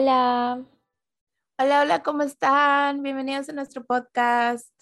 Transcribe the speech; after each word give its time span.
Hola. 0.00 0.64
Hola, 1.58 1.80
hola, 1.80 2.02
¿cómo 2.04 2.22
están? 2.22 3.02
Bienvenidos 3.02 3.48
a 3.48 3.52
nuestro 3.52 3.84
podcast. 3.84 4.72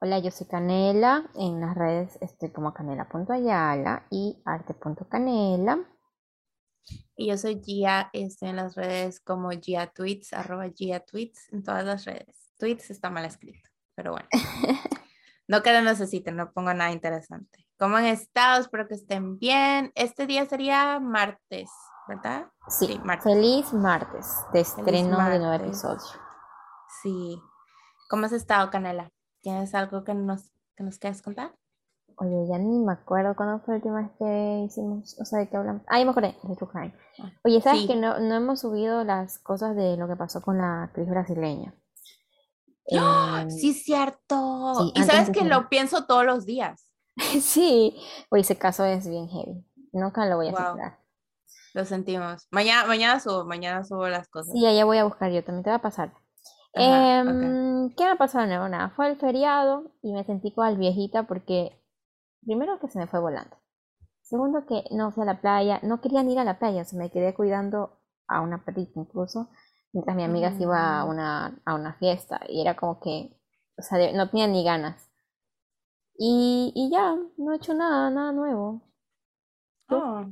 Hola, 0.00 0.20
yo 0.20 0.30
soy 0.30 0.46
Canela. 0.46 1.28
En 1.34 1.60
las 1.60 1.74
redes 1.74 2.16
estoy 2.20 2.52
como 2.52 2.72
canela.ayala 2.72 4.06
y 4.10 4.40
arte.canela. 4.44 5.80
Y 7.16 7.26
yo 7.26 7.36
soy 7.36 7.60
Gia, 7.60 8.10
estoy 8.12 8.50
en 8.50 8.56
las 8.56 8.76
redes 8.76 9.18
como 9.18 9.50
Gia 9.50 9.88
Tweets, 9.88 10.32
arroba 10.34 10.68
Gia 10.72 11.00
Tweets, 11.00 11.52
en 11.52 11.64
todas 11.64 11.84
las 11.84 12.04
redes. 12.04 12.52
Tweets 12.56 12.90
está 12.90 13.10
mal 13.10 13.24
escrito, 13.24 13.68
pero 13.96 14.12
bueno. 14.12 14.28
No 15.48 15.64
que 15.64 15.72
lo 15.72 15.82
necesiten, 15.82 16.36
no 16.36 16.52
pongo 16.52 16.72
nada 16.74 16.92
interesante. 16.92 17.66
¿Cómo 17.76 17.96
han 17.96 18.04
estado? 18.04 18.60
Espero 18.60 18.86
que 18.86 18.94
estén 18.94 19.36
bien. 19.36 19.90
Este 19.96 20.28
día 20.28 20.46
sería 20.46 21.00
martes, 21.00 21.68
¿verdad? 22.10 22.48
Sí, 22.66 23.00
Feliz 23.22 23.72
martes 23.72 24.44
de 24.52 24.60
estreno 24.60 25.28
de 25.28 25.38
nuevo 25.38 25.64
episodio. 25.64 26.02
Sí. 27.02 27.40
¿Cómo 28.08 28.26
has 28.26 28.32
estado, 28.32 28.68
Canela? 28.70 29.12
¿Tienes 29.40 29.74
algo 29.76 30.02
que 30.02 30.12
nos, 30.12 30.50
que 30.76 30.82
nos 30.82 30.98
quieras 30.98 31.22
contar? 31.22 31.54
Oye, 32.16 32.48
ya 32.48 32.58
ni 32.58 32.78
me 32.80 32.92
acuerdo 32.92 33.34
cuándo 33.36 33.60
fue 33.60 33.74
la 33.74 33.76
última 33.76 34.02
vez 34.02 34.10
que 34.18 34.64
hicimos, 34.66 35.16
o 35.20 35.24
sea, 35.24 35.38
de 35.38 35.48
qué 35.48 35.56
hablamos. 35.56 35.82
Ah, 35.86 35.98
ya 36.00 36.04
me 36.04 36.10
acordé, 36.10 36.36
de 36.42 36.56
True 36.56 36.68
Crime. 36.70 36.94
Ah, 37.20 37.30
Oye, 37.44 37.60
¿sabes 37.62 37.86
que 37.86 37.94
no, 37.94 38.18
no 38.18 38.34
hemos 38.34 38.60
subido 38.60 39.04
las 39.04 39.38
cosas 39.38 39.76
de 39.76 39.96
lo 39.96 40.08
que 40.08 40.16
pasó 40.16 40.42
con 40.42 40.58
la 40.58 40.82
actriz 40.82 41.08
brasileña? 41.08 41.74
¡Ah! 42.98 43.42
Em, 43.42 43.50
sí, 43.50 43.72
cierto. 43.72 44.92
y 44.94 45.02
sabes 45.04 45.30
que 45.30 45.44
lo 45.44 45.68
pienso 45.68 46.06
todos 46.06 46.24
los 46.24 46.44
días. 46.44 46.90
sí, 47.40 47.96
oye, 48.30 48.42
ese 48.42 48.58
caso 48.58 48.84
es 48.84 49.08
bien 49.08 49.28
heavy. 49.28 49.64
Nunca 49.92 50.26
lo 50.26 50.36
voy 50.36 50.48
a 50.48 50.50
wow. 50.50 50.76
Lo 51.74 51.84
sentimos. 51.84 52.46
Mañana, 52.50 52.86
mañana 52.86 53.20
subo, 53.20 53.44
mañana 53.44 53.84
subo 53.84 54.08
las 54.08 54.28
cosas. 54.28 54.52
Sí, 54.52 54.60
ya 54.60 54.84
voy 54.84 54.98
a 54.98 55.04
buscar 55.04 55.30
yo, 55.30 55.44
también 55.44 55.64
te 55.64 55.70
va 55.70 55.76
a 55.76 55.82
pasar. 55.82 56.12
Em, 56.72 57.90
¿Qué 57.94 58.04
me 58.04 58.10
ha 58.10 58.16
pasado 58.16 58.46
nuevo? 58.46 58.68
Nada, 58.68 58.90
fue 58.90 59.08
el 59.08 59.16
feriado 59.16 59.92
y 60.02 60.12
me 60.12 60.24
sentí 60.24 60.52
cual 60.52 60.76
viejita 60.76 61.24
porque 61.24 61.72
primero 62.44 62.78
que 62.78 62.88
se 62.88 62.98
me 62.98 63.06
fue 63.06 63.20
volando. 63.20 63.56
Segundo 64.22 64.64
que 64.66 64.84
no 64.92 65.10
fui 65.10 65.22
a 65.22 65.26
la 65.26 65.40
playa, 65.40 65.80
no 65.82 66.00
querían 66.00 66.30
ir 66.30 66.38
a 66.38 66.44
la 66.44 66.58
playa, 66.58 66.82
o 66.82 66.84
sea, 66.84 66.98
me 66.98 67.10
quedé 67.10 67.34
cuidando 67.34 67.98
a 68.28 68.40
una 68.40 68.64
perrita 68.64 69.00
incluso 69.00 69.48
mientras 69.92 70.16
mi 70.16 70.22
amiga 70.24 70.52
se 70.52 70.62
iba 70.62 71.00
a 71.00 71.04
mm. 71.04 71.08
una, 71.08 71.60
a 71.64 71.74
una 71.74 71.94
fiesta 71.94 72.40
y 72.48 72.60
era 72.60 72.76
como 72.76 73.00
que, 73.00 73.36
o 73.76 73.82
sea, 73.82 74.12
no 74.12 74.28
tenía 74.28 74.46
ni 74.46 74.64
ganas. 74.64 75.10
Y, 76.16 76.72
y 76.74 76.90
ya, 76.90 77.16
no 77.38 77.52
he 77.52 77.56
hecho 77.56 77.74
nada, 77.74 78.10
nada 78.10 78.32
nuevo. 78.32 78.82
Oh, 79.88 80.26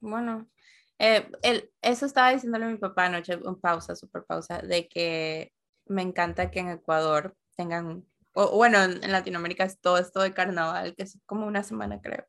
bueno. 0.00 0.46
Eh, 0.98 1.30
el, 1.42 1.70
eso 1.80 2.06
estaba 2.06 2.30
diciéndole 2.32 2.64
a 2.64 2.68
mi 2.68 2.76
papá 2.76 3.06
anoche, 3.06 3.34
en 3.34 3.60
pausa, 3.60 3.94
super 3.94 4.24
pausa, 4.24 4.58
de 4.58 4.88
que 4.88 5.52
me 5.86 6.02
encanta 6.02 6.50
que 6.50 6.60
en 6.60 6.70
Ecuador 6.70 7.36
tengan, 7.56 8.04
o, 8.34 8.56
bueno, 8.56 8.82
en, 8.82 9.12
Latinoamérica 9.12 9.64
es 9.64 9.80
todo 9.80 9.98
esto 9.98 10.20
de 10.20 10.34
carnaval, 10.34 10.94
que 10.96 11.04
es 11.04 11.18
como 11.26 11.46
una 11.46 11.62
semana 11.62 12.00
creo. 12.00 12.24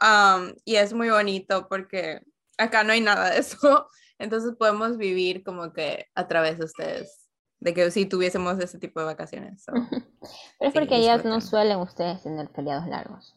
Um, 0.00 0.54
y 0.64 0.76
es 0.76 0.92
muy 0.92 1.08
bonito 1.08 1.68
porque 1.68 2.20
acá 2.58 2.84
no 2.84 2.92
hay 2.92 3.00
nada 3.00 3.30
de 3.30 3.38
eso. 3.38 3.88
Entonces 4.18 4.54
podemos 4.58 4.96
vivir 4.96 5.42
como 5.44 5.72
que 5.72 6.06
a 6.14 6.26
través 6.26 6.58
de 6.58 6.64
ustedes, 6.64 7.28
de 7.60 7.74
que 7.74 7.90
si 7.90 8.06
tuviésemos 8.06 8.58
ese 8.58 8.78
tipo 8.78 9.00
de 9.00 9.06
vacaciones. 9.06 9.64
Pero 10.58 10.68
es 10.68 10.72
porque 10.72 10.96
ellas 10.96 11.24
no 11.24 11.40
suelen 11.40 11.78
ustedes 11.78 12.22
tener 12.22 12.48
feriados 12.48 12.86
largos. 12.86 13.35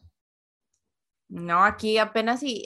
No, 1.30 1.64
aquí 1.64 1.96
apenas 1.98 2.40
si 2.40 2.64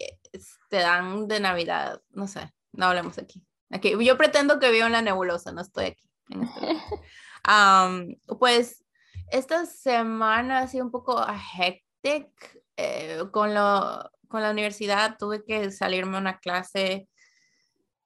te 0.70 0.78
dan 0.78 1.28
de 1.28 1.38
Navidad, 1.38 2.00
no 2.10 2.26
sé, 2.26 2.52
no 2.72 2.86
hablemos 2.86 3.18
aquí. 3.18 3.46
aquí 3.70 3.94
yo 4.02 4.16
pretendo 4.16 4.58
que 4.58 4.70
vivo 4.70 4.86
en 4.86 4.92
la 4.92 5.02
nebulosa, 5.02 5.52
no 5.52 5.60
estoy 5.60 5.84
aquí. 5.86 6.10
Este 6.30 8.18
pues 8.38 8.84
esta 9.30 9.66
semana 9.66 10.60
ha 10.60 10.68
sido 10.68 10.86
un 10.86 10.90
poco 10.90 11.22
hectic 11.58 12.28
eh, 12.76 13.22
con, 13.30 13.54
lo, 13.54 14.10
con 14.28 14.40
la 14.40 14.50
universidad, 14.50 15.18
tuve 15.18 15.44
que 15.44 15.70
salirme 15.70 16.16
a 16.16 16.20
una 16.20 16.38
clase 16.38 17.06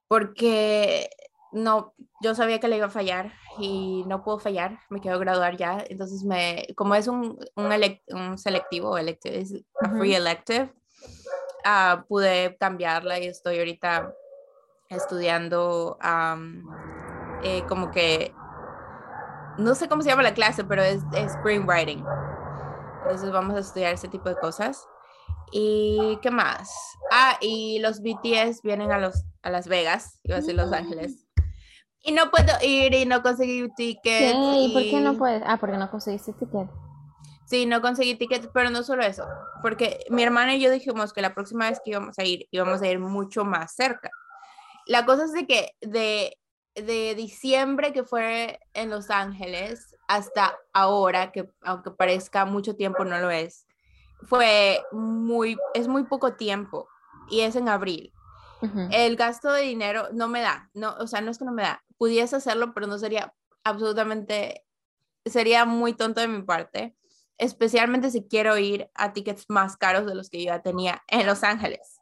porque 0.09 1.09
no, 1.53 1.95
yo 2.21 2.35
sabía 2.35 2.61
que 2.61 2.69
le 2.69 2.77
iba 2.77 2.87
a 2.87 2.91
fallar 2.91 3.33
y 3.59 4.05
no 4.07 4.23
puedo 4.23 4.39
fallar, 4.39 4.79
me 4.91 5.01
quiero 5.01 5.19
graduar 5.19 5.57
ya, 5.57 5.85
entonces 5.89 6.25
me, 6.25 6.67
como 6.77 6.95
es 6.95 7.09
un, 7.09 7.39
un, 7.57 7.99
un 8.09 8.39
selectivo, 8.39 8.99
elective, 8.99 9.41
es 9.41 9.55
free 9.99 10.15
elective, 10.15 10.73
uh, 11.65 12.03
pude 12.07 12.57
cambiarla 12.59 13.19
y 13.19 13.27
estoy 13.27 13.59
ahorita 13.59 14.15
estudiando 14.89 15.99
eh, 17.43 17.63
como 17.69 17.91
que, 17.91 18.35
no 19.59 19.75
sé 19.75 19.89
cómo 19.89 20.03
se 20.03 20.11
llama 20.11 20.23
la 20.23 20.35
clase, 20.35 20.65
pero 20.65 20.83
es, 20.83 21.03
es 21.15 21.33
screenwriting. 21.33 22.05
Entonces 23.03 23.33
vamos 23.33 23.57
a 23.57 23.61
estudiar 23.61 23.95
ese 23.95 24.09
tipo 24.09 24.29
de 24.29 24.37
cosas. 24.37 24.87
¿Y 25.51 26.19
qué 26.23 26.31
más? 26.31 26.71
Ah, 27.11 27.39
y 27.41 27.79
los 27.81 28.01
BTS 28.03 28.63
vienen 28.63 28.93
a, 28.93 28.99
los, 28.99 29.25
a 29.43 29.51
Las 29.51 29.67
Vegas, 29.67 30.21
iba 30.25 30.37
a 30.37 30.41
decir 30.41 30.55
Los 30.55 30.73
Ángeles. 30.73 31.27
Y 32.09 32.13
no 32.13 32.31
puedo 32.31 32.53
ir 32.63 32.95
y 32.95 33.05
no 33.05 33.23
conseguí 33.23 33.69
ticket. 33.77 34.35
¿Y, 34.35 34.73
por 34.73 34.83
qué 34.83 34.99
no 35.03 35.19
puedes? 35.19 35.43
Ah, 35.45 35.59
porque 35.59 35.77
no 35.77 35.91
conseguiste 35.91 36.33
ticket. 36.33 36.67
Sí, 37.45 37.67
no 37.67 37.83
conseguí 37.83 38.15
ticket, 38.15 38.51
pero 38.55 38.71
no 38.71 38.83
solo 38.83 39.03
eso, 39.03 39.27
porque 39.61 40.05
mi 40.09 40.23
hermana 40.23 40.55
y 40.55 40.61
yo 40.61 40.71
dijimos 40.71 41.13
que 41.13 41.21
la 41.21 41.35
próxima 41.35 41.69
vez 41.69 41.81
que 41.85 41.91
íbamos 41.91 42.19
a 42.19 42.25
ir, 42.25 42.47
íbamos 42.51 42.81
a 42.81 42.89
ir 42.89 42.99
mucho 42.99 43.45
más 43.45 43.75
cerca. 43.75 44.11
La 44.87 45.05
cosa 45.05 45.25
es 45.25 45.33
de 45.35 45.47
que 45.47 45.71
de, 45.83 46.39
de 46.75 47.15
diciembre 47.15 47.93
que 47.93 48.05
fue 48.05 48.59
en 48.73 48.89
Los 48.89 49.11
Ángeles 49.11 49.95
hasta 50.09 50.57
ahora, 50.73 51.31
que 51.31 51.51
aunque 51.63 51.91
parezca 51.91 52.47
mucho 52.47 52.75
tiempo, 52.75 53.05
no 53.05 53.19
lo 53.19 53.31
es, 53.31 53.67
fue 54.23 54.83
muy, 54.93 55.59
es 55.75 55.89
muy 55.89 56.05
poco 56.05 56.37
tiempo 56.37 56.89
y 57.31 57.41
es 57.41 57.55
en 57.55 57.69
abril. 57.69 58.15
El 58.91 59.17
gasto 59.17 59.53
de 59.53 59.63
dinero 59.63 60.09
no 60.13 60.27
me 60.27 60.41
da, 60.41 60.69
no, 60.75 60.97
o 60.99 61.07
sea, 61.07 61.21
no 61.21 61.31
es 61.31 61.39
que 61.39 61.45
no 61.45 61.53
me 61.53 61.63
da, 61.63 61.85
pudiese 61.99 62.37
hacerlo, 62.37 62.73
pero 62.73 62.87
no 62.87 62.99
sería 62.99 63.35
absolutamente, 63.65 64.65
sería 65.27 65.65
muy 65.65 65.93
tonto 65.93 66.21
de 66.21 66.29
mi 66.29 66.43
parte, 66.43 66.97
especialmente 67.37 68.11
si 68.11 68.27
quiero 68.27 68.57
ir 68.57 68.91
a 68.95 69.13
tickets 69.13 69.45
más 69.49 69.77
caros 69.77 70.07
de 70.07 70.15
los 70.15 70.31
que 70.31 70.39
yo 70.39 70.47
ya 70.47 70.63
tenía 70.63 71.03
en 71.09 71.27
Los 71.27 71.45
Ángeles. 71.45 72.01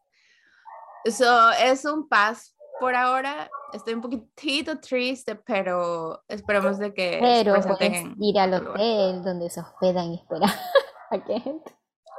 eso 1.05 1.51
es 1.53 1.85
un 1.85 2.09
pass 2.09 2.55
por 2.81 2.95
ahora. 2.95 3.51
Estoy 3.73 3.95
un 3.95 4.03
poquitito 4.03 4.79
triste, 4.79 5.35
pero 5.35 6.23
esperemos 6.29 6.79
de 6.79 6.95
que... 6.95 7.19
Pero 7.21 7.55
puedes 7.63 8.05
ir 8.19 8.39
al 8.39 8.55
hotel 8.55 9.23
donde 9.23 9.51
se 9.51 9.61
hospedan 9.61 10.13
y 10.13 10.17
esperar 10.17 10.51
a 11.11 11.21
gente. 11.21 11.77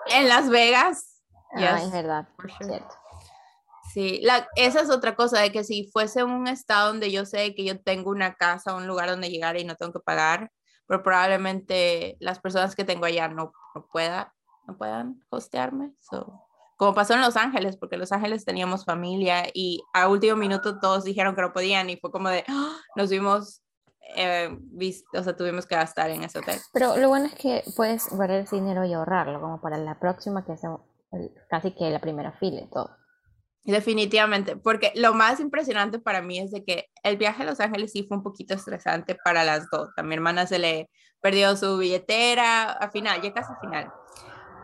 En 0.07 0.27
Las 0.27 0.49
Vegas. 0.49 1.21
Ah, 1.53 1.79
es 1.81 1.91
verdad. 1.91 2.27
Sí, 3.97 4.19
la, 4.21 4.47
esa 4.55 4.81
es 4.81 4.91
otra 4.91 5.15
cosa, 5.15 5.39
de 5.39 5.51
que 5.51 5.63
si 5.63 5.89
fuese 5.91 6.23
un 6.23 6.47
estado 6.47 6.89
donde 6.89 7.11
yo 7.11 7.25
sé 7.25 7.55
que 7.55 7.63
yo 7.63 7.81
tengo 7.81 8.11
una 8.11 8.35
casa, 8.35 8.75
un 8.75 8.85
lugar 8.85 9.09
donde 9.09 9.31
llegar 9.31 9.57
y 9.57 9.65
no 9.65 9.73
tengo 9.73 9.91
que 9.91 10.01
pagar, 10.01 10.51
pero 10.85 11.01
probablemente 11.01 12.15
las 12.19 12.37
personas 12.37 12.75
que 12.75 12.83
tengo 12.83 13.05
allá 13.05 13.27
no, 13.27 13.51
no, 13.73 13.87
pueda, 13.91 14.35
no 14.67 14.77
puedan 14.77 15.19
hostearme. 15.31 15.93
como 16.75 16.93
pasó 16.93 17.15
en 17.15 17.21
Los 17.21 17.37
Ángeles, 17.37 17.75
porque 17.75 17.95
en 17.95 18.01
Los 18.01 18.11
Ángeles 18.11 18.45
teníamos 18.45 18.85
familia 18.85 19.45
y 19.51 19.81
a 19.93 20.07
último 20.09 20.35
minuto 20.35 20.79
todos 20.79 21.03
dijeron 21.03 21.33
que 21.33 21.41
no 21.41 21.51
podían 21.51 21.89
y 21.89 21.97
fue 21.97 22.11
como 22.11 22.29
de, 22.29 22.43
¡ah! 22.49 22.77
nos 22.95 23.09
vimos 23.09 23.63
eh, 24.15 24.55
o 25.11 25.23
sea, 25.23 25.35
tuvimos 25.35 25.65
que 25.65 25.73
gastar 25.73 26.11
en 26.11 26.23
ese 26.23 26.37
hotel. 26.37 26.59
Pero 26.71 26.97
lo 26.97 27.09
bueno 27.09 27.25
es 27.25 27.33
que 27.33 27.63
puedes 27.75 28.07
guardar 28.11 28.41
ese 28.41 28.57
dinero 28.57 28.85
y 28.85 28.93
ahorrarlo, 28.93 29.41
como 29.41 29.59
para 29.59 29.79
la 29.79 29.99
próxima 29.99 30.45
que 30.45 30.55
sea 30.55 30.77
casi 31.49 31.71
que 31.71 31.89
la 31.89 31.99
primera 31.99 32.33
fila 32.33 32.61
y 32.61 32.69
todo. 32.69 32.95
Definitivamente, 33.67 34.55
porque 34.55 34.93
lo 34.95 35.13
más 35.13 35.41
impresionante 35.41 35.99
para 35.99 36.21
mí 36.21 36.39
es 36.39 36.51
de 36.51 36.63
que 36.63 36.85
el 37.03 37.17
viaje 37.17 37.43
a 37.43 37.45
Los 37.45 37.59
Ángeles 37.59 37.91
sí 37.91 38.05
fue 38.07 38.15
un 38.15 38.23
poquito 38.23 38.53
estresante 38.53 39.17
para 39.25 39.43
las 39.43 39.69
dos. 39.69 39.89
A 39.97 40.03
mi 40.03 40.13
hermana 40.15 40.47
se 40.47 40.57
le 40.57 40.89
perdió 41.19 41.53
su 41.57 41.77
billetera 41.77 42.71
a 42.71 42.89
final, 42.89 43.21
ya 43.21 43.33
casi 43.33 43.51
final. 43.59 43.91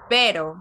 Pero 0.07 0.55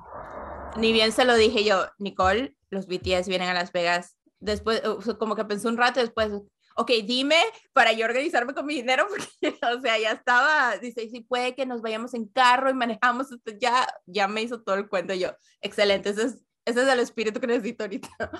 ni 0.77 0.93
bien 0.93 1.13
se 1.13 1.25
lo 1.25 1.37
dije 1.37 1.63
yo, 1.63 1.87
Nicole, 1.99 2.57
los 2.69 2.89
BTS 2.89 3.29
vienen 3.29 3.49
a 3.49 3.55
Las 3.55 3.71
Vegas. 3.71 4.17
Después, 4.41 4.83
como 5.21 5.37
que 5.37 5.45
pensó 5.45 5.69
un 5.69 5.77
rato 5.77 6.01
después, 6.01 6.33
ok, 6.75 6.91
dime 7.05 7.39
para 7.73 7.93
yo 7.93 8.05
organizarme 8.05 8.55
con 8.55 8.67
mi 8.67 8.75
dinero, 8.75 9.07
porque, 9.41 9.57
o 9.77 9.81
sea, 9.81 10.01
ya 10.01 10.11
estaba, 10.11 10.79
dice, 10.79 11.09
si 11.09 11.21
puede 11.21 11.55
que 11.55 11.65
nos 11.65 11.81
vayamos 11.81 12.13
en 12.15 12.27
carro 12.27 12.71
y 12.71 12.75
manejamos, 12.75 13.29
ya, 13.61 13.87
ya 14.07 14.27
me 14.27 14.43
hizo 14.43 14.63
todo 14.63 14.75
el 14.75 14.89
cuento 14.89 15.15
yo, 15.15 15.31
excelente, 15.61 16.11
ese 16.11 16.25
es, 16.25 16.39
ese 16.65 16.83
es 16.83 16.89
el 16.89 17.01
espíritu 17.01 17.41
que 17.41 17.47
necesito 17.47 17.85
ahorita. 17.85 18.09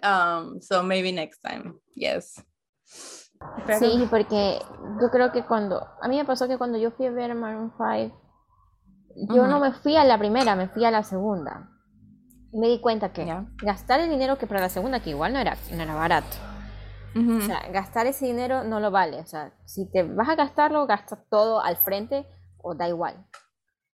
Um, 0.00 0.60
so 0.60 0.80
maybe 0.84 1.10
next 1.10 1.42
time, 1.42 1.74
yes. 1.96 2.40
Sí, 3.80 4.06
porque 4.08 4.60
yo 5.00 5.10
creo 5.10 5.32
que 5.32 5.44
cuando, 5.44 5.86
a 6.00 6.08
mí 6.08 6.16
me 6.16 6.24
pasó 6.24 6.46
que 6.46 6.56
cuando 6.56 6.78
yo 6.78 6.92
fui 6.92 7.06
a 7.06 7.10
ver 7.10 7.34
Maroon 7.34 7.72
5, 7.76 8.16
yo 9.34 9.46
no 9.46 9.58
me 9.60 9.72
fui 9.72 9.96
a 9.96 10.04
la 10.04 10.18
primera, 10.18 10.54
me 10.54 10.68
fui 10.68 10.84
a 10.84 10.90
la 10.90 11.02
segunda. 11.02 11.70
me 12.52 12.68
di 12.68 12.80
cuenta 12.80 13.12
que 13.12 13.26
gastar 13.62 14.00
el 14.00 14.08
dinero 14.10 14.38
que 14.38 14.46
para 14.46 14.60
la 14.60 14.68
segunda, 14.68 15.00
que 15.00 15.10
igual 15.10 15.32
no 15.32 15.38
era, 15.38 15.56
no 15.72 15.82
era 15.82 15.94
barato, 15.94 16.36
O 17.14 17.40
sea, 17.40 17.68
gastar 17.72 18.06
ese 18.06 18.26
dinero 18.26 18.64
no 18.64 18.80
lo 18.80 18.90
vale. 18.90 19.20
O 19.20 19.26
sea, 19.26 19.52
si 19.64 19.90
te 19.90 20.02
vas 20.02 20.28
a 20.28 20.36
gastarlo, 20.36 20.86
gasta 20.86 21.16
todo 21.28 21.60
al 21.60 21.76
frente 21.76 22.26
o 22.58 22.74
da 22.74 22.88
igual. 22.88 23.26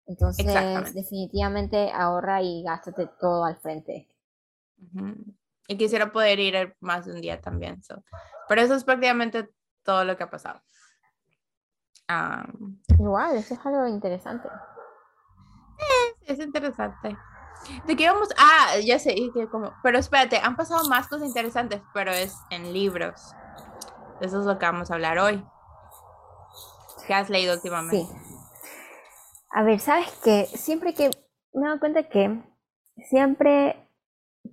Entonces, 0.07 0.95
definitivamente 0.95 1.91
ahorra 1.93 2.43
y 2.43 2.63
gástate 2.63 3.09
todo 3.21 3.45
al 3.45 3.57
frente. 3.57 4.09
Y 5.69 5.77
quisiera 5.77 6.11
poder 6.13 6.41
ir 6.41 6.77
más 6.81 7.07
de 7.07 7.13
un 7.13 7.21
día 7.21 7.41
también. 7.41 7.81
Pero 8.49 8.61
eso 8.61 8.75
es 8.75 8.85
prácticamente 8.85 9.49
todo 9.85 10.05
lo 10.05 10.17
que 10.17 10.25
ha 10.25 10.31
pasado. 10.31 10.61
Igual, 12.99 13.37
eso 13.37 13.55
es 13.55 13.67
algo 13.67 13.87
interesante. 13.87 14.49
Es, 16.27 16.39
es 16.39 16.45
interesante. 16.45 17.17
¿De 17.87 17.97
qué 17.97 18.11
vamos? 18.11 18.29
Ah, 18.37 18.77
ya 18.85 18.99
sé, 18.99 19.15
como... 19.51 19.73
pero 19.83 19.99
espérate, 19.99 20.39
han 20.39 20.57
pasado 20.57 20.89
más 20.89 21.07
cosas 21.07 21.29
interesantes, 21.29 21.81
pero 21.95 22.11
es 22.11 22.37
en 22.51 22.73
libros. 22.73 23.35
Eso 24.21 24.41
es 24.41 24.47
lo 24.47 24.59
que 24.59 24.67
vamos 24.67 24.91
a 24.91 24.95
hablar 24.95 25.19
hoy. 25.19 25.45
¿Qué 27.07 27.15
has 27.15 27.31
leído 27.31 27.55
últimamente? 27.55 28.05
Sí. 28.05 28.32
A 29.55 29.63
ver, 29.63 29.81
¿sabes 29.81 30.07
qué? 30.25 30.47
Siempre 30.47 30.95
que 30.95 31.11
me 31.53 31.69
doy 31.69 31.79
cuenta 31.79 32.09
que 32.09 32.43
siempre 33.11 33.77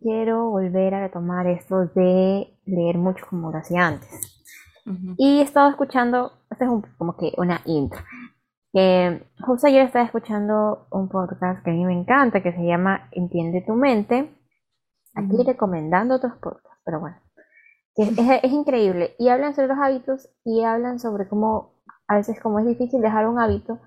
quiero 0.01 0.49
volver 0.49 0.93
a 0.93 0.99
retomar 0.99 1.47
esto 1.47 1.85
de 1.95 2.59
leer 2.65 2.97
mucho 2.97 3.25
como 3.29 3.49
lo 3.49 3.57
hacía 3.57 3.87
antes. 3.87 4.09
Y 5.17 5.39
he 5.39 5.41
estado 5.43 5.69
escuchando, 5.69 6.33
esta 6.49 6.65
es 6.65 6.71
como 6.97 7.15
que 7.15 7.31
una 7.37 7.61
intro, 7.65 8.01
que 8.73 9.25
justo 9.45 9.67
ayer 9.67 9.85
estaba 9.85 10.03
escuchando 10.03 10.87
un 10.91 11.07
podcast 11.07 11.63
que 11.63 11.71
a 11.71 11.73
mí 11.73 11.85
me 11.85 11.93
encanta, 11.93 12.43
que 12.43 12.51
se 12.51 12.65
llama 12.65 13.07
Entiende 13.11 13.61
tu 13.61 13.75
mente. 13.75 14.35
Aquí 15.15 15.43
recomendando 15.45 16.15
otros 16.15 16.33
podcasts, 16.41 16.81
pero 16.83 16.99
bueno, 16.99 17.17
es, 17.95 18.09
es, 18.17 18.51
increíble. 18.51 19.15
Y 19.17 19.29
hablan 19.29 19.55
sobre 19.55 19.69
los 19.69 19.77
hábitos 19.77 20.29
y 20.43 20.63
hablan 20.63 20.99
sobre 20.99 21.29
cómo 21.29 21.75
a 22.07 22.15
veces 22.15 22.39
como 22.41 22.59
es 22.59 22.65
difícil 22.65 23.01
dejar 23.01 23.27
un 23.27 23.39
hábito, 23.39 23.79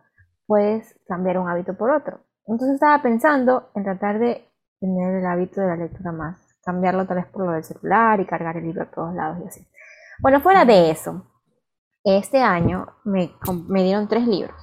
puedes 0.46 0.98
cambiar 1.06 1.38
un 1.38 1.48
hábito 1.48 1.76
por 1.76 1.90
otro. 1.90 2.20
Entonces 2.46 2.74
estaba 2.74 3.02
pensando 3.02 3.70
en 3.74 3.84
tratar 3.84 4.18
de 4.18 4.48
tener 4.80 5.14
el 5.14 5.26
hábito 5.26 5.60
de 5.60 5.68
la 5.68 5.76
lectura 5.76 6.12
más, 6.12 6.38
cambiarlo 6.64 7.06
tal 7.06 7.18
vez 7.18 7.26
por 7.26 7.46
lo 7.46 7.52
del 7.52 7.64
celular 7.64 8.20
y 8.20 8.26
cargar 8.26 8.56
el 8.56 8.64
libro 8.64 8.82
a 8.82 8.90
todos 8.90 9.14
lados 9.14 9.38
y 9.42 9.48
así. 9.48 9.66
Bueno, 10.20 10.40
fuera 10.40 10.64
de 10.64 10.90
eso, 10.90 11.26
este 12.04 12.42
año 12.42 12.86
me, 13.04 13.32
me 13.68 13.82
dieron 13.82 14.08
tres 14.08 14.26
libros 14.26 14.56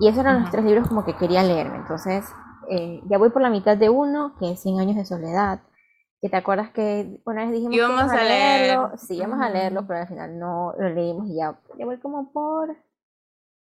y 0.00 0.08
esos 0.08 0.20
eran 0.20 0.40
los 0.40 0.50
tres 0.50 0.64
libros 0.64 0.88
como 0.88 1.04
que 1.04 1.14
quería 1.14 1.42
leerme. 1.42 1.76
Entonces, 1.76 2.24
eh, 2.70 3.02
ya 3.08 3.18
voy 3.18 3.30
por 3.30 3.42
la 3.42 3.50
mitad 3.50 3.76
de 3.76 3.90
uno, 3.90 4.34
que 4.38 4.52
es 4.52 4.60
100 4.60 4.80
años 4.80 4.96
de 4.96 5.04
soledad. 5.04 5.60
Que 6.22 6.28
te 6.28 6.36
acuerdas 6.36 6.70
que 6.70 7.20
una 7.24 7.42
vez 7.42 7.52
dijimos 7.52 7.72
que 7.72 7.76
íbamos 7.76 8.10
a, 8.10 8.22
leerlo. 8.22 8.92
Sí, 8.96 9.16
íbamos 9.16 9.40
a 9.40 9.50
leerlo, 9.50 9.86
pero 9.86 10.00
al 10.00 10.08
final 10.08 10.38
no 10.38 10.72
lo 10.78 10.88
leímos 10.88 11.28
y 11.28 11.36
ya, 11.36 11.58
ya 11.78 11.84
voy 11.84 11.98
como 11.98 12.32
por. 12.32 12.76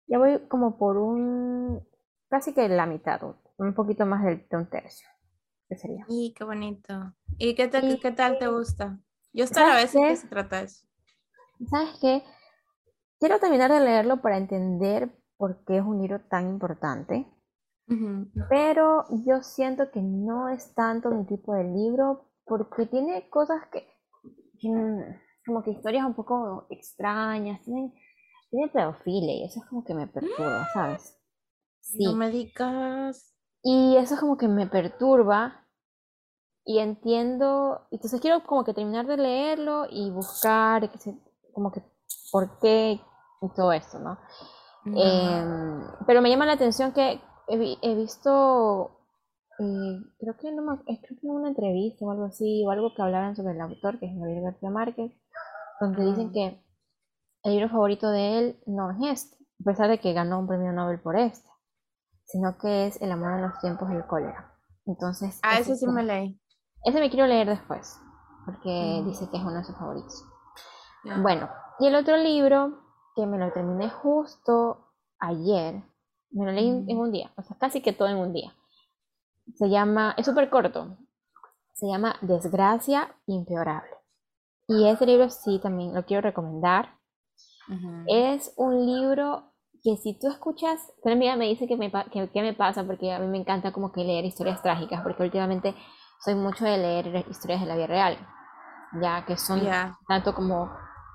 Ya 0.08 0.18
voy 0.18 0.40
como 0.48 0.78
por 0.78 0.98
un. 0.98 1.86
Casi 2.30 2.54
que 2.54 2.68
la 2.68 2.86
mitad, 2.86 3.22
un 3.58 3.74
poquito 3.74 4.06
más 4.06 4.24
de 4.24 4.46
un 4.52 4.70
tercio. 4.70 5.08
¿Qué 5.70 5.76
sería? 5.76 6.06
Y 6.08 6.34
qué 6.34 6.44
bonito. 6.44 7.14
¿Y 7.38 7.56
qué, 7.56 7.70
qué 8.02 8.12
tal 8.12 8.40
te 8.40 8.48
gusta? 8.48 9.00
Yo 9.34 9.44
hasta 9.44 9.68
la 9.68 9.76
vez 9.76 9.92
que 9.92 10.16
se 10.16 10.28
trata 10.28 10.62
eso. 10.62 10.86
¿Sabes 11.70 11.98
qué? 12.02 12.24
Quiero 13.20 13.40
terminar 13.40 13.72
de 13.72 13.80
leerlo 13.80 14.22
para 14.22 14.38
entender 14.38 15.12
por 15.38 15.64
qué 15.66 15.78
es 15.78 15.84
un 15.84 16.02
libro 16.02 16.22
tan 16.22 16.50
importante. 16.50 17.28
Pero 18.50 19.06
yo 19.26 19.42
siento 19.44 19.92
que 19.92 20.02
no 20.02 20.50
es 20.50 20.74
tanto 20.74 21.10
mi 21.10 21.26
tipo 21.26 21.54
de 21.54 21.64
libro 21.64 22.30
porque 22.44 22.86
tiene 22.86 23.30
cosas 23.30 23.62
que, 23.72 23.88
como 25.46 25.64
que 25.64 25.72
historias 25.72 26.06
un 26.06 26.14
poco 26.14 26.68
extrañas, 26.70 27.62
tiene 28.50 28.70
pedofilia 28.70 29.34
y 29.34 29.44
eso 29.44 29.60
es 29.60 29.66
como 29.68 29.84
que 29.84 29.94
me 29.94 30.08
perturba, 30.08 30.68
¿sabes? 30.74 31.18
Sí. 31.82 32.04
No 32.04 32.14
me 32.14 32.30
digas. 32.30 33.34
Y 33.64 33.98
eso 33.98 34.16
es 34.16 34.20
como 34.20 34.38
que 34.38 34.48
me 34.48 34.68
perturba 34.68 35.68
y 36.66 36.80
entiendo, 36.80 37.88
entonces 37.92 38.20
quiero 38.20 38.44
como 38.44 38.66
que 38.66 38.74
terminar 38.74 39.08
de 39.08 39.18
leerlo 39.18 39.86
y 39.90 40.12
buscar 40.12 40.90
como 41.54 41.72
que 41.72 41.82
por 42.32 42.60
qué 42.60 43.00
y 43.42 43.50
todo 43.56 43.72
esto, 43.72 44.00
¿no? 44.00 44.18
Em, 44.86 45.82
pero 46.06 46.22
me 46.22 46.30
llama 46.30 46.46
la 46.46 46.54
atención 46.54 46.92
que 46.92 47.22
he, 47.48 47.96
visto, 47.96 49.00
eh, 49.60 50.00
creo 50.20 50.38
que 50.38 50.52
no 50.52 50.62
me, 50.62 50.78
creo 50.84 51.20
que 51.20 51.28
en 51.28 51.30
una 51.30 51.50
entrevista 51.50 52.06
o 52.06 52.12
algo 52.12 52.26
así, 52.26 52.66
o 52.66 52.72
algo 52.72 52.94
que 52.94 53.02
hablaban 53.02 53.36
sobre 53.36 53.54
el 53.54 53.62
autor, 53.62 54.00
que 54.00 54.08
es 54.08 54.16
Gabriel 54.16 54.44
García 54.44 54.70
Márquez, 54.70 55.12
donde 55.80 56.06
dicen 56.06 56.32
que 56.32 56.62
el 57.48 57.54
libro 57.54 57.70
favorito 57.70 58.10
de 58.10 58.40
él 58.40 58.60
no 58.66 58.92
es 58.92 58.98
este, 59.02 59.38
a 59.62 59.64
pesar 59.64 59.90
de 59.90 60.00
que 60.00 60.14
ganó 60.14 60.40
un 60.40 60.48
premio 60.48 60.74
Nobel 60.74 61.00
por 61.00 61.16
este, 61.16 61.50
sino 62.26 62.58
que 62.58 62.88
es 62.88 63.02
El 63.02 63.12
amor 63.12 63.34
en 63.34 63.44
los 63.44 63.60
tiempos 63.60 63.90
del 63.90 64.06
cólera. 64.06 64.54
Entonces, 64.86 65.40
ah, 65.44 65.58
ese 65.58 65.78
sí 65.78 65.88
me 65.88 66.04
leí. 66.04 66.40
Ese 66.84 67.00
me 67.00 67.10
quiero 67.10 67.26
leer 67.26 67.48
después, 67.48 68.00
porque 68.46 69.02
dice 69.06 69.30
que 69.30 69.38
es 69.38 69.44
uno 69.44 69.56
de 69.56 69.64
sus 69.64 69.78
favoritos. 69.78 70.26
Bueno, 71.22 71.50
y 71.80 71.88
el 71.88 71.96
otro 71.96 72.18
libro, 72.18 72.82
que 73.16 73.26
me 73.26 73.38
lo 73.38 73.52
terminé 73.54 73.90
justo 73.90 74.92
ayer, 75.20 75.82
me 76.32 76.46
lo 76.46 76.52
leí 76.52 76.68
en 76.68 76.98
un 76.98 77.12
día, 77.12 77.32
o 77.38 77.44
sea, 77.44 77.58
casi 77.58 77.82
que 77.82 77.94
todo 77.94 78.10
en 78.10 78.18
un 78.18 78.34
día. 78.34 78.54
Se 79.56 79.70
llama, 79.70 80.14
es 80.18 80.26
súper 80.26 80.50
corto, 80.50 80.98
se 81.74 81.88
llama 81.88 82.18
Desgracia 82.22 83.16
Impeorable. 83.26 83.90
Y 84.68 84.90
ese 84.90 85.06
libro 85.06 85.30
sí 85.30 85.60
también 85.60 85.94
lo 85.94 86.06
quiero 86.06 86.22
recomendar. 86.22 86.97
Es 88.08 88.54
un 88.56 88.86
libro 88.86 89.52
que 89.84 89.98
si 89.98 90.18
tú 90.18 90.28
escuchas, 90.30 90.80
una 91.04 91.14
amiga 91.14 91.36
me 91.36 91.46
dice 91.46 91.68
que 91.68 91.78
me, 91.78 91.92
que, 91.92 92.42
me 92.42 92.54
pasa 92.54 92.84
porque 92.84 93.12
a 93.12 93.20
mí 93.20 93.28
me 93.28 93.38
encanta 93.38 93.72
como 93.72 93.92
que 93.92 94.04
leer 94.04 94.26
historias 94.26 94.62
trágicas, 94.62 95.02
porque 95.02 95.24
últimamente 95.24 95.76
soy 96.24 96.36
mucho 96.36 96.66
de 96.66 96.78
leer 96.78 97.26
historias 97.30 97.62
de 97.62 97.68
la 97.68 97.76
vida 97.76 97.88
real, 97.88 98.18
ya 99.02 99.26
que 99.26 99.38
son 99.38 99.62
tanto 100.08 100.34
como, 100.34 100.72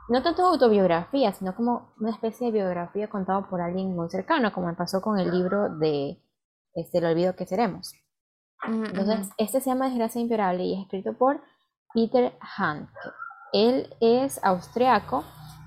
no 0.09 0.23
tanto 0.23 0.47
autobiografía, 0.47 1.33
sino 1.33 1.55
como 1.55 1.93
una 1.99 2.11
especie 2.11 2.47
de 2.47 2.53
biografía 2.53 3.09
contada 3.09 3.49
por 3.49 3.61
alguien 3.61 3.95
muy 3.95 4.09
cercano, 4.11 4.53
como 4.53 4.69
me 4.69 4.75
pasó 4.75 5.01
con 5.01 5.19
el 5.19 5.31
libro 5.31 5.77
de 5.77 6.23
este, 6.75 6.99
El 6.99 7.07
olvido 7.07 7.35
que 7.35 7.47
seremos. 7.47 7.93
Entonces, 8.65 9.31
este 9.39 9.61
se 9.61 9.71
llama 9.71 9.89
Desgracia 9.89 10.21
Imperable 10.21 10.63
y 10.63 10.75
es 10.75 10.83
escrito 10.83 11.15
por 11.15 11.43
Peter 11.93 12.39
Handke. 12.57 12.93
Él 13.53 13.95
es 14.01 14.43
austriaco 14.45 15.25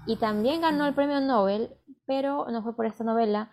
y 0.07 0.17
también 0.17 0.61
ganó 0.61 0.85
el 0.85 0.93
premio 0.93 1.19
Nobel, 1.21 1.75
pero 2.05 2.45
no 2.49 2.63
fue 2.63 2.75
por 2.75 2.85
esta 2.85 3.03
novela, 3.03 3.51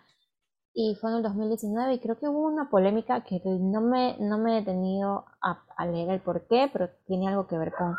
y 0.73 0.95
fue 0.95 1.11
en 1.11 1.17
el 1.17 1.23
2019 1.23 1.93
y 1.93 1.99
creo 1.99 2.17
que 2.17 2.27
hubo 2.27 2.47
una 2.47 2.69
polémica 2.69 3.23
que 3.23 3.39
no 3.45 3.81
me, 3.81 4.17
no 4.19 4.39
me 4.39 4.53
he 4.53 4.59
detenido 4.61 5.25
a, 5.39 5.85
leer 5.85 6.09
el 6.09 6.21
por 6.21 6.47
qué, 6.47 6.69
pero 6.73 6.89
tiene 7.05 7.27
algo 7.27 7.45
que 7.45 7.57
ver 7.57 7.73
con, 7.77 7.95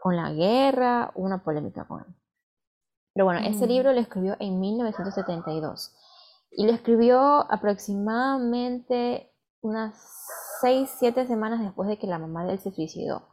con 0.00 0.16
la 0.16 0.32
guerra, 0.32 1.10
una 1.16 1.42
polémica 1.42 1.84
con 1.86 2.00
él. 2.00 2.14
Pero 3.12 3.24
bueno, 3.24 3.40
ese 3.40 3.66
mm. 3.66 3.68
libro 3.68 3.92
lo 3.92 4.00
escribió 4.00 4.36
en 4.38 4.60
1972 4.60 5.94
y 6.52 6.66
lo 6.66 6.72
escribió 6.72 7.20
aproximadamente 7.50 9.32
unas 9.60 9.96
6, 10.60 10.90
7 10.98 11.26
semanas 11.26 11.60
después 11.60 11.88
de 11.88 11.98
que 11.98 12.06
la 12.06 12.18
mamá 12.18 12.44
de 12.44 12.52
él 12.52 12.60
se 12.60 12.70
suicidó. 12.70 13.28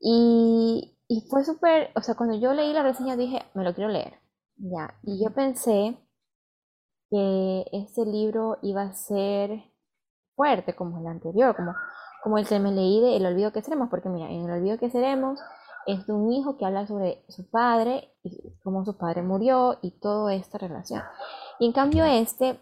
Y, 0.00 0.97
y 1.08 1.22
fue 1.28 1.42
súper, 1.42 1.90
o 1.96 2.02
sea, 2.02 2.14
cuando 2.14 2.38
yo 2.38 2.52
leí 2.52 2.72
la 2.72 2.82
reseña 2.82 3.16
dije, 3.16 3.42
me 3.54 3.64
lo 3.64 3.74
quiero 3.74 3.90
leer. 3.90 4.20
Ya, 4.56 4.94
y 5.02 5.22
yo 5.24 5.32
pensé 5.32 5.96
que 7.10 7.64
este 7.72 8.04
libro 8.04 8.58
iba 8.60 8.82
a 8.82 8.92
ser 8.92 9.64
fuerte 10.36 10.76
como 10.76 10.98
el 10.98 11.06
anterior, 11.06 11.56
como, 11.56 11.74
como 12.22 12.36
el 12.36 12.46
que 12.46 12.58
me 12.58 12.72
leí 12.72 13.00
de 13.00 13.16
El 13.16 13.24
olvido 13.24 13.52
que 13.52 13.62
seremos, 13.62 13.88
porque 13.88 14.10
mira, 14.10 14.30
en 14.30 14.44
El 14.44 14.50
olvido 14.50 14.78
que 14.78 14.90
seremos 14.90 15.40
es 15.86 16.06
de 16.06 16.12
un 16.12 16.30
hijo 16.30 16.58
que 16.58 16.66
habla 16.66 16.86
sobre 16.86 17.24
su 17.28 17.48
padre 17.50 18.14
y 18.22 18.58
cómo 18.62 18.84
su 18.84 18.98
padre 18.98 19.22
murió 19.22 19.78
y 19.80 19.98
toda 20.00 20.34
esta 20.34 20.58
relación. 20.58 21.02
Y 21.58 21.66
en 21.66 21.72
cambio 21.72 22.04
este 22.04 22.60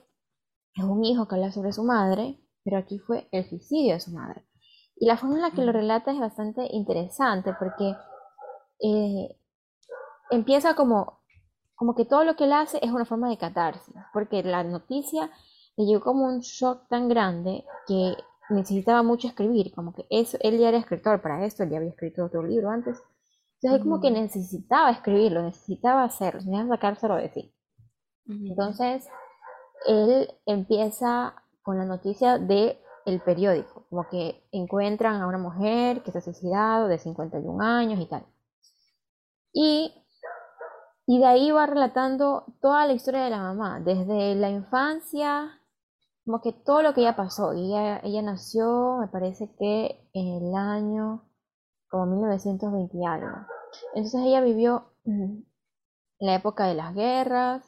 es 0.75 0.85
un 0.85 1.05
hijo 1.05 1.27
que 1.27 1.35
habla 1.35 1.51
sobre 1.51 1.73
su 1.73 1.83
madre, 1.83 2.39
pero 2.63 2.79
aquí 2.79 3.01
fue 3.01 3.29
el 3.33 3.49
suicidio 3.49 3.95
de 3.95 4.01
su 4.01 4.13
madre. 4.13 4.47
Y 4.95 5.07
la 5.07 5.17
forma 5.17 5.37
en 5.37 5.43
la 5.43 5.51
que 5.51 5.63
lo 5.63 5.73
relata 5.73 6.13
es 6.13 6.21
bastante 6.21 6.69
interesante 6.71 7.53
porque 7.59 7.97
eh, 8.81 9.37
empieza 10.31 10.75
como 10.75 11.17
como 11.77 11.95
que 11.95 12.07
todo 12.07 12.25
lo 12.25 12.35
que 12.37 12.45
él 12.45 12.53
hace 12.53 12.79
es 12.83 12.91
una 12.91 13.05
forma 13.05 13.29
de 13.29 13.37
catarsis, 13.37 13.95
porque 14.13 14.43
la 14.43 14.65
noticia 14.65 15.31
le 15.77 15.85
llegó 15.85 16.01
como 16.01 16.25
un 16.25 16.41
shock 16.41 16.89
tan 16.89 17.09
grande 17.09 17.65
que 17.87 18.17
necesitaba 18.49 19.03
mucho 19.03 19.29
escribir, 19.29 19.73
como 19.75 19.93
que 19.93 20.07
eso, 20.09 20.39
él 20.41 20.59
ya 20.59 20.71
era 20.71 20.79
escritor 20.79 21.21
para 21.21 21.45
esto, 21.45 21.63
él 21.63 21.71
ya 21.71 21.77
había 21.77 21.91
escrito 21.91 22.25
otro 22.25 22.43
libro 22.43 22.71
antes, 22.71 22.99
entonces 23.61 23.83
como 23.83 24.01
que 24.01 24.11
necesitaba 24.11 24.91
escribirlo, 24.91 25.43
necesitaba 25.43 26.05
hacerlo, 26.05 26.41
necesitaba 26.41 26.77
sacárselo 26.77 27.17
de 27.17 27.31
sí. 27.31 27.53
Entonces, 28.29 29.09
él 29.87 30.29
empieza 30.47 31.43
con 31.63 31.79
la 31.79 31.85
noticia 31.85 32.39
de 32.39 32.81
el 33.05 33.21
periódico, 33.21 33.87
como 33.89 34.09
que 34.09 34.43
encuentran 34.51 35.21
a 35.21 35.27
una 35.27 35.39
mujer 35.39 36.03
que 36.03 36.11
se 36.11 36.19
ha 36.19 36.23
suicidado 36.23 36.89
de 36.89 36.99
51 36.99 37.63
años 37.63 38.01
y 38.01 38.07
tal. 38.07 38.27
Y, 39.59 39.91
y 41.07 41.19
de 41.19 41.25
ahí 41.25 41.51
va 41.51 41.65
relatando 41.65 42.45
toda 42.61 42.87
la 42.87 42.93
historia 42.93 43.25
de 43.25 43.31
la 43.31 43.39
mamá, 43.39 43.81
desde 43.81 44.35
la 44.35 44.51
infancia, 44.51 45.63
como 46.27 46.43
que 46.43 46.53
todo 46.53 46.83
lo 46.83 46.93
que 46.93 47.01
ella 47.01 47.17
pasó. 47.17 47.53
Ella, 47.53 48.01
ella 48.05 48.21
nació, 48.21 48.99
me 49.01 49.09
parece 49.09 49.51
que 49.59 50.11
en 50.13 50.45
el 50.45 50.55
año 50.55 51.23
como 51.89 52.05
1920 52.05 52.99
y 52.99 53.07
algo. 53.07 53.47
Entonces 53.95 54.21
ella 54.27 54.43
vivió 54.43 54.93
en 55.07 55.47
la 56.19 56.35
época 56.35 56.67
de 56.67 56.75
las 56.75 56.95
guerras, 56.95 57.65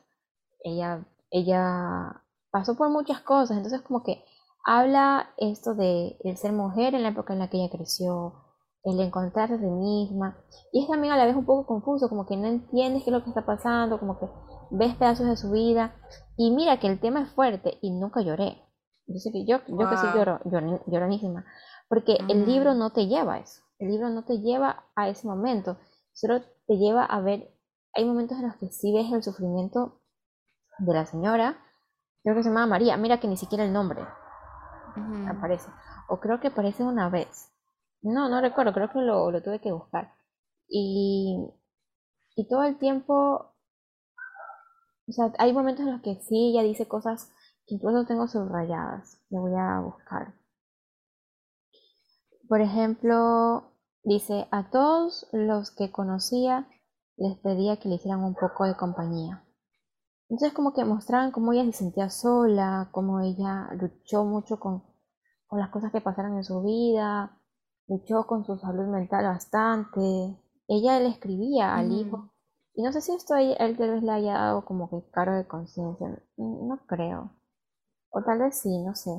ella, 0.63 1.07
ella 1.31 2.23
pasó 2.51 2.77
por 2.77 2.91
muchas 2.91 3.23
cosas, 3.23 3.57
entonces 3.57 3.81
como 3.81 4.03
que 4.03 4.27
habla 4.63 5.31
esto 5.39 5.75
de 5.75 6.19
el 6.23 6.37
ser 6.37 6.53
mujer 6.53 6.95
en 6.95 7.03
la 7.05 7.09
época 7.09 7.33
en 7.33 7.39
la 7.39 7.49
que 7.49 7.57
ella 7.57 7.75
creció, 7.75 8.48
el 8.89 9.01
encontrarse 9.01 9.55
a 9.55 9.59
sí 9.59 9.67
misma, 9.67 10.39
y 10.73 10.83
es 10.83 10.89
también 10.89 11.13
a 11.13 11.17
la 11.17 11.27
vez 11.27 11.37
un 11.37 11.45
poco 11.45 11.67
confuso, 11.67 12.09
como 12.09 12.27
que 12.27 12.37
no 12.37 12.47
entiendes 12.47 13.03
qué 13.05 13.11
es 13.11 13.17
lo 13.17 13.23
que 13.23 13.31
está 13.31 13.45
pasando, 13.45 13.99
como 13.99 14.19
que 14.19 14.27
ves 14.71 14.95
pedazos 14.97 15.27
de 15.27 15.37
su 15.37 15.51
vida, 15.51 15.95
y 16.37 16.51
mira 16.51 16.79
que 16.79 16.87
el 16.87 17.01
tema 17.01 17.23
es 17.23 17.31
fuerte 17.31 17.79
y 17.81 17.91
nunca 17.91 18.21
lloré. 18.21 18.63
Yo 19.07 19.19
sé 19.19 19.33
que 19.33 19.47
yo, 19.47 19.59
yo 19.67 19.89
que 19.89 19.97
sí 19.97 20.07
lloro, 20.15 20.41
lloronísima, 20.87 21.45
porque 21.89 22.19
el 22.29 22.45
libro 22.47 22.75
no 22.75 22.91
te 22.91 23.07
lleva 23.07 23.35
a 23.35 23.39
eso, 23.39 23.63
el 23.79 23.89
libro 23.89 24.11
no 24.11 24.25
te 24.25 24.41
lleva 24.41 24.85
a 24.95 25.09
ese 25.09 25.27
momento, 25.27 25.79
solo 26.13 26.43
te 26.67 26.77
lleva 26.77 27.05
a 27.05 27.21
ver, 27.21 27.51
hay 27.95 28.05
momentos 28.05 28.39
en 28.39 28.49
los 28.49 28.57
que 28.57 28.69
sí 28.69 28.93
ves 28.93 29.11
el 29.11 29.23
sufrimiento 29.23 30.03
de 30.79 30.93
la 30.93 31.07
señora, 31.07 31.57
creo 32.23 32.35
que 32.35 32.43
se 32.43 32.51
llama 32.51 32.67
María, 32.67 32.99
mira 32.99 33.19
que 33.19 33.29
ni 33.29 33.39
siquiera 33.39 33.65
el 33.65 33.73
nombre 33.73 34.07
aparece, 35.29 35.71
o 36.09 36.21
creo 36.21 36.41
que 36.41 36.49
aparece 36.49 36.83
una 36.83 37.09
vez, 37.09 37.51
no, 38.03 38.29
no 38.29 38.41
recuerdo, 38.41 38.73
creo 38.73 38.91
que 38.91 39.01
lo, 39.01 39.43
tuve 39.43 39.61
que 39.61 39.73
buscar, 39.73 40.13
y, 40.69 41.39
y 42.37 42.49
todo 42.49 42.65
el 42.65 42.79
tiempo, 42.79 43.55
o 45.09 45.13
sea, 45.13 45.33
hay 45.39 45.53
momentos 45.53 45.87
en 45.87 45.93
los 45.93 46.03
que 46.03 46.17
sí, 46.23 46.51
ella 46.51 46.63
dice 46.63 46.87
cosas 46.89 47.31
que 47.67 47.75
incluso 47.75 48.07
tengo 48.07 48.29
subrayadas, 48.29 49.21
le 49.31 49.39
voy 49.39 49.53
a 49.55 49.81
buscar. 49.81 50.35
Por 52.49 52.63
ejemplo, 52.63 53.73
dice, 54.03 54.49
a 54.51 54.71
todos 54.71 55.29
los 55.33 55.71
que 55.71 55.93
conocía 55.93 56.67
les 57.19 57.37
pedía 57.39 57.79
que 57.79 57.89
le 57.89 57.97
hicieran 57.97 58.23
un 58.25 58.35
poco 58.35 58.65
de 58.65 58.77
compañía. 58.77 59.45
Entonces 60.31 60.55
como 60.55 60.73
que 60.73 60.85
mostraban 60.85 61.31
cómo 61.31 61.53
ella 61.53 61.65
se 61.67 61.73
sentía 61.73 62.11
sola, 62.11 62.89
cómo 62.93 63.21
ella 63.21 63.69
luchó 63.73 64.25
mucho 64.25 64.61
con, 64.61 64.85
las 65.51 65.71
cosas 65.71 65.91
que 65.91 66.01
pasaron 66.01 66.37
en 66.37 66.45
su 66.45 66.63
vida, 66.63 67.38
luchó 67.89 68.27
con 68.27 68.45
su 68.45 68.57
salud 68.59 68.87
mental 68.87 69.25
bastante. 69.25 70.01
Ella 70.69 71.01
le 71.01 71.09
escribía 71.09 71.75
al 71.75 71.93
hijo. 71.93 72.31
Y 72.75 72.83
no 72.83 72.93
sé 72.93 73.01
si 73.01 73.13
esto 73.13 73.35
a 73.35 73.43
él, 73.43 73.77
tal 73.77 73.91
vez 73.91 74.03
le 74.03 74.13
haya 74.13 74.35
dado 74.35 74.65
como 74.65 74.89
que 74.89 75.11
cargo 75.11 75.35
de 75.35 75.49
conciencia. 75.49 76.23
No 76.37 76.79
creo. 76.87 77.33
O 78.11 78.23
tal 78.23 78.39
vez 78.39 78.61
sí, 78.61 78.83
no 78.85 78.95
sé. 78.95 79.11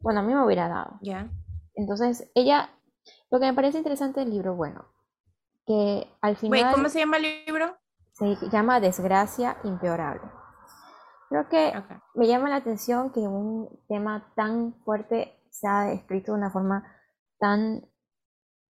Bueno, 0.00 0.20
a 0.20 0.22
mí 0.22 0.32
me 0.32 0.44
hubiera 0.44 0.68
dado. 0.68 0.98
Ya. 1.02 1.30
Entonces, 1.74 2.30
ella, 2.34 2.70
lo 3.30 3.38
que 3.38 3.46
me 3.46 3.54
parece 3.54 3.78
interesante 3.78 4.20
del 4.20 4.30
libro, 4.30 4.54
bueno, 4.54 4.84
que 5.66 6.08
al 6.20 6.36
final... 6.36 6.72
¿Cómo 6.72 6.88
se 6.88 7.00
llama 7.00 7.18
el 7.18 7.44
libro? 7.46 7.76
Se 8.12 8.36
llama 8.50 8.80
Desgracia 8.80 9.58
Impeorable. 9.64 10.28
Creo 11.28 11.48
que 11.48 11.72
me 12.14 12.26
llama 12.26 12.48
la 12.48 12.56
atención 12.56 13.12
que 13.12 13.20
un 13.20 13.68
tema 13.86 14.32
tan 14.34 14.74
fuerte 14.84 15.38
se 15.50 15.68
ha 15.68 15.92
escrito 15.92 16.32
de 16.32 16.38
una 16.38 16.50
forma 16.50 16.84
tan, 17.38 17.86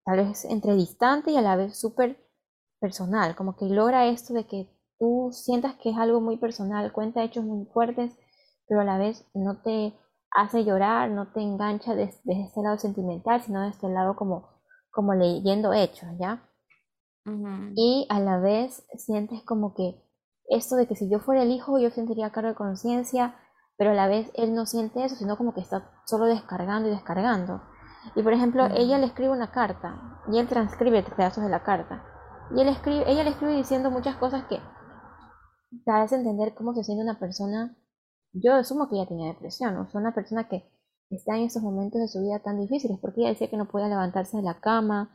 tal 0.05 0.19
vez, 0.19 0.45
entre 0.45 0.75
distante 0.75 1.31
y 1.31 1.37
a 1.37 1.43
la 1.43 1.57
vez 1.57 1.79
súper 1.79 2.19
personal, 2.81 3.35
como 3.37 3.57
que 3.57 3.67
logra 3.67 4.07
esto 4.07 4.35
de 4.35 4.47
que 4.47 4.71
tú 4.99 5.31
sientas 5.33 5.77
que 5.77 5.91
es 5.91 5.97
algo 5.97 6.21
muy 6.21 6.37
personal, 6.37 6.93
cuenta 6.93 7.23
hechos 7.23 7.45
muy 7.45 7.67
fuertes, 7.67 8.13
pero 8.67 8.81
a 8.81 8.85
la 8.85 8.99
vez 8.99 9.25
no 9.35 9.63
te 9.63 9.95
hace 10.31 10.65
llorar, 10.65 11.11
no 11.11 11.33
te 11.33 11.41
engancha 11.41 11.95
desde, 11.95 12.21
este 12.43 12.61
lado 12.63 12.79
sentimental, 12.79 13.43
sino 13.43 13.61
desde 13.61 13.75
este 13.77 13.89
lado 13.89 14.17
como, 14.17 14.49
como 14.91 15.15
leyendo 15.15 15.73
hechos, 15.73 16.09
¿ya? 16.19 16.45
Y 17.75 18.07
a 18.09 18.21
la 18.21 18.39
vez 18.39 18.87
sientes 18.97 19.43
como 19.43 19.75
que 19.75 20.03
esto 20.49 20.77
de 20.77 20.87
que 20.87 20.97
si 20.97 21.11
yo 21.11 21.21
fuera 21.21 21.43
el 21.43 21.51
hijo 21.51 21.79
yo 21.79 21.91
sentiría 21.91 22.31
cargo 22.31 22.49
de 22.49 22.55
conciencia, 22.55 23.37
pero 23.77 23.91
a 23.91 23.95
la 23.95 24.09
vez 24.09 24.31
él 24.35 24.55
no 24.55 24.65
siente 24.65 25.05
eso, 25.05 25.15
sino 25.15 25.37
como 25.37 25.53
que 25.53 25.61
está 25.61 25.91
solo 26.07 26.25
descargando 26.25 26.89
y 26.89 26.93
descargando. 26.93 27.63
Y 28.15 28.23
por 28.23 28.33
ejemplo, 28.33 28.67
ella 28.75 28.99
le 28.99 29.07
escribe 29.07 29.31
una 29.31 29.51
carta 29.51 30.23
y 30.31 30.39
él 30.39 30.49
transcribe 30.49 31.03
pedazos 31.03 31.45
de 31.45 31.51
la 31.51 31.63
carta. 31.63 32.05
Y 32.57 32.61
él 32.61 32.69
escribe, 32.69 33.11
ella 33.11 33.25
le 33.25 33.31
escribe 33.31 33.55
diciendo 33.55 33.91
muchas 33.91 34.17
cosas 34.17 34.45
que 34.45 34.61
te 35.85 35.91
hace 35.91 36.17
entender 36.17 36.55
cómo 36.55 36.75
se 36.75 36.85
siente 36.85 37.03
una 37.03 37.19
persona 37.19 37.77
yo 38.33 38.55
asumo 38.55 38.89
que 38.89 38.97
ella 38.97 39.09
tenía 39.09 39.33
depresión, 39.33 39.77
o 39.77 39.89
sea, 39.89 40.01
una 40.01 40.15
persona 40.15 40.49
que 40.49 40.71
está 41.11 41.37
en 41.37 41.45
esos 41.45 41.63
momentos 41.63 42.01
de 42.01 42.09
su 42.09 42.21
vida 42.21 42.41
tan 42.41 42.61
difíciles, 42.61 42.99
porque 43.01 43.21
ella 43.21 43.31
decía 43.31 43.49
que 43.49 43.57
no 43.57 43.69
podía 43.69 43.89
levantarse 43.89 44.37
de 44.37 44.43
la 44.43 44.61
cama, 44.61 45.11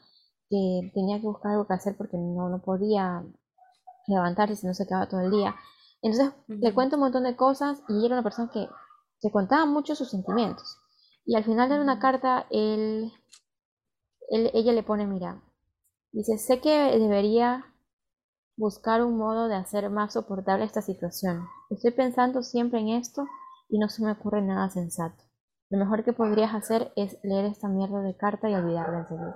que 0.49 0.91
tenía 0.93 1.19
que 1.19 1.27
buscar 1.27 1.51
algo 1.51 1.67
que 1.67 1.73
hacer 1.73 1.95
porque 1.97 2.17
no, 2.17 2.49
no 2.49 2.61
podía 2.61 3.23
levantarse 4.07 4.55
si 4.55 4.67
no 4.67 4.73
se 4.73 4.85
quedaba 4.85 5.07
todo 5.07 5.21
el 5.21 5.31
día. 5.31 5.55
Entonces 6.01 6.33
le 6.47 6.73
cuento 6.73 6.97
un 6.97 7.03
montón 7.03 7.23
de 7.23 7.35
cosas 7.35 7.81
y 7.87 7.93
ella 7.93 8.07
era 8.07 8.15
una 8.15 8.23
persona 8.23 8.49
que 8.51 8.67
se 9.19 9.31
contaba 9.31 9.65
mucho 9.65 9.95
sus 9.95 10.09
sentimientos. 10.09 10.79
Y 11.25 11.35
al 11.35 11.43
final 11.43 11.69
de 11.69 11.79
una 11.79 11.99
carta, 11.99 12.47
él, 12.49 13.11
él, 14.29 14.51
ella 14.53 14.73
le 14.73 14.83
pone, 14.83 15.07
mira, 15.07 15.41
dice, 16.11 16.37
sé 16.37 16.59
que 16.59 16.97
debería 16.99 17.65
buscar 18.55 19.03
un 19.03 19.17
modo 19.17 19.47
de 19.47 19.55
hacer 19.55 19.89
más 19.89 20.13
soportable 20.13 20.65
esta 20.65 20.81
situación. 20.81 21.47
Estoy 21.69 21.91
pensando 21.91 22.43
siempre 22.43 22.79
en 22.79 22.89
esto 22.89 23.25
y 23.69 23.79
no 23.79 23.89
se 23.89 24.03
me 24.03 24.11
ocurre 24.11 24.41
nada 24.41 24.69
sensato. 24.69 25.23
Lo 25.69 25.79
mejor 25.79 26.03
que 26.03 26.13
podrías 26.13 26.53
hacer 26.53 26.91
es 26.95 27.17
leer 27.23 27.45
esta 27.45 27.67
mierda 27.67 28.01
de 28.01 28.15
carta 28.15 28.49
y 28.49 28.53
olvidarla 28.53 28.99
enseguida. 28.99 29.35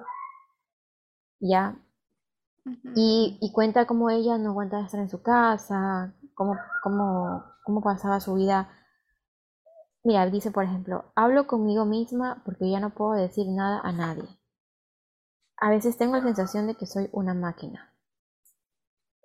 Ya. 1.39 1.79
y, 2.95 3.37
y, 3.41 3.51
cuenta 3.53 3.85
cómo 3.87 4.09
ella 4.09 4.37
no 4.37 4.49
aguanta 4.49 4.81
estar 4.81 4.99
en 4.99 5.09
su 5.09 5.21
casa, 5.21 6.13
cómo, 6.35 6.57
cómo, 6.83 7.43
cómo 7.63 7.81
pasaba 7.81 8.19
su 8.19 8.35
vida. 8.35 8.69
Mira, 10.07 10.25
dice 10.27 10.51
por 10.51 10.63
ejemplo, 10.63 11.03
hablo 11.15 11.47
conmigo 11.47 11.83
misma 11.83 12.41
porque 12.45 12.71
ya 12.71 12.79
no 12.79 12.91
puedo 12.91 13.11
decir 13.11 13.45
nada 13.49 13.81
a 13.83 13.91
nadie. 13.91 14.23
A 15.57 15.69
veces 15.69 15.97
tengo 15.97 16.15
la 16.15 16.23
sensación 16.23 16.65
de 16.65 16.75
que 16.75 16.85
soy 16.85 17.09
una 17.11 17.33
máquina. 17.33 17.93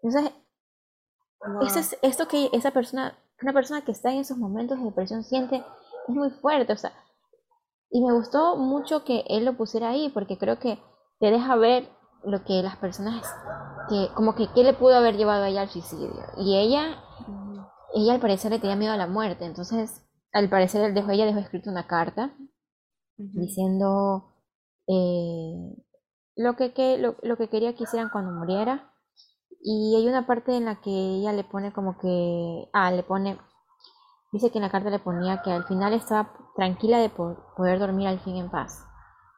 Entonces, 0.03 0.33
es, 1.77 1.99
esto 2.03 2.27
que 2.27 2.51
esa 2.53 2.73
persona, 2.73 3.17
una 3.41 3.53
persona 3.53 3.83
que 3.83 3.93
está 3.93 4.11
en 4.11 4.19
esos 4.19 4.39
momentos 4.39 4.77
de 4.81 4.87
depresión 4.87 5.23
siente, 5.23 5.65
es 6.09 6.15
muy 6.17 6.31
fuerte, 6.31 6.73
o 6.73 6.77
sea, 6.77 6.93
y 7.89 8.05
me 8.05 8.13
gustó 8.13 8.57
mucho 8.57 9.05
que 9.05 9.23
él 9.29 9.45
lo 9.45 9.57
pusiera 9.57 9.91
ahí, 9.91 10.09
porque 10.09 10.37
creo 10.37 10.59
que 10.59 10.83
te 11.21 11.31
deja 11.31 11.55
ver 11.55 11.89
lo 12.25 12.43
que 12.43 12.61
las 12.61 12.77
personas, 12.77 13.23
que 13.89 14.09
como 14.17 14.35
que 14.35 14.49
qué 14.53 14.65
le 14.65 14.75
pudo 14.75 14.97
haber 14.97 15.17
llevado 15.17 15.45
a 15.45 15.49
ella 15.49 15.63
al 15.63 15.71
suicidio. 15.71 16.25
Y 16.39 16.59
ella, 16.59 17.05
ella 17.95 18.15
al 18.15 18.21
parecer 18.21 18.51
le 18.51 18.59
tenía 18.59 18.75
miedo 18.75 18.93
a 18.93 18.97
la 18.97 19.07
muerte, 19.07 19.45
entonces 19.45 20.03
al 20.33 20.49
parecer 20.49 20.85
él 20.85 20.95
dejó, 20.95 21.11
ella 21.11 21.27
dejó 21.27 21.39
escrito 21.39 21.71
una 21.71 21.87
carta 21.87 22.35
diciendo 23.17 24.35
eh, 24.89 25.77
lo, 26.37 26.57
que, 26.57 26.73
que 26.73 26.99
lo, 26.99 27.17
lo, 27.23 27.37
que 27.37 27.49
quería 27.49 27.75
que 27.75 27.85
hicieran 27.85 28.11
cuando 28.11 28.33
muriera 28.33 28.93
y 29.65 29.95
hay 29.97 30.09
una 30.09 30.27
parte 30.27 30.57
en 30.57 30.65
la 30.65 30.81
que 30.81 30.91
ella 30.91 31.33
le 31.33 31.45
pone 31.45 31.73
como 31.73 31.97
que, 31.99 32.69
ah, 32.73 32.91
le 32.91 33.05
pone, 33.05 33.39
dice 34.33 34.51
que 34.51 34.59
en 34.59 34.63
la 34.63 34.71
carta 34.71 34.91
le 34.91 34.99
ponía 34.99 35.43
que 35.43 35.53
al 35.53 35.65
final 35.65 35.93
estaba 35.93 36.33
tranquila 36.57 36.99
de 36.99 37.11
poder 37.11 37.79
dormir 37.79 38.09
al 38.09 38.19
fin 38.21 38.37
en 38.37 38.51
paz. 38.51 38.85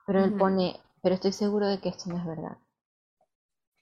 Pero 0.06 0.24
él 0.24 0.34
pone, 0.34 0.80
pero 1.02 1.14
estoy 1.14 1.32
seguro 1.32 1.66
de 1.66 1.78
que 1.80 1.90
esto 1.90 2.08
no 2.08 2.16
es 2.16 2.24
verdad. 2.24 2.56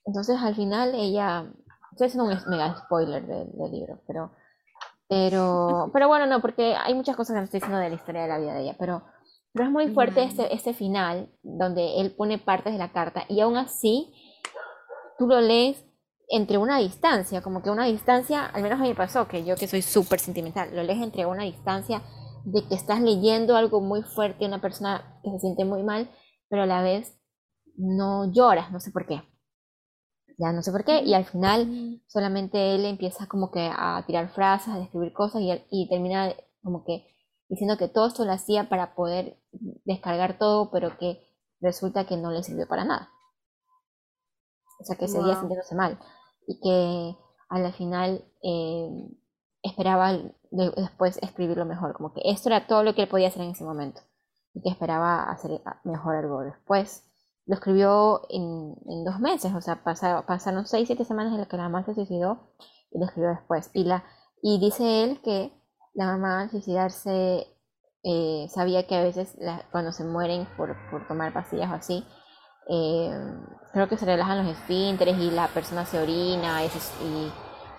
Entonces 0.04 0.40
al 0.40 0.56
final 0.56 0.94
ella, 0.94 1.52
estoy 1.92 2.08
haciendo 2.08 2.24
un 2.24 2.50
mega 2.50 2.76
spoiler 2.76 3.24
del, 3.24 3.70
libro, 3.70 4.00
pero, 4.06 4.32
pero, 5.12 5.90
pero 5.92 6.08
bueno, 6.08 6.26
no, 6.26 6.40
porque 6.40 6.74
hay 6.74 6.94
muchas 6.94 7.16
cosas 7.16 7.34
que 7.34 7.40
no 7.40 7.44
estoy 7.44 7.60
diciendo 7.60 7.78
de 7.78 7.90
la 7.90 7.94
historia 7.94 8.22
de 8.22 8.28
la 8.28 8.38
vida 8.38 8.54
de 8.54 8.62
ella, 8.62 8.76
pero, 8.78 9.02
pero 9.52 9.66
es 9.66 9.70
muy 9.70 9.88
fuerte 9.88 10.22
este, 10.22 10.54
este 10.54 10.72
final 10.72 11.30
donde 11.42 12.00
él 12.00 12.12
pone 12.12 12.38
partes 12.38 12.72
de 12.72 12.78
la 12.78 12.92
carta 12.92 13.24
y 13.28 13.40
aún 13.40 13.58
así 13.58 14.14
tú 15.18 15.26
lo 15.26 15.42
lees 15.42 15.84
entre 16.28 16.56
una 16.56 16.78
distancia, 16.78 17.42
como 17.42 17.62
que 17.62 17.68
una 17.68 17.84
distancia, 17.84 18.46
al 18.46 18.62
menos 18.62 18.78
a 18.80 18.82
mí 18.84 18.88
me 18.88 18.94
pasó, 18.94 19.28
que 19.28 19.44
yo 19.44 19.54
que 19.56 19.68
soy 19.68 19.82
súper 19.82 20.18
sentimental, 20.18 20.74
lo 20.74 20.82
lees 20.82 21.02
entre 21.02 21.26
una 21.26 21.42
distancia 21.42 22.00
de 22.44 22.66
que 22.66 22.74
estás 22.74 23.02
leyendo 23.02 23.54
algo 23.54 23.82
muy 23.82 24.02
fuerte, 24.02 24.46
una 24.46 24.62
persona 24.62 25.20
que 25.22 25.30
se 25.30 25.40
siente 25.40 25.66
muy 25.66 25.82
mal, 25.82 26.08
pero 26.48 26.62
a 26.62 26.66
la 26.66 26.80
vez 26.80 27.18
no 27.76 28.32
lloras, 28.32 28.72
no 28.72 28.80
sé 28.80 28.90
por 28.90 29.06
qué. 29.06 29.22
Ya 30.42 30.52
no 30.52 30.60
sé 30.60 30.72
por 30.72 30.84
qué, 30.84 31.02
y 31.04 31.14
al 31.14 31.24
final 31.24 32.02
solamente 32.08 32.74
él 32.74 32.84
empieza 32.84 33.28
como 33.28 33.52
que 33.52 33.70
a 33.72 34.02
tirar 34.08 34.28
frases, 34.28 34.74
a 34.74 34.78
describir 34.78 35.12
cosas 35.12 35.40
y, 35.40 35.52
y 35.70 35.88
termina 35.88 36.34
como 36.64 36.84
que 36.84 37.06
diciendo 37.48 37.76
que 37.76 37.86
todo 37.86 38.08
esto 38.08 38.24
lo 38.24 38.32
hacía 38.32 38.68
para 38.68 38.96
poder 38.96 39.38
descargar 39.84 40.38
todo, 40.38 40.72
pero 40.72 40.98
que 40.98 41.22
resulta 41.60 42.06
que 42.06 42.16
no 42.16 42.32
le 42.32 42.42
sirvió 42.42 42.66
para 42.66 42.84
nada. 42.84 43.10
o 44.80 44.84
sea, 44.84 44.96
que 44.96 45.06
seguía 45.06 45.36
sintiéndose 45.36 45.76
mal 45.76 45.96
y 46.48 46.58
que 46.58 47.16
a 47.48 47.58
la 47.60 47.70
final 47.70 48.24
eh, 48.42 48.88
esperaba 49.62 50.18
después 50.50 51.18
escribirlo 51.22 51.66
mejor, 51.66 51.92
como 51.92 52.12
que 52.12 52.22
esto 52.24 52.48
era 52.48 52.66
todo 52.66 52.82
lo 52.82 52.96
que 52.96 53.02
él 53.02 53.08
podía 53.08 53.28
hacer 53.28 53.42
en 53.42 53.50
ese 53.52 53.62
momento 53.62 54.00
y 54.54 54.62
que 54.62 54.70
esperaba 54.70 55.30
hacer 55.30 55.62
mejor 55.84 56.16
algo 56.16 56.40
después. 56.40 57.04
Lo 57.46 57.54
escribió 57.54 58.22
en, 58.28 58.74
dos 59.04 59.18
meses, 59.18 59.52
o 59.54 59.60
sea, 59.60 59.82
pasaron, 59.82 60.66
seis, 60.66 60.86
siete 60.86 61.04
semanas 61.04 61.32
en 61.32 61.40
las 61.40 61.48
que 61.48 61.56
la 61.56 61.64
mamá 61.64 61.84
se 61.84 61.94
suicidó 61.94 62.52
y 62.90 62.98
lo 62.98 63.06
escribió 63.06 63.30
después. 63.30 63.70
Y, 63.74 63.84
la, 63.84 64.04
y 64.42 64.60
dice 64.60 65.04
él 65.04 65.20
que 65.22 65.52
la 65.94 66.06
mamá 66.06 66.42
al 66.42 66.50
suicidarse 66.50 67.46
eh, 68.04 68.46
sabía 68.48 68.86
que 68.86 68.96
a 68.96 69.02
veces 69.02 69.36
cuando 69.70 69.92
se 69.92 70.04
mueren 70.04 70.48
por, 70.56 70.76
tomar 71.08 71.32
pastillas 71.32 71.70
o 71.70 71.74
así, 71.74 72.06
eh, 72.68 73.10
creo 73.72 73.88
que 73.88 73.96
se 73.96 74.06
relajan 74.06 74.44
los 74.46 74.56
esfínteres 74.56 75.18
y 75.18 75.30
la 75.30 75.48
persona 75.48 75.84
se 75.84 76.00
orina 76.00 76.64
y, 76.64 76.68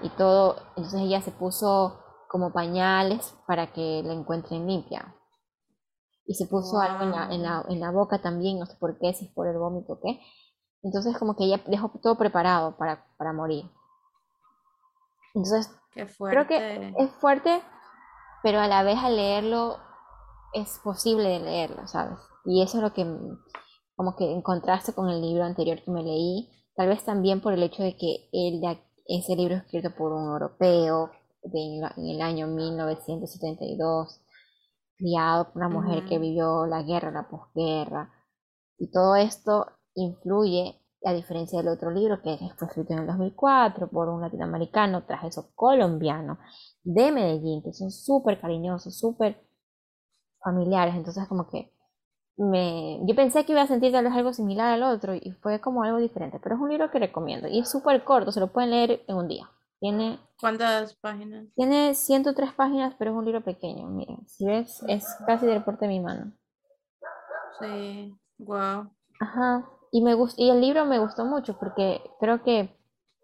y, 0.01 0.09
todo. 0.17 0.57
Entonces 0.75 1.01
ella 1.01 1.21
se 1.21 1.31
puso 1.31 1.99
como 2.27 2.51
pañales 2.51 3.35
para 3.47 3.71
que 3.71 4.01
la 4.03 4.13
encuentren 4.13 4.67
limpia. 4.67 5.15
Y 6.25 6.35
se 6.35 6.47
puso 6.47 6.79
algo 6.79 7.03
en 7.03 7.11
la, 7.11 7.33
en, 7.33 7.43
la, 7.43 7.65
en 7.67 7.79
la, 7.79 7.91
boca 7.91 8.21
también, 8.21 8.59
no 8.59 8.65
sé 8.65 8.75
por 8.79 8.97
qué, 8.97 9.13
si 9.13 9.25
es 9.25 9.31
por 9.31 9.47
el 9.47 9.57
vómito 9.57 9.93
o 9.93 9.99
qué. 9.99 10.21
Entonces 10.81 11.17
como 11.17 11.35
que 11.35 11.45
ella 11.45 11.61
dejó 11.67 11.91
todo 12.01 12.17
preparado 12.17 12.77
para, 12.77 13.05
para 13.17 13.33
morir. 13.33 13.65
Entonces, 15.33 15.69
creo 15.93 16.47
que 16.47 16.93
es 16.97 17.11
fuerte, 17.19 17.61
pero 18.41 18.59
a 18.59 18.67
la 18.67 18.83
vez 18.83 18.97
al 18.99 19.15
leerlo 19.15 19.77
es 20.53 20.79
posible 20.83 21.27
de 21.27 21.39
leerlo, 21.39 21.87
¿sabes? 21.87 22.19
Y 22.45 22.61
eso 22.61 22.77
es 22.77 22.83
lo 22.83 22.93
que 22.93 23.05
como 23.95 24.15
que 24.15 24.31
en 24.31 24.41
contraste 24.41 24.93
con 24.93 25.09
el 25.09 25.21
libro 25.21 25.43
anterior 25.43 25.81
que 25.83 25.91
me 25.91 26.03
leí, 26.03 26.49
tal 26.75 26.89
vez 26.89 27.03
también 27.03 27.41
por 27.41 27.53
el 27.53 27.63
hecho 27.63 27.83
de 27.83 27.95
que 27.95 28.29
él, 28.31 28.61
ese 29.07 29.35
libro 29.35 29.55
es 29.55 29.63
escrito 29.63 29.95
por 29.95 30.11
un 30.11 30.25
europeo 30.31 31.11
en, 31.43 31.83
el 32.09 32.21
año 32.21 32.47
1972, 32.47 34.21
criado 35.03 35.51
por 35.51 35.57
una 35.57 35.69
mujer 35.69 36.05
que 36.05 36.17
vivió 36.17 36.65
la 36.65 36.81
guerra, 36.81 37.11
la 37.11 37.27
posguerra, 37.27 38.09
y 38.77 38.89
todo 38.89 39.15
esto 39.15 39.67
influye, 39.95 40.79
a 41.05 41.11
diferencia 41.11 41.59
del 41.59 41.67
otro 41.67 41.91
libro 41.91 42.21
que 42.21 42.37
fue 42.57 42.67
escrito 42.67 42.93
en 42.93 42.99
el 42.99 43.07
2004 43.07 43.89
por 43.89 44.07
un 44.07 44.21
latinoamericano, 44.21 45.03
tras 45.03 45.25
eso 45.25 45.51
colombiano, 45.53 46.39
de 46.83 47.11
Medellín, 47.11 47.61
que 47.61 47.73
son 47.73 47.91
súper 47.91 48.39
cariñosos, 48.39 48.97
súper 48.97 49.45
familiares, 50.41 50.95
entonces 50.95 51.27
como 51.27 51.49
que 51.49 51.73
me, 52.37 53.01
yo 53.05 53.15
pensé 53.15 53.45
que 53.45 53.51
iba 53.51 53.61
a 53.61 53.67
sentir 53.67 53.91
tal 53.91 54.05
vez 54.05 54.13
algo 54.13 54.31
similar 54.31 54.73
al 54.73 54.83
otro 54.83 55.13
y 55.13 55.31
fue 55.41 55.59
como 55.59 55.83
algo 55.83 55.97
diferente, 55.97 56.39
pero 56.41 56.55
es 56.55 56.61
un 56.61 56.69
libro 56.69 56.89
que 56.89 56.99
recomiendo 56.99 57.49
y 57.49 57.59
es 57.59 57.69
súper 57.69 58.05
corto, 58.05 58.31
se 58.31 58.39
lo 58.39 58.53
pueden 58.53 58.71
leer 58.71 59.03
en 59.07 59.17
un 59.17 59.27
día. 59.27 59.49
Tiene, 59.83 60.17
¿Cuántas 60.39 60.95
páginas? 60.95 61.45
Tiene 61.55 61.93
103 61.93 62.53
páginas, 62.53 62.95
pero 62.97 63.11
es 63.11 63.17
un 63.17 63.25
libro 63.25 63.43
pequeño, 63.43 63.85
miren, 63.89 64.25
si 64.29 64.45
ves, 64.45 64.81
es 64.87 65.05
casi 65.25 65.45
del 65.45 65.61
porte 65.61 65.87
de 65.87 65.89
mi 65.89 65.99
mano. 65.99 66.31
Sí, 67.59 68.17
wow. 68.37 68.89
Ajá, 69.19 69.69
y, 69.91 70.01
me 70.01 70.13
gust 70.13 70.39
y 70.39 70.49
el 70.49 70.61
libro 70.61 70.85
me 70.85 70.99
gustó 70.99 71.25
mucho 71.25 71.59
porque 71.59 72.01
creo 72.21 72.43
que 72.43 72.73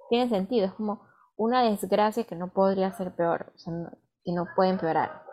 tiene 0.09 0.27
sentido, 0.27 0.65
es 0.65 0.73
como 0.73 1.07
una 1.37 1.63
desgracia 1.63 2.25
que 2.25 2.35
no 2.35 2.51
podría 2.51 2.91
ser 2.91 3.15
peor, 3.15 3.53
o 3.55 3.57
sea, 3.57 3.73
que 4.25 4.33
no 4.33 4.45
puede 4.53 4.71
empeorar. 4.71 5.23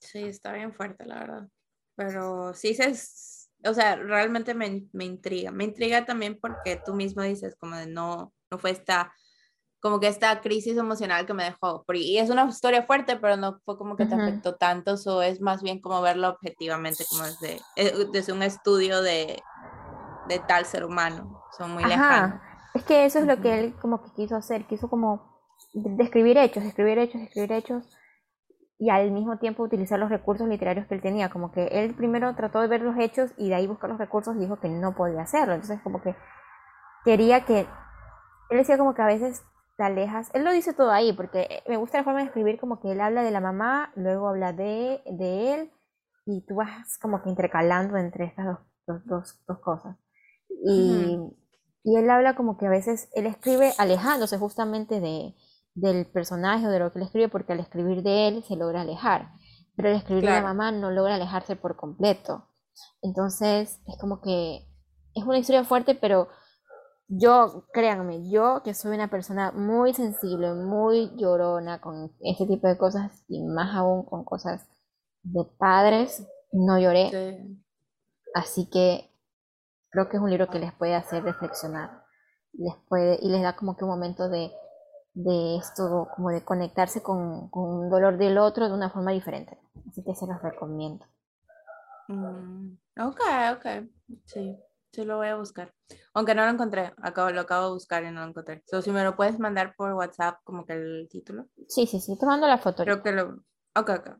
Sí, 0.00 0.22
está 0.22 0.54
bien 0.54 0.72
fuerte, 0.72 1.04
la 1.04 1.18
verdad. 1.18 1.48
Pero 1.96 2.54
sí, 2.54 2.72
se, 2.72 2.94
o 3.68 3.74
sea, 3.74 3.96
realmente 3.96 4.54
me, 4.54 4.88
me, 4.94 5.04
intriga. 5.04 5.50
Me 5.50 5.64
intriga 5.64 6.06
también 6.06 6.40
porque 6.40 6.80
tú 6.82 6.94
mismo 6.94 7.20
dices 7.20 7.56
como 7.56 7.76
de 7.76 7.88
no, 7.88 8.32
no 8.50 8.58
fue 8.58 8.70
esta, 8.70 9.12
como 9.80 9.98
que 9.98 10.08
esta 10.08 10.40
crisis 10.40 10.76
emocional 10.76 11.26
que 11.26 11.34
me 11.34 11.44
dejó. 11.44 11.84
Y 11.94 12.18
es 12.18 12.30
una 12.30 12.44
historia 12.44 12.82
fuerte, 12.82 13.16
pero 13.16 13.36
no 13.36 13.60
fue 13.64 13.78
como 13.78 13.96
que 13.96 14.06
te 14.06 14.14
afectó 14.14 14.54
tanto, 14.56 14.94
o 15.06 15.22
es 15.22 15.40
más 15.40 15.62
bien 15.62 15.80
como 15.80 16.02
verlo 16.02 16.28
objetivamente, 16.28 17.04
como 17.08 17.24
desde, 17.24 17.60
eh, 17.76 18.06
desde 18.12 18.32
un 18.32 18.42
estudio 18.42 19.00
de, 19.02 19.42
de 20.28 20.38
tal 20.40 20.66
ser 20.66 20.84
humano. 20.84 21.42
Son 21.56 21.72
muy 21.72 21.84
lejanos. 21.84 22.40
Es 22.74 22.84
que 22.84 23.04
eso 23.04 23.18
es 23.18 23.26
lo 23.26 23.40
que 23.40 23.58
él 23.58 23.74
como 23.80 24.02
que 24.02 24.12
quiso 24.12 24.36
hacer, 24.36 24.66
quiso 24.66 24.88
como 24.88 25.40
describir 25.72 26.38
hechos, 26.38 26.62
describir 26.62 26.98
hechos, 26.98 27.20
describir 27.20 27.52
hechos 27.52 27.84
y 28.78 28.90
al 28.90 29.10
mismo 29.10 29.38
tiempo 29.38 29.62
utilizar 29.62 29.98
los 29.98 30.08
recursos 30.08 30.48
literarios 30.48 30.86
que 30.86 30.94
él 30.94 31.02
tenía. 31.02 31.30
Como 31.30 31.52
que 31.52 31.66
él 31.66 31.94
primero 31.94 32.34
trató 32.36 32.60
de 32.60 32.68
ver 32.68 32.82
los 32.82 32.96
hechos 32.98 33.32
y 33.36 33.48
de 33.48 33.56
ahí 33.56 33.66
buscar 33.66 33.90
los 33.90 33.98
recursos 33.98 34.36
y 34.36 34.40
dijo 34.40 34.60
que 34.60 34.68
no 34.68 34.94
podía 34.94 35.22
hacerlo. 35.22 35.54
Entonces 35.54 35.80
como 35.82 36.00
que 36.00 36.14
quería 37.04 37.44
que... 37.44 37.66
Él 38.50 38.58
decía 38.58 38.78
como 38.78 38.94
que 38.94 39.02
a 39.02 39.06
veces 39.06 39.44
te 39.80 39.84
alejas. 39.86 40.30
Él 40.34 40.44
lo 40.44 40.52
dice 40.52 40.74
todo 40.74 40.90
ahí 40.90 41.14
porque 41.14 41.62
me 41.66 41.78
gusta 41.78 41.96
la 41.96 42.04
forma 42.04 42.20
de 42.20 42.26
escribir 42.26 42.60
como 42.60 42.80
que 42.80 42.92
él 42.92 43.00
habla 43.00 43.22
de 43.22 43.30
la 43.30 43.40
mamá, 43.40 43.92
luego 43.96 44.28
habla 44.28 44.52
de, 44.52 45.00
de 45.06 45.54
él 45.54 45.72
y 46.26 46.42
tú 46.42 46.56
vas 46.56 46.98
como 46.98 47.22
que 47.22 47.30
intercalando 47.30 47.96
entre 47.96 48.26
estas 48.26 48.58
dos, 48.86 49.04
dos, 49.06 49.40
dos, 49.48 49.58
cosas. 49.60 49.96
Y, 50.66 51.18
y 51.82 51.96
él 51.96 52.10
habla 52.10 52.36
como 52.36 52.58
que 52.58 52.66
a 52.66 52.70
veces 52.70 53.08
él 53.14 53.24
escribe 53.24 53.72
alejándose 53.78 54.36
justamente 54.36 55.00
de, 55.00 55.34
del 55.74 56.04
personaje 56.04 56.66
o 56.66 56.70
de 56.70 56.78
lo 56.78 56.92
que 56.92 56.98
él 56.98 57.06
escribe, 57.06 57.30
porque 57.30 57.54
al 57.54 57.60
escribir 57.60 58.02
de 58.02 58.28
él 58.28 58.44
se 58.44 58.56
logra 58.56 58.82
alejar, 58.82 59.30
pero 59.76 59.88
al 59.88 59.96
escribir 59.96 60.24
de 60.24 60.30
la 60.30 60.42
mamá 60.42 60.72
no 60.72 60.90
logra 60.90 61.14
alejarse 61.14 61.56
por 61.56 61.76
completo. 61.76 62.46
Entonces 63.00 63.80
es 63.86 63.98
como 63.98 64.20
que 64.20 64.66
es 65.14 65.24
una 65.24 65.38
historia 65.38 65.64
fuerte, 65.64 65.94
pero 65.94 66.28
yo, 67.10 67.66
créanme, 67.72 68.30
yo 68.30 68.62
que 68.64 68.74
soy 68.74 68.94
una 68.94 69.08
persona 69.08 69.52
muy 69.52 69.92
sensible, 69.92 70.54
muy 70.54 71.10
llorona 71.16 71.80
con 71.80 72.12
este 72.20 72.46
tipo 72.46 72.68
de 72.68 72.78
cosas 72.78 73.24
y 73.28 73.42
más 73.42 73.74
aún 73.74 74.04
con 74.04 74.24
cosas 74.24 74.66
de 75.22 75.44
padres, 75.58 76.26
no 76.52 76.78
lloré. 76.78 77.46
Así 78.34 78.70
que 78.70 79.10
creo 79.90 80.08
que 80.08 80.16
es 80.16 80.22
un 80.22 80.30
libro 80.30 80.48
que 80.48 80.60
les 80.60 80.72
puede 80.72 80.94
hacer 80.94 81.22
reflexionar. 81.22 82.04
Les 82.52 82.74
puede, 82.88 83.18
y 83.20 83.28
les 83.28 83.42
da 83.42 83.54
como 83.54 83.76
que 83.76 83.84
un 83.84 83.90
momento 83.90 84.28
de 84.28 84.50
de 85.14 85.56
esto, 85.56 86.08
como 86.14 86.30
de 86.30 86.44
conectarse 86.44 87.02
con, 87.02 87.48
con 87.50 87.68
un 87.68 87.90
dolor 87.90 88.16
del 88.16 88.38
otro 88.38 88.68
de 88.68 88.74
una 88.74 88.90
forma 88.90 89.12
diferente. 89.12 89.58
Así 89.88 90.02
que 90.04 90.14
se 90.14 90.26
los 90.26 90.40
recomiendo. 90.42 91.04
Mm, 92.08 92.72
ok, 93.00 93.20
ok, 93.56 93.66
sí, 94.24 94.56
sí 94.92 95.04
lo 95.04 95.16
voy 95.16 95.28
a 95.28 95.36
buscar. 95.36 95.72
Aunque 96.14 96.34
no 96.34 96.44
lo 96.44 96.50
encontré, 96.50 96.92
acabo, 97.02 97.30
lo 97.30 97.40
acabo 97.42 97.66
de 97.66 97.72
buscar 97.74 98.02
y 98.04 98.10
no 98.10 98.20
lo 98.20 98.28
encontré. 98.28 98.62
So, 98.66 98.82
si 98.82 98.90
me 98.90 99.04
lo 99.04 99.16
puedes 99.16 99.38
mandar 99.38 99.74
por 99.76 99.92
WhatsApp, 99.92 100.38
como 100.44 100.64
que 100.64 100.74
el 100.74 101.08
título. 101.10 101.46
Sí, 101.68 101.86
sí, 101.86 102.00
sí, 102.00 102.18
te 102.18 102.26
mando 102.26 102.46
la 102.46 102.58
foto. 102.58 102.84
Creo 102.84 103.02
que 103.02 103.12
lo... 103.12 103.42
Ok, 103.74 103.90
ok. 103.90 104.10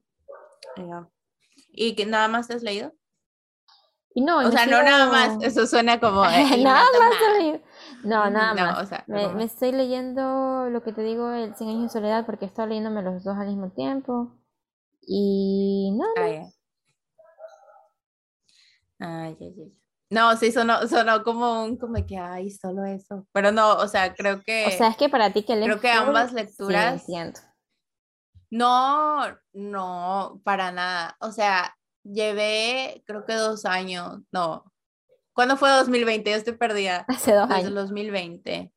¿Y 1.72 1.94
que 1.94 2.06
nada 2.06 2.28
más 2.28 2.48
te 2.48 2.54
has 2.54 2.62
leído? 2.62 2.92
no, 4.16 4.38
o 4.38 4.50
sea, 4.50 4.66
no 4.66 4.82
nada 4.82 5.06
más, 5.06 5.42
eso 5.42 5.66
suena 5.66 6.00
como... 6.00 6.22
nada 6.58 6.84
más 6.98 7.60
No, 8.04 8.28
nada 8.30 8.54
más. 8.54 8.90
me, 9.06 9.44
estoy 9.44 9.72
leyendo 9.72 10.68
lo 10.68 10.82
que 10.82 10.92
te 10.92 11.02
digo, 11.02 11.30
el 11.32 11.54
100 11.54 11.70
años 11.70 11.82
de 11.84 11.88
soledad, 11.88 12.26
porque 12.26 12.46
estoy 12.46 12.68
leyéndome 12.68 13.02
los 13.02 13.22
dos 13.22 13.36
al 13.36 13.48
mismo 13.48 13.70
tiempo. 13.70 14.36
Y 15.02 15.92
no. 15.96 16.06
Ay, 18.98 19.36
No, 20.10 20.36
sí, 20.36 20.50
sonó, 20.52 20.86
sonó 20.88 21.22
como 21.22 21.64
un, 21.64 21.76
como 21.76 22.04
que, 22.04 22.16
ay, 22.18 22.50
solo 22.50 22.84
eso. 22.84 23.26
Pero 23.32 23.52
no, 23.52 23.74
o 23.74 23.86
sea, 23.86 24.12
creo 24.14 24.42
que... 24.42 24.66
O 24.66 24.70
sea, 24.70 24.88
es 24.88 24.96
que 24.96 25.08
para 25.08 25.32
ti 25.32 25.44
que 25.44 25.54
lees... 25.54 25.66
Creo 25.66 25.80
que 25.80 25.90
ambas 25.90 26.32
lecturas... 26.32 27.04
no, 28.50 29.38
no, 29.52 30.40
para 30.44 30.72
nada. 30.72 31.16
O 31.20 31.30
sea, 31.30 31.76
llevé, 32.02 33.04
creo 33.06 33.24
que 33.24 33.34
dos 33.34 33.64
años, 33.64 34.18
no, 34.32 34.70
¿Cuándo 35.32 35.56
fue 35.56 35.70
2020? 35.70 36.30
Yo 36.30 36.36
estoy 36.36 36.54
perdida. 36.54 37.04
Hace 37.08 37.32
dos 37.32 37.50
años. 37.50 37.74
2020. 37.74 38.72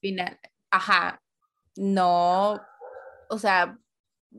Final. 0.00 0.40
Ajá. 0.70 1.22
No. 1.76 2.60
O 3.28 3.38
sea, 3.38 3.78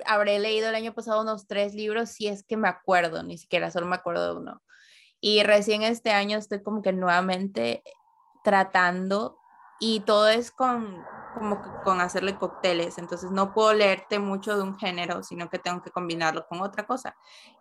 habré 0.06 0.40
leído 0.40 0.70
el 0.70 0.76
año 0.76 0.94
pasado 0.94 1.22
unos 1.22 1.48
tres 1.48 1.74
libros, 1.74 2.10
si 2.10 2.28
es 2.28 2.44
que 2.44 2.58
me 2.58 2.68
acuerdo, 2.68 3.24
ni 3.24 3.38
siquiera 3.38 3.72
solo 3.72 3.86
me 3.86 3.96
acuerdo 3.96 4.34
de 4.34 4.40
uno. 4.42 4.63
Y 5.26 5.42
recién 5.44 5.84
este 5.84 6.12
año 6.12 6.38
estoy 6.38 6.62
como 6.62 6.82
que 6.82 6.92
nuevamente 6.92 7.82
tratando 8.44 9.40
y 9.80 10.02
todo 10.02 10.28
es 10.28 10.52
con 10.52 11.02
como 11.34 11.62
con 11.86 12.02
hacerle 12.02 12.38
cócteles, 12.38 12.98
entonces 12.98 13.32
no 13.32 13.54
puedo 13.54 13.74
leerte 13.74 14.20
mucho 14.20 14.58
de 14.58 14.64
un 14.64 14.78
género, 14.78 15.24
sino 15.24 15.50
que 15.50 15.60
tengo 15.60 15.82
que 15.82 15.92
combinarlo 15.92 16.46
con 16.48 16.62
otra 16.62 16.86
cosa. 16.86 17.16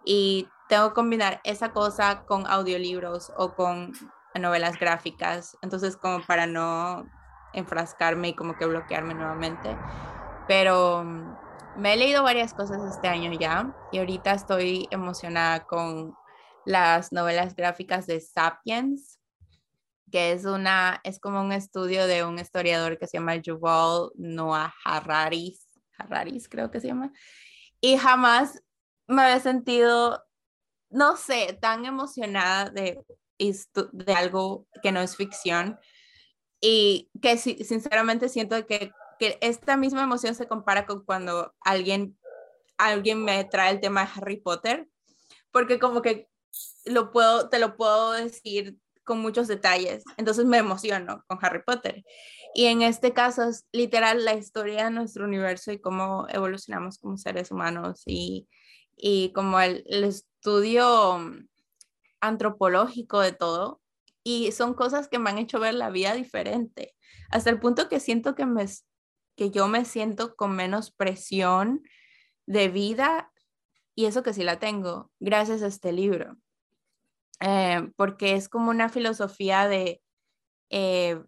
Y 0.05 0.49
tengo 0.69 0.89
que 0.89 0.95
combinar 0.95 1.41
esa 1.45 1.71
cosa 1.71 2.25
con 2.27 2.49
audiolibros 2.49 3.33
o 3.37 3.55
con 3.55 3.93
novelas 4.35 4.77
gráficas, 4.81 5.57
entonces 5.63 5.97
como 5.97 6.21
para 6.27 6.49
no 6.49 7.07
enfrascarme 7.53 8.31
y 8.31 8.35
como 8.35 8.57
que 8.57 8.67
bloquearme 8.67 9.15
nuevamente. 9.15 9.77
Pero 10.49 11.05
mm, 11.05 11.37
me 11.77 11.95
he 11.95 11.97
leído 11.97 12.25
varias 12.25 12.55
cosas 12.55 12.83
este 12.93 13.07
año 13.07 13.33
ya 13.33 13.73
y 13.93 13.99
ahorita 13.99 14.33
estoy 14.33 14.89
emocionada 14.91 15.61
con 15.61 16.17
las 16.65 17.13
novelas 17.13 17.55
gráficas 17.57 18.07
de 18.07 18.21
Sapiens, 18.21 19.19
que 20.11 20.33
es 20.33 20.45
una, 20.45 21.01
es 21.05 21.19
como 21.19 21.41
un 21.41 21.53
estudio 21.53 22.07
de 22.07 22.25
un 22.25 22.39
historiador 22.39 22.99
que 22.99 23.07
se 23.07 23.19
llama 23.19 23.37
Yuval 23.37 24.11
Noah 24.17 24.75
Harari, 24.85 25.59
Harari 25.99 26.41
creo 26.43 26.71
que 26.71 26.81
se 26.81 26.89
llama, 26.89 27.13
y 27.81 27.97
jamás 27.97 28.63
me 29.07 29.23
había 29.23 29.41
sentido, 29.41 30.23
no 30.91 31.17
sé, 31.17 31.59
tan 31.61 31.85
emocionada 31.87 32.71
de, 32.71 33.03
de 33.39 34.13
algo 34.13 34.67
que 34.83 34.93
no 34.93 35.01
es 35.01 35.17
ficción 35.17 35.79
y 36.61 37.11
que 37.21 37.37
sinceramente 37.37 38.29
siento 38.29 38.67
que, 38.67 38.93
que 39.19 39.39
esta 39.41 39.77
misma 39.77 40.03
emoción 40.03 40.35
se 40.35 40.47
compara 40.47 40.87
con 40.87 41.05
cuando 41.05 41.55
alguien, 41.61 42.17
alguien 42.79 43.25
me 43.25 43.45
trae 43.45 43.73
el 43.73 43.81
tema 43.81 44.05
de 44.05 44.11
Harry 44.15 44.37
Potter, 44.37 44.89
porque 45.51 45.79
como 45.79 46.03
que 46.03 46.29
lo 46.85 47.11
puedo, 47.11 47.49
te 47.49 47.59
lo 47.59 47.77
puedo 47.77 48.13
decir 48.13 48.77
con 49.05 49.19
muchos 49.19 49.49
detalles, 49.49 50.05
entonces 50.17 50.45
me 50.45 50.59
emociono 50.59 51.25
con 51.27 51.39
Harry 51.43 51.63
Potter. 51.65 52.05
Y 52.55 52.67
en 52.67 52.83
este 52.83 53.13
caso 53.13 53.45
es 53.45 53.67
literal 53.73 54.25
la 54.25 54.35
historia 54.35 54.85
de 54.85 54.91
nuestro 54.91 55.25
universo 55.25 55.73
y 55.73 55.81
cómo 55.81 56.27
evolucionamos 56.29 56.99
como 56.99 57.17
seres 57.17 57.51
humanos 57.51 58.03
y, 58.07 58.49
y 58.97 59.33
como 59.33 59.59
el, 59.61 59.85
estudio 59.87 61.21
antropológico 62.21 63.21
de 63.21 63.33
todo. 63.33 63.81
Y 64.23 64.53
son 64.53 64.75
cosas 64.75 65.09
que 65.09 65.19
me 65.19 65.31
han 65.31 65.39
hecho 65.39 65.59
ver 65.59 65.75
la 65.75 65.91
vida 65.91 66.15
diferente, 66.15 66.95
hasta 67.31 67.51
el 67.51 67.59
punto 67.59 67.89
que 67.89 67.99
siento 67.99 68.37
que, 68.37 68.47
me, 68.47 68.65
que 69.37 69.51
yo 69.51 69.67
me 69.67 69.85
siento 69.85 70.37
con 70.37 70.55
menos 70.55 70.93
presión 70.93 71.83
de 72.47 72.69
vida, 72.69 73.32
y 73.95 74.07
eso 74.07 74.23
que 74.23 74.35
sí 74.35 74.43
la 74.43 74.59
tengo, 74.59 75.11
gracias 75.21 75.63
a 75.63 75.67
este 75.67 75.93
libro. 75.93 76.37
Eh, 77.41 77.91
porque 77.97 78.35
es 78.35 78.49
como 78.49 78.71
una 78.71 78.89
filosofía 78.89 79.67
de 79.67 80.03
eh, 80.71 81.21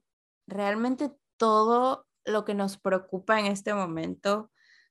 realmente 0.46 1.10
todo 1.36 2.06
lo 2.24 2.44
que 2.44 2.54
nos 2.54 2.78
preocupa 2.78 3.40
en 3.40 3.46
este 3.46 3.74
momento 3.74 4.50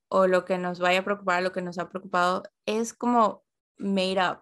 o 0.10 0.28
lo 0.28 0.46
que 0.46 0.58
nos 0.58 0.80
vaya 0.80 1.00
a 1.00 1.04
preocupar, 1.06 1.42
lo 1.42 1.52
que 1.52 1.62
nos 1.62 1.80
ha 1.80 1.90
preocupado, 1.90 2.44
es 2.66 2.94
como 2.94 3.44
made 3.78 4.18
up. 4.20 4.42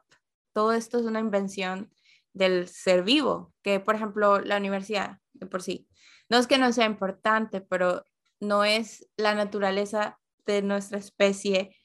Todo 0.53 0.73
esto 0.73 0.99
es 0.99 1.05
una 1.05 1.19
invención 1.19 1.93
del 2.33 2.67
ser 2.67 3.03
vivo, 3.03 3.53
que 3.61 3.79
por 3.79 3.95
ejemplo 3.95 4.39
la 4.39 4.57
universidad 4.57 5.19
de 5.33 5.45
por 5.45 5.61
sí, 5.61 5.87
no 6.29 6.37
es 6.37 6.47
que 6.47 6.57
no 6.57 6.71
sea 6.73 6.85
importante, 6.85 7.61
pero 7.61 8.03
no 8.39 8.63
es 8.63 9.07
la 9.17 9.35
naturaleza 9.35 10.19
de 10.45 10.61
nuestra 10.61 10.97
especie 10.97 11.75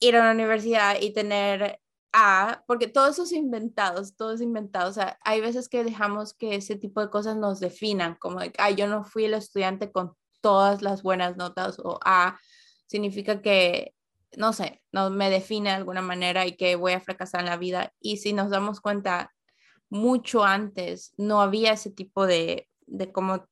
ir 0.00 0.16
a 0.16 0.24
la 0.24 0.32
universidad 0.32 0.96
y 1.00 1.12
tener 1.12 1.80
a, 2.12 2.64
porque 2.66 2.88
todo 2.88 3.08
eso 3.08 3.22
es 3.22 3.32
inventado, 3.32 4.02
todo 4.16 4.32
es 4.32 4.40
inventado. 4.40 4.90
O 4.90 4.92
sea, 4.92 5.18
hay 5.22 5.40
veces 5.40 5.68
que 5.68 5.84
dejamos 5.84 6.34
que 6.34 6.56
ese 6.56 6.76
tipo 6.76 7.00
de 7.00 7.10
cosas 7.10 7.36
nos 7.36 7.60
definan, 7.60 8.16
como 8.16 8.40
de, 8.40 8.52
ay, 8.58 8.74
yo 8.74 8.88
no 8.88 9.04
fui 9.04 9.24
el 9.26 9.34
estudiante 9.34 9.92
con 9.92 10.14
todas 10.40 10.82
las 10.82 11.02
buenas 11.02 11.36
notas, 11.36 11.78
o 11.78 12.00
A, 12.04 12.38
significa 12.86 13.42
que, 13.42 13.94
no 14.36 14.52
sé, 14.52 14.82
no 14.92 15.10
me 15.10 15.30
define 15.30 15.70
de 15.70 15.76
alguna 15.76 16.02
manera 16.02 16.46
y 16.46 16.56
que 16.56 16.76
voy 16.76 16.92
a 16.92 17.00
fracasar 17.00 17.40
en 17.40 17.46
la 17.46 17.56
vida. 17.56 17.92
Y 18.00 18.16
si 18.18 18.32
nos 18.32 18.50
damos 18.50 18.80
cuenta, 18.80 19.32
mucho 19.90 20.44
antes 20.44 21.12
no 21.18 21.40
había 21.42 21.72
ese 21.72 21.90
tipo 21.90 22.26
de, 22.26 22.68
de 22.86 23.12
cómo 23.12 23.46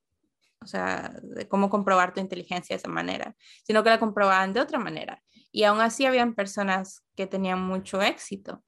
o 0.60 0.66
sea, 0.66 1.14
de 1.22 1.48
cómo 1.48 1.70
comprobar 1.70 2.12
tu 2.12 2.20
inteligencia 2.20 2.74
de 2.74 2.78
esa 2.78 2.88
manera, 2.88 3.36
sino 3.62 3.84
que 3.84 3.90
la 3.90 4.00
comprobaban 4.00 4.52
de 4.52 4.60
otra 4.60 4.78
manera 4.78 5.22
y 5.50 5.64
aún 5.64 5.80
así 5.80 6.06
habían 6.06 6.34
personas 6.34 7.02
que 7.16 7.26
tenían 7.26 7.60
mucho 7.60 8.02
éxito. 8.02 8.62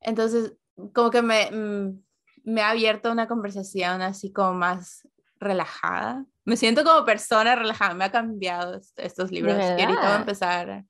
Entonces, 0.00 0.54
como 0.92 1.10
que 1.10 1.22
me, 1.22 1.50
mm, 1.50 2.02
me 2.44 2.62
ha 2.62 2.70
abierto 2.70 3.10
una 3.10 3.26
conversación 3.26 4.02
así 4.02 4.32
como 4.32 4.54
más 4.54 5.06
relajada. 5.38 6.24
Me 6.44 6.56
siento 6.56 6.84
como 6.84 7.04
persona 7.04 7.56
relajada, 7.56 7.94
me 7.94 8.04
ha 8.04 8.12
cambiado 8.12 8.80
estos 8.96 9.30
libros. 9.30 9.56
Y 9.56 9.82
ahorita 9.82 10.00
voy 10.00 10.10
a 10.10 10.16
empezar. 10.16 10.84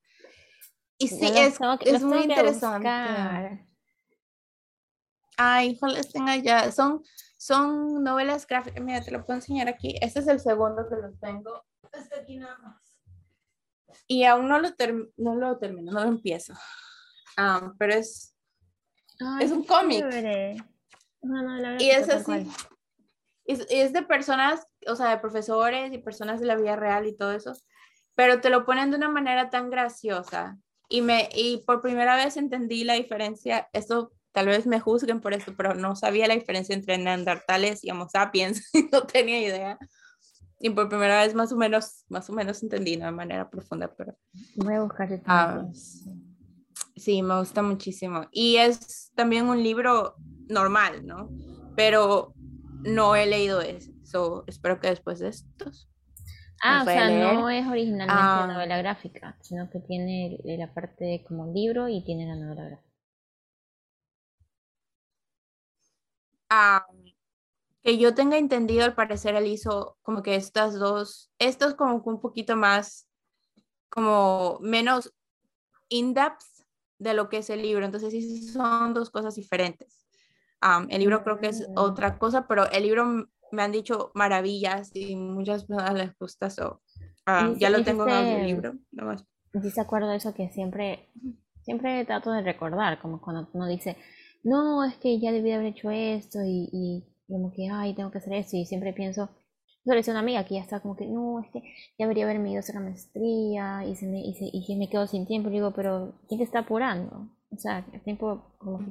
Y 0.99 1.09
sí, 1.09 1.33
es, 1.35 1.59
es 1.81 2.03
muy 2.03 2.25
interesante. 2.25 2.89
Ay, 5.39 5.71
híjole, 5.71 6.03
tengo 6.05 6.33
ya. 6.43 6.71
Son, 6.73 7.03
son 7.37 8.03
novelas 8.03 8.47
gráficas. 8.47 8.83
Mira, 8.83 9.03
te 9.03 9.11
lo 9.11 9.25
puedo 9.25 9.39
enseñar 9.39 9.69
aquí. 9.69 9.97
Este 10.01 10.21
es 10.21 10.29
el 10.29 10.41
segundo 10.41 10.87
que 10.89 10.97
lo 10.97 11.13
tengo. 11.15 11.65
Este 11.93 12.21
aquí 12.21 12.39
nada 12.39 12.59
más 12.59 12.86
y 14.07 14.25
aún 14.25 14.49
no 14.49 14.59
lo, 14.59 14.69
no 15.17 15.35
lo 15.35 15.59
termino, 15.59 15.93
no 15.93 16.03
lo 16.03 16.09
empiezo. 16.09 16.55
Ah, 17.37 17.73
pero 17.79 17.95
es, 17.95 18.35
es 19.41 19.51
un 19.51 19.65
cómic. 19.65 20.05
y 21.79 21.91
es 21.91 22.09
así. 22.09 22.49
Es, 23.45 23.67
es, 23.71 23.93
de 23.93 24.03
personas, 24.03 24.67
o 24.89 24.97
sea, 24.97 25.11
de 25.11 25.19
profesores 25.19 25.93
y 25.93 25.99
personas 25.99 26.41
de 26.41 26.47
la 26.47 26.57
vida 26.57 26.75
real 26.75 27.07
y 27.07 27.17
todo 27.17 27.33
eso, 27.33 27.53
pero 28.15 28.41
te 28.41 28.51
lo 28.51 28.65
ponen 28.65 28.91
de 28.91 28.97
una 28.97 29.09
manera 29.09 29.51
tan 29.51 29.71
graciosa. 29.71 30.59
Y, 30.89 31.03
me, 31.03 31.29
y 31.35 31.59
por 31.67 31.81
primera 31.83 32.17
vez 32.17 32.37
entendí 32.37 32.85
la 32.85 32.95
diferencia, 32.95 33.69
esto 33.73 34.13
tal 34.33 34.47
vez 34.47 34.67
me 34.67 34.81
juzguen 34.81 35.21
por 35.21 35.33
esto, 35.33 35.55
pero 35.57 35.75
no 35.75 35.97
sabía 35.97 36.27
la 36.27 36.35
diferencia 36.35 36.75
entre 36.75 36.99
neandertales 36.99 37.83
y 37.85 37.91
homo 37.91 38.09
sapiens, 38.09 38.71
no 38.93 39.07
tenía 39.07 39.41
idea 39.41 39.79
y 40.59 40.71
por 40.71 40.89
primera 40.89 41.21
vez 41.21 41.35
más 41.35 41.53
o 41.53 41.57
menos, 41.57 42.05
más 42.09 42.29
o 42.31 42.33
menos 42.33 42.63
entendí, 42.63 42.97
de 42.97 43.11
manera 43.11 43.51
profunda, 43.51 43.93
pero... 43.95 44.17
Voy 44.57 44.75
a 44.75 44.83
buscar 44.83 45.09
ah, 45.27 45.67
Sí, 46.97 47.23
me 47.23 47.39
gusta 47.39 47.63
muchísimo. 47.63 48.27
Y 48.31 48.57
es 48.57 49.13
también 49.15 49.49
un 49.49 49.63
libro 49.63 50.17
normal, 50.49 51.07
¿no? 51.07 51.29
Pero 51.77 52.33
no 52.85 53.17
he 53.17 53.27
leído 53.27 53.61
eso. 53.61 54.45
espero 54.47 54.81
que 54.81 54.89
después 54.89 55.19
de 55.19 55.29
estos. 55.29 55.91
Ah, 56.63 56.83
o 56.83 56.85
sea, 56.87 57.11
no 57.35 57.51
es 57.51 57.67
originalmente 57.67 58.15
ah. 58.17 58.49
novela 58.51 58.79
gráfica, 58.79 59.37
sino 59.43 59.69
que 59.69 59.81
tiene 59.81 60.39
la 60.43 60.73
parte 60.73 61.23
como 61.29 61.53
libro 61.53 61.87
y 61.89 62.03
tiene 62.03 62.27
la 62.27 62.37
novela 62.37 62.65
gráfica. 62.65 62.87
Ah, 66.49 66.87
que 67.87 67.99
yo 67.99 68.17
tenga 68.17 68.37
entendido, 68.37 68.85
al 68.85 68.97
parecer 68.97 69.37
él 69.37 69.47
hizo 69.47 69.97
como 70.03 70.21
que 70.21 70.35
estas 70.35 70.75
dos, 70.75 71.31
estos 71.39 71.75
como 71.75 72.03
un 72.05 72.21
poquito 72.21 72.57
más, 72.57 73.09
como 73.89 74.59
menos 74.61 75.15
in-depth 75.89 76.43
de 76.99 77.15
lo 77.15 77.29
que 77.29 77.39
es 77.39 77.49
el 77.49 77.63
libro. 77.63 77.85
Entonces 77.85 78.11
sí 78.11 78.43
son 78.49 78.93
dos 78.93 79.11
cosas 79.11 79.37
diferentes. 79.37 80.05
el 80.89 80.99
libro 80.99 81.23
creo 81.23 81.39
que 81.39 81.47
es 81.47 81.61
mm. 81.61 81.75
otra 81.77 82.19
cosa, 82.19 82.49
pero 82.49 82.69
el 82.73 82.83
libro 82.83 83.29
me 83.53 83.63
han 83.63 83.71
dicho 83.71 84.11
maravillas 84.15 84.91
y 84.93 85.15
muchas 85.15 85.65
personas 85.65 85.95
les 85.95 86.19
gusta 86.19 86.49
eso. 86.49 86.83
ya 87.59 87.71
lo 87.71 87.85
tengo 87.85 88.05
en 88.09 88.27
el 88.27 88.47
libro. 88.49 88.75
Sí 89.63 89.71
se 89.71 89.81
acuerdo 89.81 90.09
de 90.09 90.17
eso 90.17 90.35
que 90.35 90.51
siempre, 90.51 91.09
siempre 91.63 92.05
trato 92.05 92.33
de 92.33 92.43
recordar, 92.43 93.01
como 93.01 93.21
cuando 93.21 93.49
uno 93.53 93.69
dice, 93.69 93.97
no, 94.43 94.83
es 94.83 94.97
que 94.97 95.21
ya 95.21 95.31
debí 95.31 95.53
haber 95.53 95.67
hecho 95.67 95.93
esto 95.93 96.41
y 96.45 97.05
como 97.29 97.53
que, 97.53 97.69
ay, 97.71 97.95
tengo 97.95 98.11
que 98.11 98.19
hacer 98.19 98.35
eso, 98.35 98.57
y 98.57 98.67
siempre 98.67 98.93
pienso, 98.93 99.29
yo 99.85 99.95
le 99.95 100.11
una 100.11 100.21
amiga 100.21 100.45
que 100.45 100.55
ya 100.57 100.61
está 100.61 100.81
como 100.81 100.97
que, 100.97 101.07
no, 101.07 101.41
es 101.41 101.51
que 101.53 101.61
ya 101.99 102.07
debería 102.07 102.25
haberme 102.25 102.51
ido 102.51 102.59
a 102.59 102.61
hacer 102.61 102.75
la 102.75 102.81
maestría, 102.81 103.85
y, 103.87 103.95
se 103.97 104.07
me, 104.07 104.21
y, 104.21 104.35
se, 104.35 104.45
y 104.53 104.77
me 104.77 104.89
quedo 104.89 105.07
sin 105.07 105.27
tiempo, 105.27 105.49
y 105.49 105.53
digo, 105.53 105.73
pero 105.73 106.15
¿quién 106.29 106.39
te 106.39 106.45
está 106.45 106.61
apurando? 106.61 107.29
O 107.51 107.57
sea, 107.57 107.87
el 107.93 108.03
tiempo, 108.03 108.57
como 108.59 108.79
que, 108.79 108.91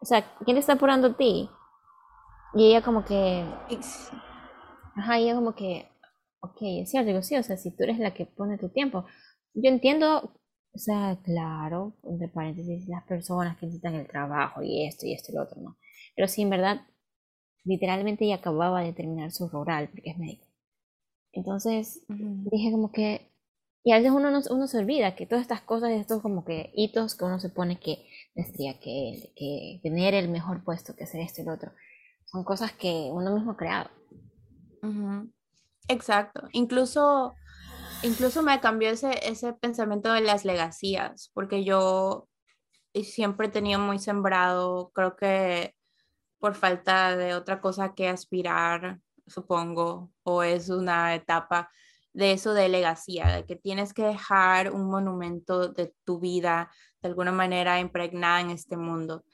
o 0.00 0.04
sea, 0.04 0.24
¿quién 0.44 0.56
te 0.56 0.60
está 0.60 0.74
apurando 0.74 1.08
a 1.08 1.16
ti? 1.16 1.48
Y 2.54 2.66
ella 2.66 2.82
como 2.82 3.04
que, 3.04 3.44
ajá, 4.96 5.18
ella 5.18 5.34
como 5.34 5.54
que, 5.54 5.88
ok, 6.40 6.58
es 6.60 6.90
cierto, 6.90 7.08
digo, 7.08 7.22
sí, 7.22 7.36
o 7.36 7.42
sea, 7.42 7.56
si 7.56 7.74
tú 7.74 7.84
eres 7.84 7.98
la 7.98 8.14
que 8.14 8.26
pone 8.26 8.58
tu 8.58 8.68
tiempo, 8.68 9.04
yo 9.54 9.70
entiendo, 9.70 10.34
o 10.74 10.78
sea, 10.78 11.18
claro, 11.22 11.94
entre 12.04 12.28
paréntesis, 12.28 12.88
las 12.88 13.04
personas 13.04 13.56
que 13.56 13.66
necesitan 13.66 13.94
el 13.94 14.06
trabajo 14.06 14.62
y 14.62 14.86
esto 14.86 15.06
y 15.06 15.14
esto 15.14 15.32
y 15.32 15.34
lo 15.34 15.42
otro, 15.42 15.60
¿no? 15.60 15.76
Pero 16.14 16.28
sí, 16.28 16.42
en 16.42 16.50
verdad, 16.50 16.82
literalmente 17.64 18.24
ella 18.24 18.36
acababa 18.36 18.82
de 18.82 18.92
terminar 18.92 19.32
su 19.32 19.48
rural 19.48 19.88
porque 19.88 20.10
es 20.10 20.18
médico. 20.18 20.46
Entonces 21.32 22.04
dije 22.08 22.70
como 22.70 22.92
que, 22.92 23.32
y 23.84 23.92
a 23.92 23.96
veces 23.96 24.12
uno, 24.12 24.28
uno 24.50 24.66
se 24.66 24.78
olvida 24.78 25.16
que 25.16 25.26
todas 25.26 25.42
estas 25.42 25.62
cosas, 25.62 25.90
estos 25.90 26.22
como 26.22 26.44
que 26.44 26.70
hitos 26.74 27.14
que 27.16 27.24
uno 27.24 27.40
se 27.40 27.48
pone 27.48 27.80
que 27.80 28.06
tendría 28.34 28.78
que, 28.78 29.32
que 29.34 29.80
tener 29.82 30.14
el 30.14 30.28
mejor 30.28 30.62
puesto, 30.62 30.94
que 30.94 31.04
hacer 31.04 31.20
esto 31.20 31.40
y 31.40 31.44
lo 31.44 31.54
otro, 31.54 31.72
son 32.26 32.44
cosas 32.44 32.72
que 32.72 33.10
uno 33.12 33.34
mismo 33.34 33.52
ha 33.52 33.56
creado. 33.56 33.90
Exacto. 35.88 36.48
Incluso, 36.52 37.34
incluso 38.02 38.42
me 38.42 38.60
cambió 38.60 38.90
ese, 38.90 39.12
ese 39.28 39.52
pensamiento 39.54 40.12
de 40.12 40.20
las 40.20 40.44
legacías, 40.44 41.30
porque 41.34 41.64
yo 41.64 42.28
siempre 42.94 43.48
he 43.48 43.50
tenido 43.50 43.80
muy 43.80 43.98
sembrado, 43.98 44.90
creo 44.94 45.16
que 45.16 45.74
por 46.42 46.56
falta 46.56 47.16
de 47.16 47.34
otra 47.36 47.60
cosa 47.60 47.94
que 47.94 48.08
aspirar, 48.08 48.98
supongo, 49.28 50.10
o 50.24 50.42
es 50.42 50.70
una 50.70 51.14
etapa 51.14 51.70
de 52.12 52.32
eso 52.32 52.52
de 52.52 52.68
legacía, 52.68 53.28
de 53.28 53.46
que 53.46 53.54
tienes 53.54 53.94
que 53.94 54.02
dejar 54.02 54.72
un 54.72 54.90
monumento 54.90 55.68
de 55.68 55.94
tu 56.04 56.18
vida 56.18 56.68
de 57.00 57.10
alguna 57.10 57.30
manera 57.30 57.78
impregnada 57.78 58.40
en 58.40 58.50
este 58.50 58.76
mundo. 58.76 59.24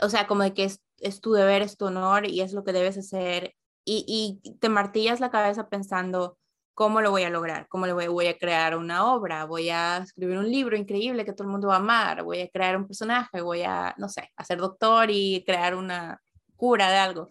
O 0.00 0.08
sea, 0.08 0.26
como 0.26 0.42
de 0.42 0.54
que 0.54 0.64
es, 0.64 1.20
tu 1.20 1.34
deber, 1.34 1.60
es 1.60 1.76
tu 1.76 1.84
honor 1.84 2.26
y 2.26 2.40
es 2.40 2.54
lo 2.54 2.64
que 2.64 2.72
debes 2.72 2.96
hacer 2.96 3.54
y, 3.84 4.40
te 4.58 4.70
martillas 4.70 5.20
la 5.20 5.30
cabeza 5.30 5.68
pensando, 5.68 6.38
¿cómo 6.72 7.02
lo 7.02 7.10
voy 7.10 7.24
a 7.24 7.30
lograr? 7.30 7.68
¿Cómo 7.68 7.84
le 7.84 7.92
voy, 7.92 8.26
a 8.26 8.38
crear 8.38 8.74
una 8.74 9.12
obra? 9.12 9.44
¿Voy 9.44 9.68
a 9.68 9.98
escribir 9.98 10.38
un 10.38 10.50
libro 10.50 10.78
increíble 10.78 11.26
que 11.26 11.34
todo 11.34 11.44
el 11.44 11.52
mundo 11.52 11.68
va 11.68 11.74
a 11.74 11.80
amar? 11.80 12.22
¿Voy 12.24 12.40
a 12.40 12.48
crear 12.48 12.74
un 12.78 12.86
personaje? 12.86 13.42
¿Voy 13.42 13.60
a, 13.64 13.94
no 13.98 14.08
sé, 14.08 14.32
a 14.34 14.44
ser 14.44 14.60
doctor 14.60 15.10
y 15.10 15.44
crear 15.44 15.74
una 15.74 16.18
cura 16.56 16.90
de 16.90 16.96
algo? 16.98 17.28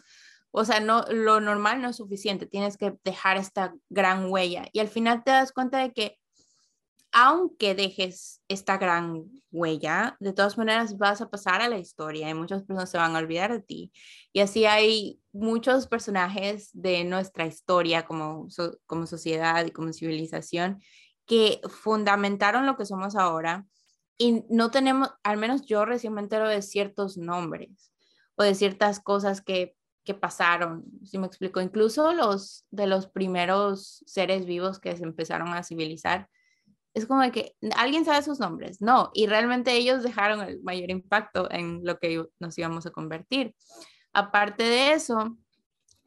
O 0.52 0.66
sea, 0.66 0.80
no, 0.80 1.04
lo 1.10 1.40
normal 1.42 1.82
no 1.82 1.90
es 1.90 1.96
suficiente, 1.96 2.46
tienes 2.46 2.78
que 2.78 2.96
dejar 3.04 3.38
esta 3.38 3.74
gran 3.90 4.30
huella. 4.30 4.68
Y 4.72 4.80
al 4.80 4.88
final 4.88 5.24
te 5.24 5.32
das 5.32 5.52
cuenta 5.52 5.80
de 5.80 5.94
que 5.94 6.20
aunque 7.12 7.76
dejes 7.76 8.42
esta 8.48 8.78
gran 8.78 9.26
huella, 9.52 10.18
de 10.20 10.34
todas 10.34 10.58
maneras 10.58 10.98
vas 10.98 11.22
a 11.22 11.30
pasar 11.30 11.62
a 11.62 11.70
la 11.70 11.78
historia 11.78 12.28
y 12.30 12.34
muchas 12.34 12.64
personas 12.64 12.90
se 12.90 12.98
van 12.98 13.16
a 13.16 13.20
olvidar 13.20 13.52
de 13.52 13.62
ti. 13.62 13.92
Y 14.34 14.40
así 14.40 14.66
hay 14.66 15.22
muchos 15.32 15.88
personajes 15.88 16.70
de 16.74 17.04
nuestra 17.04 17.46
historia 17.46 18.06
como, 18.06 18.48
como 18.88 19.06
sociedad 19.06 19.64
y 19.66 19.72
como 19.72 19.94
civilización 19.94 20.82
que 21.26 21.62
fundamentaron 21.70 22.66
lo 22.66 22.76
que 22.76 22.86
somos 22.86 23.16
ahora 23.16 23.66
y 24.18 24.44
no 24.50 24.72
tenemos, 24.72 25.10
al 25.24 25.38
menos 25.38 25.66
yo 25.66 25.86
recién 25.86 26.14
me 26.14 26.28
de 26.28 26.62
ciertos 26.62 27.18
nombres 27.18 27.93
o 28.36 28.44
de 28.44 28.56
ciertas 28.56 29.00
cosas 29.00 29.42
que, 29.42 29.76
que 30.04 30.14
pasaron, 30.14 30.86
si 31.04 31.18
me 31.18 31.28
explico, 31.28 31.62
incluso 31.62 32.14
los 32.14 32.66
de 32.72 32.88
los 32.88 33.08
primeros 33.08 34.04
seres 34.06 34.46
vivos 34.46 34.80
que 34.80 34.96
se 34.98 35.04
empezaron 35.04 35.50
a 35.50 35.64
civilizar 35.64 36.30
es 36.94 37.08
como 37.08 37.30
que 37.32 37.56
alguien 37.76 38.06
sabe 38.06 38.22
sus 38.22 38.40
nombres, 38.40 38.80
no, 38.82 39.10
y 39.14 39.26
realmente 39.26 39.74
ellos 39.74 40.04
dejaron 40.04 40.42
el 40.42 40.62
mayor 40.62 40.92
impacto 40.92 41.50
en 41.52 41.82
lo 41.84 41.98
que 41.98 42.24
nos 42.40 42.58
íbamos 42.58 42.86
a 42.86 42.92
convertir. 42.92 43.56
Aparte 44.14 44.64
de 44.64 44.94
eso, 44.94 45.36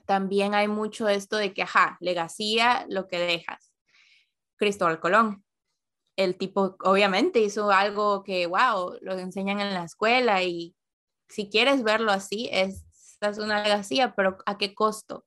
también 0.06 0.54
hay 0.54 0.68
mucho 0.68 1.08
esto 1.08 1.36
de 1.36 1.52
que, 1.52 1.62
ajá, 1.62 1.96
legacía, 2.00 2.86
lo 2.88 3.08
que 3.08 3.18
dejas. 3.18 3.72
Cristóbal 4.56 5.00
Colón, 5.00 5.44
el 6.14 6.36
tipo 6.36 6.76
obviamente 6.84 7.40
hizo 7.40 7.70
algo 7.72 8.22
que, 8.22 8.46
wow, 8.46 8.96
lo 9.00 9.18
enseñan 9.18 9.60
en 9.60 9.74
la 9.74 9.84
escuela 9.84 10.42
y 10.44 10.75
si 11.28 11.48
quieres 11.48 11.82
verlo 11.82 12.12
así, 12.12 12.48
es, 12.52 12.84
es 13.20 13.38
una 13.38 13.62
legacía, 13.62 14.14
pero 14.14 14.38
¿a 14.46 14.58
qué 14.58 14.74
costo? 14.74 15.24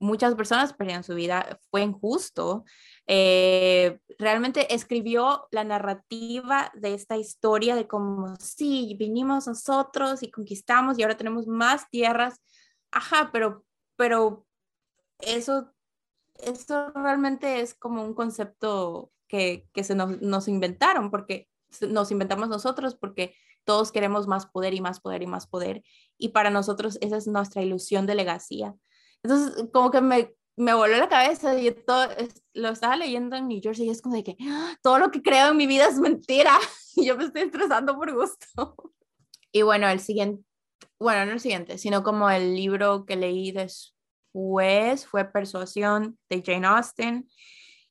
Muchas 0.00 0.34
personas 0.36 0.72
perdieron 0.72 1.02
su 1.02 1.14
vida, 1.14 1.58
fue 1.70 1.82
injusto, 1.82 2.64
eh, 3.06 3.98
realmente 4.18 4.72
escribió 4.72 5.48
la 5.50 5.64
narrativa 5.64 6.70
de 6.74 6.94
esta 6.94 7.16
historia 7.16 7.74
de 7.74 7.88
cómo 7.88 8.36
sí, 8.38 8.94
vinimos 8.98 9.48
nosotros 9.48 10.22
y 10.22 10.30
conquistamos 10.30 10.98
y 10.98 11.02
ahora 11.02 11.16
tenemos 11.16 11.46
más 11.48 11.88
tierras. 11.90 12.40
Ajá, 12.92 13.30
pero, 13.32 13.64
pero 13.96 14.46
eso, 15.18 15.72
eso 16.34 16.92
realmente 16.92 17.60
es 17.60 17.74
como 17.74 18.04
un 18.04 18.14
concepto 18.14 19.10
que, 19.26 19.68
que 19.72 19.84
se 19.84 19.94
nos, 19.94 20.20
nos 20.20 20.46
inventaron, 20.46 21.10
porque 21.10 21.48
nos 21.88 22.10
inventamos 22.10 22.48
nosotros, 22.48 22.94
porque 22.94 23.34
todos 23.68 23.92
queremos 23.92 24.26
más 24.26 24.46
poder 24.46 24.72
y 24.72 24.80
más 24.80 24.98
poder 24.98 25.20
y 25.20 25.26
más 25.26 25.46
poder. 25.46 25.82
Y 26.16 26.30
para 26.30 26.48
nosotros 26.48 26.96
esa 27.02 27.18
es 27.18 27.26
nuestra 27.26 27.60
ilusión 27.60 28.06
de 28.06 28.14
legacía. 28.14 28.74
Entonces, 29.22 29.66
como 29.74 29.90
que 29.90 30.00
me, 30.00 30.34
me 30.56 30.72
voló 30.72 30.96
la 30.96 31.10
cabeza 31.10 31.54
y 31.60 31.70
todo, 31.72 32.08
lo 32.54 32.70
estaba 32.70 32.96
leyendo 32.96 33.36
en 33.36 33.46
New 33.46 33.60
Jersey 33.62 33.86
y 33.86 33.90
es 33.90 34.00
como 34.00 34.14
de 34.14 34.24
que 34.24 34.36
¡Ah! 34.40 34.74
todo 34.82 34.98
lo 34.98 35.10
que 35.10 35.20
creo 35.20 35.50
en 35.50 35.58
mi 35.58 35.66
vida 35.66 35.86
es 35.86 35.98
mentira 35.98 36.58
y 36.96 37.04
yo 37.04 37.18
me 37.18 37.24
estoy 37.24 37.42
estresando 37.42 37.94
por 37.94 38.10
gusto. 38.14 38.74
Y 39.52 39.60
bueno, 39.60 39.86
el 39.90 40.00
siguiente, 40.00 40.42
bueno, 40.98 41.26
no 41.26 41.32
el 41.32 41.40
siguiente, 41.40 41.76
sino 41.76 42.02
como 42.02 42.30
el 42.30 42.56
libro 42.56 43.04
que 43.04 43.16
leí 43.16 43.52
después 43.52 45.06
fue 45.06 45.26
Persuasión 45.26 46.18
de 46.30 46.42
Jane 46.42 46.66
Austen, 46.66 47.28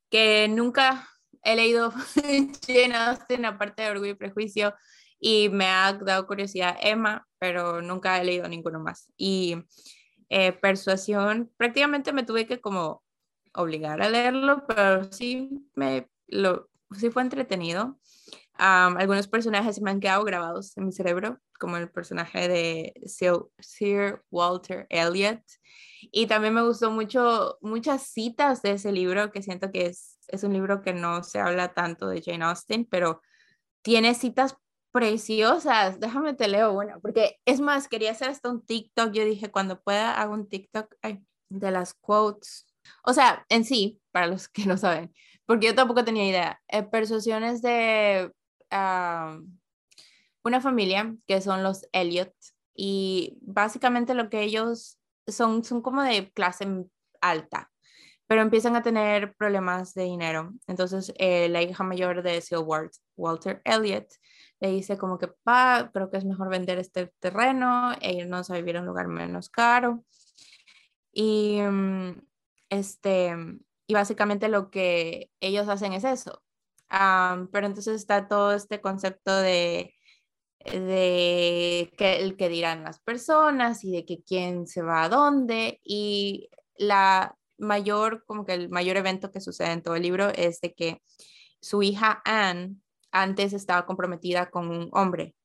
que 0.10 0.48
nunca 0.48 1.08
he 1.44 1.56
leído 1.56 1.92
Jane 2.68 2.96
Austen 2.96 3.46
aparte 3.46 3.84
de 3.84 3.92
Orgullo 3.92 4.14
y 4.14 4.16
Prejuicio 4.16 4.74
y 5.20 5.50
me 5.50 5.68
ha 5.68 5.94
dado 5.94 6.28
curiosidad 6.28 6.78
Emma, 6.82 7.28
pero 7.40 7.82
nunca 7.82 8.20
he 8.20 8.26
leído 8.26 8.48
ninguno 8.48 8.80
más. 8.80 9.12
Y 9.18 9.56
eh, 10.30 10.52
persuasión, 10.54 11.52
prácticamente 11.58 12.14
me 12.14 12.24
tuve 12.24 12.46
que 12.48 12.60
como 12.60 13.04
obligar 13.54 14.02
a 14.02 14.10
leerlo, 14.10 14.66
pero 14.68 15.12
sí, 15.12 15.50
me, 15.76 16.10
lo, 16.28 16.70
sí 16.92 17.10
fue 17.10 17.24
entretenido. 17.24 18.00
algunos 18.54 19.28
personajes 19.28 19.82
me 19.82 19.92
han 19.92 20.00
quedado 20.00 20.24
grabados 20.24 20.76
en 20.78 20.86
mi 20.86 20.92
cerebro, 20.92 21.40
como 21.60 21.78
el 21.78 21.90
personaje 21.90 22.48
de 22.48 22.94
Sir, 23.06 24.22
Walter 24.30 24.86
Elliot. 24.90 25.42
Y 26.12 26.28
también 26.28 26.54
me 26.54 26.62
gustó 26.62 26.92
mucho 26.92 27.58
muchas 27.62 28.04
citas 28.04 28.62
de 28.62 28.74
ese 28.74 28.92
libro, 28.92 29.32
que 29.32 29.42
siento 29.42 29.72
que 29.72 29.88
es, 29.88 30.20
es 30.28 30.44
un 30.44 30.54
libro 30.54 30.82
que 30.82 30.94
no 30.94 31.24
se 31.24 31.40
habla 31.40 31.74
tanto 31.74 32.08
de 32.08 32.22
Jane 32.22 32.46
Austen, 32.46 32.86
pero 32.86 33.22
tiene 33.82 34.14
citas 34.14 34.56
preciosas. 34.92 36.00
Déjame 36.00 36.34
te 36.34 36.48
leo 36.48 36.74
una, 36.74 37.00
porque 37.00 37.38
es 37.46 37.60
más, 37.60 37.88
quería 37.88 38.12
hacer 38.12 38.30
hasta 38.30 38.50
un 38.50 38.66
TikTok. 38.66 39.12
Yo 39.12 39.26
dije, 39.26 39.52
cuando 39.52 39.82
pueda, 39.82 40.20
hago 40.22 40.34
un 40.34 40.48
TikTok 40.48 40.96
de 41.50 41.72
las 41.72 41.94
quotes. 41.94 42.66
O 43.04 43.14
sea, 43.14 43.46
en 43.50 43.66
sí, 43.66 44.02
para 44.12 44.28
los 44.28 44.48
que 44.50 44.66
no 44.66 44.78
saben, 44.78 45.14
porque 45.46 45.68
yo 45.68 45.76
tampoco 45.76 46.04
tenía 46.04 46.28
idea. 46.28 46.62
Eh, 46.68 46.84
persuasiones 46.84 47.62
de 47.62 48.32
una 50.44 50.62
familia 50.62 51.16
que 51.26 51.42
son 51.42 51.64
los 51.64 51.88
Elliot 51.94 52.34
y 52.76 53.38
básicamente 53.42 54.14
lo 54.14 54.30
que 54.30 54.42
ellos 54.42 55.00
son, 55.26 55.64
son 55.64 55.82
como 55.82 56.04
de 56.04 56.32
clase 56.32 56.68
alta, 57.22 57.72
pero 58.28 58.42
empiezan 58.42 58.76
a 58.76 58.84
tener 58.84 59.36
problemas 59.36 59.94
de 59.94 60.04
dinero. 60.04 60.54
Entonces, 60.68 61.14
eh, 61.18 61.50
la 61.50 61.62
hija 61.62 61.84
mayor 61.84 62.24
de 62.24 62.42
Sir 62.42 62.60
Walter 63.16 63.62
Elliot 63.64 64.08
le 64.60 64.70
dice 64.72 64.98
como 64.98 65.18
que, 65.18 65.28
pa, 65.28 65.92
creo 65.94 66.10
que 66.10 66.18
es 66.18 66.26
mejor 66.26 66.50
vender 66.50 66.80
este 66.80 67.14
terreno 67.20 67.94
e 68.02 68.14
irnos 68.14 68.50
a 68.50 68.56
vivir 68.56 68.78
a 68.78 68.82
un 68.82 68.88
lugar 68.88 69.08
menos 69.08 69.50
caro. 69.50 70.04
Y, 71.12 71.62
mm, 71.62 72.22
este, 72.70 73.36
y 73.88 73.94
básicamente 73.94 74.50
lo 74.50 74.70
que 74.70 75.32
ellos 75.40 75.68
hacen 75.70 75.94
es 75.94 76.04
eso. 76.04 76.44
pero 77.52 77.68
entonces 77.68 77.96
está 77.96 78.28
todo 78.28 78.54
este 78.54 78.82
concepto 78.82 79.36
de, 79.36 79.94
de 80.60 81.94
que, 81.98 82.18
el 82.18 82.38
que 82.38 82.50
dirán 82.50 82.84
las 82.84 83.00
personas 83.00 83.84
y 83.84 83.92
de 83.92 84.06
que 84.06 84.24
quién 84.24 84.68
se 84.68 84.82
va 84.82 85.04
a 85.04 85.10
dónde. 85.10 85.80
Y 85.84 86.50
la 86.78 87.38
mayor, 87.58 88.24
como 88.26 88.46
que 88.46 88.54
el 88.54 88.70
mayor 88.70 88.98
evento 88.98 89.32
que 89.32 89.42
sucede 89.42 89.72
en 89.74 89.84
todo 89.84 89.96
el 89.96 90.04
libro 90.04 90.30
es 90.30 90.62
de 90.62 90.74
que 90.74 91.02
su 91.62 91.84
hija 91.84 92.22
Anne 92.26 92.78
antes 93.22 93.54
estaba 93.54 93.86
comprometida 93.86 94.50
con 94.50 94.70
un 94.70 94.90
hombre 94.94 95.36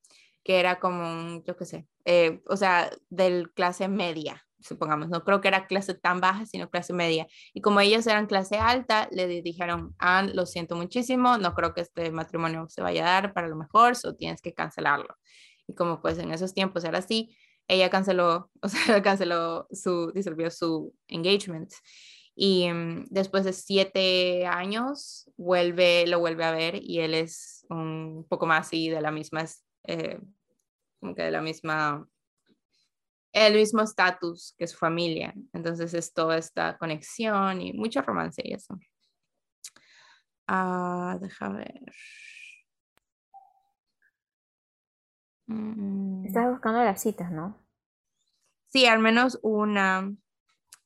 que 0.45 0.59
era 0.61 0.81
como 0.81 1.03
un, 1.03 1.45
yo 1.45 1.57
qué 1.57 1.65
sé, 1.65 1.87
eh, 2.05 2.43
o 2.49 2.57
sea, 2.57 2.91
del 3.11 3.53
clase 3.53 3.89
media, 3.89 4.45
supongamos, 4.61 5.09
no 5.09 5.25
creo 5.25 5.41
que 5.41 5.49
era 5.49 5.67
clase 5.67 5.95
tan 5.95 6.21
baja, 6.21 6.47
sino 6.47 6.71
clase 6.71 6.93
media. 6.93 7.27
Y 7.53 7.61
como 7.61 7.81
ellos 7.81 8.07
eran 8.07 8.27
clase 8.27 8.57
alta, 8.57 9.09
le 9.11 9.27
dijeron, 9.43 9.95
ah, 9.99 10.23
lo 10.23 10.47
siento 10.47 10.77
muchísimo, 10.77 11.39
no 11.39 11.55
creo 11.55 11.75
que 11.75 11.83
este 11.83 12.11
matrimonio 12.11 12.67
se 12.69 12.83
vaya 12.83 13.03
a 13.05 13.21
dar 13.21 13.33
para 13.35 13.49
lo 13.49 13.57
mejor, 13.57 13.95
o 14.05 14.15
tienes 14.15 14.41
que 14.43 14.55
cancelarlo. 14.55 15.15
Y 15.67 15.75
como 15.75 16.01
pues 16.01 16.19
en 16.19 16.33
esos 16.33 16.55
tiempos 16.55 16.85
era 16.85 16.99
así, 16.99 17.37
ella 17.69 17.91
canceló, 17.91 18.51
o 18.63 18.69
sea, 18.69 19.03
canceló 19.03 19.67
su, 19.71 20.13
disolvió 20.13 20.51
su 20.51 20.95
engagement 21.09 21.73
y 22.35 22.73
mm, 22.73 23.07
después 23.11 23.45
de 23.45 23.53
siete 23.53 24.47
años 24.47 25.31
vuelve, 25.37 26.07
lo 26.07 26.19
vuelve 26.21 26.45
a 26.45 26.53
ver 26.53 26.77
y 26.83 27.01
él 27.01 27.15
es 27.15 27.67
un 27.69 28.27
poco 28.29 28.47
más 28.47 28.67
así 28.67 28.89
de 28.89 29.01
la 29.01 29.11
misma, 29.11 29.45
eh, 29.85 30.19
como 31.01 31.15
que 31.15 31.23
de 31.23 31.31
la 31.31 31.43
misma, 31.43 32.07
el 33.33 33.55
mismo 33.55 33.83
estatus 33.83 34.55
que 34.57 34.67
su 34.67 34.79
familia. 34.79 35.35
Entonces 35.53 35.93
es 35.95 36.13
toda 36.13 36.39
esta 36.39 36.79
conexión 36.79 37.61
y 37.61 37.73
mucho 37.73 38.01
romance 38.03 38.43
y 38.45 38.55
eso. 38.55 38.79
Ah, 40.47 41.19
deja 41.21 41.49
ver. 41.51 41.81
Mm. 45.47 46.27
Estás 46.27 46.51
buscando 46.51 46.83
las 46.83 47.01
citas, 47.03 47.31
¿no? 47.31 47.59
Sí, 48.69 48.87
al 48.87 49.01
menos 49.01 49.39
una 49.43 50.11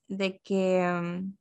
de 0.08 0.40
que 0.40 0.86
mm, 0.86 1.36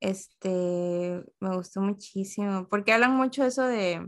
este 0.00 1.24
me 1.40 1.56
gustó 1.56 1.80
muchísimo, 1.80 2.66
porque 2.68 2.92
hablan 2.92 3.16
mucho 3.16 3.44
eso 3.44 3.64
de 3.64 4.06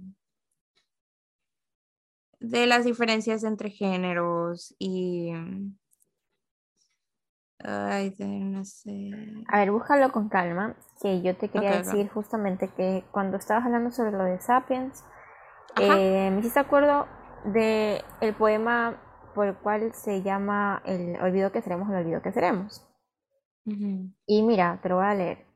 de 2.41 2.67
las 2.67 2.85
diferencias 2.85 3.45
entre 3.45 3.71
géneros 3.71 4.75
y 4.79 5.33
mm, 5.33 5.77
ay, 7.65 8.15
no 8.19 8.65
sé. 8.65 9.11
A 9.49 9.59
ver, 9.59 9.71
búscalo 9.71 10.11
con 10.11 10.29
calma, 10.29 10.75
que 11.01 11.23
yo 11.23 11.37
te 11.37 11.49
quería 11.49 11.79
decir 11.79 12.09
justamente 12.09 12.69
que 12.69 13.05
cuando 13.13 13.37
estabas 13.37 13.65
hablando 13.65 13.91
sobre 13.91 14.13
lo 14.13 14.25
de 14.25 14.41
Sapiens, 14.41 15.05
eh, 15.79 16.31
me 16.33 16.41
hiciste 16.41 16.61
acuerdo 16.61 17.07
de 17.45 18.03
el 18.21 18.35
poema 18.35 19.01
por 19.35 19.47
el 19.47 19.57
cual 19.57 19.93
se 19.95 20.23
llama 20.23 20.83
El 20.85 21.21
olvido 21.21 21.53
que 21.53 21.63
seremos, 21.63 21.89
el 21.91 21.97
olvido 21.97 22.23
que 22.23 22.33
seremos. 22.33 22.87
Y 23.65 24.43
mira, 24.43 24.81
te 24.83 24.89
lo 24.89 24.97
voy 24.97 25.05
a 25.07 25.15
leer. 25.15 25.47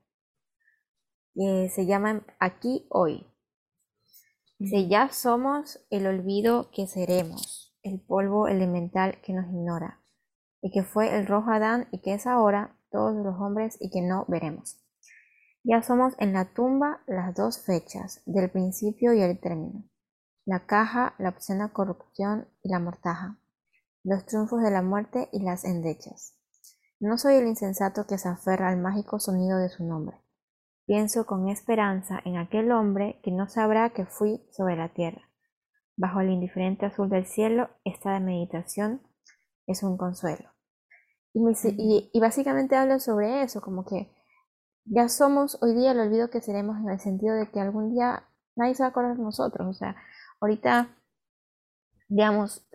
Eh, 1.35 1.69
se 1.69 1.87
llama 1.87 2.25
Aquí 2.39 2.87
Hoy. 2.91 3.27
Dice, 4.59 4.89
ya 4.89 5.11
somos 5.11 5.87
el 5.91 6.07
olvido 6.07 6.71
que 6.71 6.87
seremos, 6.87 7.77
el 7.83 8.01
polvo 8.01 8.49
elemental 8.49 9.21
que 9.21 9.35
nos 9.35 9.47
ignora, 9.47 10.01
y 10.63 10.71
que 10.71 10.83
fue 10.83 11.15
el 11.15 11.27
rojo 11.27 11.51
Adán 11.51 11.89
y 11.93 12.01
que 12.01 12.15
es 12.15 12.27
ahora 12.27 12.79
todos 12.91 13.15
los 13.15 13.39
hombres 13.39 13.77
y 13.81 13.91
que 13.91 14.01
no 14.01 14.25
veremos. 14.29 14.83
Ya 15.63 15.83
somos 15.83 16.15
en 16.19 16.33
la 16.33 16.55
tumba 16.55 17.03
las 17.07 17.35
dos 17.35 17.67
fechas, 17.67 18.23
del 18.25 18.51
principio 18.51 19.13
y 19.13 19.21
el 19.21 19.39
término, 19.39 19.85
la 20.47 20.65
caja, 20.65 21.15
la 21.19 21.31
obscena 21.31 21.73
corrupción 21.73 22.49
y 22.63 22.71
la 22.71 22.79
mortaja, 22.79 23.37
los 24.07 24.25
triunfos 24.25 24.63
de 24.63 24.71
la 24.71 24.83
muerte 24.83 25.29
y 25.33 25.43
las 25.43 25.65
endechas. 25.65 26.39
No 27.01 27.19
soy 27.19 27.35
el 27.35 27.47
insensato 27.49 28.07
que 28.07 28.19
se 28.19 28.29
aferra 28.29 28.69
al 28.69 28.79
mágico 28.79 29.19
sonido 29.19 29.59
de 29.59 29.69
su 29.69 29.85
nombre. 29.85 30.23
Pienso 30.87 31.27
con 31.27 31.49
esperanza 31.49 32.21
en 32.25 32.37
aquel 32.37 32.71
hombre 32.71 33.21
que 33.25 33.33
no 33.33 33.49
sabrá 33.49 33.91
que 33.91 34.07
fui 34.07 34.47
sobre 34.53 34.77
la 34.77 34.91
tierra. 34.95 35.23
Bajo 35.97 36.21
el 36.21 36.31
indiferente 36.31 36.87
azul 36.87 37.11
del 37.11 37.27
cielo, 37.27 37.69
esta 37.85 38.19
meditación 38.21 39.03
es 39.67 39.83
un 39.83 39.97
consuelo. 39.97 40.51
Y, 41.35 42.21
básicamente 42.21 42.77
hablo 42.77 43.01
sobre 43.01 43.43
eso, 43.43 43.61
como 43.61 43.85
que 43.85 44.15
ya 44.85 45.09
somos 45.09 45.59
hoy 45.63 45.75
día 45.75 45.91
el 45.91 46.01
olvido 46.01 46.31
que 46.31 46.41
seremos 46.41 46.79
en 46.79 46.91
el 46.91 47.01
sentido 47.01 47.35
de 47.35 47.51
que 47.51 47.59
algún 47.59 47.93
día 47.93 48.29
nadie 48.55 48.77
se 48.77 48.85
va 48.85 48.87
a 48.87 48.91
acordar 48.91 49.17
de 49.17 49.23
nosotros. 49.23 49.67
O 49.67 49.75
sea, 49.75 49.97
ahorita, 50.41 50.97
digamos, 52.09 52.67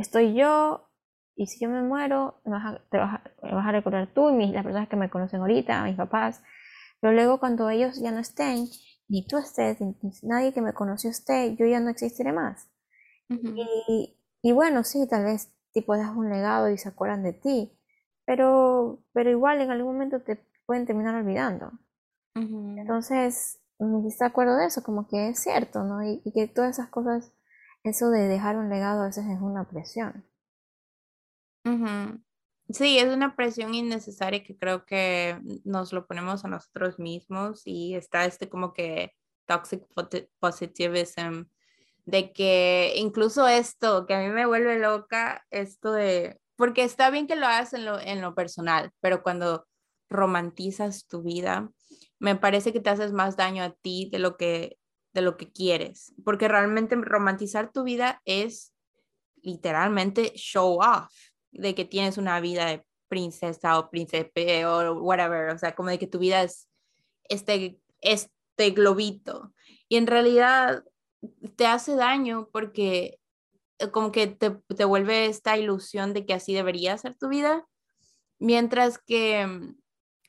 estoy 0.00 0.34
yo, 0.34 0.88
y 1.36 1.46
si 1.46 1.60
yo 1.60 1.70
me 1.70 1.82
muero, 1.82 2.40
me 2.44 2.52
vas 2.52 2.74
a, 2.74 2.84
te 2.90 2.98
vas 2.98 3.20
a, 3.42 3.72
recordar 3.72 4.12
tú 4.12 4.30
y 4.38 4.46
las 4.48 4.64
personas 4.64 4.88
que 4.88 4.96
me 4.96 5.10
conocen 5.10 5.40
ahorita, 5.40 5.84
mis 5.84 5.96
papás. 5.96 6.42
Pero 7.00 7.14
luego 7.14 7.40
cuando 7.40 7.70
ellos 7.70 8.00
ya 8.00 8.10
no 8.10 8.18
estén, 8.18 8.66
ni 9.08 9.26
tú 9.26 9.38
estés, 9.38 9.80
ni 9.80 9.94
nadie 10.22 10.52
que 10.52 10.60
me 10.60 10.74
conoció 10.74 11.10
esté, 11.10 11.56
yo 11.56 11.66
ya 11.66 11.80
no 11.80 11.90
existiré 11.90 12.32
más. 12.32 12.68
y, 13.28 14.18
y, 14.42 14.52
bueno, 14.52 14.84
sí, 14.84 15.06
tal 15.08 15.24
vez 15.24 15.52
tipo 15.72 15.96
das 15.96 16.14
un 16.14 16.30
legado 16.30 16.68
y 16.68 16.78
se 16.78 16.88
acuerdan 16.88 17.22
de 17.22 17.32
ti, 17.32 17.72
pero, 18.24 19.02
pero 19.12 19.30
igual 19.30 19.60
en 19.60 19.70
algún 19.70 19.94
momento 19.94 20.20
te 20.20 20.44
pueden 20.66 20.86
terminar 20.86 21.14
olvidando. 21.14 21.72
Entonces, 22.34 23.60
me 23.78 24.26
acuerdo 24.26 24.56
de 24.56 24.66
eso, 24.66 24.82
como 24.82 25.08
que 25.08 25.30
es 25.30 25.40
cierto, 25.40 25.84
¿no? 25.84 26.02
Y, 26.02 26.22
y, 26.24 26.32
que 26.32 26.46
todas 26.48 26.78
esas 26.78 26.90
cosas, 26.90 27.32
eso 27.82 28.10
de 28.10 28.28
dejar 28.28 28.56
un 28.56 28.68
legado 28.68 29.02
a 29.02 29.06
veces 29.06 29.26
es 29.26 29.40
una 29.40 29.68
presión. 29.68 30.24
Sí, 32.72 32.98
es 32.98 33.12
una 33.12 33.34
presión 33.34 33.74
innecesaria 33.74 34.44
que 34.44 34.56
creo 34.56 34.84
que 34.86 35.38
nos 35.64 35.92
lo 35.92 36.06
ponemos 36.06 36.44
a 36.44 36.48
nosotros 36.48 36.98
mismos 36.98 37.62
y 37.64 37.94
está 37.94 38.24
este 38.24 38.48
como 38.48 38.72
que 38.72 39.12
toxic 39.46 39.84
positivism 40.38 41.44
de 42.04 42.32
que 42.32 42.94
incluso 42.96 43.46
esto 43.48 44.06
que 44.06 44.14
a 44.14 44.20
mí 44.20 44.28
me 44.28 44.46
vuelve 44.46 44.78
loca, 44.78 45.44
esto 45.50 45.92
de, 45.92 46.40
porque 46.56 46.84
está 46.84 47.10
bien 47.10 47.26
que 47.26 47.36
lo 47.36 47.46
hagas 47.46 47.72
en 47.72 47.84
lo, 47.84 47.98
en 48.00 48.20
lo 48.20 48.34
personal, 48.34 48.92
pero 49.00 49.22
cuando 49.22 49.66
romantizas 50.08 51.06
tu 51.06 51.22
vida, 51.22 51.70
me 52.18 52.36
parece 52.36 52.72
que 52.72 52.80
te 52.80 52.90
haces 52.90 53.12
más 53.12 53.36
daño 53.36 53.62
a 53.62 53.70
ti 53.70 54.08
de 54.12 54.18
lo 54.18 54.36
que, 54.36 54.78
de 55.12 55.22
lo 55.22 55.36
que 55.36 55.50
quieres, 55.50 56.14
porque 56.24 56.48
realmente 56.48 56.96
romantizar 56.96 57.72
tu 57.72 57.82
vida 57.82 58.20
es 58.24 58.72
literalmente 59.42 60.32
show 60.34 60.80
off 60.80 61.12
de 61.52 61.74
que 61.74 61.84
tienes 61.84 62.18
una 62.18 62.40
vida 62.40 62.66
de 62.66 62.84
princesa 63.08 63.78
o 63.78 63.90
príncipe 63.90 64.64
o 64.66 64.94
whatever, 65.00 65.50
o 65.50 65.58
sea, 65.58 65.74
como 65.74 65.90
de 65.90 65.98
que 65.98 66.06
tu 66.06 66.18
vida 66.18 66.42
es 66.42 66.68
este, 67.28 67.80
este 68.00 68.70
globito. 68.70 69.52
Y 69.88 69.96
en 69.96 70.06
realidad 70.06 70.84
te 71.56 71.66
hace 71.66 71.96
daño 71.96 72.48
porque 72.52 73.18
eh, 73.78 73.90
como 73.90 74.12
que 74.12 74.28
te, 74.28 74.50
te 74.50 74.84
vuelve 74.84 75.26
esta 75.26 75.56
ilusión 75.56 76.12
de 76.12 76.24
que 76.24 76.34
así 76.34 76.54
debería 76.54 76.96
ser 76.98 77.16
tu 77.16 77.28
vida, 77.28 77.66
mientras 78.38 78.98
que, 78.98 79.46
mm, 79.46 79.76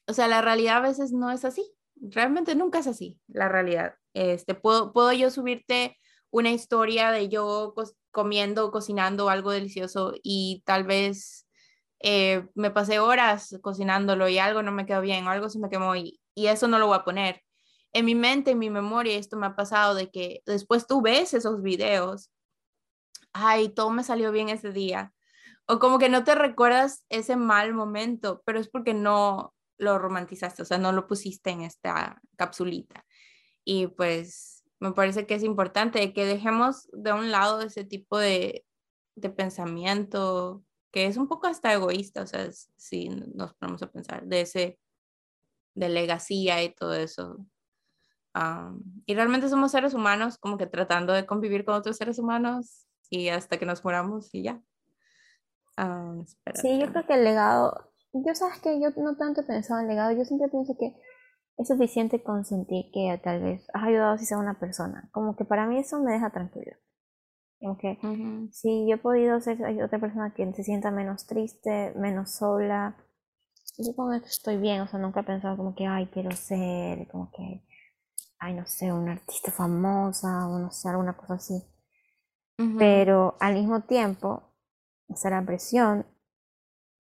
o 0.07 0.13
sea, 0.13 0.27
la 0.27 0.41
realidad 0.41 0.77
a 0.77 0.87
veces 0.87 1.11
no 1.11 1.31
es 1.31 1.45
así. 1.45 1.71
Realmente 1.95 2.55
nunca 2.55 2.79
es 2.79 2.87
así, 2.87 3.19
la 3.27 3.47
realidad. 3.47 3.95
Este, 4.13 4.55
puedo, 4.55 5.13
yo 5.13 5.29
subirte 5.29 5.97
una 6.29 6.51
historia 6.51 7.11
de 7.11 7.29
yo 7.29 7.73
comiendo, 8.11 8.71
cocinando 8.71 9.29
algo 9.29 9.51
delicioso 9.51 10.13
y 10.23 10.63
tal 10.65 10.83
vez 10.83 11.47
eh, 11.99 12.47
me 12.55 12.71
pasé 12.71 12.99
horas 12.99 13.57
cocinándolo 13.61 14.27
y 14.27 14.39
algo 14.39 14.63
no 14.63 14.71
me 14.71 14.85
quedó 14.85 15.01
bien 15.01 15.27
o 15.27 15.29
algo 15.31 15.49
se 15.49 15.59
me 15.59 15.69
quemó 15.69 15.95
y, 15.95 16.19
y 16.35 16.47
eso 16.47 16.67
no 16.67 16.79
lo 16.79 16.87
voy 16.87 16.97
a 16.97 17.03
poner. 17.03 17.41
En 17.93 18.05
mi 18.05 18.15
mente, 18.15 18.51
en 18.51 18.59
mi 18.59 18.69
memoria, 18.69 19.17
esto 19.17 19.37
me 19.37 19.47
ha 19.47 19.55
pasado 19.55 19.95
de 19.95 20.09
que 20.09 20.41
después 20.45 20.87
tú 20.87 21.01
ves 21.01 21.33
esos 21.33 21.61
videos, 21.61 22.29
ay, 23.33 23.69
todo 23.69 23.89
me 23.91 24.03
salió 24.03 24.31
bien 24.31 24.49
ese 24.49 24.71
día. 24.71 25.13
O 25.67 25.79
como 25.79 25.99
que 25.99 26.09
no 26.09 26.23
te 26.23 26.35
recuerdas 26.35 27.05
ese 27.09 27.35
mal 27.35 27.73
momento, 27.73 28.41
pero 28.45 28.59
es 28.59 28.69
porque 28.69 28.93
no 28.93 29.53
lo 29.77 29.97
romantizaste, 29.97 30.61
o 30.61 30.65
sea, 30.65 30.77
no 30.77 30.91
lo 30.91 31.07
pusiste 31.07 31.49
en 31.49 31.61
esta 31.61 32.21
capsulita. 32.35 33.05
Y 33.63 33.87
pues 33.87 34.63
me 34.79 34.91
parece 34.93 35.25
que 35.27 35.35
es 35.35 35.43
importante 35.43 36.13
que 36.13 36.25
dejemos 36.25 36.89
de 36.91 37.13
un 37.13 37.31
lado 37.31 37.61
ese 37.61 37.83
tipo 37.83 38.17
de, 38.17 38.65
de 39.15 39.29
pensamiento 39.29 40.63
que 40.91 41.05
es 41.05 41.17
un 41.17 41.27
poco 41.27 41.47
hasta 41.47 41.73
egoísta, 41.73 42.21
o 42.21 42.27
sea, 42.27 42.49
si 42.75 43.09
nos 43.09 43.53
ponemos 43.55 43.81
a 43.81 43.91
pensar 43.91 44.25
de 44.25 44.41
ese, 44.41 44.79
de 45.73 45.89
legacía 45.89 46.61
y 46.63 46.73
todo 46.73 46.93
eso. 46.93 47.45
y 49.05 49.15
realmente 49.15 49.49
somos 49.49 49.71
seres 49.71 49.93
humanos 49.93 50.37
como 50.37 50.57
que 50.57 50.67
tratando 50.67 51.13
de 51.13 51.25
convivir 51.25 51.65
con 51.65 51.75
otros 51.75 51.97
seres 51.97 52.19
humanos 52.19 52.87
y 53.09 53.29
hasta 53.29 53.57
que 53.57 53.65
nos 53.65 53.83
muramos 53.83 54.33
y 54.33 54.43
ya. 54.43 54.61
sí, 56.55 56.79
yo 56.79 56.91
creo 56.91 57.05
que 57.05 57.13
el 57.13 57.23
legado, 57.23 57.93
yo 58.11 58.35
sabes 58.35 58.59
que 58.59 58.79
yo 58.81 58.89
no 58.97 59.15
tanto 59.15 59.41
he 59.41 59.43
pensado 59.45 59.79
en 59.79 59.87
legado, 59.87 60.11
yo 60.11 60.25
siempre 60.25 60.49
pienso 60.49 60.75
que 60.77 60.93
es 61.61 61.67
suficiente 61.67 62.23
consentir 62.23 62.91
que 62.91 63.19
tal 63.23 63.41
vez 63.41 63.67
has 63.73 63.83
ayudado 63.83 64.17
si 64.17 64.25
sea 64.25 64.37
una 64.37 64.59
persona. 64.59 65.09
Como 65.11 65.35
que 65.35 65.45
para 65.45 65.67
mí 65.67 65.77
eso 65.77 65.99
me 65.99 66.11
deja 66.11 66.29
tranquilo. 66.29 66.75
Como 67.59 67.77
que 67.77 67.99
si 68.51 68.87
yo 68.87 68.95
he 68.95 68.97
podido 68.97 69.39
ser 69.39 69.61
otra 69.83 69.99
persona 69.99 70.33
que 70.33 70.51
se 70.53 70.63
sienta 70.63 70.89
menos 70.89 71.27
triste, 71.27 71.93
menos 71.95 72.31
sola, 72.31 72.97
yo 73.77 73.95
con 73.95 74.19
que 74.19 74.27
estoy 74.27 74.57
bien. 74.57 74.81
O 74.81 74.87
sea, 74.87 74.99
nunca 74.99 75.21
he 75.21 75.23
pensado 75.23 75.57
como 75.57 75.75
que, 75.75 75.85
ay, 75.85 76.07
quiero 76.07 76.31
ser, 76.31 77.07
como 77.09 77.31
que, 77.31 77.63
ay, 78.39 78.53
no 78.53 78.65
sé, 78.65 78.91
una 78.91 79.13
artista 79.13 79.51
famosa 79.51 80.47
o 80.47 80.57
no 80.59 80.71
sé, 80.71 80.89
alguna 80.89 81.15
cosa 81.15 81.35
así. 81.35 81.63
Pero 82.77 83.37
al 83.39 83.55
mismo 83.55 83.81
tiempo, 83.81 84.43
está 85.09 85.31
la 85.31 85.43
presión 85.43 86.05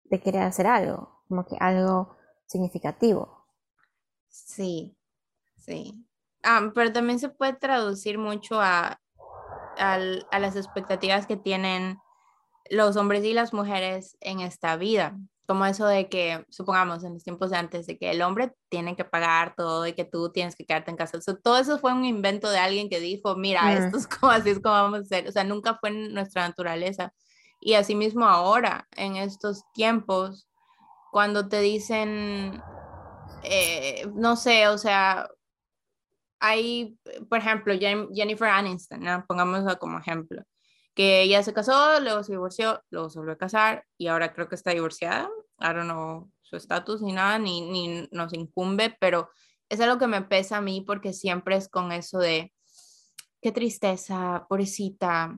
de 0.06 0.21
querer 0.21 0.43
hacer 0.43 0.67
algo, 0.67 1.23
como 1.27 1.45
que 1.45 1.58
algo 1.60 2.15
significativo. 2.45 3.42
Sí, 4.34 4.98
sí. 5.58 5.93
Ah, 6.41 6.72
pero 6.74 6.91
también 6.91 7.19
se 7.19 7.30
puede 7.30 7.54
traducir 7.54 8.17
mucho 8.17 8.60
a, 8.60 9.00
a, 9.78 10.39
las 10.39 10.56
expectativas 10.56 11.28
que 11.28 11.38
tienen 11.38 12.00
los 12.69 12.96
hombres 12.98 13.24
y 13.24 13.34
las 13.34 13.54
mujeres 13.54 14.17
en 14.22 14.39
esta 14.39 14.76
vida. 14.76 15.15
Como 15.46 15.65
eso 15.67 15.86
de 15.86 16.10
que, 16.10 16.46
supongamos, 16.50 17.04
en 17.04 17.13
los 17.13 17.24
tiempos 17.24 17.52
de 17.52 17.58
antes, 17.58 17.86
de 17.86 17.98
que 17.98 18.10
el 18.10 18.24
hombre 18.24 18.56
tiene 18.69 18.96
que 18.96 19.06
pagar 19.06 19.54
todo 19.56 19.86
y 19.86 19.94
que 19.94 20.06
tú 20.06 20.31
tienes 20.31 20.56
que 20.56 20.65
quedarte 20.65 20.90
en 20.90 20.98
casa. 20.98 21.19
todo 21.44 21.58
eso 21.60 21.77
fue 21.77 21.94
un 21.94 22.04
invento 22.04 22.50
de 22.50 22.58
alguien 22.58 22.90
que 22.90 23.00
dijo, 23.00 23.36
mira, 23.36 23.71
esto 23.73 23.98
es 23.98 24.08
como 24.08 24.31
así 24.31 24.50
es 24.50 24.60
como 24.60 24.73
vamos 24.73 25.00
a 25.00 25.02
hacer. 25.04 25.27
O 25.27 25.31
sea, 25.31 25.44
nunca 25.44 25.75
fue 25.75 25.90
en 25.90 26.13
nuestra 26.13 26.48
naturaleza. 26.48 27.13
Y 27.62 27.75
asimismo 27.75 28.25
ahora, 28.25 28.88
en 28.96 29.15
estos 29.15 29.63
tiempos, 29.73 30.48
cuando 31.12 31.48
te 31.48 31.60
dicen, 31.60 32.60
eh, 33.44 34.08
no 34.13 34.36
sé, 34.36 34.67
o 34.67 34.78
sea, 34.78 35.30
hay, 36.40 36.98
por 37.30 37.40
ejemplo, 37.40 37.74
Jennifer 37.74 38.50
Aniston, 38.50 39.02
¿no? 39.02 39.26
pongámosla 39.28 39.78
como 39.78 40.00
ejemplo, 40.00 40.44
que 40.94 41.21
ella 41.24 41.42
se 41.44 41.54
casó, 41.54 42.00
luego 42.02 42.24
se 42.24 42.34
divorció, 42.34 42.84
luego 42.90 43.10
se 43.10 43.19
volvió 43.19 43.34
a 43.34 43.38
casar 43.38 43.86
y 43.98 44.08
ahora 44.08 44.34
creo 44.34 44.50
que 44.50 44.56
está 44.56 44.71
divorciada. 44.71 45.30
I 45.60 45.67
don't 45.74 45.86
know 45.86 46.30
su 46.42 46.58
estatus 46.58 47.02
ni 47.02 47.13
nada, 47.13 47.40
ni, 47.40 47.62
ni 47.62 48.08
nos 48.12 48.34
incumbe, 48.34 48.96
pero 49.00 49.30
es 49.69 49.80
algo 49.80 49.98
que 49.98 50.08
me 50.08 50.21
pesa 50.21 50.58
a 50.58 50.62
mí 50.62 50.82
porque 50.82 51.13
siempre 51.13 51.56
es 51.56 51.67
con 51.69 51.92
eso 51.92 52.19
de, 52.19 52.54
qué 53.42 53.52
tristeza, 53.52 54.46
pobrecita. 54.50 55.38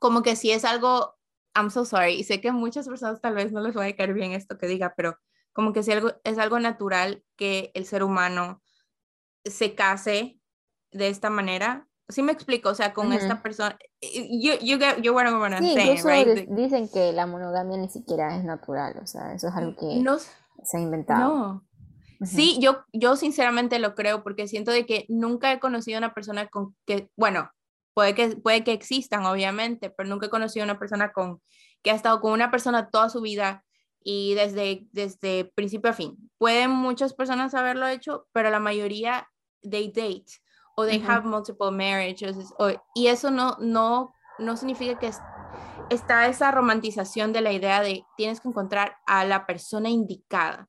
Como 0.00 0.22
que 0.22 0.36
si 0.36 0.50
es 0.50 0.64
algo, 0.64 1.14
I'm 1.54 1.70
so 1.70 1.84
sorry, 1.84 2.14
y 2.14 2.24
sé 2.24 2.40
que 2.40 2.48
a 2.48 2.52
muchas 2.52 2.88
personas 2.88 3.20
tal 3.20 3.34
vez 3.34 3.52
no 3.52 3.60
les 3.60 3.76
va 3.76 3.84
a 3.84 3.92
caer 3.96 4.14
bien 4.14 4.32
esto 4.32 4.58
que 4.58 4.66
diga, 4.66 4.94
pero 4.96 5.16
como 5.52 5.72
que 5.72 5.82
si 5.82 5.92
algo, 5.92 6.12
es 6.24 6.38
algo 6.38 6.58
natural 6.58 7.24
que 7.36 7.70
el 7.74 7.84
ser 7.84 8.02
humano 8.02 8.62
se 9.44 9.74
case 9.74 10.38
de 10.92 11.08
esta 11.08 11.30
manera. 11.30 11.88
Sí 12.08 12.22
me 12.22 12.32
explico, 12.32 12.70
o 12.70 12.74
sea, 12.74 12.92
con 12.92 13.12
esta 13.12 13.42
persona. 13.42 13.78
You, 14.00 14.54
you 14.60 14.78
get, 14.78 15.00
you 15.02 15.12
what 15.14 15.26
I'm 15.26 15.58
sí, 15.58 15.74
saying, 15.74 16.04
right? 16.04 16.48
Dicen 16.48 16.88
que 16.88 17.12
la 17.12 17.26
monogamia 17.26 17.78
ni 17.78 17.88
siquiera 17.88 18.36
es 18.36 18.44
natural, 18.44 18.98
o 19.02 19.06
sea, 19.06 19.32
eso 19.32 19.48
es 19.48 19.54
algo 19.54 19.76
que... 19.76 19.96
No, 20.00 20.18
se 20.18 20.76
ha 20.76 20.80
inventado. 20.80 21.34
No. 21.34 21.66
Sí, 22.26 22.58
yo, 22.60 22.84
yo 22.92 23.16
sinceramente 23.16 23.78
lo 23.78 23.94
creo 23.94 24.22
porque 24.22 24.46
siento 24.46 24.70
de 24.70 24.86
que 24.86 25.06
nunca 25.08 25.52
he 25.52 25.58
conocido 25.58 25.96
a 25.96 25.98
una 25.98 26.14
persona 26.14 26.48
con 26.48 26.76
que, 26.86 27.08
bueno, 27.16 27.50
puede 27.94 28.14
que, 28.14 28.36
puede 28.36 28.62
que 28.62 28.72
existan, 28.72 29.24
obviamente, 29.26 29.90
pero 29.90 30.08
nunca 30.08 30.26
he 30.26 30.30
conocido 30.30 30.64
a 30.64 30.66
una 30.66 30.78
persona 30.78 31.12
con, 31.12 31.40
que 31.82 31.90
ha 31.90 31.94
estado 31.94 32.20
con 32.20 32.32
una 32.32 32.50
persona 32.50 32.90
toda 32.90 33.08
su 33.08 33.20
vida 33.20 33.64
y 34.04 34.34
desde, 34.34 34.88
desde 34.92 35.44
principio 35.54 35.90
a 35.90 35.94
fin. 35.94 36.30
Pueden 36.38 36.70
muchas 36.70 37.14
personas 37.14 37.54
haberlo 37.54 37.86
hecho, 37.86 38.26
pero 38.32 38.50
la 38.50 38.60
mayoría 38.60 39.28
they 39.62 39.88
date 39.88 40.26
o 40.76 40.84
they 40.84 41.02
have 41.06 41.26
multiple 41.26 41.70
marriages 41.70 42.36
y 42.94 43.06
eso 43.06 43.30
no, 43.30 43.56
no, 43.60 44.12
no 44.38 44.56
significa 44.56 44.98
que 44.98 45.10
está 45.90 46.26
esa 46.26 46.50
romantización 46.50 47.32
de 47.32 47.42
la 47.42 47.52
idea 47.52 47.82
de 47.82 48.04
tienes 48.16 48.40
que 48.40 48.48
encontrar 48.48 48.96
a 49.06 49.24
la 49.24 49.46
persona 49.46 49.90
indicada. 49.90 50.68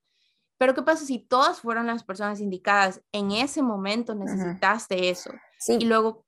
Pero 0.58 0.74
¿qué 0.74 0.82
pasa 0.82 1.06
si 1.06 1.20
todas 1.20 1.62
fueron 1.62 1.88
las 1.88 2.04
personas 2.04 2.40
indicadas? 2.40 3.02
En 3.12 3.32
ese 3.32 3.62
momento 3.62 4.16
necesitaste 4.16 5.10
eso. 5.10 5.32
Sí. 5.60 5.78
Y 5.80 5.86
luego, 5.86 6.26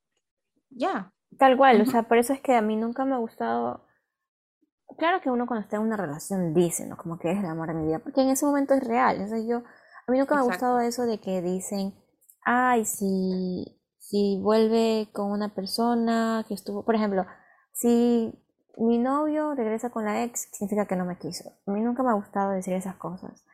ya. 0.69 1.11
Tal 1.37 1.57
cual, 1.57 1.81
o 1.81 1.85
sea, 1.85 2.03
por 2.03 2.17
eso 2.17 2.33
es 2.33 2.41
que 2.41 2.53
a 2.53 2.61
mí 2.61 2.75
nunca 2.75 3.05
me 3.05 3.13
ha 3.15 3.17
gustado. 3.17 3.84
Claro 4.97 5.21
que 5.21 5.29
uno 5.29 5.45
cuando 5.45 5.63
está 5.63 5.77
en 5.77 5.83
una 5.83 5.97
relación 5.97 6.53
dice, 6.53 6.87
¿no? 6.87 6.97
Como 6.97 7.17
que 7.17 7.31
es 7.31 7.39
el 7.39 7.45
amor 7.45 7.67
de 7.67 7.73
mi 7.73 7.87
vida, 7.87 7.99
porque 7.99 8.21
en 8.21 8.29
ese 8.29 8.45
momento 8.45 8.73
es 8.73 8.83
real. 8.83 9.27
Sea, 9.27 9.39
yo, 9.39 9.57
a 10.07 10.11
mí 10.11 10.17
nunca 10.17 10.35
me 10.35 10.41
ha 10.41 10.45
gustado 10.45 10.79
eso 10.79 11.05
de 11.05 11.19
que 11.19 11.41
dicen, 11.41 11.93
ay, 12.43 12.85
si, 12.85 13.81
si 13.99 14.39
vuelve 14.41 15.09
con 15.13 15.31
una 15.31 15.53
persona 15.53 16.45
que 16.47 16.53
estuvo, 16.53 16.85
por 16.85 16.95
ejemplo, 16.95 17.25
si 17.73 18.33
mi 18.77 18.97
novio 18.97 19.53
regresa 19.55 19.89
con 19.89 20.05
la 20.05 20.23
ex, 20.23 20.49
significa 20.51 20.85
que 20.85 20.95
no 20.95 21.05
me 21.05 21.17
quiso. 21.17 21.49
A 21.65 21.71
mí 21.71 21.81
nunca 21.81 22.03
me 22.03 22.11
ha 22.11 22.13
gustado 22.13 22.51
decir 22.51 22.73
esas 22.73 22.95
cosas 22.95 23.45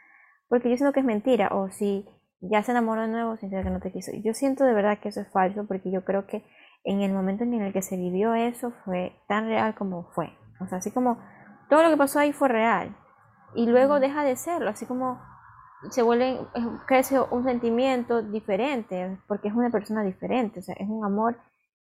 porque 0.51 0.69
yo 0.69 0.75
siento 0.75 0.91
que 0.91 0.99
es 0.99 1.05
mentira, 1.05 1.47
o 1.53 1.71
si 1.71 2.05
ya 2.41 2.61
se 2.61 2.71
enamoró 2.71 3.03
de 3.03 3.07
nuevo, 3.07 3.37
significa 3.37 3.63
que 3.63 3.69
no 3.69 3.79
te 3.79 3.93
quiso. 3.93 4.11
Yo 4.21 4.33
siento 4.33 4.65
de 4.65 4.73
verdad 4.73 4.99
que 4.99 5.07
eso 5.07 5.21
es 5.21 5.31
falso, 5.31 5.65
porque 5.65 5.89
yo 5.89 6.03
creo 6.03 6.27
que 6.27 6.43
en 6.83 6.99
el 6.99 7.13
momento 7.13 7.45
en 7.45 7.53
el 7.53 7.71
que 7.71 7.81
se 7.81 7.95
vivió 7.95 8.33
eso 8.33 8.73
fue 8.83 9.15
tan 9.29 9.45
real 9.45 9.75
como 9.75 10.11
fue. 10.11 10.37
O 10.61 10.67
sea, 10.67 10.79
así 10.79 10.91
como 10.91 11.19
todo 11.69 11.83
lo 11.83 11.89
que 11.89 11.97
pasó 11.97 12.19
ahí 12.19 12.33
fue 12.33 12.49
real. 12.49 12.95
Y 13.55 13.65
luego 13.65 13.99
deja 13.99 14.23
de 14.23 14.35
serlo, 14.35 14.69
así 14.69 14.85
como 14.85 15.19
se 15.89 16.03
vuelve, 16.03 16.39
crece 16.85 17.19
un 17.19 17.43
sentimiento 17.43 18.21
diferente, 18.21 19.17
porque 19.27 19.47
es 19.47 19.53
una 19.53 19.71
persona 19.71 20.03
diferente, 20.03 20.59
o 20.59 20.63
sea, 20.63 20.75
es 20.75 20.87
un 20.87 21.03
amor, 21.03 21.37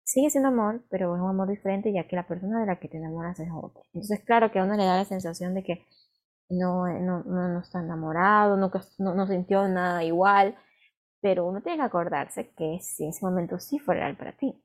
sigue 0.03 0.29
siendo 0.29 0.49
amor, 0.49 0.81
pero 0.89 1.15
es 1.15 1.21
un 1.21 1.29
amor 1.29 1.49
diferente 1.49 1.91
ya 1.91 2.07
que 2.07 2.15
la 2.15 2.27
persona 2.27 2.61
de 2.61 2.65
la 2.65 2.79
que 2.79 2.87
te 2.87 2.97
enamoras 2.97 3.39
es 3.39 3.49
otra. 3.53 3.83
Entonces, 3.93 4.21
claro 4.25 4.51
que 4.51 4.59
a 4.59 4.63
uno 4.63 4.75
le 4.75 4.85
da 4.85 4.97
la 4.97 5.05
sensación 5.05 5.53
de 5.53 5.63
que 5.63 5.85
no, 6.49 6.87
no, 6.87 7.23
no, 7.23 7.59
está 7.59 7.81
enamorado, 7.81 8.57
nunca, 8.57 8.81
no, 8.99 9.27
sintió 9.27 9.67
nada 9.67 10.03
igual, 10.03 10.55
pero 11.21 11.45
uno 11.45 11.61
tiene 11.61 11.77
que 11.77 11.83
acordarse 11.83 12.51
que 12.55 12.79
si 12.81 13.07
ese 13.07 13.25
momento 13.25 13.59
sí 13.59 13.79
fue 13.79 13.95
real 13.95 14.15
para 14.15 14.33
ti. 14.33 14.62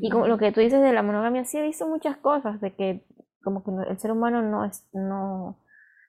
Y 0.00 0.10
como 0.10 0.26
lo 0.26 0.36
que 0.36 0.52
tú 0.52 0.60
dices 0.60 0.82
de 0.82 0.92
la 0.92 1.02
monogamia, 1.02 1.44
sí 1.44 1.56
he 1.56 1.62
visto 1.62 1.88
muchas 1.88 2.18
cosas, 2.18 2.60
de 2.60 2.74
que 2.74 3.06
como 3.42 3.64
que 3.64 3.70
el 3.90 3.98
ser 3.98 4.12
humano 4.12 4.42
no 4.42 4.64
es, 4.64 4.86
no, 4.92 5.58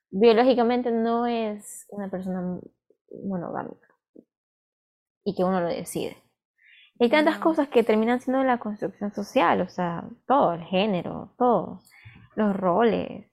biológicamente 0.10 0.92
no 0.92 1.26
es 1.26 1.86
una 1.90 2.10
persona 2.10 2.60
monogámica. 3.24 3.88
Y 5.24 5.36
que 5.36 5.44
uno 5.44 5.62
lo 5.62 5.68
decide. 5.68 6.18
Hay 7.00 7.10
tantas 7.10 7.38
cosas 7.38 7.70
que 7.70 7.84
terminan 7.84 8.20
siendo 8.20 8.44
la 8.44 8.58
construcción 8.58 9.14
social, 9.14 9.62
o 9.62 9.70
sea, 9.70 10.04
todo, 10.28 10.54
el 10.54 10.64
género, 10.64 11.34
todo, 11.38 11.80
los 12.36 12.54
roles, 12.56 13.26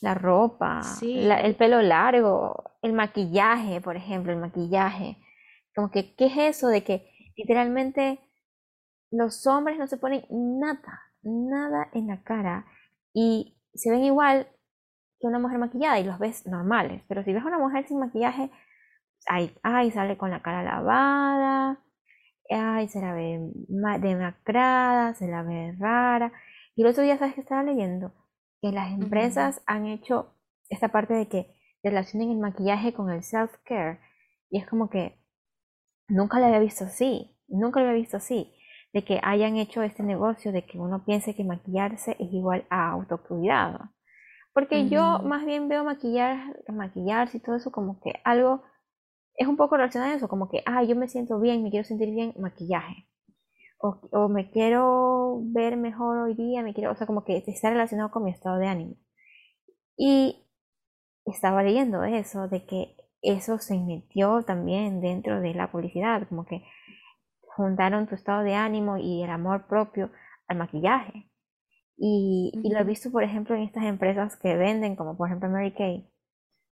la 0.00 0.14
ropa, 0.14 0.80
el 1.02 1.54
pelo 1.56 1.82
largo, 1.82 2.72
el 2.80 2.94
maquillaje, 2.94 3.82
por 3.82 3.96
ejemplo, 3.96 4.32
el 4.32 4.38
maquillaje. 4.38 5.18
Como 5.74 5.90
que, 5.90 6.14
¿qué 6.14 6.26
es 6.26 6.56
eso 6.56 6.68
de 6.68 6.84
que 6.84 7.12
literalmente 7.36 8.18
los 9.10 9.46
hombres 9.46 9.78
no 9.78 9.86
se 9.86 9.96
ponen 9.96 10.24
nada, 10.30 11.00
nada 11.22 11.88
en 11.92 12.08
la 12.08 12.22
cara 12.22 12.66
y 13.12 13.58
se 13.74 13.90
ven 13.90 14.04
igual 14.04 14.48
que 15.20 15.26
una 15.26 15.38
mujer 15.38 15.58
maquillada 15.58 15.98
y 16.00 16.04
los 16.04 16.18
ves 16.18 16.46
normales? 16.46 17.02
Pero 17.08 17.22
si 17.24 17.32
ves 17.32 17.42
a 17.42 17.46
una 17.46 17.58
mujer 17.58 17.86
sin 17.86 17.98
maquillaje, 17.98 18.50
ay, 19.26 19.56
ay 19.62 19.90
sale 19.90 20.16
con 20.16 20.30
la 20.30 20.42
cara 20.42 20.62
lavada, 20.62 21.80
ay, 22.50 22.88
se 22.88 23.00
la 23.00 23.12
ve 23.14 23.40
demacrada, 24.00 25.14
se 25.14 25.28
la 25.28 25.42
ve 25.42 25.74
rara. 25.78 26.32
Y 26.74 26.82
el 26.82 26.88
otro 26.88 27.02
día, 27.02 27.18
¿sabes 27.18 27.34
que 27.34 27.40
estaba 27.40 27.62
leyendo? 27.62 28.12
que 28.60 28.72
las 28.72 28.92
empresas 28.92 29.62
han 29.66 29.86
hecho 29.86 30.34
esta 30.68 30.88
parte 30.88 31.14
de 31.14 31.28
que 31.28 31.54
relacionen 31.82 32.30
el 32.30 32.38
maquillaje 32.38 32.92
con 32.92 33.10
el 33.10 33.22
self-care. 33.22 34.00
Y 34.50 34.58
es 34.58 34.66
como 34.66 34.88
que 34.90 35.20
nunca 36.08 36.38
lo 36.38 36.46
había 36.46 36.58
visto 36.58 36.84
así, 36.84 37.36
nunca 37.48 37.80
lo 37.80 37.86
había 37.86 38.00
visto 38.00 38.16
así, 38.16 38.54
de 38.96 39.04
que 39.04 39.20
hayan 39.22 39.58
hecho 39.58 39.82
este 39.82 40.02
negocio 40.02 40.52
de 40.52 40.64
que 40.64 40.78
uno 40.78 41.04
piense 41.04 41.34
que 41.34 41.44
maquillarse 41.44 42.16
es 42.18 42.32
igual 42.32 42.64
a 42.70 42.92
autocuidado. 42.92 43.90
Porque 44.54 44.88
yo 44.88 45.18
más 45.22 45.44
bien 45.44 45.68
veo 45.68 45.84
maquillar, 45.84 46.56
maquillarse 46.72 47.36
y 47.36 47.40
todo 47.40 47.56
eso 47.56 47.70
como 47.70 48.00
que 48.00 48.14
algo, 48.24 48.62
es 49.34 49.46
un 49.46 49.58
poco 49.58 49.76
relacionado 49.76 50.12
a 50.14 50.16
eso, 50.16 50.28
como 50.28 50.48
que, 50.48 50.62
ah, 50.64 50.82
yo 50.82 50.96
me 50.96 51.08
siento 51.08 51.38
bien, 51.38 51.62
me 51.62 51.70
quiero 51.70 51.84
sentir 51.84 52.10
bien, 52.10 52.32
maquillaje 52.38 53.06
o, 53.78 54.28
me 54.28 54.50
quiero 54.50 55.40
ver 55.42 55.76
mejor 55.76 56.16
hoy 56.18 56.34
día, 56.34 56.62
me 56.62 56.72
quiero, 56.72 56.92
o 56.92 56.96
sea, 56.96 57.06
como 57.06 57.22
que 57.22 57.44
está 57.46 57.68
relacionado 57.68 58.10
con 58.10 58.24
mi 58.24 58.30
estado 58.30 58.56
de 58.56 58.66
ánimo. 58.66 58.96
Y 59.98 60.46
estaba 61.26 61.62
leyendo 61.62 62.02
eso, 62.04 62.48
de 62.48 62.64
que 62.64 62.96
eso 63.20 63.58
se 63.58 63.78
metió 63.78 64.42
también 64.44 65.02
dentro 65.02 65.40
de 65.40 65.52
la 65.52 65.70
publicidad, 65.70 66.26
como 66.28 66.46
que 66.46 66.64
juntaron 67.56 68.06
tu 68.06 68.14
estado 68.14 68.42
de 68.42 68.54
ánimo 68.54 68.98
y 68.98 69.22
el 69.22 69.30
amor 69.30 69.66
propio 69.66 70.10
al 70.46 70.58
maquillaje. 70.58 71.30
Y, 71.96 72.52
y 72.62 72.72
lo 72.72 72.80
he 72.80 72.84
visto, 72.84 73.10
por 73.10 73.24
ejemplo, 73.24 73.56
en 73.56 73.62
estas 73.62 73.84
empresas 73.84 74.36
que 74.36 74.56
venden, 74.56 74.96
como 74.96 75.16
por 75.16 75.28
ejemplo 75.28 75.48
Mary 75.48 75.72
Kay, 75.72 76.06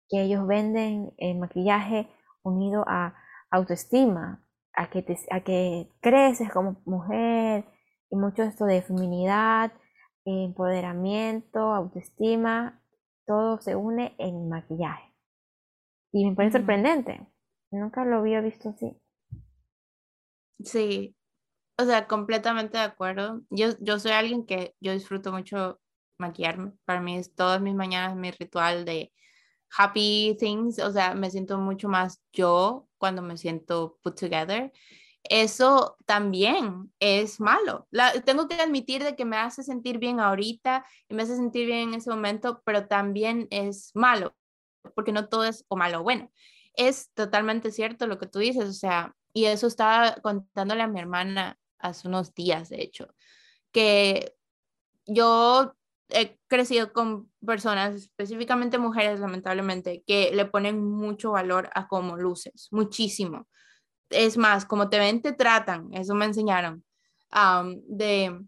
que 0.10 0.22
ellos 0.22 0.46
venden 0.46 1.14
el 1.18 1.40
maquillaje 1.40 2.08
unido 2.44 2.86
a 2.88 3.16
autoestima, 3.50 4.48
a 4.74 4.90
que, 4.90 5.02
te, 5.02 5.18
a 5.32 5.42
que 5.42 5.90
creces 6.02 6.52
como 6.52 6.82
mujer 6.86 7.66
y 8.12 8.16
mucho 8.16 8.44
esto 8.44 8.66
de 8.66 8.84
feminidad, 8.84 9.72
empoderamiento, 10.26 11.60
autoestima, 11.74 12.84
todo 13.26 13.60
se 13.60 13.76
une 13.76 14.14
en 14.20 14.48
maquillaje. 14.48 15.12
Y 16.12 16.30
me 16.30 16.36
parece 16.36 16.60
sorprendente. 16.60 17.28
Nunca 17.72 18.06
lo 18.06 18.18
había 18.20 18.42
visto 18.42 18.70
así. 18.70 18.96
Sí, 20.64 21.16
o 21.78 21.86
sea, 21.86 22.08
completamente 22.08 22.78
de 22.78 22.84
acuerdo. 22.84 23.42
Yo, 23.50 23.70
yo 23.80 24.00
soy 24.00 24.12
alguien 24.12 24.46
que 24.46 24.76
yo 24.80 24.94
disfruto 24.94 25.32
mucho 25.32 25.80
maquillarme. 26.18 26.74
Para 26.86 27.02
mí 27.02 27.18
es 27.18 27.34
todas 27.36 27.62
mis 27.62 27.76
mañanas 27.76 28.16
mi 28.16 28.32
ritual 28.32 28.86
de 28.86 29.14
happy 29.78 30.36
things, 30.40 30.80
o 30.80 30.92
sea, 30.92 31.14
me 31.14 31.30
siento 31.30 31.58
mucho 31.58 31.90
más 31.90 32.22
yo 32.34 32.88
cuando 32.98 33.22
me 33.22 33.38
siento 33.38 34.00
put 34.02 34.20
together. 34.20 34.72
Eso 35.24 35.98
también 36.06 36.92
es 37.00 37.40
malo. 37.40 37.88
Tengo 38.26 38.48
que 38.48 38.56
admitir 38.56 39.04
de 39.04 39.16
que 39.16 39.26
me 39.26 39.38
hace 39.38 39.64
sentir 39.64 40.00
bien 40.00 40.20
ahorita 40.20 40.86
y 41.10 41.14
me 41.16 41.24
hace 41.24 41.36
sentir 41.36 41.66
bien 41.66 41.90
en 41.90 41.96
ese 41.96 42.10
momento, 42.10 42.62
pero 42.66 42.88
también 42.88 43.48
es 43.52 43.92
malo, 43.94 44.36
porque 44.96 45.12
no 45.12 45.28
todo 45.28 45.44
es 45.44 45.66
o 45.68 45.76
malo 45.76 46.00
o 46.00 46.04
bueno. 46.04 46.32
Es 46.74 47.12
totalmente 47.14 47.72
cierto 47.72 48.08
lo 48.08 48.20
que 48.20 48.28
tú 48.28 48.40
dices, 48.40 48.70
o 48.70 48.74
sea, 48.74 49.16
y 49.38 49.46
eso 49.46 49.68
estaba 49.68 50.16
contándole 50.24 50.82
a 50.82 50.88
mi 50.88 51.00
hermana 51.00 51.60
hace 51.78 52.08
unos 52.08 52.34
días, 52.34 52.70
de 52.70 52.82
hecho, 52.82 53.14
que 53.72 54.34
yo 55.06 55.76
he 56.10 56.40
crecido 56.48 56.92
con 56.92 57.32
personas, 57.46 57.94
específicamente 57.94 58.80
mujeres, 58.80 59.20
lamentablemente, 59.20 60.04
que 60.08 60.32
le 60.34 60.46
ponen 60.46 60.84
mucho 60.84 61.34
valor 61.34 61.70
a 61.76 61.88
cómo 61.88 62.18
luces, 62.18 62.68
muchísimo. 62.72 63.48
Es 64.10 64.38
más, 64.38 64.66
como 64.66 64.90
te 64.90 64.98
ven, 64.98 65.22
te 65.22 65.34
tratan, 65.34 65.94
eso 65.94 66.16
me 66.16 66.26
enseñaron, 66.26 66.84
de 67.86 68.44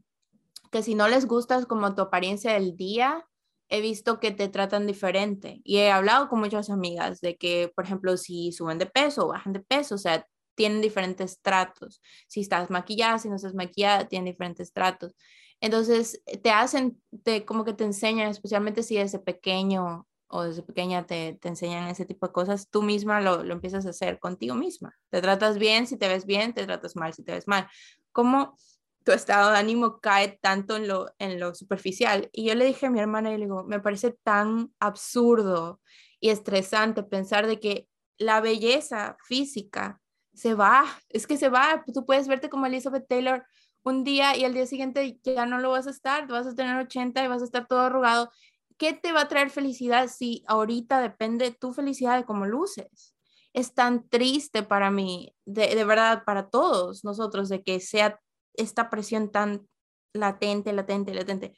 que 0.72 0.82
si 0.82 0.96
no 0.96 1.08
les 1.08 1.28
gustas 1.28 1.68
como 1.68 1.94
tu 1.94 2.02
apariencia 2.02 2.54
del 2.54 2.76
día, 2.76 3.28
he 3.68 3.80
visto 3.80 4.20
que 4.20 4.32
te 4.32 4.48
tratan 4.48 4.88
diferente. 4.88 5.62
Y 5.64 5.78
he 5.78 5.92
hablado 5.92 6.30
con 6.30 6.40
muchas 6.40 6.72
amigas 6.72 7.22
de 7.22 7.38
que, 7.38 7.72
por 7.76 7.86
ejemplo, 7.86 8.18
si 8.18 8.52
suben 8.52 8.80
de 8.80 8.88
peso 8.88 9.26
o 9.26 9.28
bajan 9.28 9.54
de 9.54 9.60
peso, 9.60 9.94
o 9.94 10.00
sea, 10.00 10.26
tienen 10.60 10.82
diferentes 10.82 11.39
tratos. 11.41 12.01
Si 12.28 12.41
estás 12.41 12.70
maquillada, 12.70 13.18
si 13.18 13.30
no 13.30 13.38
estás 13.38 13.53
maquillada, 13.53 14.10
tienen 14.10 14.26
diferentes 14.26 14.74
tratos. 14.74 15.16
Entonces, 15.62 16.22
te 16.43 16.51
hacen, 16.51 17.01
te, 17.24 17.45
como 17.45 17.64
que 17.64 17.72
te 17.72 17.86
enseñan, 17.86 18.28
especialmente 18.28 18.84
si 18.84 18.97
desde 18.97 19.20
pequeño 19.20 20.05
o 20.28 20.43
desde 20.43 20.62
pequeña 20.62 21.05
te, 21.05 21.39
te 21.41 21.47
enseñan 21.47 21.88
ese 21.88 22.05
tipo 22.05 22.28
de 22.28 22.34
cosas, 22.34 22.68
tú 22.70 22.82
misma 22.82 23.22
lo, 23.22 23.41
lo, 23.45 23.53
empiezas 23.53 23.86
a 23.86 23.91
hacer 23.91 24.20
contigo 24.20 24.53
misma. 24.53 24.97
Te 25.10 25.22
tratas 25.22 25.57
bien 25.57 25.88
si 25.88 25.95
te 25.95 26.10
ves 26.10 26.26
bien, 26.26 26.53
te 26.53 26.66
tratas 26.66 26.97
mal 26.97 27.14
si 27.14 27.24
te 27.24 27.32
ves 27.32 27.47
mal. 27.47 27.66
¿Cómo 28.12 28.57
tu 29.05 29.14
estado 29.14 29.51
de 29.51 29.60
ánimo 29.60 30.01
cae 30.01 30.39
tanto 30.41 30.76
en 30.76 30.89
lo, 30.89 31.10
en 31.20 31.39
lo 31.39 31.55
superficial? 31.55 32.28
Y 32.34 32.49
yo 32.49 32.55
le 32.55 32.66
dije 32.66 32.88
a 32.88 32.89
mi 32.89 32.99
hermana, 32.99 33.32
y 33.32 33.38
le 33.38 33.45
digo, 33.45 33.64
me 33.64 33.80
parece 33.80 34.12
tan 34.12 34.74
absurdo 34.82 35.80
y 36.20 36.32
estresante 36.32 37.03
pensar 37.03 37.47
de 37.47 37.62
que 37.62 37.88
la 38.18 38.41
belleza 38.41 39.16
física 39.24 40.01
se 40.40 40.54
va, 40.54 40.86
es 41.10 41.28
que 41.28 41.36
se 41.36 41.50
va, 41.50 41.84
tú 41.94 42.06
puedes 42.06 42.30
verte 42.30 42.50
como 42.50 42.66
Elizabeth 42.66 43.08
Taylor 43.10 43.46
un 43.84 44.06
día 44.06 44.38
y 44.38 44.46
al 44.46 44.54
día 44.54 44.66
siguiente 44.66 45.20
ya 45.22 45.46
no 45.46 45.60
lo 45.60 45.72
vas 45.72 45.86
a 45.86 45.90
estar, 45.90 46.28
vas 46.28 46.48
a 46.48 46.56
tener 46.56 46.78
80 46.78 47.22
y 47.22 47.28
vas 47.28 47.42
a 47.42 47.46
estar 47.46 47.68
todo 47.68 47.82
arrugado. 47.82 48.32
¿Qué 48.78 48.94
te 48.94 49.12
va 49.12 49.22
a 49.22 49.28
traer 49.28 49.50
felicidad 49.50 50.08
si 50.08 50.46
ahorita 50.48 51.02
depende 51.02 51.52
tu 51.52 51.74
felicidad 51.74 52.18
de 52.18 52.24
cómo 52.24 52.46
luces? 52.46 53.16
Es 53.52 53.74
tan 53.74 54.08
triste 54.08 54.64
para 54.64 54.92
mí, 54.92 55.36
de, 55.44 55.76
de 55.76 55.84
verdad, 55.84 56.24
para 56.24 56.50
todos 56.50 57.04
nosotros, 57.04 57.50
de 57.50 57.62
que 57.62 57.82
sea 57.82 58.22
esta 58.54 58.90
presión 58.90 59.32
tan 59.32 59.68
latente, 60.14 60.72
latente, 60.72 61.14
latente. 61.14 61.54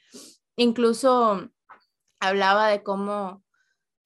Incluso 0.55 1.51
hablaba 2.19 2.67
de 2.67 2.81
cómo 2.81 3.43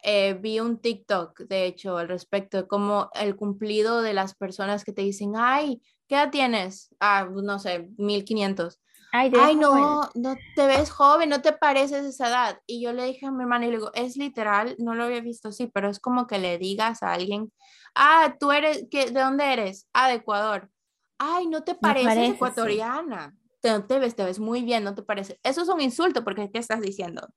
eh, 0.08 0.36
vi 0.36 0.60
un 0.60 0.78
TikTok, 0.78 1.40
de 1.40 1.66
hecho, 1.66 1.98
al 1.98 2.08
respecto 2.08 2.58
de 2.58 2.68
cómo 2.68 3.10
el 3.16 3.36
cumplido 3.36 4.04
de 4.04 4.14
las 4.14 4.36
personas 4.36 4.84
que 4.84 4.94
te 4.94 5.02
dicen, 5.02 5.34
ay, 5.36 5.82
¿qué 6.08 6.14
edad 6.14 6.30
tienes? 6.30 6.94
Ah, 7.00 7.28
pues, 7.28 7.44
no 7.44 7.58
sé, 7.58 7.90
1500. 7.98 8.80
Ay, 9.12 9.32
ay 9.36 9.56
no, 9.56 10.08
no 10.14 10.36
te 10.56 10.68
ves 10.68 10.92
joven, 10.92 11.30
no 11.30 11.42
te 11.42 11.54
pareces 11.54 12.06
esa 12.06 12.30
edad. 12.30 12.60
Y 12.68 12.84
yo 12.84 12.94
le 12.94 13.06
dije 13.06 13.26
a 13.26 13.32
mi 13.32 13.42
hermana 13.42 13.66
y 13.66 13.72
le 13.72 13.78
digo, 13.78 13.92
es 13.96 14.16
literal, 14.16 14.76
no 14.78 14.94
lo 14.94 15.06
había 15.06 15.22
visto 15.22 15.50
así, 15.50 15.66
pero 15.74 15.90
es 15.90 16.00
como 16.00 16.28
que 16.28 16.38
le 16.38 16.60
digas 16.60 17.02
a 17.02 17.12
alguien, 17.12 17.52
ah, 17.96 18.36
tú 18.40 18.52
eres, 18.52 18.88
¿de 18.90 19.10
dónde 19.12 19.54
eres? 19.54 19.88
Ah, 19.92 20.08
de 20.10 20.16
Ecuador. 20.16 20.70
Ay, 21.18 21.48
no 21.48 21.64
te 21.64 21.74
pareces 21.74 22.36
ecuatoriana 22.36 23.34
te, 23.66 23.80
te, 23.80 24.00
ves, 24.00 24.16
te 24.16 24.24
ves 24.24 24.40
muy 24.40 24.62
bien, 24.62 24.84
¿no 24.84 24.94
te 24.94 25.02
parece? 25.02 25.40
Eso 25.44 25.64
es 25.64 25.70
un 25.70 25.82
insulto 25.82 26.24
porque 26.24 26.52
¿qué 26.52 26.60
estás 26.60 26.82
diciendo? 26.82 27.28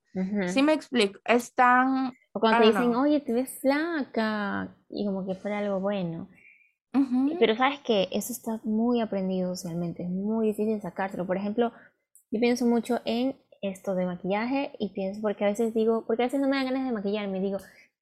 Sí 0.48 0.62
me 0.62 0.74
explico, 0.74 1.18
es 1.24 1.54
tan... 1.54 2.12
O 2.32 2.40
cuando 2.40 2.60
te 2.60 2.66
dicen, 2.66 2.94
oye, 2.94 3.20
te 3.20 3.32
ves 3.32 3.58
flaca, 3.60 4.76
y 4.90 5.06
como 5.06 5.26
que 5.26 5.34
fuera 5.34 5.58
algo 5.58 5.80
bueno. 5.80 6.28
Pero 7.38 7.56
sabes 7.56 7.80
que 7.80 8.08
eso 8.12 8.32
está 8.32 8.60
muy 8.64 9.00
aprendido 9.00 9.56
socialmente, 9.56 10.02
es 10.02 10.10
muy 10.10 10.48
difícil 10.48 10.80
sacárselo. 10.82 11.26
Por 11.26 11.38
ejemplo, 11.38 11.72
yo 12.30 12.40
pienso 12.40 12.66
mucho 12.66 13.00
en 13.06 13.36
esto 13.62 13.94
de 13.94 14.04
maquillaje 14.04 14.72
y 14.78 14.90
pienso, 14.90 15.22
porque 15.22 15.44
a 15.44 15.48
veces 15.48 15.72
digo, 15.72 16.04
porque 16.06 16.24
a 16.24 16.26
veces 16.26 16.40
no 16.40 16.48
me 16.48 16.56
dan 16.56 16.66
ganas 16.66 16.84
de 16.84 16.92
maquillarme, 16.92 17.40
digo, 17.40 17.58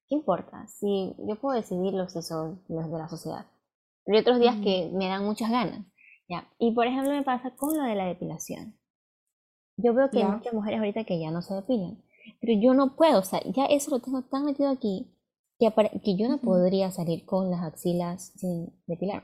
¿qué 0.09 0.15
importa? 0.15 0.67
Si 0.67 1.15
yo 1.17 1.35
puedo 1.37 1.55
decidir 1.55 1.93
los, 1.93 2.15
eso, 2.15 2.59
los 2.67 2.91
de 2.91 2.97
la 2.97 3.07
sociedad. 3.07 3.45
Pero 4.05 4.17
hay 4.17 4.21
otros 4.21 4.39
días 4.39 4.55
que 4.63 4.89
me 4.93 5.07
dan 5.07 5.23
muchas 5.23 5.49
ganas. 5.49 5.85
Ya. 6.27 6.47
Y 6.59 6.71
por 6.71 6.87
ejemplo 6.87 7.11
me 7.11 7.23
pasa 7.23 7.51
con 7.51 7.77
lo 7.77 7.83
de 7.83 7.95
la 7.95 8.05
depilación. 8.05 8.77
Yo 9.77 9.93
veo 9.93 10.09
que 10.09 10.23
hay 10.23 10.25
muchas 10.25 10.53
mujeres 10.53 10.79
ahorita 10.79 11.03
que 11.03 11.19
ya 11.19 11.31
no 11.31 11.41
se 11.41 11.53
depilan, 11.53 12.03
pero 12.41 12.59
yo 12.59 12.73
no 12.73 12.95
puedo, 12.95 13.19
o 13.19 13.23
sea, 13.23 13.41
ya 13.45 13.65
eso 13.65 13.91
lo 13.91 13.99
tengo 13.99 14.23
tan 14.23 14.45
metido 14.45 14.69
aquí 14.69 15.13
que, 15.59 15.71
que 16.03 16.15
yo 16.15 16.27
no 16.29 16.39
podría 16.39 16.91
salir 16.91 17.25
con 17.25 17.51
las 17.51 17.63
axilas 17.63 18.33
sin 18.35 18.73
depilar. 18.87 19.23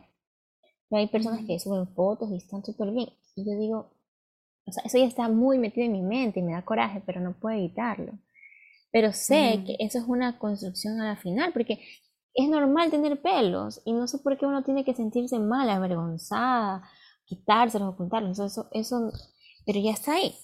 Pero 0.89 0.99
hay 0.99 1.07
personas 1.07 1.43
que 1.45 1.59
suben 1.59 1.87
fotos 1.95 2.29
y 2.31 2.37
están 2.37 2.63
súper 2.63 2.91
bien. 2.91 3.09
Y 3.35 3.45
yo 3.45 3.57
digo, 3.57 3.91
o 4.65 4.71
sea, 4.71 4.83
eso 4.85 4.97
ya 4.97 5.05
está 5.05 5.27
muy 5.27 5.57
metido 5.57 5.85
en 5.85 5.91
mi 5.91 6.01
mente 6.01 6.39
y 6.39 6.43
me 6.43 6.53
da 6.53 6.63
coraje, 6.63 7.01
pero 7.05 7.19
no 7.19 7.33
puedo 7.33 7.57
evitarlo. 7.57 8.13
Pero 8.91 9.11
sé 9.11 9.63
que 9.65 9.75
eso 9.79 9.97
es 9.97 10.05
una 10.07 10.37
construcción 10.37 11.01
a 11.01 11.05
la 11.05 11.15
final, 11.15 11.51
porque 11.51 11.79
es 12.33 12.49
normal 12.49 12.89
tener 12.91 13.21
pelos 13.21 13.81
y 13.85 13.93
no 13.93 14.07
sé 14.07 14.19
por 14.19 14.37
qué 14.37 14.45
uno 14.45 14.63
tiene 14.63 14.83
que 14.85 14.93
sentirse 14.93 15.39
mal, 15.39 15.69
avergonzada, 15.69 16.87
quitárselos, 17.25 17.93
ocultarlos, 17.93 18.39
eso, 18.39 18.67
eso, 18.71 19.11
pero 19.65 19.79
ya 19.79 19.91
está 19.91 20.13
ahí. 20.13 20.35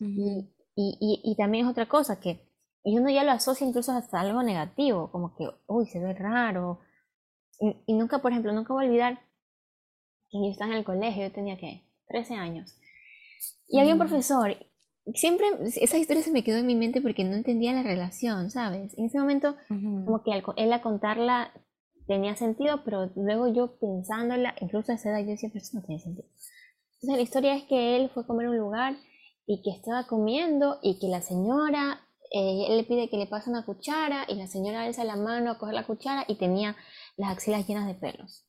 y, 0.00 0.48
y, 0.76 1.20
y, 1.24 1.36
también 1.36 1.66
es 1.66 1.70
otra 1.70 1.88
cosa 1.88 2.20
que 2.20 2.50
y 2.82 2.96
uno 2.96 3.10
ya 3.10 3.24
lo 3.24 3.32
asocia 3.32 3.66
incluso 3.66 3.92
hasta 3.92 4.20
algo 4.20 4.42
negativo, 4.42 5.10
como 5.10 5.34
que, 5.34 5.46
uy, 5.66 5.86
se 5.86 5.98
ve 5.98 6.14
raro. 6.14 6.80
Y, 7.86 7.92
nunca, 7.92 8.20
por 8.20 8.32
ejemplo, 8.32 8.52
nunca 8.52 8.72
voy 8.72 8.84
a 8.84 8.88
olvidar 8.88 9.20
que 10.30 10.38
yo 10.38 10.50
estaba 10.50 10.72
en 10.72 10.78
el 10.78 10.84
colegio, 10.84 11.24
yo 11.24 11.32
tenía 11.32 11.58
que 11.58 11.84
13 12.08 12.34
años. 12.34 12.74
Y 13.68 13.80
había 13.80 13.92
un 13.92 13.98
profesor 13.98 14.56
siempre 15.14 15.46
esa 15.64 15.98
historia 15.98 16.22
se 16.22 16.30
me 16.30 16.44
quedó 16.44 16.58
en 16.58 16.66
mi 16.66 16.74
mente 16.74 17.00
porque 17.00 17.24
no 17.24 17.34
entendía 17.34 17.72
la 17.72 17.82
relación, 17.82 18.50
¿sabes? 18.50 18.96
En 18.98 19.06
ese 19.06 19.18
momento, 19.18 19.56
como 19.68 20.22
que 20.22 20.30
él 20.56 20.72
a 20.72 20.82
contarla 20.82 21.52
tenía 22.06 22.36
sentido, 22.36 22.82
pero 22.84 23.10
luego 23.14 23.48
yo 23.48 23.78
pensándola, 23.78 24.54
incluso 24.60 24.92
a 24.92 24.96
esa 24.96 25.10
edad 25.10 25.20
yo 25.20 25.30
decía, 25.30 25.50
pero 25.52 25.62
eso 25.62 25.78
no 25.78 25.84
tiene 25.84 26.02
sentido. 26.02 26.28
Entonces 26.94 27.16
la 27.16 27.22
historia 27.22 27.54
es 27.54 27.64
que 27.64 27.96
él 27.96 28.10
fue 28.10 28.24
a 28.24 28.26
comer 28.26 28.46
a 28.46 28.50
un 28.50 28.58
lugar 28.58 28.96
y 29.46 29.62
que 29.62 29.70
estaba 29.70 30.06
comiendo 30.06 30.78
y 30.82 30.98
que 30.98 31.08
la 31.08 31.22
señora, 31.22 32.00
eh, 32.32 32.66
él 32.68 32.76
le 32.76 32.84
pide 32.84 33.08
que 33.08 33.16
le 33.16 33.26
pase 33.26 33.50
una 33.50 33.64
cuchara 33.64 34.24
y 34.28 34.34
la 34.34 34.46
señora 34.46 34.82
alza 34.82 35.04
la 35.04 35.16
mano 35.16 35.52
a 35.52 35.58
coger 35.58 35.74
la 35.74 35.86
cuchara 35.86 36.24
y 36.28 36.36
tenía 36.36 36.76
las 37.16 37.32
axilas 37.32 37.66
llenas 37.66 37.86
de 37.86 37.94
pelos. 37.94 38.46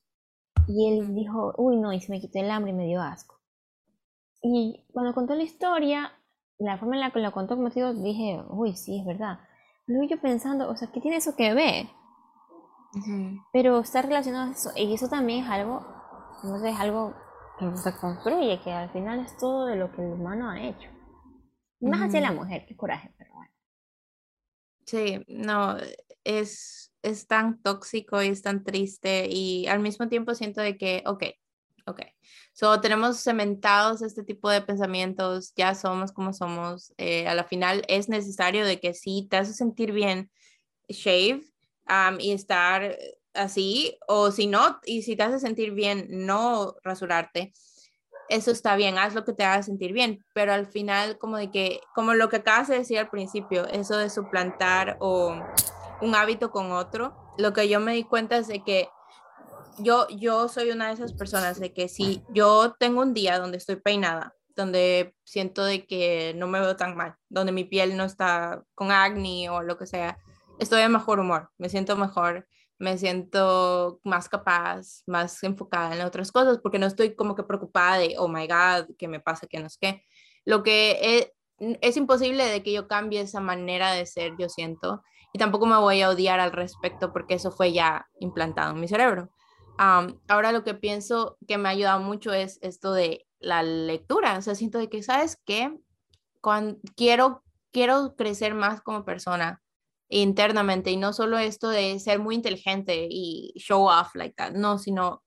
Y 0.67 0.89
él 0.89 1.15
dijo, 1.15 1.53
uy 1.57 1.77
no, 1.77 1.93
y 1.93 2.01
se 2.01 2.11
me 2.11 2.19
quitó 2.19 2.39
el 2.39 2.51
hambre 2.51 2.71
y 2.71 2.75
me 2.75 2.85
dio 2.85 3.01
asco. 3.01 3.39
Y 4.43 4.85
cuando 4.91 5.13
contó 5.13 5.35
la 5.35 5.43
historia, 5.43 6.11
la 6.66 6.78
forma 6.78 6.95
en 6.95 7.01
la 7.01 7.12
que 7.12 7.20
lo 7.20 7.32
contó, 7.32 7.55
como 7.55 7.70
digo, 7.70 7.93
dije, 7.93 8.43
uy, 8.49 8.76
sí, 8.76 8.99
es 8.99 9.05
verdad. 9.05 9.39
Luego 9.88 10.07
yo 10.07 10.22
pensando, 10.22 10.70
o 10.70 10.76
sea, 10.76 10.91
¿qué 10.91 11.01
tiene 11.01 11.18
eso 11.18 11.36
que 11.36 11.53
ver? 11.53 11.88
Pero 13.51 13.80
está 13.80 14.01
relacionado 14.01 14.49
a 14.49 14.53
eso, 14.53 14.70
y 14.76 14.93
eso 14.93 15.09
también 15.09 15.43
es 15.43 15.49
algo, 15.49 15.82
no 16.43 16.59
sé, 16.59 16.70
es 16.70 16.80
algo 16.80 17.16
que 17.57 17.76
se 17.78 17.95
construye, 17.97 18.59
que 18.64 18.72
al 18.72 18.91
final 18.91 19.20
es 19.22 19.36
todo 19.38 19.66
de 19.66 19.76
lo 19.76 19.91
que 19.91 20.01
el 20.01 20.12
humano 20.12 20.49
ha 20.49 20.62
hecho. 20.62 20.89
Más 21.80 22.01
hacia 22.01 22.22
la 22.22 22.32
mujer, 22.32 22.66
qué 22.68 22.76
coraje, 22.76 23.12
pero 23.18 23.34
bueno. 23.34 23.51
Sí, 24.86 25.26
no, 25.28 25.78
es, 26.24 26.93
es 27.01 27.28
tan 27.28 27.59
tóxico 27.62 28.22
y 28.22 28.28
es 28.28 28.43
tan 28.43 28.64
triste 28.64 29.28
y 29.30 29.66
al 29.68 29.80
mismo 29.80 30.07
tiempo 30.09 30.36
siento 30.36 30.62
de 30.62 30.78
que, 30.78 31.01
ok, 31.07 31.24
ok, 31.86 32.01
So, 32.53 32.82
tenemos 32.82 33.23
cementados 33.23 34.01
este 34.01 34.23
tipo 34.23 34.49
de 34.49 34.61
pensamientos, 34.61 35.53
ya 35.55 35.73
somos 35.73 36.11
como 36.11 36.34
somos. 36.34 36.93
Eh, 36.97 37.27
a 37.27 37.34
la 37.34 37.43
final 37.43 37.84
es 37.88 38.09
necesario 38.09 38.65
de 38.65 38.79
que 38.79 38.93
si 38.93 39.27
te 39.29 39.38
hace 39.38 39.53
sentir 39.53 39.91
bien, 39.91 40.29
shave 40.88 41.41
y 42.19 42.32
estar 42.32 42.97
así, 43.34 43.97
o 44.07 44.32
si 44.32 44.47
no, 44.47 44.79
y 44.86 45.03
si 45.03 45.15
te 45.15 45.23
hace 45.23 45.39
sentir 45.39 45.71
bien, 45.71 46.07
no 46.09 46.75
rasurarte. 46.84 47.53
Eso 48.29 48.51
está 48.51 48.75
bien, 48.75 48.97
haz 48.97 49.13
lo 49.13 49.25
que 49.25 49.34
te 49.34 49.43
haga 49.43 49.63
sentir 49.63 49.91
bien, 49.93 50.23
pero 50.34 50.53
al 50.53 50.65
final 50.67 51.17
como 51.17 51.38
de 51.38 51.51
que, 51.51 51.82
como 51.95 52.13
lo 52.13 52.29
que 52.29 52.38
acabas 52.38 52.67
de 52.69 52.77
decir 52.79 52.97
al 52.99 53.09
principio, 53.09 53.65
eso 53.67 53.97
de 53.97 54.09
suplantar 54.09 54.97
o 54.99 55.36
un 56.01 56.15
hábito 56.15 56.51
con 56.51 56.71
otro, 56.71 57.15
lo 57.38 57.53
que 57.53 57.67
yo 57.67 57.79
me 57.79 57.93
di 57.93 58.03
cuenta 58.03 58.38
es 58.38 58.47
de 58.47 58.63
que 58.63 58.88
yo, 59.80 60.07
yo 60.09 60.47
soy 60.47 60.72
una 60.72 60.88
de 60.88 60.93
esas 60.93 61.13
personas 61.13 61.59
de 61.59 61.74
que 61.74 61.88
si 61.88 62.24
yo 62.30 62.76
tengo 62.80 63.01
un 63.01 63.13
día 63.13 63.39
donde 63.39 63.57
estoy 63.57 63.78
peinada, 63.78 64.36
donde 64.55 65.15
siento 65.24 65.63
de 65.63 65.86
que 65.86 66.34
no 66.36 66.47
me 66.47 66.59
veo 66.59 66.76
tan 66.76 66.95
mal, 66.95 67.15
donde 67.30 67.51
mi 67.51 67.63
piel 67.63 67.95
no 67.97 68.03
está 68.03 68.63
con 68.76 68.91
acné 68.91 69.49
o 69.49 69.61
lo 69.61 69.78
que 69.78 69.88
sea, 69.88 70.17
estoy 70.59 70.82
en 70.82 70.91
mejor 70.91 71.19
humor, 71.19 71.49
me 71.57 71.69
siento 71.69 71.95
mejor, 71.95 72.47
me 72.78 72.97
siento 72.97 73.99
más 74.03 74.28
capaz, 74.30 75.03
más 75.05 75.43
enfocada 75.43 75.95
en 75.95 76.01
otras 76.01 76.32
cosas, 76.32 76.59
porque 76.59 76.80
no 76.80 76.88
estoy 76.88 77.15
como 77.15 77.36
que 77.36 77.43
preocupada 77.43 77.97
de, 77.97 78.15
oh 78.17 78.28
my 78.28 78.47
God, 78.47 78.95
¿qué 78.97 79.07
me 79.07 79.19
pasa? 79.19 79.47
¿Qué 79.47 79.59
no 79.59 79.67
es 79.67 79.78
qué? 79.78 80.03
Lo 80.45 80.63
que 80.63 80.99
es, 81.01 81.32
es 81.82 81.97
imposible 81.97 82.45
de 82.45 82.63
que 82.63 82.74
yo 82.74 82.88
cambie 82.88 83.22
esa 83.22 83.39
manera 83.39 83.93
de 83.93 84.05
ser, 84.05 84.34
yo 84.38 84.49
siento, 84.49 85.03
y 85.34 85.39
tampoco 85.39 85.65
me 85.65 85.78
voy 85.78 86.01
a 86.01 86.09
odiar 86.09 86.39
al 86.39 86.51
respecto 86.51 87.13
porque 87.13 87.36
eso 87.36 87.51
fue 87.51 87.72
ya 87.72 88.09
implantado 88.19 88.72
en 88.72 88.80
mi 88.80 88.88
cerebro 88.88 89.30
ahora 89.82 90.51
lo 90.51 90.63
que 90.63 90.75
pienso 90.75 91.38
que 91.47 91.57
me 91.57 91.67
ha 91.67 91.71
ayudado 91.71 92.01
mucho 92.01 92.34
es 92.34 92.59
esto 92.61 92.93
de 92.93 93.25
la 93.39 93.63
lectura. 93.63 94.38
O 94.38 94.41
sea, 94.41 94.53
siento 94.53 94.77
de 94.77 94.89
que, 94.89 95.01
¿sabes 95.01 95.38
qué? 95.45 95.75
Cuando 96.39 96.77
quiero, 96.95 97.43
quiero 97.71 98.15
crecer 98.15 98.53
más 98.53 98.82
como 98.82 99.05
persona 99.05 99.61
internamente 100.09 100.91
y 100.91 100.97
no 100.97 101.13
solo 101.13 101.38
esto 101.39 101.69
de 101.69 101.99
ser 101.99 102.19
muy 102.19 102.36
inteligente 102.36 103.07
y 103.09 103.53
show 103.55 103.88
off 103.88 104.13
like 104.13 104.36
that, 104.36 104.51
no, 104.51 104.77
sino 104.77 105.23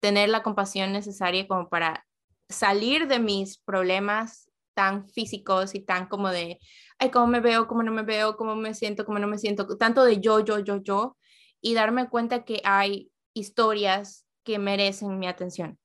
tener 0.00 0.28
la 0.28 0.42
compasión 0.42 0.92
necesaria 0.92 1.46
como 1.48 1.68
para 1.68 2.04
salir 2.48 3.08
de 3.08 3.18
mis 3.18 3.58
problemas 3.58 4.50
tan 4.74 5.08
físicos 5.08 5.74
y 5.74 5.80
tan 5.80 6.06
como 6.08 6.28
de, 6.28 6.58
ay, 6.98 7.10
cómo 7.10 7.28
me 7.28 7.40
veo, 7.40 7.66
cómo 7.66 7.82
no 7.82 7.92
me 7.92 8.02
veo, 8.02 8.36
cómo 8.36 8.56
me 8.56 8.74
siento, 8.74 9.06
cómo 9.06 9.18
no 9.18 9.26
me 9.26 9.38
siento, 9.38 9.66
tanto 9.78 10.04
de 10.04 10.20
yo, 10.20 10.40
yo, 10.40 10.58
yo, 10.58 10.82
yo, 10.82 11.16
y 11.62 11.74
darme 11.74 12.08
cuenta 12.10 12.44
que 12.44 12.60
hay 12.64 13.10
historias 13.36 14.26
que 14.44 14.58
merecen 14.58 15.18
mi 15.18 15.26
atención. 15.26 15.78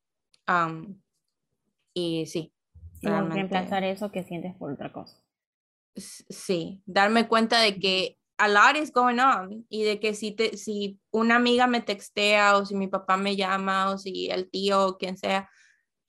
y 1.93 2.25
sí. 2.25 2.53
Y 3.01 3.07
reemplazar 3.09 3.83
eso 3.83 4.11
que 4.11 4.23
sientes 4.23 4.55
por 4.55 4.71
otra 4.71 4.93
cosa. 4.93 5.17
Sí, 5.95 6.81
darme 6.85 7.27
cuenta 7.27 7.59
de 7.59 7.79
que 7.79 8.17
a 8.37 8.47
lot 8.47 8.81
is 8.81 8.91
going 8.91 9.19
on 9.19 9.65
y 9.69 9.83
de 9.83 9.99
que 9.99 10.13
si, 10.13 10.31
te, 10.31 10.55
si 10.57 10.99
una 11.11 11.35
amiga 11.35 11.67
me 11.67 11.81
textea 11.81 12.57
o 12.57 12.65
si 12.65 12.75
mi 12.75 12.87
papá 12.87 13.17
me 13.17 13.35
llama 13.35 13.91
o 13.91 13.97
si 13.97 14.29
el 14.29 14.49
tío 14.49 14.87
o 14.87 14.97
quien 14.97 15.17
sea, 15.17 15.49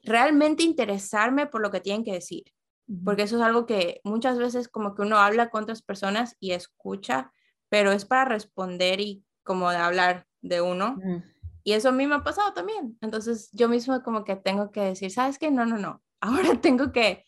realmente 0.04 0.62
interesarme 0.62 1.46
por 1.46 1.60
lo 1.60 1.70
que 1.70 1.80
tienen 1.80 2.04
que 2.04 2.12
decir. 2.12 2.44
Porque 3.04 3.22
eso 3.22 3.36
es 3.36 3.42
algo 3.42 3.64
que 3.64 4.00
muchas 4.04 4.38
veces 4.38 4.68
como 4.68 4.94
que 4.94 5.02
uno 5.02 5.16
habla 5.16 5.48
con 5.48 5.62
otras 5.62 5.82
personas 5.82 6.36
y 6.40 6.52
escucha, 6.52 7.32
pero 7.70 7.90
es 7.90 8.04
para 8.04 8.26
responder 8.26 9.00
y 9.00 9.24
como 9.42 9.70
de 9.70 9.78
hablar 9.78 10.26
de 10.42 10.60
uno. 10.60 10.98
Y 11.64 11.72
eso 11.72 11.90
a 11.90 11.92
mí 11.92 12.06
me 12.06 12.16
ha 12.16 12.24
pasado 12.24 12.52
también. 12.52 12.98
Entonces 13.00 13.50
yo 13.52 13.68
mismo 13.68 14.02
como 14.02 14.24
que 14.24 14.36
tengo 14.36 14.70
que 14.70 14.80
decir, 14.80 15.10
¿sabes 15.10 15.38
qué? 15.38 15.50
No, 15.50 15.64
no, 15.66 15.78
no. 15.78 16.02
Ahora 16.20 16.60
tengo 16.60 16.92
que 16.92 17.24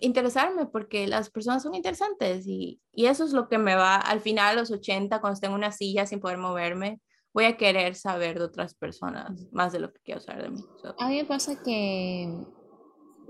interesarme 0.00 0.66
porque 0.66 1.06
las 1.06 1.30
personas 1.30 1.62
son 1.62 1.74
interesantes 1.74 2.46
y, 2.46 2.80
y, 2.92 3.06
eso 3.06 3.24
es 3.24 3.32
lo 3.32 3.48
que 3.48 3.58
me 3.58 3.74
va 3.74 3.96
al 3.96 4.20
final 4.20 4.50
a 4.50 4.60
los 4.60 4.70
80 4.70 5.20
cuando 5.20 5.40
en 5.42 5.52
una 5.52 5.72
silla 5.72 6.06
sin 6.06 6.20
poder 6.20 6.38
moverme 6.38 7.00
voy 7.34 7.46
a 7.46 7.56
querer 7.56 7.94
saber 7.94 8.38
de 8.38 8.44
otras 8.44 8.74
personas 8.74 9.46
más 9.52 9.72
de 9.72 9.80
lo 9.80 9.92
que 9.92 10.00
quiero 10.04 10.20
saber 10.20 10.44
de 10.44 10.50
mí. 10.50 10.64
A 10.98 11.08
mí 11.08 11.16
me 11.16 11.24
pasa 11.24 11.60
que, 11.62 12.32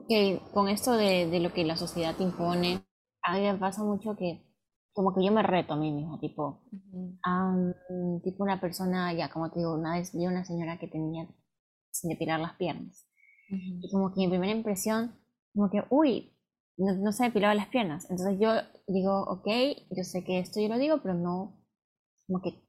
que 0.08 0.42
con 0.52 0.68
esto 0.68 0.92
de, 0.92 1.26
de, 1.26 1.40
lo 1.40 1.52
que 1.52 1.64
la 1.64 1.76
sociedad 1.76 2.16
te 2.16 2.22
impone, 2.22 2.84
a 3.22 3.34
mí 3.34 3.40
me 3.40 3.56
pasa 3.56 3.82
mucho 3.82 4.14
que 4.16 4.47
como 4.98 5.14
que 5.14 5.24
yo 5.24 5.30
me 5.30 5.44
reto 5.44 5.74
a 5.74 5.76
mí 5.76 5.92
mismo, 5.92 6.18
tipo, 6.18 6.64
tipo 8.24 8.42
una 8.42 8.60
persona, 8.60 9.12
ya 9.12 9.30
como 9.30 9.48
te 9.48 9.60
digo, 9.60 9.76
una 9.76 9.94
vez 9.94 10.12
vi 10.12 10.26
una 10.26 10.44
señora 10.44 10.80
que 10.80 10.88
tenía 10.88 11.24
sin 11.92 12.10
depilar 12.10 12.40
las 12.40 12.54
piernas. 12.54 13.08
Y 13.48 13.88
como 13.92 14.12
que 14.12 14.22
mi 14.22 14.28
primera 14.28 14.52
impresión, 14.52 15.14
como 15.54 15.70
que, 15.70 15.84
uy, 15.90 16.32
no, 16.76 16.96
no 16.96 17.12
se 17.12 17.22
depilaba 17.22 17.54
las 17.54 17.68
piernas. 17.68 18.10
Entonces 18.10 18.40
yo 18.40 18.50
digo, 18.88 19.22
ok, 19.22 19.46
yo 19.96 20.02
sé 20.02 20.24
que 20.24 20.40
esto 20.40 20.60
yo 20.60 20.66
lo 20.66 20.78
digo, 20.78 20.98
pero 21.00 21.14
no, 21.14 21.62
como 22.26 22.42
que 22.42 22.60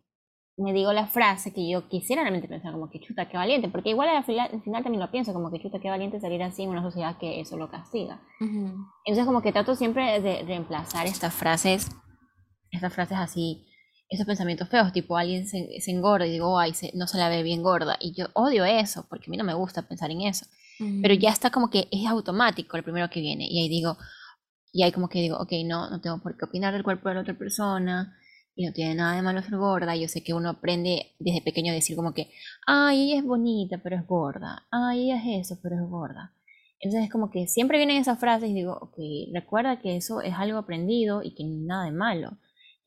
me 0.55 0.71
digo 0.71 0.93
la 0.93 1.07
frase 1.07 1.51
que 1.51 1.67
yo 1.67 1.89
quisiera 1.89 2.21
realmente 2.21 2.47
pensar 2.47 2.73
como 2.73 2.91
que 2.91 2.99
chuta, 2.99 3.27
qué 3.27 3.37
valiente, 3.37 3.69
porque 3.69 3.89
igual 3.89 4.07
al 4.07 4.23
final, 4.23 4.51
al 4.53 4.61
final 4.61 4.83
también 4.83 5.01
lo 5.01 5.09
pienso 5.09 5.33
como 5.33 5.49
que 5.49 5.59
chuta, 5.59 5.79
qué 5.79 5.89
valiente 5.89 6.19
salir 6.19 6.43
así 6.43 6.61
en 6.61 6.69
una 6.69 6.83
sociedad 6.83 7.17
que 7.17 7.39
eso 7.39 7.57
lo 7.57 7.71
castiga. 7.71 8.21
Entonces 8.39 9.25
como 9.25 9.41
que 9.41 9.51
trato 9.51 9.73
siempre 9.73 10.21
de 10.21 10.43
reemplazar 10.43 11.07
estas 11.07 11.33
frases, 11.33 11.89
estas 12.71 12.93
frases 12.93 13.17
así, 13.17 13.65
esos 14.09 14.25
pensamientos 14.25 14.69
feos, 14.69 14.91
tipo 14.91 15.17
alguien 15.17 15.47
se, 15.47 15.79
se 15.81 15.91
engorda 15.91 16.25
y 16.25 16.31
digo, 16.31 16.57
ay, 16.57 16.73
se, 16.73 16.91
no 16.95 17.07
se 17.07 17.17
la 17.17 17.29
ve 17.29 17.43
bien 17.43 17.61
gorda, 17.61 17.97
y 17.99 18.13
yo 18.13 18.27
odio 18.33 18.65
eso, 18.65 19.05
porque 19.09 19.25
a 19.27 19.31
mí 19.31 19.37
no 19.37 19.43
me 19.43 19.53
gusta 19.53 19.87
pensar 19.87 20.11
en 20.11 20.21
eso, 20.21 20.45
pero 21.01 21.13
ya 21.13 21.29
está 21.29 21.49
como 21.49 21.69
que 21.69 21.87
es 21.91 22.07
automático 22.07 22.77
el 22.77 22.83
primero 22.83 23.09
que 23.09 23.21
viene, 23.21 23.47
y 23.49 23.61
ahí 23.61 23.69
digo, 23.69 23.97
y 24.71 24.83
ahí 24.83 24.91
como 24.91 25.09
que 25.09 25.19
digo, 25.19 25.37
ok, 25.37 25.51
no, 25.65 25.89
no 25.89 25.99
tengo 25.99 26.19
por 26.21 26.37
qué 26.37 26.45
opinar 26.45 26.73
del 26.73 26.83
cuerpo 26.83 27.09
de 27.09 27.15
la 27.15 27.21
otra 27.21 27.37
persona, 27.37 28.15
y 28.59 28.65
no 28.65 28.73
tiene 28.73 28.93
nada 28.93 29.15
de 29.15 29.21
malo 29.21 29.41
ser 29.41 29.55
gorda. 29.55 29.95
Yo 29.95 30.09
sé 30.09 30.21
que 30.21 30.33
uno 30.33 30.49
aprende 30.49 31.15
desde 31.17 31.41
pequeño 31.41 31.71
a 31.71 31.75
decir 31.75 31.95
como 31.95 32.13
que, 32.13 32.29
ay, 32.67 33.03
ella 33.03 33.19
es 33.19 33.23
bonita, 33.23 33.77
pero 33.81 33.95
es 33.95 34.05
gorda. 34.05 34.67
Ay, 34.69 35.05
ella 35.05 35.15
es 35.15 35.45
eso, 35.45 35.59
pero 35.63 35.77
es 35.77 35.89
gorda. 35.89 36.33
Entonces 36.81 37.05
es 37.05 37.09
como 37.09 37.31
que 37.31 37.47
siempre 37.47 37.77
vienen 37.77 37.95
esas 37.95 38.19
frases 38.19 38.49
y 38.49 38.53
digo, 38.53 38.77
ok, 38.81 38.97
recuerda 39.33 39.79
que 39.79 39.95
eso 39.95 40.21
es 40.21 40.33
algo 40.33 40.57
aprendido 40.57 41.23
y 41.23 41.35
que 41.35 41.45
nada 41.45 41.85
de 41.85 41.93
malo. 41.93 42.37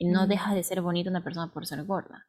Y 0.02 0.08
no 0.08 0.26
deja 0.26 0.52
de 0.52 0.64
ser 0.64 0.82
bonita 0.82 1.10
una 1.10 1.22
persona 1.22 1.52
por 1.52 1.64
ser 1.64 1.84
gorda. 1.84 2.26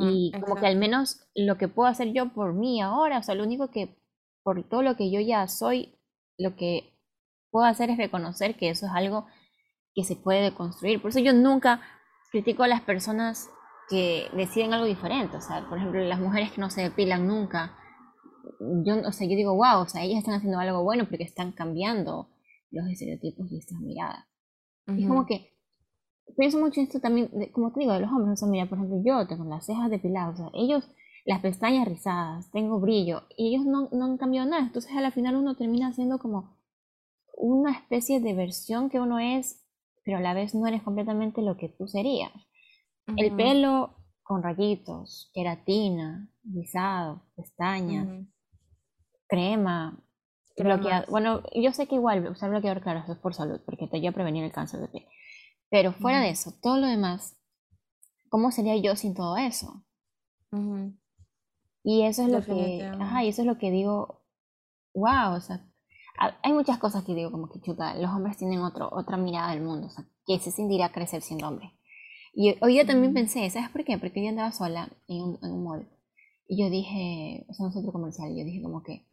y 0.00 0.32
como 0.40 0.56
que 0.56 0.66
al 0.66 0.76
menos 0.76 1.28
lo 1.34 1.58
que 1.58 1.68
puedo 1.68 1.86
hacer 1.86 2.14
yo 2.14 2.32
por 2.32 2.54
mí 2.54 2.80
ahora, 2.80 3.18
o 3.18 3.22
sea, 3.22 3.34
lo 3.34 3.44
único 3.44 3.70
que, 3.70 4.02
por 4.42 4.66
todo 4.66 4.80
lo 4.80 4.96
que 4.96 5.10
yo 5.10 5.20
ya 5.20 5.46
soy, 5.46 5.98
lo 6.38 6.56
que 6.56 6.98
puedo 7.50 7.66
hacer 7.66 7.90
es 7.90 7.98
reconocer 7.98 8.56
que 8.56 8.70
eso 8.70 8.86
es 8.86 8.92
algo 8.94 9.26
que 9.94 10.04
se 10.04 10.16
puede 10.16 10.54
construir. 10.54 11.02
Por 11.02 11.10
eso 11.10 11.20
yo 11.20 11.34
nunca 11.34 11.82
critico 12.30 12.62
a 12.62 12.68
las 12.68 12.80
personas 12.80 13.50
que 13.90 14.28
deciden 14.32 14.72
algo 14.72 14.86
diferente, 14.86 15.36
o 15.36 15.40
sea, 15.42 15.68
por 15.68 15.76
ejemplo, 15.76 16.00
las 16.00 16.18
mujeres 16.18 16.52
que 16.52 16.62
no 16.62 16.70
se 16.70 16.80
depilan 16.80 17.26
nunca, 17.26 17.76
yo, 18.84 18.96
o 19.06 19.12
sea, 19.12 19.28
yo 19.28 19.36
digo, 19.36 19.54
wow, 19.54 19.82
o 19.82 19.88
sea, 19.88 20.02
ellas 20.02 20.20
están 20.20 20.34
haciendo 20.34 20.58
algo 20.58 20.82
bueno 20.82 21.06
porque 21.08 21.24
están 21.24 21.52
cambiando 21.52 22.30
los 22.70 22.88
estereotipos 22.88 23.52
y 23.52 23.58
estas 23.58 23.80
miradas. 23.80 24.24
Es 24.86 25.06
como 25.06 25.26
que 25.26 25.55
pienso 26.36 26.58
mucho 26.58 26.80
en 26.80 26.86
esto 26.86 27.00
también, 27.00 27.30
como 27.52 27.72
te 27.72 27.80
digo, 27.80 27.92
de 27.92 28.00
los 28.00 28.10
hombres, 28.10 28.32
o 28.32 28.36
sea, 28.36 28.48
mira, 28.48 28.66
por 28.66 28.78
ejemplo, 28.78 29.02
yo 29.04 29.26
tengo 29.26 29.44
las 29.44 29.66
cejas 29.66 29.90
depiladas, 29.90 30.40
o 30.40 30.44
sea, 30.44 30.50
ellos, 30.54 30.88
las 31.24 31.40
pestañas 31.40 31.86
rizadas, 31.86 32.50
tengo 32.50 32.80
brillo, 32.80 33.22
y 33.36 33.54
ellos 33.54 33.66
no, 33.66 33.88
no 33.92 34.04
han 34.04 34.16
cambiado 34.16 34.48
nada, 34.48 34.62
entonces 34.62 34.92
a 34.96 35.00
la 35.00 35.10
final 35.10 35.36
uno 35.36 35.56
termina 35.56 35.92
siendo 35.92 36.18
como 36.18 36.56
una 37.36 37.72
especie 37.72 38.20
de 38.20 38.34
versión 38.34 38.88
que 38.88 39.00
uno 39.00 39.18
es 39.18 39.66
pero 40.06 40.18
a 40.18 40.20
la 40.20 40.34
vez 40.34 40.54
no 40.54 40.68
eres 40.68 40.84
completamente 40.84 41.42
lo 41.42 41.56
que 41.56 41.68
tú 41.68 41.88
serías. 41.88 42.30
El 43.16 43.34
pelo 43.34 43.96
con 44.22 44.40
rayitos, 44.40 45.32
queratina, 45.34 46.30
rizado, 46.44 47.22
pestañas, 47.34 48.24
crema, 49.26 50.00
bloqueado. 50.56 51.06
Bueno, 51.10 51.42
yo 51.56 51.72
sé 51.72 51.88
que 51.88 51.96
igual 51.96 52.24
usar 52.28 52.50
bloqueador, 52.50 52.82
claro, 52.82 53.00
eso 53.00 53.12
es 53.12 53.18
por 53.18 53.34
salud, 53.34 53.60
porque 53.66 53.88
te 53.88 53.96
ayuda 53.96 54.10
a 54.10 54.14
prevenir 54.14 54.44
el 54.44 54.52
cáncer 54.52 54.80
de 54.80 54.88
piel. 54.88 55.06
Pero 55.70 55.92
fuera 55.92 56.20
de 56.20 56.30
eso, 56.30 56.52
todo 56.62 56.78
lo 56.78 56.86
demás, 56.86 57.36
¿cómo 58.28 58.50
sería 58.50 58.76
yo 58.76 58.96
sin 58.96 59.14
todo 59.14 59.36
eso? 59.36 59.84
Y 61.82 62.02
eso 62.02 62.22
es 62.22 62.28
lo 62.30 62.42
que, 62.42 62.84
ajá, 62.84 63.24
y 63.24 63.28
eso 63.28 63.42
es 63.42 63.46
lo 63.46 63.58
que 63.58 63.70
digo, 63.70 64.24
wow, 64.94 65.34
o 65.36 65.40
sea, 65.40 65.64
hay 66.42 66.52
muchas 66.52 66.78
cosas 66.78 67.04
que 67.04 67.14
digo 67.14 67.30
como 67.30 67.48
que 67.48 67.60
chuta, 67.60 67.94
los 67.94 68.10
hombres 68.10 68.36
tienen 68.36 68.60
otro, 68.60 68.88
otra 68.90 69.16
mirada 69.16 69.52
del 69.52 69.62
mundo, 69.62 69.88
o 69.88 69.90
sea, 69.90 70.04
que 70.26 70.38
se 70.38 70.50
sentirá 70.50 70.90
crecer 70.90 71.22
siendo 71.22 71.46
hombre. 71.48 71.72
Y 72.32 72.56
hoy 72.60 72.76
yo 72.76 72.86
también 72.86 73.14
pensé, 73.14 73.48
¿sabes 73.50 73.70
por 73.70 73.84
qué? 73.84 73.98
Porque 73.98 74.22
yo 74.22 74.28
andaba 74.28 74.52
sola 74.52 74.90
en 75.08 75.22
un, 75.22 75.38
en 75.42 75.52
un 75.52 75.64
mall 75.64 75.88
y 76.48 76.62
yo 76.62 76.70
dije, 76.70 77.44
o 77.48 77.54
sea, 77.54 77.66
un 77.66 77.72
centro 77.72 77.92
comercial, 77.92 78.30
y 78.30 78.38
yo 78.38 78.44
dije 78.44 78.62
como 78.62 78.82
que 78.82 79.06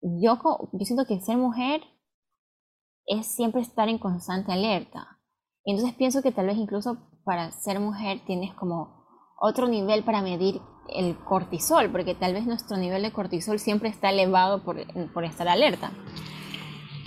yo, 0.00 0.38
yo 0.72 0.84
siento 0.84 1.06
que 1.06 1.20
ser 1.20 1.36
mujer 1.36 1.82
es 3.06 3.26
siempre 3.26 3.60
estar 3.60 3.88
en 3.88 3.98
constante 3.98 4.52
alerta. 4.52 5.15
Y 5.66 5.72
entonces 5.72 5.96
pienso 5.96 6.22
que 6.22 6.30
tal 6.30 6.46
vez 6.46 6.56
incluso 6.56 6.96
para 7.24 7.50
ser 7.50 7.80
mujer 7.80 8.20
tienes 8.24 8.54
como 8.54 9.04
otro 9.38 9.66
nivel 9.66 10.04
para 10.04 10.22
medir 10.22 10.60
el 10.88 11.18
cortisol, 11.24 11.90
porque 11.90 12.14
tal 12.14 12.34
vez 12.34 12.46
nuestro 12.46 12.76
nivel 12.76 13.02
de 13.02 13.12
cortisol 13.12 13.58
siempre 13.58 13.88
está 13.88 14.10
elevado 14.10 14.62
por, 14.62 14.76
por 15.12 15.24
estar 15.24 15.48
alerta. 15.48 15.90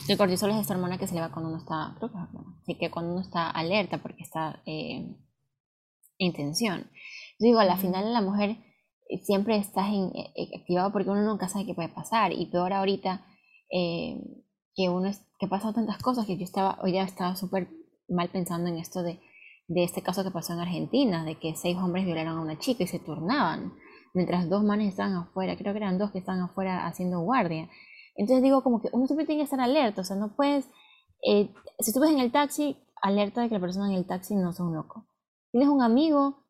El 0.09 0.17
cortisol 0.17 0.51
es 0.51 0.57
esta 0.57 0.73
hormona 0.73 0.97
que 0.97 1.07
se 1.07 1.13
eleva 1.13 1.31
cuando 1.31 1.51
uno 1.51 1.59
está, 1.59 1.95
creo 1.97 2.11
que 2.11 2.17
así 2.61 2.75
que 2.75 2.91
cuando 2.91 3.13
uno 3.13 3.21
está 3.21 3.49
alerta 3.49 3.99
porque 3.99 4.23
está 4.23 4.61
eh, 4.65 5.15
en 6.17 6.33
tensión. 6.33 6.81
Yo 7.39 7.45
digo, 7.45 7.59
al 7.59 7.77
final 7.77 8.11
la 8.11 8.21
mujer 8.21 8.57
eh, 9.07 9.19
siempre 9.19 9.55
está 9.55 9.87
en, 9.87 10.11
eh, 10.15 10.49
activado 10.59 10.91
porque 10.91 11.11
uno 11.11 11.21
nunca 11.21 11.47
sabe 11.47 11.65
qué 11.65 11.73
puede 11.73 11.87
pasar 11.87 12.33
y 12.33 12.47
peor 12.47 12.73
ahorita 12.73 13.25
que 13.71 14.89
uno 14.89 15.07
es, 15.07 15.23
que 15.39 15.47
pasado 15.47 15.73
tantas 15.73 16.01
cosas 16.01 16.25
que 16.25 16.37
yo 16.37 16.43
estaba 16.43 16.79
hoy 16.81 16.93
ya 16.93 17.03
estaba 17.03 17.35
súper 17.35 17.69
mal 18.09 18.29
pensando 18.29 18.69
en 18.69 18.77
esto 18.77 19.03
de 19.03 19.19
de 19.69 19.83
este 19.83 20.01
caso 20.01 20.23
que 20.23 20.31
pasó 20.31 20.53
en 20.53 20.59
Argentina, 20.59 21.23
de 21.23 21.35
que 21.35 21.55
seis 21.55 21.77
hombres 21.77 22.03
violaron 22.03 22.37
a 22.37 22.41
una 22.41 22.57
chica 22.57 22.83
y 22.83 22.87
se 22.87 22.97
turnaban, 22.97 23.73
mientras 24.15 24.49
dos 24.49 24.63
manes 24.63 24.89
estaban 24.89 25.13
afuera, 25.13 25.55
creo 25.55 25.73
que 25.73 25.77
eran 25.77 25.99
dos 25.99 26.11
que 26.11 26.17
estaban 26.17 26.41
afuera 26.41 26.87
haciendo 26.87 27.21
guardia. 27.21 27.69
Entonces 28.15 28.41
digo 28.41 28.63
como 28.63 28.81
que 28.81 28.89
uno 28.91 29.05
siempre 29.05 29.27
tiene 29.27 29.41
que 29.41 29.43
estar 29.43 29.61
alerta, 29.61 30.01
o 30.01 30.03
sea, 30.03 30.15
no 30.15 30.35
puedes, 30.35 30.67
eh, 31.23 31.53
si 31.79 31.93
tú 31.93 32.03
en 32.03 32.19
el 32.19 32.31
taxi, 32.31 32.77
alerta 33.01 33.41
de 33.41 33.47
que 33.47 33.53
la 33.53 33.61
persona 33.61 33.91
en 33.91 33.97
el 33.97 34.07
taxi 34.07 34.35
no 34.35 34.51
sea 34.51 34.65
un 34.65 34.73
loco. 34.73 35.05
Tienes 35.51 35.69
un 35.69 35.83
amigo 35.83 36.47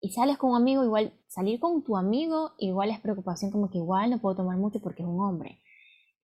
y 0.00 0.10
sales 0.10 0.36
con 0.36 0.50
un 0.50 0.56
amigo, 0.56 0.84
igual 0.84 1.14
salir 1.26 1.58
con 1.60 1.82
tu 1.82 1.96
amigo, 1.96 2.52
igual 2.58 2.90
es 2.90 3.00
preocupación 3.00 3.50
como 3.50 3.70
que 3.70 3.78
igual 3.78 4.10
no 4.10 4.20
puedo 4.20 4.36
tomar 4.36 4.58
mucho 4.58 4.78
porque 4.80 5.02
es 5.02 5.08
un 5.08 5.20
hombre. 5.20 5.62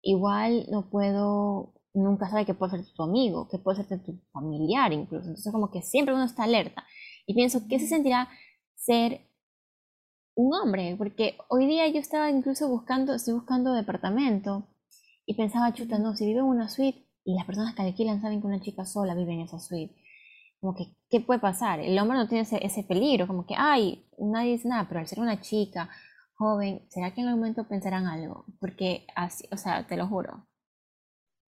Igual 0.02 0.66
no 0.70 0.90
puedo 0.90 1.72
nunca 1.94 2.28
sabe 2.28 2.44
que 2.44 2.54
puede 2.54 2.72
ser 2.72 2.94
tu 2.94 3.02
amigo, 3.02 3.48
que 3.48 3.58
puede 3.58 3.84
ser 3.84 4.02
tu 4.04 4.20
familiar 4.32 4.92
incluso. 4.92 5.28
Entonces 5.28 5.52
como 5.52 5.70
que 5.70 5.82
siempre 5.82 6.14
uno 6.14 6.24
está 6.24 6.44
alerta. 6.44 6.84
Y 7.26 7.34
pienso, 7.34 7.62
¿qué 7.68 7.78
se 7.78 7.86
sentirá 7.86 8.28
ser 8.74 9.28
un 10.34 10.52
hombre? 10.54 10.96
Porque 10.98 11.36
hoy 11.48 11.66
día 11.66 11.88
yo 11.88 12.00
estaba 12.00 12.30
incluso 12.30 12.68
buscando, 12.68 13.14
estoy 13.14 13.34
buscando 13.34 13.72
departamento 13.72 14.68
y 15.26 15.34
pensaba, 15.34 15.72
chuta, 15.72 15.98
no, 15.98 16.14
si 16.16 16.26
vivo 16.26 16.40
en 16.40 16.46
una 16.46 16.68
suite 16.68 17.06
y 17.24 17.34
las 17.34 17.46
personas 17.46 17.74
que 17.74 17.82
alquilan 17.82 18.20
saben 18.20 18.40
que 18.40 18.46
una 18.46 18.60
chica 18.60 18.84
sola 18.84 19.14
vive 19.14 19.32
en 19.32 19.40
esa 19.40 19.58
suite, 19.58 19.94
como 20.60 20.74
que, 20.74 20.96
¿qué 21.10 21.20
puede 21.20 21.40
pasar? 21.40 21.80
El 21.80 21.98
hombre 21.98 22.18
no 22.18 22.28
tiene 22.28 22.42
ese, 22.42 22.64
ese 22.64 22.84
peligro, 22.84 23.26
como 23.26 23.46
que, 23.46 23.54
ay, 23.56 24.06
nadie 24.18 24.52
dice 24.52 24.68
nada, 24.68 24.86
pero 24.88 25.00
al 25.00 25.06
ser 25.06 25.20
una 25.20 25.40
chica 25.40 25.88
joven, 26.36 26.86
¿será 26.90 27.14
que 27.14 27.20
en 27.20 27.28
algún 27.28 27.40
momento 27.40 27.68
pensarán 27.68 28.06
algo? 28.06 28.46
Porque 28.60 29.06
así, 29.14 29.46
o 29.52 29.56
sea, 29.56 29.86
te 29.86 29.96
lo 29.96 30.06
juro. 30.08 30.46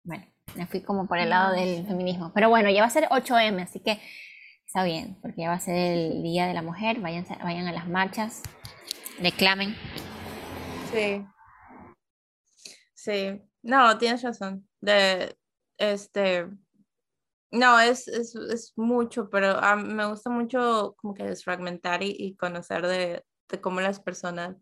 Bueno, 0.04 0.26
me 0.54 0.68
fui 0.68 0.82
como 0.82 1.08
por 1.08 1.18
el 1.18 1.30
lado 1.30 1.54
del 1.54 1.86
feminismo. 1.86 2.32
Pero 2.34 2.50
bueno, 2.50 2.70
ya 2.70 2.82
va 2.82 2.88
a 2.88 2.92
ser 2.92 3.08
8M, 3.10 3.64
así 3.64 3.80
que 3.80 4.00
está 4.66 4.84
bien, 4.84 5.18
porque 5.22 5.42
ya 5.42 5.50
va 5.50 5.56
a 5.56 5.60
ser 5.60 5.76
el 5.76 6.24
Día 6.24 6.48
de 6.48 6.54
la 6.54 6.62
Mujer. 6.62 7.00
Vayan, 7.00 7.26
vayan 7.44 7.68
a 7.68 7.72
las 7.72 7.88
marchas, 7.88 8.44
reclamen. 9.20 9.76
Sí. 10.92 11.26
Sí. 12.94 13.42
No, 13.64 13.98
tienes 13.98 14.22
razón. 14.22 14.68
De, 14.82 15.36
este, 15.78 16.48
no, 17.52 17.80
es, 17.80 18.08
es, 18.08 18.36
es 18.36 18.74
mucho, 18.76 19.30
pero 19.30 19.60
me 19.78 20.06
gusta 20.08 20.30
mucho 20.30 20.96
como 20.98 21.14
que 21.14 21.24
desfragmentar 21.24 22.04
y, 22.04 22.16
y 22.18 22.36
conocer 22.36 22.86
de, 22.86 23.24
de, 23.50 23.62
cómo 23.62 23.82
las 23.82 24.00
personas 24.00 24.58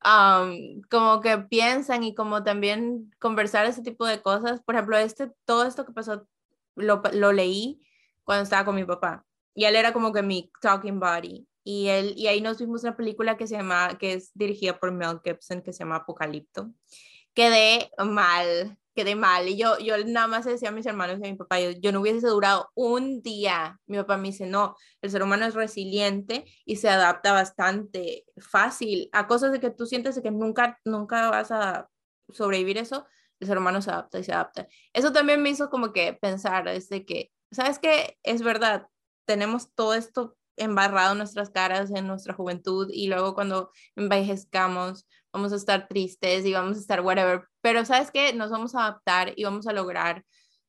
como 0.00 1.20
que 1.20 1.38
piensan 1.38 2.02
y 2.04 2.14
como 2.14 2.44
también 2.44 3.10
conversar 3.18 3.66
ese 3.66 3.82
tipo 3.82 4.06
de 4.06 4.22
cosas. 4.22 4.62
Por 4.62 4.74
ejemplo, 4.74 4.96
este, 4.98 5.32
todo 5.44 5.64
esto 5.64 5.84
que 5.84 5.92
pasó 5.92 6.26
lo, 6.76 7.02
lo 7.12 7.32
leí 7.32 7.80
cuando 8.24 8.44
estaba 8.44 8.64
con 8.64 8.74
mi 8.74 8.84
papá. 8.84 9.24
y 9.54 9.64
él 9.64 9.74
era 9.74 9.92
como 9.92 10.12
que 10.12 10.22
mi 10.22 10.50
talking 10.60 11.00
body. 11.00 11.46
Y, 11.64 11.88
él, 11.88 12.14
y 12.16 12.28
ahí 12.28 12.40
nos 12.40 12.58
vimos 12.58 12.82
una 12.82 12.96
película 12.96 13.36
que 13.36 13.46
se 13.46 13.56
llama, 13.56 13.98
que 13.98 14.14
es 14.14 14.30
dirigida 14.34 14.78
por 14.78 14.92
Mel 14.92 15.20
Gibson, 15.22 15.60
que 15.60 15.72
se 15.72 15.80
llama 15.80 15.96
Apocalipto. 15.96 16.70
Quedé 17.34 17.90
mal, 17.98 18.78
quedé 18.98 19.14
mal. 19.14 19.48
Y 19.48 19.56
yo, 19.56 19.78
yo 19.78 19.94
nada 20.04 20.26
más 20.26 20.44
decía 20.44 20.70
a 20.70 20.72
mis 20.72 20.86
hermanos 20.86 21.18
y 21.20 21.26
a 21.26 21.30
mi 21.30 21.36
papá, 21.36 21.60
yo, 21.60 21.70
yo 21.70 21.92
no 21.92 22.00
hubiese 22.00 22.26
durado 22.26 22.68
un 22.74 23.22
día. 23.22 23.78
Mi 23.86 23.96
papá 23.96 24.16
me 24.16 24.28
dice, 24.28 24.46
no, 24.46 24.74
el 25.02 25.10
ser 25.10 25.22
humano 25.22 25.46
es 25.46 25.54
resiliente 25.54 26.44
y 26.64 26.76
se 26.76 26.88
adapta 26.88 27.32
bastante 27.32 28.24
fácil 28.38 29.08
a 29.12 29.28
cosas 29.28 29.52
de 29.52 29.60
que 29.60 29.70
tú 29.70 29.86
sientes 29.86 30.20
que 30.20 30.32
nunca, 30.32 30.80
nunca 30.84 31.30
vas 31.30 31.52
a 31.52 31.88
sobrevivir 32.30 32.76
eso. 32.78 33.06
El 33.38 33.46
ser 33.46 33.58
humano 33.58 33.80
se 33.80 33.90
adapta 33.92 34.18
y 34.18 34.24
se 34.24 34.32
adapta. 34.32 34.66
Eso 34.92 35.12
también 35.12 35.40
me 35.42 35.50
hizo 35.50 35.70
como 35.70 35.92
que 35.92 36.14
pensar, 36.14 36.64
desde 36.64 37.04
que, 37.06 37.30
¿sabes 37.52 37.78
qué? 37.78 38.18
Es 38.24 38.42
verdad, 38.42 38.88
tenemos 39.26 39.72
todo 39.74 39.94
esto 39.94 40.36
embarrado 40.56 41.12
en 41.12 41.18
nuestras 41.18 41.50
caras 41.50 41.90
en 41.90 42.06
nuestra 42.06 42.34
juventud 42.34 42.88
y 42.92 43.06
luego 43.06 43.34
cuando 43.34 43.70
envejezcamos 43.94 45.06
vamos 45.32 45.52
a 45.52 45.56
estar 45.56 45.88
tristes 45.88 46.44
y 46.44 46.52
vamos 46.52 46.76
a 46.76 46.80
estar 46.80 47.00
whatever, 47.00 47.44
pero 47.60 47.84
sabes 47.84 48.10
que 48.10 48.32
nos 48.32 48.50
vamos 48.50 48.74
a 48.74 48.86
adaptar 48.86 49.32
y 49.36 49.44
vamos 49.44 49.66
a 49.66 49.72
lograr 49.72 50.24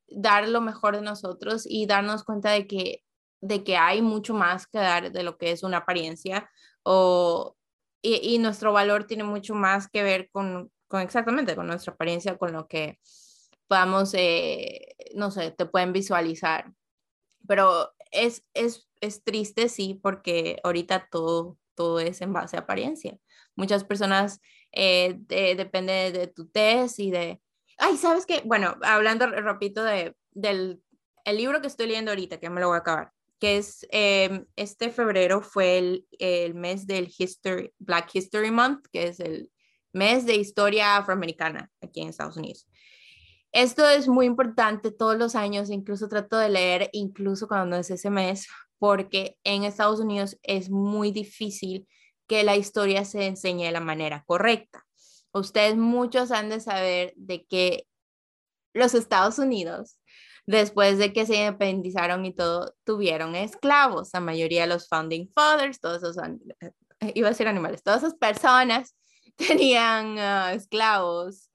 dar 0.08 0.48
lo 0.48 0.60
mejor 0.60 0.96
de 0.96 1.02
nosotros 1.02 1.64
y 1.66 1.86
darnos 1.86 2.24
cuenta 2.24 2.50
de 2.50 2.66
que 2.66 3.02
de 3.42 3.64
que 3.64 3.76
hay 3.76 4.02
mucho 4.02 4.34
más 4.34 4.66
que 4.66 4.78
dar 4.78 5.12
de 5.12 5.22
lo 5.22 5.38
que 5.38 5.50
es 5.50 5.62
una 5.62 5.78
apariencia 5.78 6.50
o 6.82 7.56
y, 8.02 8.38
nuestro 8.38 8.72
valor 8.72 9.04
tiene 9.04 9.24
mucho 9.24 9.54
más 9.54 9.88
que 9.88 10.02
ver 10.02 10.30
con, 10.30 10.70
con, 10.88 11.02
exactamente 11.02 11.54
con 11.54 11.66
nuestra 11.66 11.92
apariencia, 11.92 12.38
con 12.38 12.52
lo 12.52 12.66
que 12.66 12.98
podamos, 13.68 14.14
eh, 14.14 14.96
no 15.14 15.30
sé, 15.30 15.50
te 15.50 15.66
pueden 15.66 15.92
visualizar. 15.92 16.72
Pero 17.46 17.92
es, 18.10 18.44
es, 18.54 18.88
es 19.00 19.22
triste, 19.22 19.68
sí, 19.68 20.00
porque 20.02 20.60
ahorita 20.64 21.08
todo, 21.10 21.58
todo 21.74 22.00
es 22.00 22.20
en 22.22 22.32
base 22.32 22.56
a 22.56 22.60
apariencia. 22.60 23.18
Muchas 23.60 23.84
personas 23.84 24.40
eh, 24.72 25.18
depende 25.28 26.12
de 26.12 26.26
tu 26.28 26.48
test 26.48 26.98
y 26.98 27.10
de... 27.10 27.42
Ay, 27.76 27.98
¿sabes 27.98 28.24
qué? 28.24 28.40
Bueno, 28.46 28.74
hablando, 28.80 29.26
repito, 29.26 29.84
de, 29.84 30.14
del 30.30 30.80
el 31.24 31.36
libro 31.36 31.60
que 31.60 31.66
estoy 31.66 31.86
leyendo 31.86 32.10
ahorita, 32.10 32.38
que 32.38 32.50
me 32.50 32.60
lo 32.60 32.68
voy 32.68 32.76
a 32.76 32.80
acabar, 32.80 33.12
que 33.38 33.58
es 33.58 33.86
em, 33.90 34.46
este 34.56 34.90
febrero 34.90 35.42
fue 35.42 35.78
el, 35.78 36.06
el, 36.18 36.54
mes 36.54 36.86
del 36.86 37.12
History, 37.16 37.72
Black 37.78 38.14
History 38.14 38.50
Month, 38.50 38.86
que 38.90 39.08
es 39.08 39.20
el 39.20 39.50
mes 39.92 40.24
de 40.24 40.36
historia 40.36 40.96
afroamericana 40.96 41.70
aquí 41.82 42.00
en 42.00 42.08
Estados 42.08 42.36
Unidos. 42.36 42.66
Esto 43.52 43.88
es 43.88 44.06
muy 44.08 44.26
importante 44.26 44.92
todos 44.92 45.18
los 45.18 45.34
años, 45.34 45.70
incluso 45.70 46.08
trato 46.08 46.38
de 46.38 46.48
leer, 46.48 46.88
incluso 46.92 47.48
cuando 47.48 47.76
es 47.76 47.90
ese 47.90 48.08
mes, 48.08 48.46
porque 48.78 49.36
en 49.44 49.64
Estados 49.64 50.00
Unidos 50.00 50.38
es 50.42 50.70
muy 50.70 51.10
difícil 51.10 51.86
que 52.30 52.44
la 52.44 52.54
historia 52.54 53.04
se 53.04 53.26
enseñe 53.26 53.64
de 53.64 53.72
la 53.72 53.80
manera 53.80 54.22
correcta. 54.24 54.86
Ustedes 55.32 55.76
muchos 55.76 56.30
han 56.30 56.48
de 56.48 56.60
saber 56.60 57.12
de 57.16 57.44
que 57.44 57.88
los 58.72 58.94
Estados 58.94 59.40
Unidos, 59.40 59.98
después 60.46 60.96
de 60.98 61.12
que 61.12 61.26
se 61.26 61.34
independizaron 61.34 62.24
y 62.24 62.32
todo, 62.32 62.72
tuvieron 62.84 63.34
esclavos. 63.34 64.10
La 64.12 64.20
mayoría 64.20 64.60
de 64.60 64.68
los 64.68 64.86
founding 64.86 65.28
fathers, 65.34 65.80
todos 65.80 66.04
esos, 66.04 66.18
eh, 66.60 67.12
iba 67.16 67.26
a 67.26 67.32
decir 67.32 67.48
animales, 67.48 67.82
todas 67.82 68.04
esas 68.04 68.14
personas 68.14 68.94
tenían 69.36 70.16
ah, 70.20 70.52
esclavos 70.54 71.50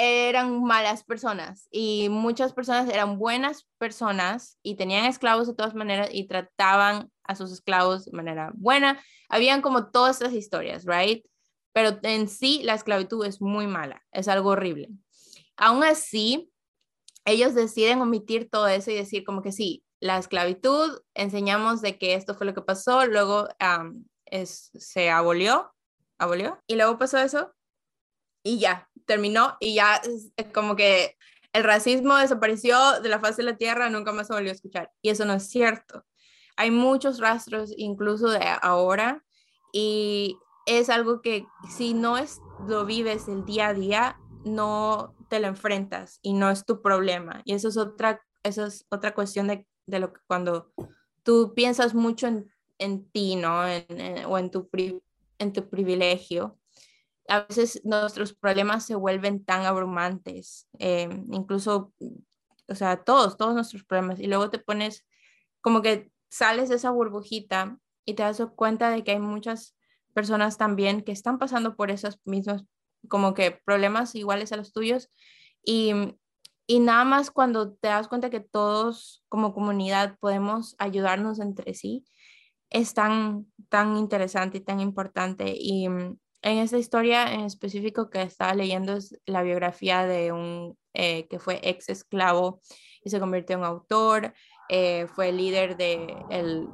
eran 0.00 0.62
malas 0.62 1.02
personas 1.02 1.66
y 1.72 2.08
muchas 2.08 2.52
personas 2.52 2.88
eran 2.88 3.18
buenas 3.18 3.66
personas 3.78 4.56
y 4.62 4.76
tenían 4.76 5.06
esclavos 5.06 5.48
de 5.48 5.54
todas 5.54 5.74
maneras 5.74 6.10
y 6.12 6.28
trataban 6.28 7.10
a 7.28 7.36
sus 7.36 7.52
esclavos 7.52 8.06
de 8.06 8.12
manera 8.12 8.50
buena. 8.54 9.00
Habían 9.28 9.62
como 9.62 9.90
todas 9.90 10.16
estas 10.16 10.34
historias, 10.34 10.84
right? 10.84 11.24
Pero 11.72 11.98
en 12.02 12.28
sí 12.28 12.62
la 12.64 12.74
esclavitud 12.74 13.24
es 13.24 13.40
muy 13.40 13.68
mala, 13.68 14.02
es 14.10 14.26
algo 14.26 14.50
horrible. 14.50 14.88
Aún 15.56 15.84
así, 15.84 16.50
ellos 17.24 17.54
deciden 17.54 18.00
omitir 18.00 18.48
todo 18.50 18.66
eso 18.66 18.90
y 18.90 18.94
decir 18.94 19.22
como 19.22 19.42
que 19.42 19.52
sí, 19.52 19.84
la 20.00 20.18
esclavitud, 20.18 21.00
enseñamos 21.14 21.82
de 21.82 21.98
que 21.98 22.14
esto 22.14 22.34
fue 22.34 22.46
lo 22.46 22.54
que 22.54 22.62
pasó, 22.62 23.06
luego 23.06 23.48
es, 24.26 24.70
se 24.74 25.10
abolió, 25.10 25.72
abolió, 26.18 26.62
y 26.66 26.76
luego 26.76 26.98
pasó 26.98 27.18
eso 27.18 27.54
y 28.42 28.58
ya, 28.58 28.88
terminó 29.04 29.56
y 29.60 29.74
ya 29.74 30.00
como 30.54 30.76
que 30.76 31.16
el 31.52 31.64
racismo 31.64 32.16
desapareció 32.16 33.00
de 33.00 33.08
la 33.08 33.20
faz 33.20 33.36
de 33.36 33.42
la 33.42 33.56
tierra, 33.56 33.90
nunca 33.90 34.12
más 34.12 34.26
se 34.26 34.34
volvió 34.34 34.50
a 34.50 34.54
escuchar. 34.54 34.92
Y 35.02 35.10
eso 35.10 35.24
no 35.24 35.34
es 35.34 35.48
cierto. 35.48 36.04
Hay 36.58 36.72
muchos 36.72 37.20
rastros 37.20 37.72
incluso 37.76 38.28
de 38.30 38.44
ahora 38.62 39.24
y 39.72 40.36
es 40.66 40.90
algo 40.90 41.22
que 41.22 41.46
si 41.70 41.94
no 41.94 42.18
es, 42.18 42.40
lo 42.66 42.84
vives 42.84 43.28
el 43.28 43.44
día 43.44 43.68
a 43.68 43.74
día, 43.74 44.18
no 44.44 45.14
te 45.30 45.38
lo 45.38 45.46
enfrentas 45.46 46.18
y 46.20 46.32
no 46.32 46.50
es 46.50 46.64
tu 46.64 46.82
problema. 46.82 47.42
Y 47.44 47.54
eso 47.54 47.68
es 47.68 47.76
otra, 47.76 48.20
eso 48.42 48.66
es 48.66 48.86
otra 48.90 49.14
cuestión 49.14 49.46
de, 49.46 49.68
de 49.86 50.00
lo 50.00 50.12
que 50.12 50.20
cuando 50.26 50.72
tú 51.22 51.54
piensas 51.54 51.94
mucho 51.94 52.26
en, 52.26 52.50
en 52.78 53.08
ti, 53.08 53.36
¿no? 53.36 53.60
o 54.26 54.38
en 54.38 54.50
tu, 54.50 54.68
en 55.38 55.52
tu 55.52 55.68
privilegio, 55.70 56.58
a 57.28 57.42
veces 57.42 57.82
nuestros 57.84 58.32
problemas 58.32 58.84
se 58.84 58.96
vuelven 58.96 59.44
tan 59.44 59.64
abrumantes, 59.64 60.66
eh, 60.80 61.08
incluso, 61.30 61.92
o 62.66 62.74
sea, 62.74 63.04
todos, 63.04 63.36
todos 63.36 63.54
nuestros 63.54 63.84
problemas, 63.84 64.18
y 64.18 64.26
luego 64.26 64.50
te 64.50 64.58
pones 64.58 65.06
como 65.60 65.82
que 65.82 66.10
sales 66.28 66.68
de 66.68 66.76
esa 66.76 66.90
burbujita 66.90 67.78
y 68.04 68.14
te 68.14 68.22
das 68.22 68.42
cuenta 68.56 68.90
de 68.90 69.04
que 69.04 69.12
hay 69.12 69.18
muchas 69.18 69.76
personas 70.14 70.58
también 70.58 71.02
que 71.02 71.12
están 71.12 71.38
pasando 71.38 71.76
por 71.76 71.90
esos 71.90 72.18
mismos, 72.24 72.64
como 73.08 73.34
que 73.34 73.60
problemas 73.64 74.14
iguales 74.14 74.52
a 74.52 74.56
los 74.56 74.72
tuyos, 74.72 75.10
y, 75.64 75.92
y 76.66 76.80
nada 76.80 77.04
más 77.04 77.30
cuando 77.30 77.72
te 77.74 77.88
das 77.88 78.08
cuenta 78.08 78.30
que 78.30 78.40
todos 78.40 79.24
como 79.28 79.54
comunidad 79.54 80.16
podemos 80.18 80.74
ayudarnos 80.78 81.40
entre 81.40 81.74
sí, 81.74 82.04
es 82.70 82.94
tan, 82.94 83.46
tan 83.68 83.96
interesante 83.96 84.58
y 84.58 84.60
tan 84.60 84.80
importante. 84.80 85.54
Y 85.56 85.86
en 85.86 86.18
esta 86.42 86.78
historia 86.78 87.32
en 87.32 87.40
específico 87.40 88.10
que 88.10 88.22
estaba 88.22 88.54
leyendo 88.54 88.94
es 88.94 89.18
la 89.26 89.42
biografía 89.42 90.06
de 90.06 90.32
un 90.32 90.78
eh, 90.94 91.26
que 91.28 91.38
fue 91.38 91.60
ex 91.62 91.88
esclavo 91.88 92.60
y 93.02 93.10
se 93.10 93.20
convirtió 93.20 93.56
en 93.56 93.64
autor, 93.64 94.34
eh, 94.68 95.06
fue 95.14 95.32
líder 95.32 95.76
de 95.76 96.16
el 96.30 96.68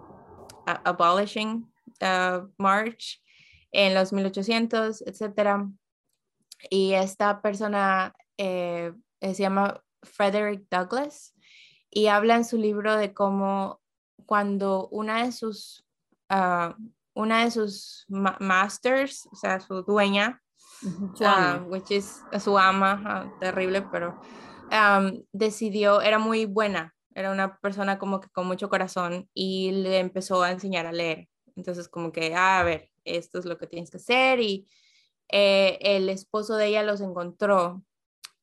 Abolishing 0.66 1.70
uh, 2.00 2.48
March 2.58 3.22
en 3.72 3.94
los 3.94 4.12
1800, 4.12 5.02
etc. 5.02 5.66
Y 6.70 6.92
esta 6.92 7.40
persona 7.42 8.14
eh, 8.38 8.92
se 9.20 9.34
llama 9.34 9.82
Frederick 10.02 10.66
Douglass 10.70 11.34
y 11.90 12.06
habla 12.06 12.36
en 12.36 12.44
su 12.44 12.58
libro 12.58 12.96
de 12.96 13.12
cómo 13.12 13.80
cuando 14.26 14.88
una 14.88 15.24
de 15.24 15.32
sus 15.32 15.84
uh, 16.30 16.72
una 17.14 17.44
de 17.44 17.50
sus 17.50 18.04
masters, 18.08 19.28
o 19.30 19.36
sea, 19.36 19.60
su 19.60 19.82
dueña, 19.82 20.42
uh, 20.84 21.62
which 21.68 21.90
is 21.90 22.22
su 22.40 22.58
ama, 22.58 23.00
ah, 23.06 23.32
terrible, 23.40 23.82
pero 23.82 24.20
decidió, 25.32 26.00
era 26.00 26.18
muy 26.18 26.46
buena, 26.46 26.94
era 27.14 27.30
una 27.30 27.58
persona 27.60 27.98
como 27.98 28.20
que 28.20 28.28
con 28.28 28.46
mucho 28.46 28.68
corazón 28.68 29.28
y 29.34 29.72
le 29.72 29.98
empezó 29.98 30.42
a 30.42 30.50
enseñar 30.50 30.86
a 30.86 30.92
leer. 30.92 31.28
Entonces, 31.56 31.88
como 31.88 32.12
que, 32.12 32.34
ah, 32.34 32.60
a 32.60 32.64
ver, 32.64 32.90
esto 33.04 33.38
es 33.38 33.44
lo 33.44 33.58
que 33.58 33.66
tienes 33.66 33.90
que 33.90 33.98
hacer 33.98 34.40
y 34.40 34.68
eh, 35.28 35.78
el 35.80 36.08
esposo 36.08 36.56
de 36.56 36.66
ella 36.66 36.82
los 36.82 37.00
encontró, 37.00 37.84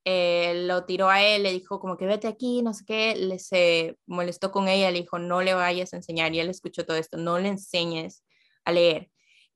eh, 0.05 0.63
lo 0.65 0.86
tiró 0.86 1.09
a 1.09 1.22
él, 1.24 1.43
le 1.43 1.51
dijo 1.51 1.80
como 1.80 1.97
que 1.97 2.05
vete 2.05 2.28
aquí, 2.28 2.61
no 2.61 2.74
sé 2.74 2.86
qué, 2.86 3.15
le 3.15 3.39
se 3.39 3.97
molestó 4.07 4.51
con 4.51 4.67
ella, 4.67 4.89
le 4.91 5.01
dijo 5.01 5.19
no 5.19 5.41
le 5.41 5.53
vayas 5.53 5.93
a 5.93 5.97
enseñar 5.97 6.34
y 6.34 6.39
él 6.39 6.49
escuchó 6.49 6.86
todo 6.86 6.97
esto, 6.97 7.17
no 7.17 7.39
le 7.39 7.49
enseñes 7.49 8.24
a 8.65 8.72
leer. 8.72 9.11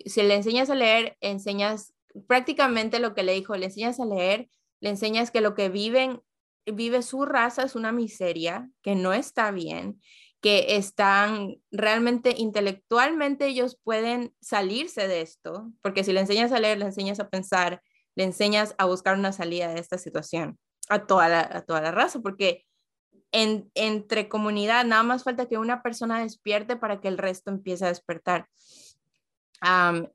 Si 0.06 0.22
le 0.22 0.36
enseñas 0.36 0.70
a 0.70 0.76
leer, 0.76 1.18
enseñas 1.22 1.94
prácticamente 2.28 3.00
lo 3.00 3.14
que 3.16 3.24
le 3.24 3.34
dijo, 3.34 3.56
le 3.56 3.68
enseñas 3.68 4.00
a 4.00 4.06
leer, 4.06 4.50
le 4.82 4.90
enseñas 4.90 5.32
que 5.32 5.42
lo 5.42 5.56
que 5.56 5.70
viven, 5.70 6.22
vive 6.66 7.02
su 7.02 7.26
raza 7.26 7.64
es 7.64 7.76
una 7.76 7.92
miseria, 7.92 8.70
que 8.82 8.96
no 8.96 9.14
está 9.14 9.52
bien, 9.52 10.00
que 10.42 10.76
están 10.76 11.56
realmente 11.72 12.36
intelectualmente 12.38 13.48
ellos 13.48 13.80
pueden 13.84 14.34
salirse 14.42 15.08
de 15.08 15.22
esto, 15.22 15.72
porque 15.82 16.04
si 16.04 16.14
le 16.14 16.20
enseñas 16.20 16.52
a 16.52 16.60
leer, 16.60 16.78
le 16.78 16.86
enseñas 16.86 17.20
a 17.20 17.30
pensar, 17.30 17.82
le 18.16 18.24
enseñas 18.26 18.76
a 18.78 18.86
buscar 18.86 19.18
una 19.18 19.32
salida 19.32 19.74
de 19.74 19.80
esta 19.80 19.98
situación 19.98 20.60
a 20.90 21.08
toda 21.08 21.30
la, 21.30 21.40
a 21.42 21.62
toda 21.62 21.82
la 21.82 21.92
raza, 21.92 22.20
porque 22.20 22.66
en, 23.32 23.70
entre 23.74 24.30
comunidad 24.30 24.86
nada 24.86 25.04
más 25.04 25.24
falta 25.24 25.48
que 25.48 25.58
una 25.58 25.82
persona 25.82 26.22
despierte 26.22 26.76
para 26.76 27.02
que 27.02 27.08
el 27.08 27.18
resto 27.18 27.52
empiece 27.52 27.86
a 27.86 27.90
despertar. 27.90 28.48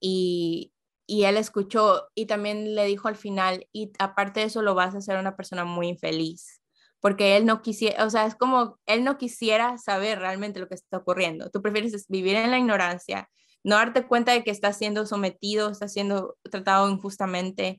Y, 0.00 0.72
y 1.10 1.24
él 1.24 1.36
escuchó 1.36 2.06
y 2.14 2.26
también 2.26 2.76
le 2.76 2.84
dijo 2.84 3.08
al 3.08 3.16
final, 3.16 3.66
y 3.72 3.90
aparte 3.98 4.38
de 4.40 4.46
eso 4.46 4.62
lo 4.62 4.76
vas 4.76 4.94
a 4.94 4.98
hacer 4.98 5.18
una 5.18 5.34
persona 5.34 5.64
muy 5.64 5.88
infeliz, 5.88 6.62
porque 7.00 7.36
él 7.36 7.46
no 7.46 7.62
quisiera, 7.62 8.06
o 8.06 8.10
sea, 8.10 8.26
es 8.26 8.36
como 8.36 8.78
él 8.86 9.02
no 9.02 9.18
quisiera 9.18 9.76
saber 9.76 10.20
realmente 10.20 10.60
lo 10.60 10.68
que 10.68 10.76
está 10.76 10.98
ocurriendo. 10.98 11.50
Tú 11.50 11.62
prefieres 11.62 12.06
vivir 12.06 12.36
en 12.36 12.52
la 12.52 12.60
ignorancia, 12.60 13.28
no 13.64 13.74
darte 13.74 14.06
cuenta 14.06 14.30
de 14.30 14.44
que 14.44 14.52
está 14.52 14.72
siendo 14.72 15.04
sometido, 15.04 15.70
está 15.70 15.88
siendo 15.88 16.36
tratado 16.48 16.88
injustamente, 16.88 17.78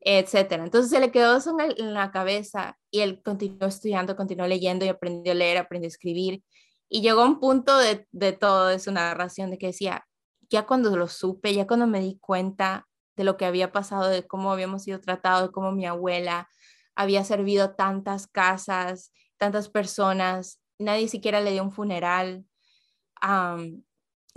etcétera. 0.00 0.62
Entonces 0.62 0.90
se 0.90 1.00
le 1.00 1.10
quedó 1.10 1.38
eso 1.38 1.56
en, 1.58 1.94
la 1.94 2.10
cabeza 2.10 2.76
y 2.90 3.00
él 3.00 3.22
continuó 3.22 3.66
estudiando, 3.66 4.14
continuó 4.14 4.46
leyendo 4.46 4.84
y 4.84 4.88
aprendió 4.88 5.32
a 5.32 5.36
leer, 5.36 5.56
aprendió 5.56 5.86
a 5.86 5.88
escribir. 5.88 6.42
Y 6.90 7.00
llegó 7.00 7.22
a 7.22 7.26
un 7.26 7.40
punto 7.40 7.78
de, 7.78 8.06
de 8.12 8.32
todo 8.32 8.66
de 8.66 8.78
su 8.78 8.92
narración 8.92 9.50
de 9.50 9.56
que 9.56 9.68
decía, 9.68 10.04
ya 10.50 10.66
cuando 10.66 10.96
lo 10.96 11.08
supe, 11.08 11.54
ya 11.54 11.66
cuando 11.66 11.86
me 11.86 12.00
di 12.00 12.18
cuenta 12.18 12.86
de 13.16 13.24
lo 13.24 13.36
que 13.36 13.46
había 13.46 13.72
pasado, 13.72 14.08
de 14.08 14.26
cómo 14.26 14.52
habíamos 14.52 14.84
sido 14.84 15.00
tratados, 15.00 15.48
de 15.48 15.52
cómo 15.52 15.72
mi 15.72 15.86
abuela 15.86 16.48
había 16.94 17.24
servido 17.24 17.74
tantas 17.74 18.26
casas, 18.26 19.12
tantas 19.36 19.68
personas, 19.68 20.60
nadie 20.78 21.08
siquiera 21.08 21.40
le 21.40 21.52
dio 21.52 21.62
un 21.62 21.72
funeral, 21.72 22.44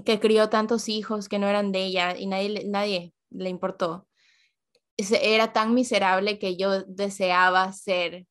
que 0.05 0.19
crió 0.19 0.49
tantos 0.49 0.89
hijos 0.89 1.29
que 1.29 1.39
no 1.39 1.47
eran 1.47 1.71
de 1.71 1.85
ella 1.85 2.17
y 2.17 2.27
nadie, 2.27 2.63
nadie 2.67 3.13
le 3.29 3.49
importó. 3.49 4.07
Era 4.97 5.53
tan 5.53 5.73
miserable 5.73 6.37
que 6.39 6.57
yo 6.57 6.83
deseaba 6.83 7.71
ser, 7.73 8.27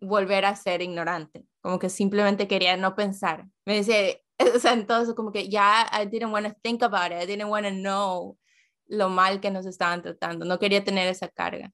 volver 0.00 0.44
a 0.44 0.56
ser 0.56 0.82
ignorante, 0.82 1.44
como 1.60 1.78
que 1.78 1.88
simplemente 1.88 2.48
quería 2.48 2.76
no 2.76 2.94
pensar. 2.94 3.46
Me 3.64 3.76
decía, 3.76 4.18
o 4.54 4.58
sea, 4.58 4.72
entonces 4.72 5.14
como 5.14 5.32
que 5.32 5.48
ya 5.48 5.86
I 5.92 6.06
didn't 6.06 6.32
want 6.32 6.46
to 6.46 6.54
think 6.62 6.82
about 6.82 7.12
it, 7.12 7.22
I 7.22 7.26
didn't 7.26 7.50
want 7.50 7.66
to 7.66 7.72
know 7.72 8.38
lo 8.86 9.08
mal 9.08 9.40
que 9.40 9.50
nos 9.50 9.66
estaban 9.66 10.02
tratando, 10.02 10.44
no 10.44 10.58
quería 10.58 10.84
tener 10.84 11.08
esa 11.08 11.28
carga. 11.28 11.72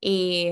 Y, 0.00 0.50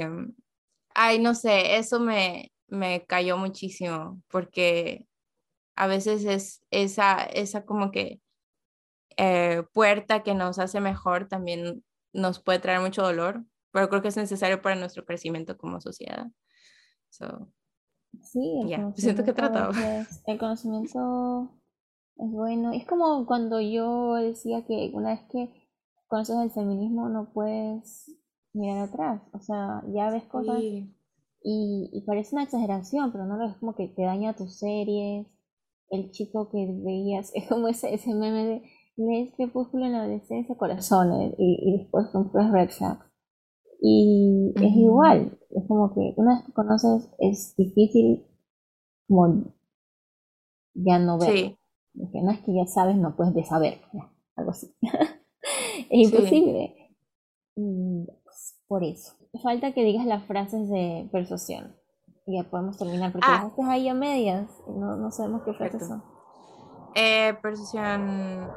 ay, 0.95 1.19
no 1.19 1.35
sé, 1.35 1.77
eso 1.77 2.01
me, 2.01 2.53
me 2.69 3.05
cayó 3.07 3.37
muchísimo 3.37 4.23
porque 4.29 5.07
a 5.77 5.87
veces 5.87 6.25
es 6.25 6.63
esa, 6.71 7.23
esa 7.25 7.65
como 7.65 7.91
que 7.93 8.21
eh, 9.17 9.63
puerta 9.73 10.23
que 10.23 10.35
nos 10.35 10.59
hace 10.59 10.81
mejor 10.81 11.29
también 11.29 11.85
nos 12.13 12.43
puede 12.43 12.59
traer 12.59 12.81
mucho 12.81 13.03
dolor, 13.03 13.45
pero 13.71 13.89
creo 13.89 14.03
que 14.03 14.09
es 14.09 14.17
necesario 14.17 14.63
para 14.63 14.77
nuestro 14.77 15.05
crecimiento 15.05 15.57
como 15.57 15.81
sociedad. 15.81 16.27
Sí, 18.21 18.61
el 18.63 18.95
siento 18.95 19.25
que 19.25 19.31
he 19.31 19.35
tratado. 19.35 19.73
el 20.27 20.39
conocimiento 20.39 21.51
es 22.17 22.31
bueno. 22.31 22.73
Es 22.73 22.87
como 22.87 23.27
cuando 23.27 23.61
yo 23.61 24.15
decía 24.15 24.65
que 24.67 24.91
una 24.95 25.11
vez 25.11 25.21
que 25.31 25.69
conoces 26.09 26.37
el 26.37 26.51
feminismo 26.51 27.09
no 27.09 27.33
puedes 27.33 28.11
mirar 28.53 28.89
atrás. 28.89 29.23
O 29.33 29.41
sea, 29.41 29.83
ya 29.95 30.11
ves 30.11 30.25
cosas 30.25 30.61
y, 30.61 30.91
y, 31.93 32.05
parece 32.07 32.35
una 32.35 32.45
exageración, 32.45 33.13
pero 33.13 33.27
no 33.27 33.37
lo 33.37 33.49
es 33.49 33.57
como 33.57 33.75
que 33.75 33.89
te 33.89 34.03
daña 34.03 34.37
tus 34.37 34.59
series, 34.59 35.27
el 35.91 36.11
chico 36.11 36.49
que 36.51 36.67
veías, 36.85 37.33
es 37.35 37.49
como 37.49 37.69
ese, 37.69 37.93
ese 37.93 38.15
meme 38.15 38.45
de 38.45 38.63
lees 38.97 39.35
Crepúsculo 39.35 39.87
en 39.87 39.93
la 39.93 40.01
adolescencia, 40.01 40.57
corazones, 40.57 41.35
y, 41.39 41.59
y 41.63 41.79
después 41.79 42.09
compras 42.09 42.53
Red 42.53 42.71
Flags. 42.71 43.12
Y 43.85 44.53
es 44.55 44.77
igual, 44.77 45.39
es 45.51 45.67
como 45.67 45.93
que 45.93 46.15
una 46.17 46.37
vez 46.37 46.45
que 46.45 46.53
conoces 46.53 47.11
es 47.19 47.57
difícil 47.57 48.25
como 49.09 49.53
ya 50.75 50.99
no 50.99 51.19
ver. 51.19 51.57
Porque 51.99 52.23
no 52.23 52.31
es 52.31 52.41
que 52.41 52.55
ya 52.55 52.67
sabes, 52.67 52.97
no 52.97 53.17
puedes 53.17 53.35
de 53.35 53.45
saber, 53.45 53.81
algo 54.37 54.53
así. 54.53 54.73
es 55.91 56.13
imposible. 56.13 56.95
Y 57.57 58.07
pues, 58.25 58.59
por 58.69 58.85
eso. 58.85 59.15
Falta 59.43 59.73
que 59.73 59.85
digas 59.85 60.07
las 60.07 60.25
frases 60.25 60.69
de 60.69 61.09
persuasión 61.11 61.75
ya 62.27 62.45
podemos 62.45 62.77
terminar, 62.77 63.13
porque 63.13 63.27
ah. 63.29 63.45
dejaste 63.45 63.63
ahí 63.65 63.89
a 63.89 63.95
medias, 63.95 64.49
no, 64.69 64.97
no 64.97 65.11
sabemos 65.11 65.43
qué 65.43 65.53
fue 65.55 65.67
eso. 65.69 66.03
Eh, 66.95 67.35
percepción. 67.43 68.49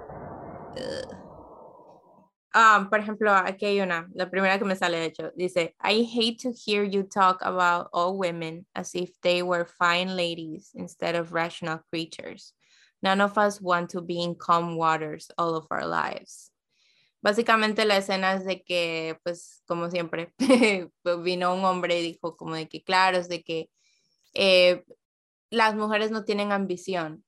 Um, 2.55 2.89
por 2.89 2.99
ejemplo, 2.99 3.33
aquí 3.33 3.65
hay 3.65 3.81
una, 3.81 4.07
la 4.13 4.29
primera 4.29 4.57
que 4.57 4.63
me 4.63 4.77
sale 4.77 4.97
de 4.97 5.05
hecho, 5.07 5.31
dice, 5.35 5.75
I 5.81 6.03
hate 6.03 6.39
to 6.39 6.53
hear 6.53 6.85
you 6.85 7.03
talk 7.03 7.41
about 7.41 7.89
all 7.91 8.17
women 8.17 8.65
as 8.73 8.95
if 8.95 9.09
they 9.23 9.43
were 9.43 9.65
fine 9.65 10.15
ladies 10.15 10.71
instead 10.73 11.15
of 11.15 11.33
rational 11.33 11.79
creatures. 11.89 12.53
None 13.03 13.19
of 13.19 13.37
us 13.37 13.59
want 13.59 13.89
to 13.89 14.01
be 14.01 14.23
in 14.23 14.35
calm 14.35 14.77
waters 14.77 15.29
all 15.37 15.55
of 15.57 15.67
our 15.69 15.85
lives. 15.85 16.49
Básicamente 17.21 17.83
la 17.83 17.97
escena 17.97 18.35
es 18.35 18.45
de 18.45 18.63
que, 18.63 19.17
pues, 19.25 19.61
como 19.67 19.89
siempre, 19.89 20.31
pues, 21.03 21.23
vino 21.23 21.53
un 21.53 21.65
hombre 21.65 21.99
y 21.99 22.03
dijo 22.03 22.37
como 22.37 22.55
de 22.55 22.69
que, 22.69 22.85
claro, 22.85 23.17
es 23.17 23.27
de 23.27 23.43
que 23.43 23.69
eh, 24.33 24.85
las 25.49 25.75
mujeres 25.75 26.09
no 26.09 26.23
tienen 26.23 26.53
ambición. 26.53 27.24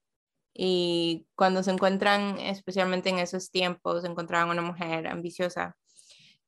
Y 0.60 1.28
cuando 1.36 1.62
se 1.62 1.70
encuentran, 1.70 2.36
especialmente 2.40 3.10
en 3.10 3.20
esos 3.20 3.52
tiempos, 3.52 4.04
encontraban 4.04 4.50
una 4.50 4.60
mujer 4.60 5.06
ambiciosa 5.06 5.76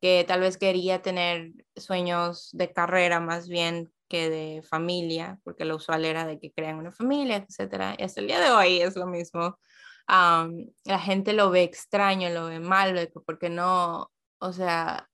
que 0.00 0.24
tal 0.26 0.40
vez 0.40 0.56
quería 0.58 1.00
tener 1.00 1.52
sueños 1.76 2.48
de 2.52 2.72
carrera 2.72 3.20
más 3.20 3.48
bien 3.48 3.92
que 4.08 4.28
de 4.28 4.62
familia, 4.62 5.38
porque 5.44 5.64
lo 5.64 5.76
usual 5.76 6.04
era 6.04 6.26
de 6.26 6.40
que 6.40 6.50
crean 6.50 6.78
una 6.78 6.90
familia, 6.90 7.36
etcétera. 7.36 7.94
Y 7.96 8.02
hasta 8.02 8.20
el 8.20 8.26
día 8.26 8.40
de 8.40 8.50
hoy 8.50 8.80
es 8.80 8.96
lo 8.96 9.06
mismo. 9.06 9.56
la 10.08 10.98
gente 10.98 11.32
lo 11.32 11.50
ve 11.50 11.62
extraño, 11.62 12.30
lo 12.30 12.46
ve 12.46 12.58
mal, 12.58 13.12
porque 13.24 13.48
no, 13.48 14.10
o 14.38 14.52
sea, 14.52 15.08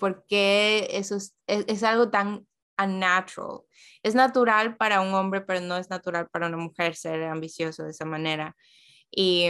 porque 0.00 0.88
eso 0.90 1.14
es, 1.14 1.36
es 1.46 1.84
algo 1.84 2.10
tan 2.10 2.48
unnatural. 2.78 3.60
Es 4.02 4.14
natural 4.14 4.76
para 4.76 5.00
un 5.00 5.14
hombre, 5.14 5.40
pero 5.40 5.60
no 5.60 5.76
es 5.76 5.90
natural 5.90 6.28
para 6.30 6.46
una 6.48 6.56
mujer 6.56 6.96
ser 6.96 7.22
ambicioso 7.24 7.84
de 7.84 7.90
esa 7.90 8.04
manera. 8.04 8.56
Y 9.10 9.46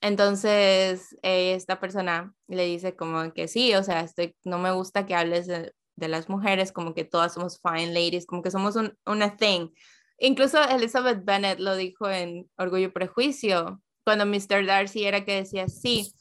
entonces 0.00 1.16
esta 1.22 1.80
persona 1.80 2.34
le 2.46 2.66
dice 2.66 2.94
como 2.94 3.32
que 3.32 3.48
sí, 3.48 3.74
o 3.74 3.82
sea, 3.82 4.06
no 4.44 4.58
me 4.58 4.72
gusta 4.72 5.06
que 5.06 5.14
hables 5.14 5.46
de, 5.46 5.72
las 5.96 6.28
mujeres 6.28 6.72
como 6.72 6.92
que 6.92 7.04
todas 7.04 7.34
somos 7.34 7.60
fine 7.62 7.92
ladies, 7.94 8.26
como 8.26 8.42
que 8.42 8.50
somos 8.50 8.76
un, 8.76 8.98
una 9.06 9.36
thing. 9.36 9.70
Incluso 10.18 10.62
Elizabeth 10.62 11.24
Bennet 11.24 11.58
lo 11.58 11.76
dijo 11.76 12.10
en 12.10 12.50
Orgullo 12.56 12.86
y 12.86 12.90
Prejuicio, 12.90 13.80
cuando 14.04 14.26
Mr. 14.26 14.66
Darcy 14.66 15.04
era 15.04 15.24
que 15.24 15.36
decía, 15.36 15.68
sí, 15.68 16.12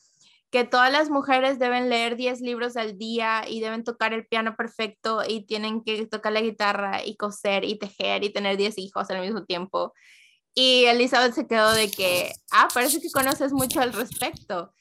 que 0.54 0.66
todas 0.66 0.92
las 0.92 1.10
mujeres 1.10 1.58
deben 1.58 1.90
leer 1.90 2.16
10 2.16 2.42
libros 2.42 2.78
al 2.78 2.96
día 3.00 3.44
y 3.50 3.60
deben 3.60 3.84
tocar 3.84 4.14
el 4.14 4.28
piano 4.28 4.56
perfecto 4.56 5.24
y 5.28 5.48
tienen 5.48 5.84
que 5.84 6.06
tocar 6.06 6.32
la 6.32 6.42
guitarra 6.42 7.04
y 7.04 7.18
coser 7.18 7.64
y 7.66 7.80
tejer 7.80 8.24
y 8.24 8.32
tener 8.32 8.56
10 8.56 8.78
hijos 8.78 9.10
al 9.10 9.22
mismo 9.22 9.46
tiempo. 9.46 9.94
Y 10.54 10.86
Elizabeth 10.86 11.34
se 11.34 11.48
quedó 11.48 11.72
de 11.72 11.90
que, 11.90 12.34
ah, 12.52 12.68
parece 12.72 13.02
que 13.02 13.10
conoces 13.10 13.52
mucho 13.52 13.82
al 13.82 13.94
respecto. 13.94 14.76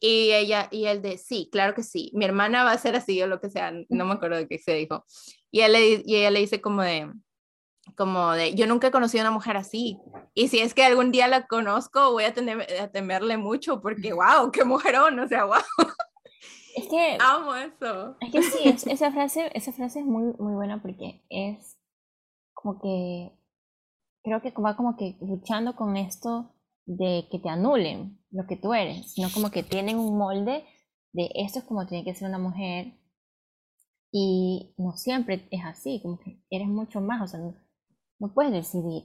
Y 0.00 0.32
ella, 0.32 0.68
y 0.70 0.86
él 0.86 1.02
de, 1.02 1.18
sí, 1.18 1.50
claro 1.52 1.74
que 1.74 1.82
sí, 1.82 2.10
mi 2.14 2.24
hermana 2.24 2.64
va 2.64 2.72
a 2.72 2.78
ser 2.78 2.96
así 2.96 3.20
o 3.20 3.26
lo 3.26 3.38
que 3.38 3.50
sea, 3.50 3.70
no 3.90 4.06
me 4.06 4.14
acuerdo 4.14 4.38
de 4.38 4.48
qué 4.48 4.56
se 4.56 4.72
dijo. 4.72 5.04
Y, 5.50 5.60
él 5.60 6.02
y 6.06 6.16
ella 6.16 6.30
le 6.30 6.40
dice 6.40 6.62
como 6.62 6.80
de, 6.80 7.12
como 7.96 8.32
de, 8.32 8.54
yo 8.54 8.66
nunca 8.66 8.88
he 8.88 8.90
conocido 8.90 9.22
a 9.22 9.28
una 9.28 9.34
mujer 9.34 9.56
así. 9.56 10.00
Y 10.34 10.48
si 10.48 10.60
es 10.60 10.74
que 10.74 10.84
algún 10.84 11.12
día 11.12 11.28
la 11.28 11.46
conozco, 11.46 12.12
voy 12.12 12.24
a, 12.24 12.34
tener, 12.34 12.66
a 12.80 12.88
temerle 12.88 13.36
mucho 13.36 13.80
porque, 13.80 14.12
wow, 14.12 14.50
qué 14.52 14.64
mujerón, 14.64 15.18
o 15.18 15.28
sea, 15.28 15.44
wow. 15.46 15.56
Es 16.76 16.88
que... 16.88 17.18
Amo 17.20 17.54
eso. 17.54 18.16
Es 18.20 18.30
que 18.30 18.42
sí, 18.42 18.90
esa, 18.90 19.10
frase, 19.10 19.50
esa 19.54 19.72
frase 19.72 20.00
es 20.00 20.06
muy, 20.06 20.32
muy 20.38 20.54
buena 20.54 20.80
porque 20.80 21.24
es 21.28 21.76
como 22.54 22.80
que, 22.80 23.32
creo 24.22 24.42
que 24.42 24.52
va 24.60 24.76
como 24.76 24.96
que 24.96 25.16
luchando 25.20 25.74
con 25.76 25.96
esto 25.96 26.54
de 26.86 27.26
que 27.30 27.38
te 27.38 27.48
anulen 27.48 28.18
lo 28.30 28.46
que 28.46 28.56
tú 28.56 28.74
eres, 28.74 29.12
sino 29.12 29.28
como 29.32 29.50
que 29.50 29.62
tienen 29.62 29.98
un 29.98 30.16
molde 30.16 30.64
de 31.12 31.30
esto 31.34 31.60
es 31.60 31.64
como 31.64 31.86
tiene 31.86 32.04
que 32.04 32.14
ser 32.14 32.28
una 32.28 32.38
mujer 32.38 32.94
y 34.12 34.74
no 34.78 34.92
siempre 34.96 35.46
es 35.50 35.64
así, 35.64 36.00
como 36.02 36.18
que 36.18 36.40
eres 36.50 36.68
mucho 36.68 37.00
más, 37.00 37.22
o 37.22 37.26
sea, 37.26 37.40
no 38.18 38.32
puedes 38.34 38.52
decidir 38.52 39.04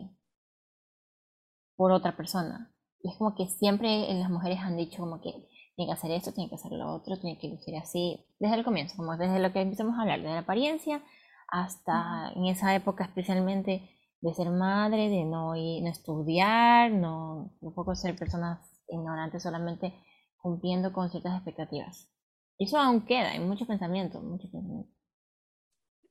por 1.75 1.91
otra 1.91 2.15
persona. 2.15 2.73
Y 3.01 3.11
es 3.11 3.17
como 3.17 3.35
que 3.35 3.47
siempre 3.47 4.13
las 4.13 4.29
mujeres 4.29 4.59
han 4.59 4.77
dicho 4.77 4.99
como 4.99 5.21
que 5.21 5.31
tiene 5.75 5.89
que 5.89 5.93
hacer 5.93 6.11
esto, 6.11 6.31
tiene 6.33 6.49
que 6.49 6.55
hacer 6.55 6.71
lo 6.71 6.93
otro, 6.93 7.19
tiene 7.19 7.39
que 7.39 7.49
lucir 7.49 7.75
así, 7.77 8.25
desde 8.39 8.55
el 8.55 8.63
comienzo, 8.63 8.95
como 8.95 9.17
desde 9.17 9.39
lo 9.39 9.51
que 9.51 9.61
empezamos 9.61 9.97
a 9.97 10.01
hablar, 10.01 10.21
de 10.21 10.29
la 10.29 10.39
apariencia 10.39 11.03
hasta 11.47 12.31
en 12.35 12.45
esa 12.45 12.73
época 12.75 13.03
especialmente 13.03 13.89
de 14.21 14.33
ser 14.33 14.49
madre, 14.49 15.09
de 15.09 15.25
no, 15.25 15.53
no 15.53 15.89
estudiar, 15.89 16.91
no 16.91 17.53
tampoco 17.59 17.95
ser 17.95 18.15
personas 18.15 18.59
ignorantes, 18.87 19.43
solamente 19.43 19.93
cumpliendo 20.37 20.93
con 20.93 21.09
ciertas 21.09 21.35
expectativas. 21.35 22.09
Eso 22.57 22.77
aún 22.77 23.05
queda, 23.05 23.31
hay 23.31 23.39
mucho 23.39 23.65
pensamiento, 23.65 24.21
mucho 24.21 24.49
pensamiento. 24.49 24.91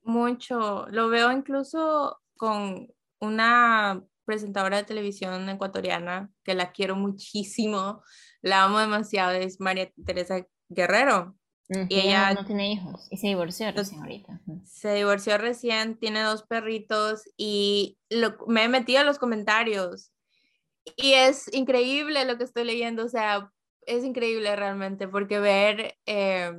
Mucho, 0.04 0.86
lo 0.88 1.08
veo 1.08 1.32
incluso 1.32 2.21
con 2.42 2.92
una 3.20 4.02
presentadora 4.24 4.78
de 4.78 4.82
televisión 4.82 5.48
ecuatoriana 5.48 6.28
que 6.42 6.54
la 6.54 6.72
quiero 6.72 6.96
muchísimo, 6.96 8.02
la 8.40 8.64
amo 8.64 8.80
demasiado, 8.80 9.30
es 9.30 9.60
María 9.60 9.92
Teresa 10.04 10.44
Guerrero. 10.68 11.36
y 11.88 12.00
ella 12.00 12.34
no 12.34 12.44
tiene 12.44 12.72
hijos 12.72 13.06
y 13.12 13.18
se 13.18 13.28
divorció 13.28 13.70
recién 13.70 14.00
ahorita. 14.00 14.40
Se 14.64 14.92
divorció 14.92 15.38
recién, 15.38 16.00
tiene 16.00 16.20
dos 16.22 16.42
perritos 16.42 17.22
y 17.36 17.96
me 18.48 18.64
he 18.64 18.68
metido 18.68 19.02
a 19.02 19.04
los 19.04 19.20
comentarios 19.20 20.10
y 20.96 21.12
es 21.12 21.48
increíble 21.54 22.24
lo 22.24 22.38
que 22.38 22.44
estoy 22.44 22.64
leyendo, 22.64 23.04
o 23.04 23.08
sea, 23.08 23.52
es 23.86 24.02
increíble 24.02 24.56
realmente 24.56 25.06
porque 25.06 25.38
ver, 25.38 25.96
eh, 26.06 26.50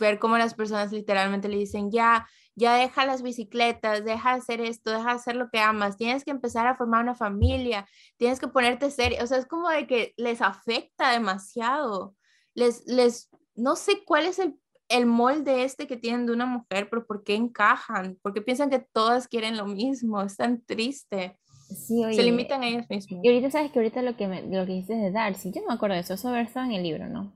ver 0.00 0.18
cómo 0.18 0.36
las 0.36 0.54
personas 0.54 0.90
literalmente 0.90 1.48
le 1.48 1.58
dicen, 1.58 1.92
ya, 1.92 2.26
ya 2.56 2.74
deja 2.74 3.04
las 3.04 3.22
bicicletas, 3.22 4.04
deja 4.04 4.32
de 4.32 4.38
hacer 4.38 4.60
esto, 4.62 4.90
deja 4.90 5.10
de 5.10 5.16
hacer 5.16 5.36
lo 5.36 5.50
que 5.50 5.60
amas, 5.60 5.98
tienes 5.98 6.24
que 6.24 6.30
empezar 6.30 6.66
a 6.66 6.74
formar 6.74 7.02
una 7.02 7.14
familia, 7.14 7.86
tienes 8.16 8.40
que 8.40 8.48
ponerte 8.48 8.90
serio, 8.90 9.18
o 9.22 9.26
sea, 9.26 9.38
es 9.38 9.46
como 9.46 9.68
de 9.68 9.86
que 9.86 10.14
les 10.16 10.40
afecta 10.40 11.12
demasiado, 11.12 12.16
les, 12.54 12.84
les, 12.86 13.28
no 13.54 13.76
sé 13.76 14.02
cuál 14.04 14.24
es 14.24 14.38
el, 14.38 14.58
el 14.88 15.04
molde 15.04 15.64
este 15.64 15.86
que 15.86 15.98
tienen 15.98 16.26
de 16.26 16.32
una 16.32 16.46
mujer, 16.46 16.88
pero 16.88 17.06
¿por 17.06 17.24
qué 17.24 17.34
encajan? 17.34 18.18
Porque 18.22 18.40
piensan 18.40 18.70
que 18.70 18.78
todas 18.78 19.28
quieren 19.28 19.58
lo 19.58 19.66
mismo, 19.66 20.22
es 20.22 20.36
tan 20.36 20.62
triste. 20.64 21.38
Sí, 21.68 22.02
se 22.14 22.22
limitan 22.22 22.62
a 22.62 22.68
ellos 22.68 22.88
mismos. 22.88 23.20
Y 23.22 23.28
ahorita 23.28 23.50
sabes 23.50 23.70
que 23.72 23.80
ahorita 23.80 24.00
lo 24.00 24.16
que, 24.16 24.28
me, 24.28 24.42
lo 24.42 24.64
que 24.64 24.72
dices 24.72 24.98
de 24.98 25.10
Darcy, 25.10 25.50
yo 25.52 25.60
no 25.60 25.68
me 25.68 25.74
acuerdo 25.74 25.96
de 25.96 26.02
eso, 26.02 26.14
eso 26.14 26.34
estaba 26.36 26.64
en 26.64 26.72
el 26.72 26.82
libro, 26.82 27.08
¿no? 27.08 27.32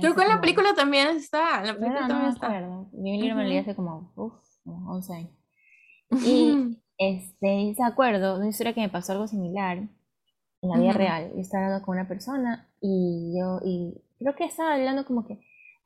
Creo 0.00 0.14
que 0.14 0.22
en 0.22 0.28
la 0.28 0.40
película 0.40 0.74
también 0.74 1.08
está. 1.08 1.62
La 1.62 1.74
película 1.74 2.06
también 2.06 2.22
no 2.22 2.28
está. 2.30 2.48
Mi 2.92 3.20
libro 3.20 3.36
me 3.36 3.42
lo 3.44 3.48
leí 3.48 3.58
hace 3.58 3.74
como, 3.74 4.12
uf, 4.16 4.34
11 4.64 5.14
años. 5.14 5.30
Y 6.10 6.78
este, 6.96 7.74
se 7.76 7.82
acuerdo 7.84 8.34
de 8.34 8.40
una 8.40 8.48
historia 8.48 8.72
que 8.72 8.80
me 8.80 8.88
pasó 8.88 9.12
algo 9.12 9.28
similar 9.28 9.78
en 10.62 10.70
la 10.70 10.78
vida 10.78 10.92
real. 10.92 11.30
Yo 11.34 11.40
estaba 11.40 11.66
hablando 11.66 11.84
con 11.84 11.96
una 11.98 12.08
persona 12.08 12.68
y 12.80 13.38
yo, 13.38 13.60
y 13.64 14.02
creo 14.18 14.34
que 14.34 14.44
estaba 14.44 14.74
hablando 14.74 15.04
como 15.04 15.26
que, 15.26 15.40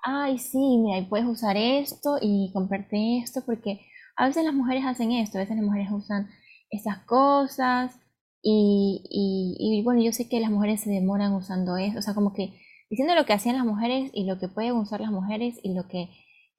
ay, 0.04 0.38
sí, 0.38 0.78
mira, 0.78 1.06
puedes 1.08 1.26
usar 1.26 1.56
esto 1.56 2.18
y 2.20 2.50
comprarte 2.52 3.18
esto, 3.18 3.42
porque 3.44 3.80
a 4.16 4.26
veces 4.26 4.44
las 4.44 4.54
mujeres 4.54 4.84
hacen 4.86 5.12
esto, 5.12 5.38
a 5.38 5.42
veces 5.42 5.56
las 5.56 5.64
mujeres 5.64 5.88
usan 5.90 6.28
estas 6.70 6.98
cosas. 7.04 7.98
Y, 8.44 9.02
y, 9.08 9.56
y 9.78 9.82
bueno, 9.84 10.02
yo 10.02 10.12
sé 10.12 10.28
que 10.28 10.40
las 10.40 10.50
mujeres 10.50 10.80
se 10.80 10.90
demoran 10.90 11.32
usando 11.32 11.76
eso, 11.76 11.98
o 11.98 12.02
sea, 12.02 12.14
como 12.14 12.32
que 12.32 12.54
diciendo 12.92 13.14
lo 13.14 13.24
que 13.24 13.32
hacían 13.32 13.56
las 13.56 13.64
mujeres 13.64 14.10
y 14.12 14.26
lo 14.26 14.38
que 14.38 14.48
pueden 14.48 14.76
usar 14.76 15.00
las 15.00 15.10
mujeres 15.10 15.58
y 15.62 15.72
lo 15.72 15.88
que 15.88 16.10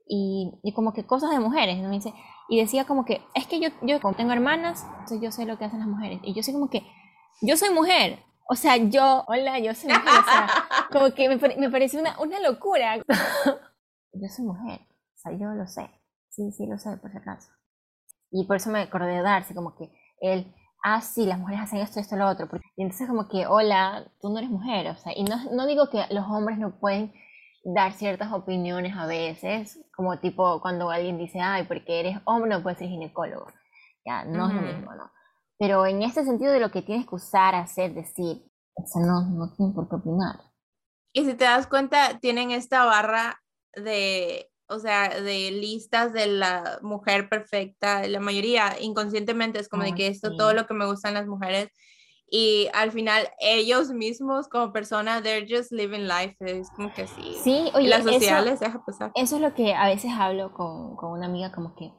y, 0.08 0.52
y 0.64 0.74
como 0.74 0.92
que 0.92 1.06
cosas 1.06 1.30
de 1.30 1.40
mujeres 1.40 1.78
¿no? 1.78 1.94
y 2.50 2.60
decía 2.60 2.86
como 2.86 3.06
que 3.06 3.22
es 3.36 3.46
que 3.46 3.60
yo 3.60 3.70
yo 3.84 4.02
como 4.02 4.16
tengo 4.16 4.32
hermanas 4.32 4.84
entonces 4.94 5.22
yo 5.22 5.32
sé 5.32 5.46
lo 5.46 5.60
que 5.60 5.66
hacen 5.66 5.78
las 5.78 5.88
mujeres 5.88 6.22
y 6.24 6.34
yo 6.34 6.42
sé 6.42 6.52
como 6.52 6.72
que 6.72 6.82
yo 7.44 7.56
soy 7.56 7.70
mujer 7.70 8.18
o 8.50 8.56
sea 8.56 8.78
yo 8.78 9.24
hola 9.28 9.60
yo 9.60 9.76
soy 9.76 9.90
mujer 9.90 10.08
o 10.08 10.24
sea 10.24 10.48
como 10.92 11.14
que 11.14 11.30
me, 11.30 11.38
me 11.56 11.70
pareció 11.70 12.00
una, 12.00 12.20
una 12.20 12.40
locura. 12.40 12.98
Yo 14.16 14.28
soy 14.28 14.46
mujer 14.46 14.80
o 14.82 15.18
sea 15.18 15.32
yo 15.34 15.50
lo 15.54 15.68
sé. 15.68 15.88
Sí 16.30 16.52
sí 16.52 16.66
lo 16.66 16.80
sé 16.80 16.98
por 16.98 17.12
si 17.12 17.18
acaso. 17.18 17.52
Y 18.32 18.46
por 18.46 18.58
eso 18.58 18.72
me 18.72 18.82
acordé 18.82 19.18
de 19.18 19.22
darse 19.22 19.54
como 19.54 19.76
que 19.76 19.92
él 20.20 20.52
ah, 20.84 21.02
sí, 21.02 21.26
las 21.26 21.40
mujeres 21.40 21.62
hacen 21.62 21.80
esto, 21.80 22.00
esto, 22.00 22.16
lo 22.16 22.28
otro. 22.28 22.48
Y 22.76 22.84
entonces 22.84 23.08
como 23.08 23.28
que, 23.28 23.48
hola, 23.48 24.06
tú 24.22 24.30
no 24.30 24.38
eres 24.38 24.52
mujer, 24.52 24.90
o 24.90 24.98
sea, 24.98 25.14
y 25.16 25.24
no, 25.24 25.38
no 25.52 25.66
digo 25.66 25.90
que 25.90 26.06
los 26.12 26.26
hombres 26.28 26.60
no 26.60 26.78
pueden 26.80 27.14
dar 27.64 27.94
ciertas 27.94 28.32
opiniones 28.34 28.96
a 28.96 29.06
veces, 29.06 29.80
como 29.96 30.20
tipo 30.20 30.62
cuando 30.62 30.90
alguien 30.90 31.18
dice, 31.18 31.40
ay, 31.40 31.64
porque 31.64 32.02
eres 32.02 32.18
hombre 32.26 32.52
no 32.52 32.62
puedes 32.62 32.80
ser 32.80 32.90
ginecólogo. 32.90 33.48
Ya, 34.06 34.26
no 34.26 34.50
es 34.50 34.54
lo 34.54 34.62
mismo, 34.62 34.94
¿no? 34.94 35.10
Pero 35.58 35.86
en 35.86 36.04
este 36.04 36.26
sentido 36.26 36.52
de 36.52 36.60
lo 36.60 36.72
que 36.72 36.82
tienes 36.82 37.08
que 37.08 37.16
usar, 37.16 37.56
hacer, 37.56 37.94
decir, 37.94 38.44
o 38.76 38.86
sea, 38.86 39.02
no, 39.02 39.22
no 39.30 39.54
tienen 39.56 39.74
por 39.74 39.88
qué 39.88 39.96
opinar. 39.96 40.42
Y 41.14 41.24
si 41.24 41.36
te 41.36 41.46
das 41.46 41.68
cuenta, 41.68 42.20
tienen 42.20 42.52
esta 42.52 42.84
barra 42.84 43.42
de 43.76 44.52
o 44.68 44.80
sea, 44.80 45.10
de 45.22 45.52
listas 45.52 46.14
de 46.14 46.28
la 46.28 46.80
mujer 46.82 47.30
perfecta, 47.30 48.08
la 48.08 48.20
mayoría 48.20 48.76
inconscientemente 48.80 49.60
es 49.60 49.70
como 49.70 49.84
de 49.84 49.94
que 49.94 50.08
esto, 50.08 50.36
todo 50.36 50.54
lo 50.54 50.66
que 50.66 50.74
me 50.74 50.86
gustan 50.86 51.14
las 51.14 51.28
mujeres, 51.28 51.70
y 52.30 52.68
al 52.74 52.92
final 52.92 53.30
ellos 53.40 53.92
mismos 53.92 54.48
como 54.48 54.74
personas, 54.74 55.22
they're 55.22 55.46
just 55.48 55.72
living 55.72 56.08
life, 56.08 56.36
es 56.40 56.70
como 56.72 56.92
que 56.94 57.06
sí. 57.08 57.36
Sí, 57.44 57.70
oye, 57.76 57.88
las 57.88 58.04
sociales 58.04 58.56
eso, 58.56 58.66
deja 58.66 58.84
pasar. 58.84 59.12
Eso 59.16 59.36
es 59.36 59.42
lo 59.42 59.54
que 59.54 59.74
a 59.74 59.86
veces 59.86 60.12
hablo 60.18 60.54
con, 60.54 60.96
con 60.96 61.12
una 61.12 61.28
amiga, 61.28 61.52
como 61.52 61.76
que 61.76 61.92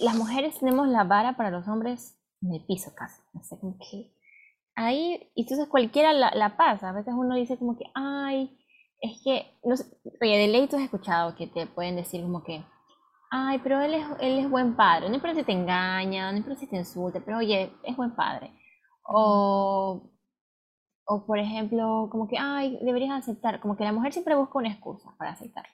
las 0.00 0.14
mujeres 0.14 0.58
tenemos 0.58 0.88
la 0.88 1.04
vara 1.04 1.36
para 1.36 1.50
los 1.50 1.66
hombres 1.68 2.18
en 2.42 2.54
el 2.54 2.64
piso 2.66 2.92
casi, 2.94 3.22
no 3.32 3.42
sé, 3.44 3.58
como 3.58 3.78
que 3.78 4.12
ahí, 4.74 5.30
y 5.34 5.42
entonces 5.42 5.68
cualquiera 5.68 6.12
la, 6.12 6.32
la 6.34 6.56
pasa, 6.56 6.90
a 6.90 6.92
veces 6.92 7.14
uno 7.16 7.36
dice 7.36 7.56
como 7.56 7.76
que, 7.76 7.84
ay, 7.94 8.58
es 9.02 9.20
que, 9.24 9.58
no 9.64 9.76
sé, 9.76 9.84
oye, 10.22 10.38
de 10.38 10.48
ley 10.48 10.68
tú 10.68 10.76
has 10.76 10.82
escuchado 10.84 11.36
que 11.36 11.48
te 11.48 11.66
pueden 11.66 11.96
decir 11.96 12.22
como 12.22 12.44
que, 12.44 12.64
ay, 13.30 13.60
pero 13.62 13.80
él 13.82 13.94
es, 13.94 14.06
él 14.20 14.38
es 14.40 14.50
buen 14.50 14.76
padre, 14.76 15.08
no 15.08 15.16
importa 15.16 15.36
si 15.36 15.44
te 15.44 15.52
engaña, 15.52 16.30
no 16.32 16.38
importa 16.38 16.60
si 16.60 16.68
te 16.68 16.76
insulta, 16.76 17.20
pero 17.24 17.38
oye, 17.38 17.72
es 17.84 17.96
buen 17.96 18.14
padre. 18.14 18.52
O, 19.04 20.10
o 21.06 21.26
por 21.26 21.38
ejemplo, 21.38 22.08
como 22.10 22.28
que, 22.28 22.36
ay, 22.38 22.78
deberías 22.82 23.12
aceptar, 23.12 23.60
como 23.60 23.76
que 23.76 23.84
la 23.84 23.92
mujer 23.92 24.12
siempre 24.12 24.36
busca 24.36 24.58
una 24.58 24.70
excusa 24.72 25.14
para 25.18 25.32
aceptar. 25.32 25.66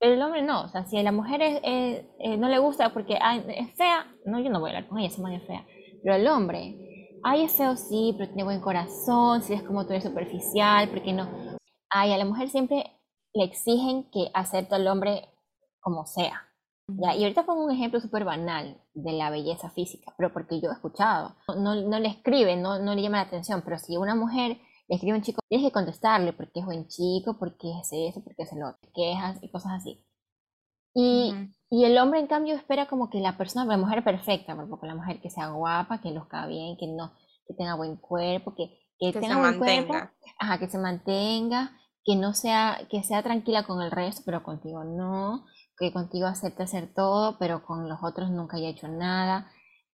Pero 0.00 0.14
el 0.14 0.22
hombre 0.22 0.42
no, 0.42 0.62
o 0.64 0.68
sea, 0.68 0.84
si 0.86 0.98
a 0.98 1.02
la 1.02 1.12
mujer 1.12 1.42
es, 1.42 1.60
eh, 1.62 2.36
no 2.38 2.48
le 2.48 2.58
gusta 2.58 2.92
porque 2.92 3.18
ay, 3.20 3.44
es 3.48 3.74
fea, 3.76 4.06
no, 4.26 4.40
yo 4.40 4.50
no 4.50 4.60
voy 4.60 4.70
a 4.70 4.76
hablar 4.76 4.88
con 4.88 4.98
ella, 4.98 5.10
se 5.10 5.22
es 5.34 5.46
fea. 5.46 5.64
Pero 6.02 6.14
el 6.16 6.26
hombre, 6.28 6.76
ay, 7.22 7.42
es 7.44 7.52
feo 7.52 7.76
sí, 7.76 8.14
pero 8.16 8.28
tiene 8.28 8.44
buen 8.44 8.60
corazón, 8.60 9.42
si 9.42 9.54
es 9.54 9.62
como 9.62 9.84
tú 9.86 9.92
eres 9.92 10.04
superficial, 10.04 10.88
porque 10.88 11.12
no, 11.12 11.28
ay, 11.90 12.12
a 12.12 12.18
la 12.18 12.24
mujer 12.24 12.48
siempre 12.48 12.84
le 13.34 13.44
exigen 13.44 14.10
que 14.10 14.30
acepte 14.34 14.74
al 14.74 14.86
hombre 14.88 15.28
como 15.80 16.06
sea. 16.06 16.42
¿ya? 16.88 17.14
Y 17.14 17.22
ahorita 17.22 17.44
pongo 17.46 17.64
un 17.64 17.70
ejemplo 17.70 18.00
súper 18.00 18.24
banal 18.24 18.80
de 18.94 19.12
la 19.12 19.30
belleza 19.30 19.70
física, 19.70 20.14
pero 20.16 20.32
porque 20.32 20.60
yo 20.60 20.70
he 20.70 20.72
escuchado, 20.72 21.36
no, 21.56 21.74
no 21.74 21.98
le 21.98 22.08
escribe, 22.08 22.56
no, 22.56 22.78
no 22.78 22.94
le 22.94 23.02
llama 23.02 23.18
la 23.18 23.24
atención, 23.24 23.62
pero 23.64 23.78
si 23.78 23.96
una 23.96 24.14
mujer 24.14 24.58
le 24.88 24.94
escribe 24.94 25.14
a 25.14 25.18
un 25.18 25.22
chico, 25.22 25.40
tienes 25.48 25.66
que 25.66 25.72
contestarle 25.72 26.32
porque 26.32 26.60
es 26.60 26.66
buen 26.66 26.88
chico, 26.88 27.38
porque 27.38 27.70
es 27.80 27.88
eso, 27.92 28.24
porque 28.24 28.42
es 28.42 28.52
el 28.52 28.62
otro, 28.62 28.90
quejas 28.94 29.38
y 29.42 29.50
cosas 29.50 29.72
así. 29.72 30.04
Y, 30.94 31.32
y, 31.70 31.84
el 31.84 31.98
hombre, 31.98 32.18
en 32.18 32.26
cambio, 32.26 32.56
espera 32.56 32.86
como 32.88 33.10
que 33.10 33.20
la 33.20 33.36
persona, 33.36 33.66
la 33.66 33.76
mujer 33.76 34.02
perfecta, 34.02 34.56
porque 34.68 34.86
la 34.86 34.94
mujer 34.94 35.20
que 35.20 35.30
sea 35.30 35.50
guapa, 35.50 36.00
que 36.00 36.10
luzca 36.10 36.46
bien, 36.46 36.76
que 36.76 36.86
no 36.88 37.12
que 37.48 37.54
tenga 37.54 37.74
buen 37.74 37.96
cuerpo, 37.96 38.54
que 38.54 38.78
que, 38.98 39.12
tenga 39.12 39.34
se 39.34 39.40
mantenga. 39.40 40.12
ajá, 40.38 40.58
que 40.58 40.68
se 40.68 40.78
mantenga, 40.78 41.72
que 42.04 42.16
no 42.16 42.34
sea, 42.34 42.86
que 42.90 43.02
sea 43.02 43.22
tranquila 43.22 43.64
con 43.64 43.82
el 43.82 43.90
resto, 43.90 44.22
pero 44.24 44.42
contigo 44.42 44.84
no, 44.84 45.44
que 45.78 45.92
contigo 45.92 46.26
acepte 46.26 46.62
hacer 46.62 46.92
todo, 46.94 47.38
pero 47.38 47.64
con 47.64 47.88
los 47.88 47.98
otros 48.02 48.30
nunca 48.30 48.56
haya 48.56 48.68
hecho 48.68 48.88
nada. 48.88 49.50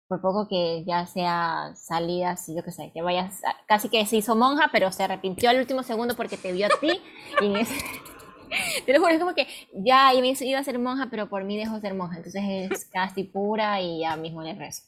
Por 0.07 0.21
poco 0.21 0.47
que 0.49 0.83
ya 0.85 1.05
sea 1.05 1.71
salida, 1.75 2.31
así 2.31 2.53
yo 2.55 2.63
que 2.63 2.71
sé, 2.71 2.91
que 2.93 3.01
vayas, 3.01 3.41
casi 3.65 3.87
que 3.87 4.05
se 4.05 4.17
hizo 4.17 4.35
monja, 4.35 4.69
pero 4.71 4.91
se 4.91 5.03
arrepintió 5.03 5.49
al 5.49 5.59
último 5.59 5.83
segundo 5.83 6.15
porque 6.15 6.37
te 6.37 6.51
vio 6.51 6.67
a 6.67 6.79
ti. 6.81 7.01
y 7.41 7.55
ese, 7.55 7.75
te 8.85 8.93
lo 8.93 8.99
juro, 8.99 9.13
es 9.13 9.19
como 9.19 9.33
que 9.33 9.47
ya 9.73 10.13
iba 10.13 10.59
a 10.59 10.63
ser 10.63 10.79
monja, 10.79 11.07
pero 11.09 11.29
por 11.29 11.45
mí 11.45 11.57
dejó 11.57 11.75
de 11.75 11.81
ser 11.81 11.93
monja. 11.93 12.17
Entonces 12.17 12.43
es 12.43 12.85
casi 12.91 13.23
pura 13.23 13.79
y 13.81 14.01
ya 14.01 14.17
mismo 14.17 14.43
le 14.43 14.53
rezo. 14.53 14.83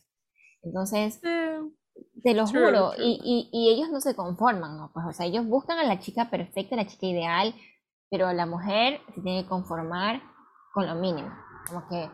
Entonces, 0.61 1.21
te 2.23 2.33
lo 2.33 2.47
juro, 2.47 2.93
Y, 2.97 3.19
y, 3.23 3.49
y, 3.51 3.69
ellos 3.73 3.89
no 3.89 3.99
se 3.99 4.15
conforman, 4.15 4.77
¿no? 4.77 4.91
Pues, 4.93 5.05
o 5.05 5.11
sea, 5.11 5.25
ellos 5.25 5.45
buscan 5.45 5.77
a 5.79 5.83
la 5.83 5.99
chica 5.99 6.29
perfecta, 6.29 6.75
la 6.75 6.87
chica 6.87 7.05
ideal, 7.05 7.53
pero 8.09 8.31
la 8.31 8.45
mujer 8.45 9.01
se 9.13 9.21
tiene 9.21 9.43
que 9.43 9.49
conformar 9.49 10.21
con 10.73 10.87
lo 10.87 10.95
mínimo. 10.95 11.29
Como 11.67 11.87
que. 11.87 12.09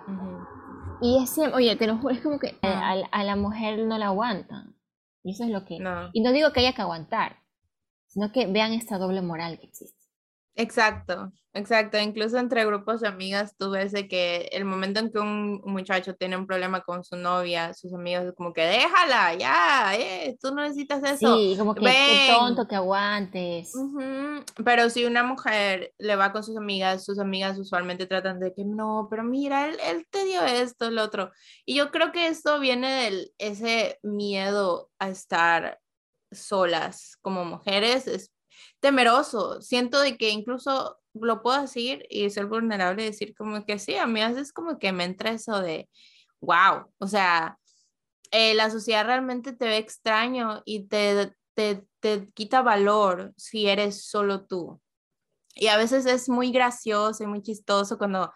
Y 1.02 1.22
es 1.22 1.30
siempre, 1.30 1.58
oye, 1.58 1.76
te 1.76 1.88
lo 1.88 1.98
juro, 1.98 2.14
es 2.14 2.22
como 2.22 2.40
que 2.40 2.58
a, 2.62 2.92
a, 3.12 3.24
la 3.24 3.36
mujer 3.36 3.80
no 3.86 3.98
la 3.98 4.08
aguantan. 4.08 4.76
Y 5.24 5.32
eso 5.32 5.44
es 5.44 5.52
lo 5.52 5.66
que. 5.66 5.78
Y 6.14 6.22
no 6.22 6.32
digo 6.32 6.52
que 6.52 6.62
haya 6.62 6.74
que 6.74 6.82
aguantar, 6.82 7.38
sino 8.08 8.32
que 8.32 8.48
vean 8.48 8.74
esta 8.74 8.98
doble 8.98 9.22
moral 9.22 9.60
que 9.60 9.68
existe. 9.68 9.99
Exacto, 10.56 11.32
exacto. 11.54 11.98
Incluso 11.98 12.38
entre 12.38 12.66
grupos 12.66 13.02
de 13.02 13.08
amigas 13.08 13.56
tú 13.58 13.72
ves 13.72 13.92
de 13.94 14.08
que 14.08 14.50
el 14.52 14.66
momento 14.66 15.00
en 15.00 15.12
que 15.12 15.20
un 15.20 15.62
muchacho 15.66 16.16
tiene 16.16 16.36
un 16.36 16.46
problema 16.46 16.82
con 16.82 17.04
su 17.04 17.16
novia, 17.16 17.74
sus 17.74 17.94
amigos 17.94 18.34
como 18.36 18.52
que 18.52 18.64
déjala, 18.64 19.36
ya, 19.36 19.96
eh, 19.96 20.38
tú 20.42 20.54
no 20.54 20.62
necesitas 20.62 21.02
eso. 21.04 21.38
Sí, 21.38 21.56
como 21.58 21.74
que 21.74 21.82
qué 21.82 22.36
tonto 22.38 22.68
que 22.68 22.76
aguantes. 22.76 23.72
Pero 24.66 24.90
si 24.90 25.06
una 25.06 25.24
mujer 25.24 25.94
le 25.98 26.16
va 26.16 26.34
con 26.34 26.44
sus 26.44 26.58
amigas, 26.58 27.06
sus 27.06 27.20
amigas 27.20 27.58
usualmente 27.58 28.06
tratan 28.06 28.40
de 28.40 28.54
que 28.54 28.66
no, 28.66 29.08
pero 29.10 29.24
mira, 29.24 29.68
él, 29.68 29.78
él 29.86 30.06
te 30.10 30.26
dio 30.26 30.44
esto, 30.44 30.88
el 30.88 30.98
otro. 30.98 31.32
Y 31.66 31.76
yo 31.76 31.90
creo 31.92 32.12
que 32.12 32.28
esto 32.28 32.60
viene 32.60 33.04
del 33.04 33.32
ese 33.38 33.98
miedo 34.04 34.90
a 35.00 35.10
estar 35.10 35.80
solas 36.32 37.18
como 37.22 37.46
mujeres, 37.46 38.08
es 38.08 38.32
temeroso. 38.80 39.62
Siento 39.62 40.00
de 40.00 40.18
que 40.18 40.30
incluso 40.30 41.00
lo 41.14 41.42
puedo 41.42 41.62
decir 41.62 42.06
y 42.10 42.30
ser 42.30 42.46
vulnerable 42.46 43.04
y 43.04 43.08
decir 43.08 43.36
como 43.36 43.66
que 43.66 43.80
sí, 43.80 43.96
a 43.96 44.08
mí 44.08 44.22
haces 44.22 44.54
como 44.54 44.80
que 44.80 44.92
me 44.92 45.04
entra 45.06 45.32
eso 45.32 45.60
de, 45.62 45.90
wow, 46.42 46.92
o 47.00 47.08
sea, 47.08 47.58
eh, 48.32 48.54
la 48.54 48.70
sociedad 48.70 49.06
realmente 49.06 49.54
te 49.54 49.66
ve 49.66 49.78
extraño 49.78 50.62
y 50.66 50.88
te, 50.88 51.34
te, 51.56 51.86
te, 52.00 52.30
quita 52.34 52.62
valor 52.62 53.34
si 53.38 53.68
eres 53.68 54.06
solo 54.06 54.46
tú. 54.46 54.80
Y 55.56 55.68
a 55.68 55.78
veces 55.78 56.06
es 56.06 56.30
muy 56.30 56.52
gracioso 56.52 57.24
y 57.24 57.28
muy 57.28 57.42
chistoso 57.42 57.98
cuando, 57.98 58.32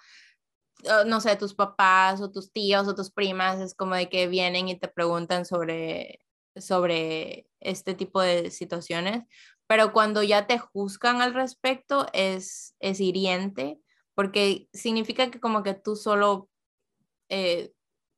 oh, 0.85 1.05
no 1.05 1.21
sé, 1.21 1.35
tus 1.35 1.53
papás 1.53 2.21
o 2.21 2.31
tus 2.31 2.51
tíos 2.51 2.87
o 2.87 2.95
tus 2.95 3.11
primas 3.11 3.59
es 3.61 3.75
como 3.75 3.95
de 3.95 4.09
que 4.09 4.27
vienen 4.27 4.67
y 4.67 4.79
te 4.79 4.87
preguntan 4.87 5.45
sobre, 5.45 6.19
sobre 6.55 7.47
este 7.59 7.93
tipo 7.93 8.21
de 8.21 8.51
situaciones, 8.51 9.23
pero 9.73 9.91
cuando 9.91 10.21
ya 10.21 10.45
te 10.45 10.59
juzgan 10.59 11.19
al 11.23 11.33
respecto 11.33 12.05
es, 12.13 12.75
es 12.79 12.99
hiriente 12.99 13.79
porque 14.13 14.69
significa 14.71 15.31
que 15.31 15.39
como 15.39 15.63
que 15.63 15.73
tú 15.73 15.95
solo, 15.95 16.47
eh, 17.27 17.71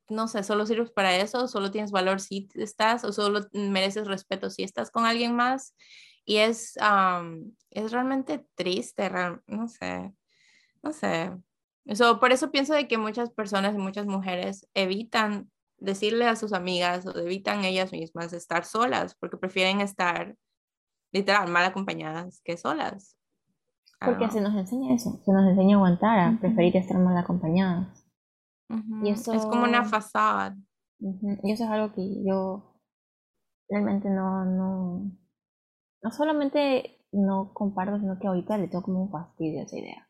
no 0.09 0.27
sé, 0.27 0.43
solo 0.43 0.65
sirves 0.65 0.91
para 0.91 1.15
eso, 1.15 1.47
solo 1.47 1.71
tienes 1.71 1.91
valor 1.91 2.19
si 2.19 2.49
estás 2.55 3.05
o 3.05 3.13
solo 3.13 3.47
mereces 3.53 4.05
respeto 4.05 4.49
si 4.49 4.63
estás 4.63 4.91
con 4.91 5.05
alguien 5.05 5.33
más. 5.33 5.73
Y 6.25 6.39
es, 6.39 6.77
es 7.69 7.91
realmente 7.93 8.45
triste, 8.55 9.09
no 9.47 9.69
sé, 9.69 10.13
no 10.83 10.91
sé. 10.91 11.31
Eso, 11.85 12.19
por 12.19 12.33
eso 12.33 12.51
pienso 12.51 12.73
de 12.73 12.89
que 12.89 12.97
muchas 12.97 13.29
personas 13.31 13.75
y 13.75 13.77
muchas 13.77 14.07
mujeres 14.07 14.67
evitan 14.73 15.49
decirle 15.77 16.27
a 16.27 16.35
sus 16.35 16.51
amigas 16.51 17.05
o 17.05 17.17
evitan 17.17 17.63
ellas 17.63 17.93
mismas 17.93 18.33
estar 18.33 18.65
solas 18.65 19.15
porque 19.15 19.37
prefieren 19.37 19.79
estar 19.79 20.35
literal 21.15 21.49
mal 21.49 21.63
acompañadas 21.65 22.41
que 22.43 22.57
solas. 22.57 23.17
Porque 24.01 24.29
se 24.29 24.41
nos 24.41 24.53
enseña 24.53 24.93
eso, 24.93 25.21
se 25.23 25.31
nos 25.31 25.47
enseña 25.47 25.75
a 25.75 25.79
aguantar, 25.79 26.19
a 26.19 26.37
preferir 26.39 26.75
estar 26.75 26.99
mal 26.99 27.17
acompañadas. 27.17 28.05
Y 29.01 29.09
eso 29.09 29.33
es 29.33 29.45
como 29.45 29.63
una 29.63 29.85
fachada. 29.85 30.55
Y 30.99 31.51
eso 31.51 31.63
es 31.63 31.69
algo 31.69 31.93
que 31.93 32.23
yo 32.23 32.81
realmente 33.69 34.09
no, 34.09 34.45
no, 34.45 35.11
no 36.03 36.11
solamente 36.11 36.99
no 37.11 37.53
comparto, 37.53 37.97
sino 37.99 38.19
que 38.19 38.27
ahorita 38.27 38.57
le 38.57 38.67
tengo 38.67 38.83
como 38.83 39.03
un 39.03 39.11
fastidio 39.11 39.61
a 39.61 39.63
esa 39.63 39.77
idea. 39.77 40.09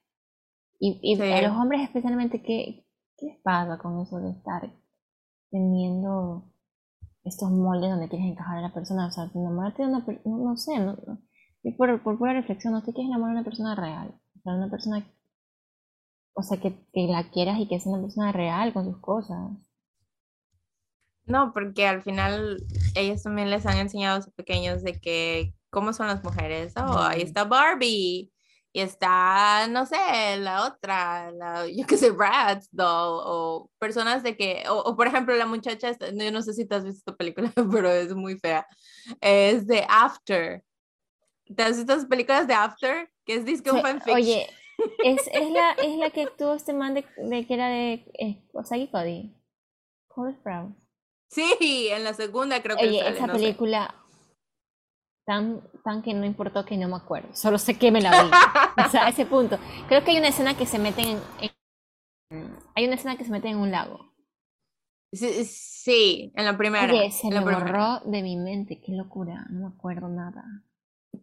Y, 0.80 1.00
y 1.04 1.22
a 1.22 1.48
los 1.48 1.58
hombres 1.58 1.82
especialmente, 1.82 2.42
¿qué, 2.42 2.86
¿qué 3.18 3.28
les 3.28 3.42
pasa 3.42 3.78
con 3.78 4.02
eso 4.02 4.20
de 4.20 4.32
estar 4.32 4.74
teniendo 5.52 6.52
estos 7.26 7.52
moldes 7.52 7.90
donde 7.90 8.08
quieres 8.10 8.28
encajar 8.28 8.60
a 8.60 8.62
la 8.62 8.74
persona? 8.74 9.08
O 9.08 9.12
sea, 9.12 9.30
enamorarte 9.34 9.84
de 9.84 9.90
una 9.90 10.06
persona, 10.06 10.38
no, 10.38 10.58
sé, 10.58 10.80
no, 10.80 10.98
por, 11.78 12.04
por 12.04 12.18
pura 12.18 12.34
reflexión, 12.34 12.74
no 12.74 12.84
te 12.84 12.94
quieres 12.94 13.10
enamorar 13.10 13.36
de 13.36 13.40
una 13.40 13.46
persona 13.46 13.76
real. 13.76 14.20
O 14.38 14.42
sea, 14.42 14.54
una 14.54 14.70
persona, 14.70 15.06
o 16.34 16.44
sea, 16.44 16.60
que, 16.60 16.86
que 16.94 17.08
la 17.08 17.30
quieras 17.32 17.60
y 17.60 17.68
que 17.68 17.80
sea 17.80 17.94
una 17.94 18.04
persona 18.04 18.32
real 18.32 18.74
con 18.74 18.86
sus 18.86 19.00
cosas. 19.00 19.52
No, 21.26 21.54
porque 21.54 21.88
al 21.88 22.04
final 22.04 22.64
ellos 22.96 23.24
también 23.24 23.50
les 23.50 23.66
han 23.66 23.78
enseñado 23.78 24.20
a 24.20 24.22
sus 24.22 24.34
pequeños 24.34 24.84
de 24.84 25.00
que 25.00 25.56
cómo 25.72 25.92
son 25.92 26.08
las 26.08 26.24
mujeres. 26.24 26.74
Oh, 26.78 27.00
ahí 27.00 27.22
está 27.22 27.44
Barbie. 27.44 28.32
Y 28.76 28.82
está, 28.82 29.70
no 29.70 29.86
sé, 29.86 29.96
la 30.38 30.68
otra, 30.68 31.32
la, 31.32 31.66
yo 31.66 31.88
qué 31.88 31.96
sé, 31.96 32.12
Bratz 32.12 32.68
doll, 32.74 33.22
o 33.26 33.70
personas 33.80 34.22
de 34.22 34.36
que, 34.36 34.66
o, 34.70 34.98
por 34.98 35.08
ejemplo, 35.08 35.34
la 35.34 35.46
muchacha, 35.46 35.96
yo 35.98 36.32
no 36.34 36.42
sé 36.42 36.52
si 36.52 36.68
te 36.68 36.76
has 36.76 36.84
visto 36.84 36.98
esta 37.00 37.16
película, 37.16 37.54
pero 37.72 37.90
es 37.90 38.14
muy 38.14 38.38
fea, 38.38 38.68
es 39.22 39.66
de 39.66 39.86
After. 39.88 40.62
¿Te 41.56 41.64
has 41.64 41.78
visto 41.78 41.96
las 41.96 42.06
películas 42.06 42.48
de 42.48 42.54
After? 42.54 43.10
Que 43.24 43.36
es 43.36 43.46
Disco 43.46 43.80
Fanfiction. 43.80 44.14
Oye, 44.14 44.50
es, 45.06 45.22
es, 45.32 45.52
la, 45.52 45.72
es 45.82 45.98
la 45.98 46.10
que 46.10 46.24
actuó 46.24 46.54
este 46.54 46.74
man 46.74 46.96
de, 46.96 47.06
de 47.16 47.48
que 47.48 47.54
era 47.54 47.70
de 47.70 48.06
eh, 48.20 48.44
Osagi 48.52 48.90
Cody. 48.90 49.34
Cole 50.10 50.34
Sprouse. 50.34 50.76
Sí, 51.30 51.88
en 51.92 52.04
la 52.04 52.14
segunda 52.14 52.62
creo 52.62 52.76
que 52.76 52.90
Oye, 52.90 53.00
sale, 53.00 53.16
esa 53.16 53.28
no 53.28 53.34
película 53.36 53.96
tan, 55.26 55.62
tan 55.84 56.02
que 56.02 56.14
no 56.14 56.26
importó 56.26 56.66
que 56.66 56.78
no 56.78 56.88
me 56.88 56.96
acuerdo. 56.96 57.30
Solo 57.34 57.58
sé 57.58 57.78
que 57.78 57.92
me 57.92 58.02
la 58.02 58.24
vi. 58.24 58.30
o 58.86 58.90
sea, 58.90 59.06
a 59.06 59.10
ese 59.10 59.26
punto. 59.26 59.58
Creo 59.88 60.04
que 60.04 60.12
hay 60.12 60.18
una 60.18 60.30
escena 60.30 60.56
que 60.56 60.66
se 60.66 60.80
meten 60.80 61.20
en, 61.42 61.52
hay 62.76 62.86
una 62.86 62.96
escena 62.96 63.18
que 63.18 63.24
se 63.24 63.32
mete 63.32 63.50
en 63.50 63.58
un 63.58 63.72
lago. 63.72 64.14
Sí, 65.12 65.46
sí, 65.46 66.34
en 66.36 66.46
la 66.46 66.58
primera. 66.58 66.92
Oye, 66.92 67.12
se 67.12 67.30
me 67.30 67.40
borró 67.40 68.02
de 68.06 68.22
mi 68.22 68.36
mente, 68.36 68.82
qué 68.82 68.92
locura, 68.92 69.46
no 69.50 69.70
me 69.70 69.76
acuerdo 69.76 70.10
nada. 70.10 70.44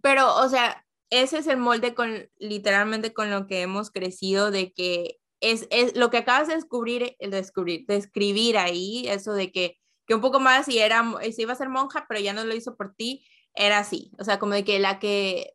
Pero, 0.00 0.34
o 0.36 0.48
sea, 0.48 0.86
ese 1.10 1.38
es 1.38 1.46
el 1.46 1.58
molde 1.58 1.94
con 1.94 2.30
literalmente 2.38 3.12
con 3.12 3.30
lo 3.30 3.46
que 3.46 3.60
hemos 3.60 3.90
crecido 3.90 4.50
de 4.50 4.72
que 4.72 5.20
es, 5.40 5.66
es 5.70 5.94
lo 5.96 6.08
que 6.08 6.18
acabas 6.18 6.48
de 6.48 6.54
descubrir, 6.54 7.16
el 7.18 7.30
descubrir, 7.30 7.84
de 7.86 7.96
escribir 7.96 8.56
ahí, 8.56 9.06
eso 9.08 9.34
de 9.34 9.52
que, 9.52 9.78
que 10.06 10.14
un 10.14 10.20
poco 10.20 10.40
más 10.40 10.66
si 10.66 10.78
era, 10.78 11.04
si 11.32 11.42
iba 11.42 11.52
a 11.52 11.56
ser 11.56 11.68
monja, 11.68 12.06
pero 12.08 12.20
ya 12.20 12.32
no 12.32 12.44
lo 12.44 12.54
hizo 12.54 12.76
por 12.76 12.94
ti, 12.94 13.26
era 13.54 13.78
así, 13.78 14.10
o 14.18 14.24
sea, 14.24 14.38
como 14.38 14.54
de 14.54 14.64
que 14.64 14.78
la 14.78 14.98
que, 14.98 15.52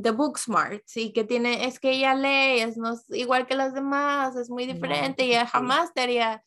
the 0.00 0.10
book 0.10 0.38
smart, 0.38 0.82
sí, 0.84 1.12
que 1.12 1.24
tiene, 1.24 1.66
es 1.66 1.80
que 1.80 1.92
ella 1.92 2.14
lee, 2.14 2.60
es 2.60 2.76
no 2.76 2.94
igual 3.10 3.46
que 3.46 3.54
las 3.54 3.72
demás, 3.72 4.36
es 4.36 4.50
muy 4.50 4.66
diferente, 4.66 5.24
y 5.24 5.30
ella 5.30 5.46
jamás 5.46 5.94
te 5.94 6.02
haría, 6.02 6.44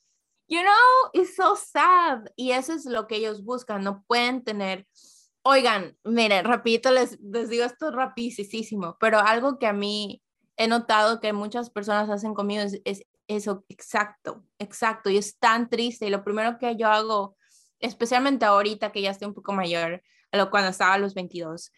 you 0.47 0.59
know, 0.59 1.11
it's 1.13 1.35
so 1.35 1.55
sad, 1.55 2.25
y 2.35 2.51
eso 2.51 2.73
es 2.73 2.85
lo 2.85 3.07
que 3.07 3.15
ellos 3.15 3.43
buscan, 3.43 3.83
no 3.83 4.03
pueden 4.07 4.43
tener, 4.43 4.87
oigan, 5.41 5.97
miren, 6.03 6.45
rapidito 6.45 6.91
les, 6.91 7.19
les 7.19 7.49
digo 7.49 7.65
esto 7.65 7.91
rapidísimo, 7.91 8.97
pero 8.99 9.19
algo 9.19 9.57
que 9.57 9.67
a 9.67 9.73
mí 9.73 10.21
he 10.55 10.67
notado 10.67 11.19
que 11.19 11.33
muchas 11.33 11.71
personas 11.71 12.09
hacen 12.09 12.35
conmigo 12.35 12.61
es, 12.61 12.79
es 12.85 13.05
eso, 13.27 13.65
exacto, 13.69 14.45
exacto, 14.59 15.09
y 15.09 15.17
es 15.17 15.39
tan 15.39 15.67
triste, 15.67 16.05
y 16.05 16.09
lo 16.11 16.23
primero 16.23 16.59
que 16.59 16.75
yo 16.75 16.89
hago, 16.89 17.37
especialmente 17.79 18.45
ahorita 18.45 18.91
que 18.91 19.01
ya 19.01 19.09
estoy 19.09 19.27
un 19.27 19.33
poco 19.33 19.51
mayor, 19.51 20.03
cuando 20.49 20.69
estaba 20.69 20.93
a 20.93 20.97
los 20.97 21.13
22, 21.13 21.71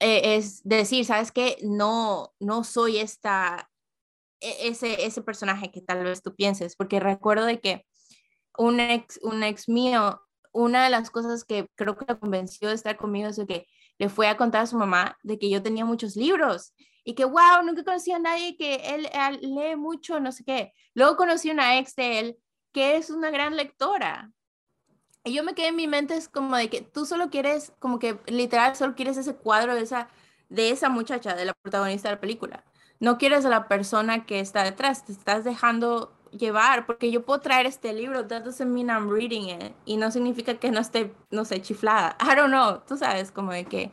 eh, 0.00 0.36
es 0.36 0.62
decir, 0.64 1.04
¿sabes 1.04 1.32
qué? 1.32 1.58
No, 1.62 2.34
no 2.40 2.64
soy 2.64 2.98
esta, 2.98 3.70
e, 4.40 4.68
ese, 4.68 5.04
ese 5.06 5.22
personaje 5.22 5.70
que 5.70 5.80
tal 5.80 6.04
vez 6.04 6.22
tú 6.22 6.34
pienses, 6.34 6.76
porque 6.76 7.00
recuerdo 7.00 7.46
de 7.46 7.60
que 7.60 7.86
un 8.58 8.80
ex, 8.80 9.18
un 9.22 9.42
ex 9.42 9.68
mío, 9.68 10.20
una 10.52 10.84
de 10.84 10.90
las 10.90 11.10
cosas 11.10 11.44
que 11.44 11.68
creo 11.74 11.96
que 11.96 12.04
la 12.06 12.18
convenció 12.18 12.68
de 12.68 12.74
estar 12.74 12.96
conmigo 12.96 13.28
es 13.28 13.36
de 13.36 13.46
que 13.46 13.66
le 13.98 14.08
fue 14.08 14.28
a 14.28 14.36
contar 14.36 14.62
a 14.62 14.66
su 14.66 14.76
mamá 14.76 15.18
de 15.22 15.38
que 15.38 15.50
yo 15.50 15.62
tenía 15.62 15.84
muchos 15.84 16.16
libros 16.16 16.74
y 17.04 17.14
que, 17.14 17.24
wow, 17.24 17.62
nunca 17.64 17.84
conocí 17.84 18.12
a 18.12 18.18
nadie 18.18 18.56
que 18.56 18.76
él, 18.76 19.08
él 19.12 19.40
lee 19.42 19.76
mucho, 19.76 20.20
no 20.20 20.32
sé 20.32 20.44
qué. 20.44 20.72
Luego 20.94 21.16
conocí 21.16 21.50
una 21.50 21.78
ex 21.78 21.94
de 21.96 22.18
él 22.18 22.38
que 22.72 22.96
es 22.96 23.10
una 23.10 23.30
gran 23.30 23.56
lectora 23.56 24.32
yo 25.32 25.42
me 25.42 25.54
quedé 25.54 25.68
en 25.68 25.76
mi 25.76 25.88
mente, 25.88 26.16
es 26.16 26.28
como 26.28 26.56
de 26.56 26.68
que 26.68 26.82
tú 26.82 27.06
solo 27.06 27.30
quieres, 27.30 27.72
como 27.78 27.98
que 27.98 28.18
literal, 28.26 28.76
solo 28.76 28.94
quieres 28.94 29.16
ese 29.16 29.34
cuadro 29.34 29.74
de 29.74 29.82
esa, 29.82 30.08
de 30.48 30.70
esa 30.70 30.88
muchacha, 30.88 31.34
de 31.34 31.46
la 31.46 31.54
protagonista 31.54 32.08
de 32.08 32.16
la 32.16 32.20
película. 32.20 32.64
No 33.00 33.18
quieres 33.18 33.44
a 33.44 33.48
la 33.48 33.68
persona 33.68 34.26
que 34.26 34.40
está 34.40 34.62
detrás, 34.62 35.04
te 35.04 35.12
estás 35.12 35.44
dejando 35.44 36.12
llevar, 36.30 36.86
porque 36.86 37.10
yo 37.10 37.24
puedo 37.24 37.40
traer 37.40 37.66
este 37.66 37.92
libro, 37.92 38.26
that 38.26 38.42
doesn't 38.42 38.70
mean 38.70 38.88
I'm 38.88 39.08
reading 39.10 39.48
it, 39.48 39.72
y 39.84 39.96
no 39.96 40.10
significa 40.10 40.54
que 40.54 40.70
no 40.70 40.80
esté, 40.80 41.14
no 41.30 41.44
sé, 41.44 41.62
chiflada. 41.62 42.16
I 42.20 42.36
don't 42.36 42.48
know, 42.48 42.80
tú 42.86 42.96
sabes, 42.96 43.30
como 43.30 43.52
de 43.52 43.64
que 43.64 43.90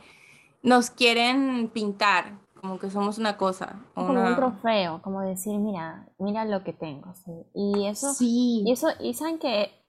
nos 0.63 0.89
quieren 0.89 1.69
pintar, 1.69 2.39
como 2.59 2.77
que 2.77 2.91
somos 2.91 3.17
una 3.17 3.37
cosa. 3.37 3.79
Como 3.95 4.21
un 4.21 4.35
trofeo, 4.35 5.01
como 5.01 5.21
decir, 5.21 5.57
mira, 5.57 6.07
mira 6.19 6.45
lo 6.45 6.63
que 6.63 6.73
tengo. 6.73 7.13
¿sí? 7.15 7.31
Y 7.55 7.87
eso, 7.87 8.13
sí. 8.13 8.63
y 8.65 8.71
eso, 8.71 8.89
y 8.99 9.15
saben 9.15 9.39
que 9.39 9.80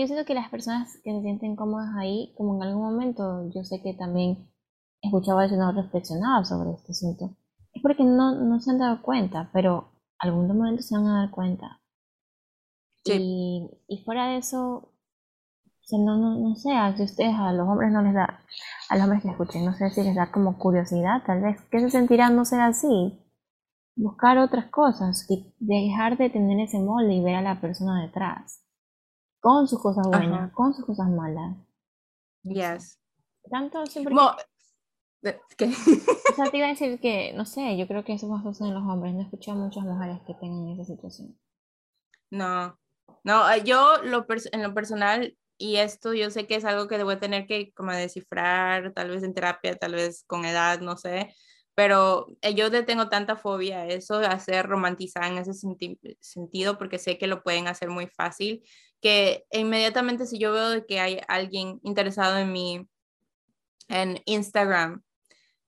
yo 0.00 0.06
siento 0.06 0.24
que 0.24 0.34
las 0.34 0.50
personas 0.50 0.98
que 1.04 1.12
se 1.12 1.20
sienten 1.22 1.56
cómodas 1.56 1.94
ahí, 1.96 2.32
como 2.36 2.56
en 2.56 2.62
algún 2.62 2.82
momento, 2.82 3.48
yo 3.54 3.64
sé 3.64 3.80
que 3.82 3.94
también 3.94 4.48
escuchaba 5.00 5.44
eso 5.44 5.54
y 5.54 5.58
no 5.58 5.72
reflexionaba 5.72 6.44
sobre 6.44 6.72
este 6.72 6.92
asunto, 6.92 7.36
es 7.72 7.82
porque 7.82 8.04
no, 8.04 8.34
no 8.34 8.60
se 8.60 8.70
han 8.70 8.78
dado 8.78 9.02
cuenta, 9.02 9.50
pero 9.52 9.92
algún 10.18 10.48
momento 10.48 10.82
se 10.82 10.96
van 10.96 11.06
a 11.06 11.20
dar 11.20 11.30
cuenta. 11.30 11.80
Y, 13.04 13.68
y 13.86 14.02
fuera 14.04 14.28
de 14.28 14.38
eso, 14.38 14.94
no, 15.92 16.16
no, 16.16 16.38
no 16.38 16.56
sé, 16.56 16.70
si 16.96 17.02
ustedes 17.02 17.34
a 17.34 17.52
los 17.52 17.68
hombres 17.68 17.92
no 17.92 18.00
les 18.00 18.14
da, 18.14 18.40
a 18.88 18.96
los 18.96 19.04
hombres 19.04 19.22
que 19.22 19.28
escuchen, 19.28 19.64
no 19.64 19.74
sé 19.74 19.90
si 19.90 20.02
les 20.02 20.14
da 20.14 20.32
como 20.32 20.58
curiosidad, 20.58 21.22
tal 21.26 21.42
vez, 21.42 21.60
¿qué 21.70 21.80
se 21.80 21.90
sentirán 21.90 22.34
no 22.34 22.44
ser 22.46 22.60
así? 22.62 23.20
Buscar 23.96 24.38
otras 24.38 24.70
cosas, 24.70 25.26
y 25.28 25.54
dejar 25.60 26.16
de 26.16 26.30
tener 26.30 26.58
ese 26.60 26.78
molde 26.78 27.12
y 27.14 27.22
ver 27.22 27.36
a 27.36 27.42
la 27.42 27.60
persona 27.60 28.02
detrás 28.02 28.63
con 29.44 29.68
sus 29.68 29.78
cosas 29.78 30.06
buenas, 30.06 30.50
con 30.52 30.72
sus 30.72 30.86
cosas 30.86 31.06
malas. 31.10 31.54
Yes. 32.44 32.98
Tanto 33.50 33.84
siempre. 33.84 34.14
¿Qué? 35.58 35.66
O 35.66 36.34
sea, 36.34 36.50
te 36.50 36.56
iba 36.56 36.66
a 36.66 36.70
decir 36.70 36.98
que, 36.98 37.34
no 37.34 37.44
sé, 37.44 37.76
yo 37.76 37.86
creo 37.86 38.04
que 38.04 38.14
eso 38.14 38.26
más 38.26 38.42
sucede 38.42 38.68
en 38.68 38.74
los 38.74 38.82
hombres. 38.84 39.12
No 39.12 39.20
he 39.20 39.24
escuchado 39.24 39.60
a 39.60 39.64
muchas 39.66 39.84
mujeres 39.84 40.18
que 40.26 40.32
tengan 40.32 40.68
esa 40.68 40.86
situación. 40.86 41.38
No, 42.30 42.78
no, 43.22 43.50
eh, 43.50 43.62
yo 43.64 44.02
lo 44.02 44.24
en 44.50 44.62
lo 44.62 44.72
personal, 44.72 45.36
y 45.58 45.76
esto 45.76 46.14
yo 46.14 46.30
sé 46.30 46.46
que 46.46 46.54
es 46.54 46.64
algo 46.64 46.88
que 46.88 46.96
debo 46.96 47.18
tener 47.18 47.46
que 47.46 47.70
como 47.74 47.92
descifrar, 47.92 48.94
tal 48.94 49.10
vez 49.10 49.22
en 49.24 49.34
terapia, 49.34 49.76
tal 49.76 49.92
vez 49.92 50.24
con 50.26 50.46
edad, 50.46 50.80
no 50.80 50.96
sé, 50.96 51.34
pero 51.74 52.28
eh, 52.40 52.54
yo 52.54 52.70
tengo 52.86 53.08
tanta 53.08 53.36
fobia 53.36 53.80
a 53.80 53.86
eso, 53.88 54.16
a 54.16 54.38
ser 54.38 54.66
romantizada 54.66 55.28
en 55.28 55.38
ese 55.38 55.52
sentido, 56.20 56.78
porque 56.78 56.98
sé 56.98 57.18
que 57.18 57.26
lo 57.26 57.42
pueden 57.42 57.68
hacer 57.68 57.90
muy 57.90 58.06
fácil, 58.06 58.62
que 59.04 59.44
inmediatamente 59.50 60.24
si 60.24 60.38
yo 60.38 60.50
veo 60.54 60.86
que 60.86 60.98
hay 60.98 61.20
alguien 61.28 61.78
interesado 61.82 62.38
en 62.38 62.50
mí 62.50 62.88
en 63.88 64.22
Instagram, 64.24 65.02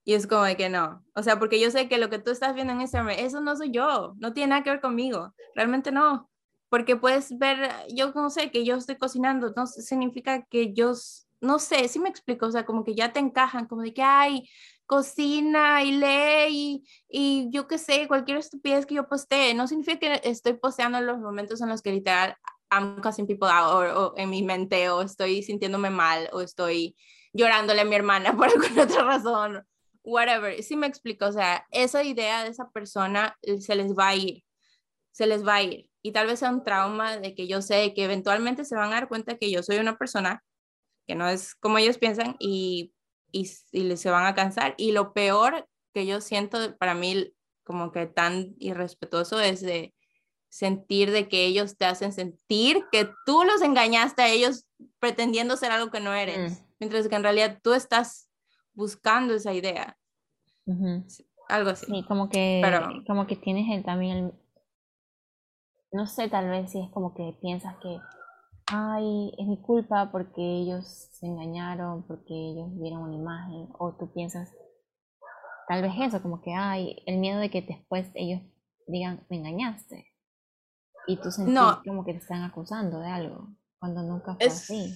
Y 0.05 0.15
es 0.15 0.27
como 0.27 0.45
de 0.45 0.57
que 0.57 0.71
no. 0.71 1.05
O 1.15 1.23
sea, 1.23 1.39
porque 1.39 1.61
yo 1.61 1.71
sé 1.71 1.89
que 1.89 1.99
lo 1.99 2.09
que 2.09 2.19
tú 2.19 2.31
estás 2.31 2.55
viendo 2.55 2.73
en 2.73 2.81
Instagram, 2.81 3.11
eso 3.19 3.41
no 3.43 3.55
soy 3.57 3.73
yo. 3.73 4.15
No 4.19 4.33
tiene 4.33 4.51
nada 4.51 4.63
que 4.63 4.71
ver 4.71 4.81
conmigo. 4.81 5.35
Realmente 5.55 5.93
no. 5.93 6.31
Porque 6.71 6.97
puedes 6.97 7.37
ver, 7.39 7.71
yo 7.95 8.13
no 8.15 8.31
sé, 8.31 8.51
que 8.51 8.65
yo 8.65 8.77
estoy 8.77 8.97
cocinando. 8.97 9.53
No 9.55 9.67
significa 9.67 10.43
que 10.47 10.73
yo, 10.73 10.95
no 11.43 11.59
sé, 11.59 11.89
sí 11.89 11.99
me 11.99 12.09
explico. 12.09 12.47
O 12.47 12.53
sea, 12.53 12.65
como 12.65 12.85
que 12.85 12.95
ya 12.95 13.13
te 13.13 13.21
encajan, 13.21 13.67
como 13.67 13.83
de 13.83 13.93
que, 13.93 14.03
ay, 14.03 14.49
cocina 14.87 15.83
y 15.85 15.93
lee 15.93 16.85
y, 17.11 17.51
yo 17.51 17.67
qué 17.69 17.77
sé, 17.79 18.09
cualquier 18.09 18.39
estupidez 18.39 18.87
que 18.87 18.95
yo 18.95 19.09
postee. 19.09 19.55
No 19.55 19.67
significa 19.69 19.99
que 19.99 20.31
estoy 20.31 20.55
posteando 20.55 20.99
en 20.99 21.07
los 21.07 21.19
momentos 21.19 21.61
en 21.61 21.69
los 21.69 21.83
que 21.83 21.93
literal 21.93 22.37
I'm 22.71 23.01
cussing 23.01 23.27
people 23.27 23.49
out 23.49 23.97
o, 23.97 24.15
en 24.17 24.31
mi 24.31 24.43
mente 24.43 24.89
o 24.91 25.03
estoy 25.03 25.43
sintiéndome 25.43 25.91
mal 25.91 26.29
o 26.33 26.41
estoy 26.41 26.97
llorándole 27.33 27.83
a 27.83 27.85
mi 27.85 27.95
hermana 27.95 28.33
por 28.37 28.49
alguna 28.49 28.85
otra 28.85 29.05
razón, 29.05 29.67
whatever. 30.03 30.63
Sí 30.63 30.77
me 30.77 30.87
explico, 30.87 31.27
o 31.27 31.33
sea, 31.33 31.67
esa 31.71 32.03
idea 32.03 32.43
de 32.45 32.51
esa 32.51 32.71
persona 32.71 33.37
eh, 33.43 33.61
se 33.61 33.75
les 33.75 33.95
va 33.95 34.09
a 34.09 34.17
ir, 34.17 34.45
se 35.13 35.27
les 35.27 35.47
va 35.47 35.57
a 35.57 35.63
ir. 35.63 35.91
Y 36.03 36.13
tal 36.13 36.27
vez 36.27 36.39
sea 36.39 36.51
un 36.51 36.63
trauma 36.63 37.17
de 37.19 37.35
que 37.35 37.49
yo 37.49 37.63
sé 37.63 37.93
que 37.95 38.05
eventualmente 38.05 38.65
se 38.65 38.77
van 38.77 38.93
a 38.93 38.97
dar 38.97 39.09
cuenta 39.09 39.39
que 39.39 39.51
yo 39.51 39.63
soy 39.63 39.79
una 39.79 39.99
persona 39.99 40.43
que 41.07 41.15
no 41.15 41.29
es 41.29 41.55
como 41.55 41.79
ellos 41.79 41.99
piensan 41.99 42.37
y, 42.39 42.93
y, 43.33 43.51
y 43.73 43.97
se 43.97 44.11
van 44.11 44.27
a 44.27 44.35
cansar. 44.35 44.75
Y 44.77 44.93
lo 44.93 45.13
peor 45.13 45.69
que 45.95 46.07
yo 46.07 46.21
siento 46.21 46.77
para 46.79 46.95
mí 46.95 47.33
como 47.65 47.91
que 47.91 48.07
tan 48.07 48.55
irrespetuoso 48.59 49.41
es 49.41 49.61
de 49.61 49.96
sentir 50.57 51.11
de 51.11 51.29
que 51.29 51.45
ellos 51.45 51.77
te 51.77 51.85
hacen 51.85 52.13
sentir 52.15 52.83
que 52.91 53.11
tú 53.27 53.45
los 53.45 53.61
engañaste 53.61 54.23
a 54.23 54.29
ellos 54.31 54.67
pretendiendo 54.99 55.55
ser 55.59 55.71
algo 55.71 55.91
que 55.91 56.01
no 56.01 56.15
eres, 56.15 56.53
mm. 56.53 56.65
mientras 56.81 57.09
que 57.09 57.15
en 57.15 57.23
realidad 57.23 57.59
tú 57.63 57.75
estás 57.75 58.31
buscando 58.73 59.35
esa 59.35 59.53
idea. 59.53 59.99
Algo 61.51 61.71
así. 61.71 61.85
Sí, 61.85 62.05
como 62.09 62.31
que, 62.31 62.63
como 63.07 63.27
que 63.27 63.37
tienes 63.37 63.67
el, 63.71 63.85
también 63.85 64.17
el, 64.17 64.33
no 65.93 66.07
sé, 66.07 66.31
tal 66.31 66.49
vez 66.49 66.73
si 66.73 66.81
es 66.81 66.91
como 66.91 67.13
que 67.13 67.37
piensas 67.43 67.77
que, 67.83 67.99
ay, 68.65 69.35
es 69.37 69.47
mi 69.47 69.61
culpa 69.61 70.11
porque 70.11 70.41
ellos 70.41 70.87
se 70.87 71.27
engañaron, 71.27 72.07
porque 72.07 72.33
ellos 72.33 72.69
vieron 72.81 73.03
una 73.03 73.15
imagen, 73.15 73.69
o 73.79 73.93
tú 73.93 74.11
piensas, 74.11 74.55
tal 75.69 75.83
vez 75.83 75.93
eso, 76.01 76.23
como 76.23 76.41
que, 76.41 76.55
ay, 76.55 76.97
el 77.05 77.19
miedo 77.19 77.41
de 77.41 77.51
que 77.51 77.61
después 77.61 78.11
ellos 78.15 78.41
digan, 78.87 79.27
me 79.29 79.37
engañaste. 79.37 80.16
Y 81.07 81.17
tú 81.17 81.31
sentís 81.31 81.59
como 81.87 82.05
que 82.05 82.13
te 82.13 82.19
están 82.19 82.43
acusando 82.43 83.01
de 83.01 83.09
algo, 83.09 83.49
cuando 83.79 84.03
nunca 84.03 84.35
fue 84.35 84.47
así. 84.47 84.95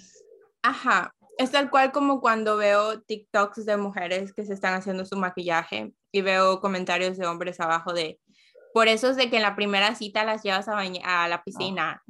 Ajá, 0.63 1.15
es 1.39 1.51
tal 1.51 1.71
cual 1.71 1.93
como 1.93 2.21
cuando 2.21 2.57
veo 2.57 3.01
TikToks 3.01 3.65
de 3.65 3.77
mujeres 3.77 4.35
que 4.35 4.45
se 4.45 4.53
están 4.53 4.75
haciendo 4.75 5.07
su 5.07 5.17
maquillaje 5.17 5.95
y 6.13 6.21
veo 6.21 6.61
comentarios 6.61 7.17
de 7.17 7.27
hombres 7.27 7.61
abajo 7.61 7.93
de, 7.93 8.21
por 8.75 8.89
eso 8.89 9.09
es 9.09 9.17
de 9.17 9.31
que 9.31 9.37
en 9.37 9.43
la 9.43 9.57
primera 9.57 9.95
cita 9.95 10.25
las 10.25 10.43
llevas 10.43 10.69
a, 10.69 10.79
a 10.79 11.29
la 11.29 11.43
piscina. 11.43 12.03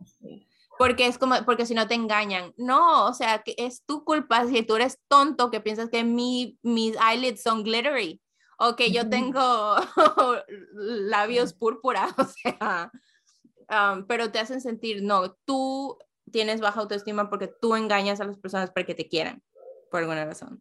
Porque 0.78 1.06
es 1.06 1.18
como, 1.18 1.34
porque 1.44 1.66
si 1.66 1.74
no 1.74 1.86
te 1.86 1.94
engañan. 1.94 2.54
No, 2.56 3.06
o 3.06 3.14
sea, 3.14 3.42
que 3.42 3.54
es 3.58 3.84
tu 3.84 4.04
culpa 4.04 4.46
si 4.46 4.62
tú 4.62 4.76
eres 4.76 4.98
tonto 5.08 5.50
que 5.50 5.60
piensas 5.60 5.90
que 5.90 6.04
mi, 6.04 6.58
mis 6.62 6.96
eyelids 6.96 7.42
son 7.42 7.62
glittery 7.62 8.20
o 8.58 8.76
que 8.76 8.90
yo 8.90 9.08
tengo 9.08 9.76
labios 10.72 11.54
púrpura, 11.54 12.08
o 12.18 12.24
sea, 12.24 12.90
pero 14.06 14.30
te 14.30 14.38
hacen 14.38 14.60
sentir, 14.60 15.02
no, 15.02 15.32
tú 15.44 15.98
tienes 16.30 16.60
baja 16.60 16.80
autoestima 16.80 17.28
porque 17.30 17.48
tú 17.48 17.74
engañas 17.74 18.20
a 18.20 18.24
las 18.24 18.38
personas 18.38 18.70
para 18.70 18.86
que 18.86 18.94
te 18.94 19.08
quieran, 19.08 19.42
por 19.90 20.00
alguna 20.00 20.24
razón. 20.24 20.60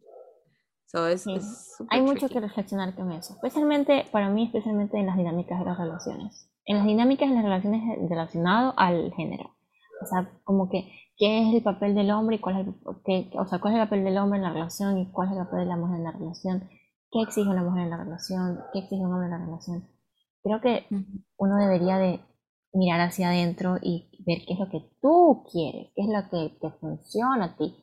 Hay 1.90 2.02
mucho 2.02 2.28
que 2.28 2.40
reflexionar 2.40 2.94
con 2.94 3.12
eso, 3.12 3.34
especialmente 3.34 4.06
para 4.10 4.28
mí, 4.28 4.46
especialmente 4.46 4.98
en 4.98 5.06
las 5.06 5.16
dinámicas 5.16 5.58
de 5.60 5.64
las 5.64 5.78
relaciones. 5.78 6.50
En 6.64 6.78
las 6.78 6.86
dinámicas 6.86 7.28
de 7.28 7.34
las 7.36 7.44
relaciones 7.44 7.82
relacionado 8.08 8.74
al 8.76 9.12
género. 9.14 9.56
O 10.02 10.06
sea, 10.06 10.30
como 10.44 10.68
que 10.68 10.90
qué 11.16 11.42
es 11.42 11.54
el 11.54 11.62
papel 11.62 11.94
del 11.94 12.10
hombre 12.10 12.36
y 12.36 12.38
cuál 12.38 12.60
es 12.60 12.66
el, 12.66 12.74
qué, 13.04 13.30
o 13.38 13.46
sea, 13.46 13.60
cuál 13.60 13.74
es 13.74 13.80
el 13.80 13.86
papel 13.86 14.04
del 14.04 14.18
hombre 14.18 14.38
en 14.38 14.44
la 14.44 14.52
relación 14.52 14.98
y 14.98 15.10
cuál 15.12 15.28
es 15.28 15.36
el 15.36 15.44
papel 15.44 15.60
de 15.60 15.66
la 15.66 15.76
mujer 15.76 15.96
en 15.98 16.04
la 16.04 16.12
relación. 16.12 16.68
¿Qué 17.12 17.22
exige 17.22 17.48
una 17.48 17.62
mujer 17.62 17.84
en 17.84 17.90
la 17.90 17.96
relación? 17.98 18.60
¿Qué 18.72 18.80
exige 18.80 19.02
un 19.02 19.12
hombre 19.12 19.26
en 19.26 19.32
la 19.32 19.44
relación? 19.44 19.88
Creo 20.42 20.60
que 20.60 20.86
uno 21.36 21.56
debería 21.56 21.98
de 21.98 22.20
mirar 22.72 23.00
hacia 23.00 23.28
adentro 23.28 23.76
y 23.82 24.10
ver 24.26 24.38
qué 24.46 24.54
es 24.54 24.58
lo 24.58 24.68
que 24.68 24.80
tú 25.00 25.44
quieres, 25.50 25.92
qué 25.94 26.02
es 26.02 26.08
lo 26.08 26.30
que 26.30 26.56
te 26.60 26.70
funciona 26.78 27.44
a 27.46 27.56
ti, 27.56 27.74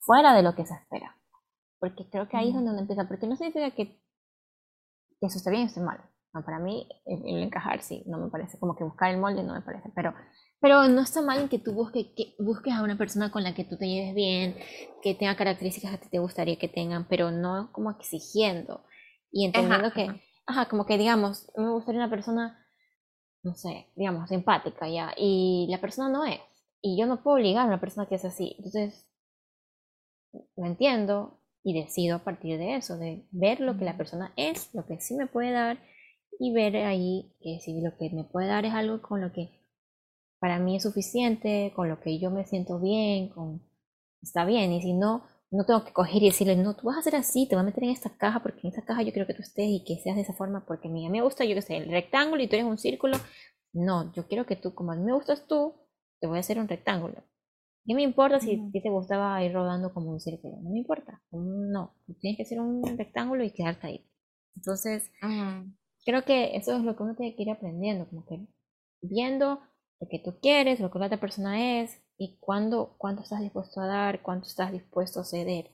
fuera 0.00 0.34
de 0.34 0.42
lo 0.42 0.54
que 0.54 0.66
se 0.66 0.74
espera. 0.74 1.16
Porque 1.78 2.08
creo 2.10 2.28
que 2.28 2.36
ahí 2.36 2.48
es 2.48 2.54
donde 2.54 2.70
uno 2.70 2.80
empieza, 2.80 3.08
porque 3.08 3.26
no 3.26 3.36
significa 3.36 3.70
que, 3.72 4.00
que 5.20 5.26
eso 5.26 5.38
está 5.38 5.50
bien 5.50 5.64
o 5.64 5.66
está 5.66 5.80
mal. 5.80 6.00
No, 6.34 6.42
para 6.44 6.58
mí 6.58 6.88
el, 7.04 7.42
encajar 7.42 7.82
sí, 7.82 8.04
no 8.06 8.18
me 8.18 8.30
parece, 8.30 8.58
como 8.58 8.74
que 8.74 8.84
buscar 8.84 9.10
el 9.10 9.20
molde 9.20 9.42
no 9.42 9.52
me 9.52 9.60
parece, 9.60 9.90
pero, 9.94 10.14
pero 10.60 10.88
no 10.88 11.02
está 11.02 11.20
mal 11.20 11.40
en 11.40 11.48
que 11.50 11.58
tú 11.58 11.74
busques, 11.74 12.06
que 12.16 12.34
busques 12.38 12.72
a 12.72 12.82
una 12.82 12.96
persona 12.96 13.30
con 13.30 13.42
la 13.42 13.54
que 13.54 13.64
tú 13.64 13.76
te 13.76 13.86
lleves 13.86 14.14
bien, 14.14 14.56
que 15.02 15.14
tenga 15.14 15.36
características 15.36 16.00
que 16.00 16.08
te 16.08 16.18
gustaría 16.20 16.58
que 16.58 16.68
tengan, 16.68 17.06
pero 17.06 17.30
no 17.30 17.70
como 17.72 17.90
exigiendo 17.90 18.82
y 19.30 19.44
entendiendo 19.44 19.92
que, 19.92 20.08
ajá, 20.46 20.70
como 20.70 20.86
que 20.86 20.96
digamos, 20.96 21.50
me 21.54 21.70
gustaría 21.70 22.00
una 22.00 22.10
persona 22.10 22.61
no 23.42 23.54
sé, 23.54 23.86
digamos, 23.96 24.30
empática 24.30 24.88
ya, 24.88 25.12
y 25.16 25.66
la 25.70 25.80
persona 25.80 26.08
no 26.08 26.24
es. 26.24 26.40
Y 26.80 26.98
yo 26.98 27.06
no 27.06 27.22
puedo 27.22 27.36
obligar 27.36 27.64
a 27.64 27.68
una 27.68 27.80
persona 27.80 28.06
que 28.06 28.16
es 28.16 28.24
así. 28.24 28.54
Entonces, 28.58 29.06
lo 30.56 30.66
entiendo 30.66 31.38
y 31.62 31.80
decido 31.80 32.16
a 32.16 32.24
partir 32.24 32.58
de 32.58 32.76
eso, 32.76 32.96
de 32.96 33.26
ver 33.30 33.60
lo 33.60 33.78
que 33.78 33.84
la 33.84 33.96
persona 33.96 34.32
es, 34.36 34.74
lo 34.74 34.86
que 34.86 35.00
sí 35.00 35.14
me 35.14 35.26
puede 35.26 35.52
dar, 35.52 35.78
y 36.38 36.52
ver 36.52 36.76
ahí 36.76 37.34
que 37.40 37.60
si 37.60 37.80
lo 37.80 37.96
que 37.96 38.10
me 38.10 38.24
puede 38.24 38.48
dar 38.48 38.64
es 38.64 38.74
algo 38.74 39.00
con 39.02 39.20
lo 39.20 39.32
que 39.32 39.50
para 40.40 40.58
mí 40.58 40.76
es 40.76 40.82
suficiente, 40.82 41.72
con 41.76 41.88
lo 41.88 42.00
que 42.00 42.18
yo 42.18 42.30
me 42.30 42.44
siento 42.44 42.80
bien, 42.80 43.28
con 43.28 43.62
está 44.22 44.44
bien, 44.44 44.72
y 44.72 44.82
si 44.82 44.92
no, 44.92 45.24
no 45.52 45.64
tengo 45.66 45.84
que 45.84 45.92
coger 45.92 46.22
y 46.22 46.26
decirle, 46.26 46.56
no, 46.56 46.74
tú 46.74 46.86
vas 46.86 46.96
a 46.96 47.00
hacer 47.00 47.14
así, 47.14 47.46
te 47.46 47.54
voy 47.54 47.62
a 47.62 47.66
meter 47.66 47.84
en 47.84 47.90
esta 47.90 48.10
caja 48.16 48.42
porque 48.42 48.60
en 48.62 48.68
esta 48.70 48.84
caja 48.84 49.02
yo 49.02 49.12
quiero 49.12 49.26
que 49.26 49.34
tú 49.34 49.42
estés 49.42 49.66
y 49.68 49.84
que 49.84 49.98
seas 50.02 50.16
de 50.16 50.22
esa 50.22 50.32
forma 50.32 50.64
porque 50.66 50.88
a 50.88 50.90
mí, 50.90 51.08
me 51.10 51.20
gusta, 51.20 51.44
yo 51.44 51.54
que 51.54 51.60
sé, 51.60 51.76
el 51.76 51.90
rectángulo 51.90 52.42
y 52.42 52.48
tú 52.48 52.56
eres 52.56 52.66
un 52.66 52.78
círculo. 52.78 53.18
No, 53.74 54.12
yo 54.14 54.26
quiero 54.26 54.46
que 54.46 54.56
tú, 54.56 54.74
como 54.74 54.92
a 54.92 54.96
mí 54.96 55.02
me 55.04 55.12
gustas 55.12 55.46
tú, 55.46 55.74
te 56.20 56.26
voy 56.26 56.38
a 56.38 56.40
hacer 56.40 56.58
un 56.58 56.68
rectángulo. 56.68 57.22
¿Qué 57.84 57.94
me 57.94 58.02
importa 58.02 58.40
si 58.40 58.54
a 58.54 58.70
ti 58.72 58.80
te 58.80 58.90
gustaba 58.90 59.42
ir 59.44 59.52
rodando 59.52 59.92
como 59.92 60.10
un 60.10 60.20
círculo? 60.20 60.56
No 60.62 60.70
me 60.70 60.78
importa. 60.78 61.20
No, 61.32 61.94
tienes 62.20 62.38
que 62.38 62.44
ser 62.44 62.60
un 62.60 62.96
rectángulo 62.96 63.44
y 63.44 63.50
quedarte 63.50 63.86
ahí. 63.88 64.06
Entonces, 64.56 65.10
creo 66.04 66.24
que 66.24 66.56
eso 66.56 66.76
es 66.76 66.82
lo 66.82 66.96
que 66.96 67.02
uno 67.02 67.14
tiene 67.14 67.34
que 67.34 67.42
ir 67.42 67.50
aprendiendo, 67.50 68.08
como 68.08 68.24
que 68.24 68.46
viendo 69.02 69.60
lo 70.00 70.08
que 70.08 70.18
tú 70.18 70.38
quieres, 70.40 70.80
lo 70.80 70.90
que 70.90 70.98
la 70.98 71.06
otra 71.06 71.20
persona 71.20 71.80
es, 71.82 72.00
y 72.22 72.36
cuándo, 72.38 72.94
cuánto 72.98 73.22
estás 73.22 73.40
dispuesto 73.40 73.80
a 73.80 73.86
dar, 73.86 74.22
cuánto 74.22 74.46
estás 74.46 74.70
dispuesto 74.70 75.20
a 75.20 75.24
ceder. 75.24 75.70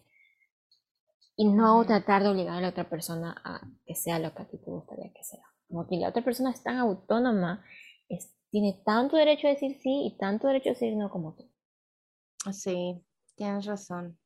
Y 1.36 1.46
no 1.46 1.84
tratar 1.84 2.22
de 2.22 2.30
obligar 2.30 2.56
a 2.56 2.60
la 2.62 2.70
otra 2.70 2.88
persona 2.88 3.36
a 3.44 3.60
que 3.84 3.94
sea 3.94 4.18
lo 4.18 4.34
que 4.34 4.42
a 4.42 4.48
ti 4.48 4.56
te 4.56 4.70
gustaría 4.70 5.12
que 5.12 5.22
sea. 5.22 5.44
Como 5.68 5.86
que 5.86 5.96
la 5.96 6.08
otra 6.08 6.24
persona 6.24 6.50
es 6.50 6.62
tan 6.62 6.78
autónoma, 6.78 7.62
es, 8.08 8.34
tiene 8.50 8.80
tanto 8.84 9.16
derecho 9.16 9.46
a 9.46 9.50
decir 9.50 9.76
sí 9.82 10.06
y 10.06 10.16
tanto 10.16 10.46
derecho 10.46 10.70
a 10.70 10.72
decir 10.72 10.96
no 10.96 11.10
como 11.10 11.34
tú. 11.34 11.50
Sí, 12.52 13.04
tienes 13.36 13.66
razón. 13.66 14.18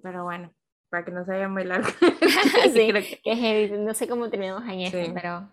Pero 0.00 0.22
bueno, 0.22 0.54
para 0.90 1.04
que 1.04 1.10
no 1.10 1.24
se 1.24 1.32
vaya 1.32 1.48
muy 1.48 1.64
largo. 1.64 1.88
sí, 2.72 2.92
que 3.24 3.78
No 3.80 3.94
sé 3.94 4.06
cómo 4.06 4.30
terminamos 4.30 4.62
en 4.68 4.80
eso, 4.80 5.12
pero 5.12 5.50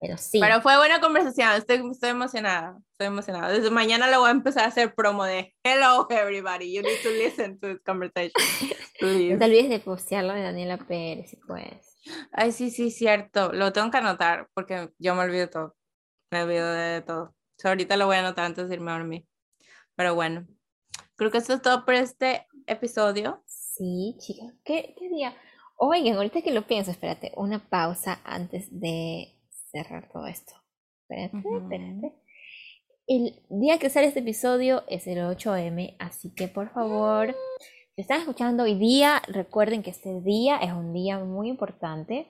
pero 0.00 0.16
sí. 0.18 0.40
Pero 0.40 0.60
fue 0.60 0.76
buena 0.76 1.00
conversación, 1.00 1.52
estoy, 1.52 1.82
estoy 1.90 2.10
emocionada, 2.10 2.78
estoy 2.92 3.06
emocionada. 3.06 3.50
Desde 3.50 3.70
mañana 3.70 4.08
le 4.08 4.16
voy 4.16 4.28
a 4.28 4.32
empezar 4.32 4.64
a 4.64 4.68
hacer 4.68 4.94
promo 4.94 5.24
de 5.24 5.54
Hello 5.64 6.06
everybody, 6.10 6.72
you 6.72 6.82
need 6.82 7.02
to 7.02 7.10
listen 7.10 7.58
to 7.60 7.68
this 7.68 7.82
conversation. 7.84 8.32
No 8.98 9.38
te 9.38 9.44
olvides 9.44 9.68
de 9.68 9.78
postearlo 9.78 10.32
de 10.32 10.40
Daniela 10.40 10.78
Pérez, 10.78 11.28
si 11.28 11.36
puedes. 11.36 11.98
Ay, 12.32 12.50
sí, 12.50 12.70
sí, 12.70 12.90
cierto. 12.90 13.52
Lo 13.52 13.70
tengo 13.70 13.90
que 13.90 13.98
anotar 13.98 14.48
porque 14.54 14.88
yo 14.98 15.14
me 15.14 15.22
olvido 15.22 15.50
todo. 15.50 15.76
Me 16.30 16.42
olvido 16.42 16.72
de 16.72 17.02
todo. 17.02 17.34
ahorita 17.62 17.98
lo 17.98 18.06
voy 18.06 18.16
a 18.16 18.20
anotar 18.20 18.46
antes 18.46 18.68
de 18.68 18.74
irme 18.74 18.92
a 18.92 18.98
dormir. 18.98 19.26
Pero 19.96 20.14
bueno, 20.14 20.46
creo 21.16 21.30
que 21.30 21.38
esto 21.38 21.52
es 21.52 21.60
todo 21.60 21.84
por 21.84 21.92
este 21.92 22.46
episodio. 22.66 23.42
Sí, 23.46 24.16
chicas. 24.18 24.54
¿Qué, 24.64 24.94
qué 24.98 25.08
día? 25.10 25.36
Oigan, 25.76 26.16
ahorita 26.16 26.40
que 26.40 26.52
lo 26.52 26.66
pienso, 26.66 26.90
espérate, 26.90 27.32
una 27.36 27.68
pausa 27.68 28.20
antes 28.24 28.68
de 28.70 29.35
cerrar 29.70 30.08
todo 30.12 30.26
esto. 30.26 30.52
El 33.08 33.42
día 33.48 33.78
que 33.78 33.88
sale 33.88 34.08
este 34.08 34.20
episodio 34.20 34.82
es 34.88 35.06
el 35.06 35.18
8M, 35.18 35.96
así 35.98 36.34
que 36.34 36.48
por 36.48 36.70
favor, 36.70 37.36
si 37.94 38.02
están 38.02 38.20
escuchando 38.20 38.64
hoy 38.64 38.74
día, 38.74 39.22
recuerden 39.28 39.82
que 39.82 39.90
este 39.90 40.20
día 40.20 40.58
es 40.58 40.72
un 40.72 40.92
día 40.92 41.18
muy 41.18 41.48
importante. 41.48 42.26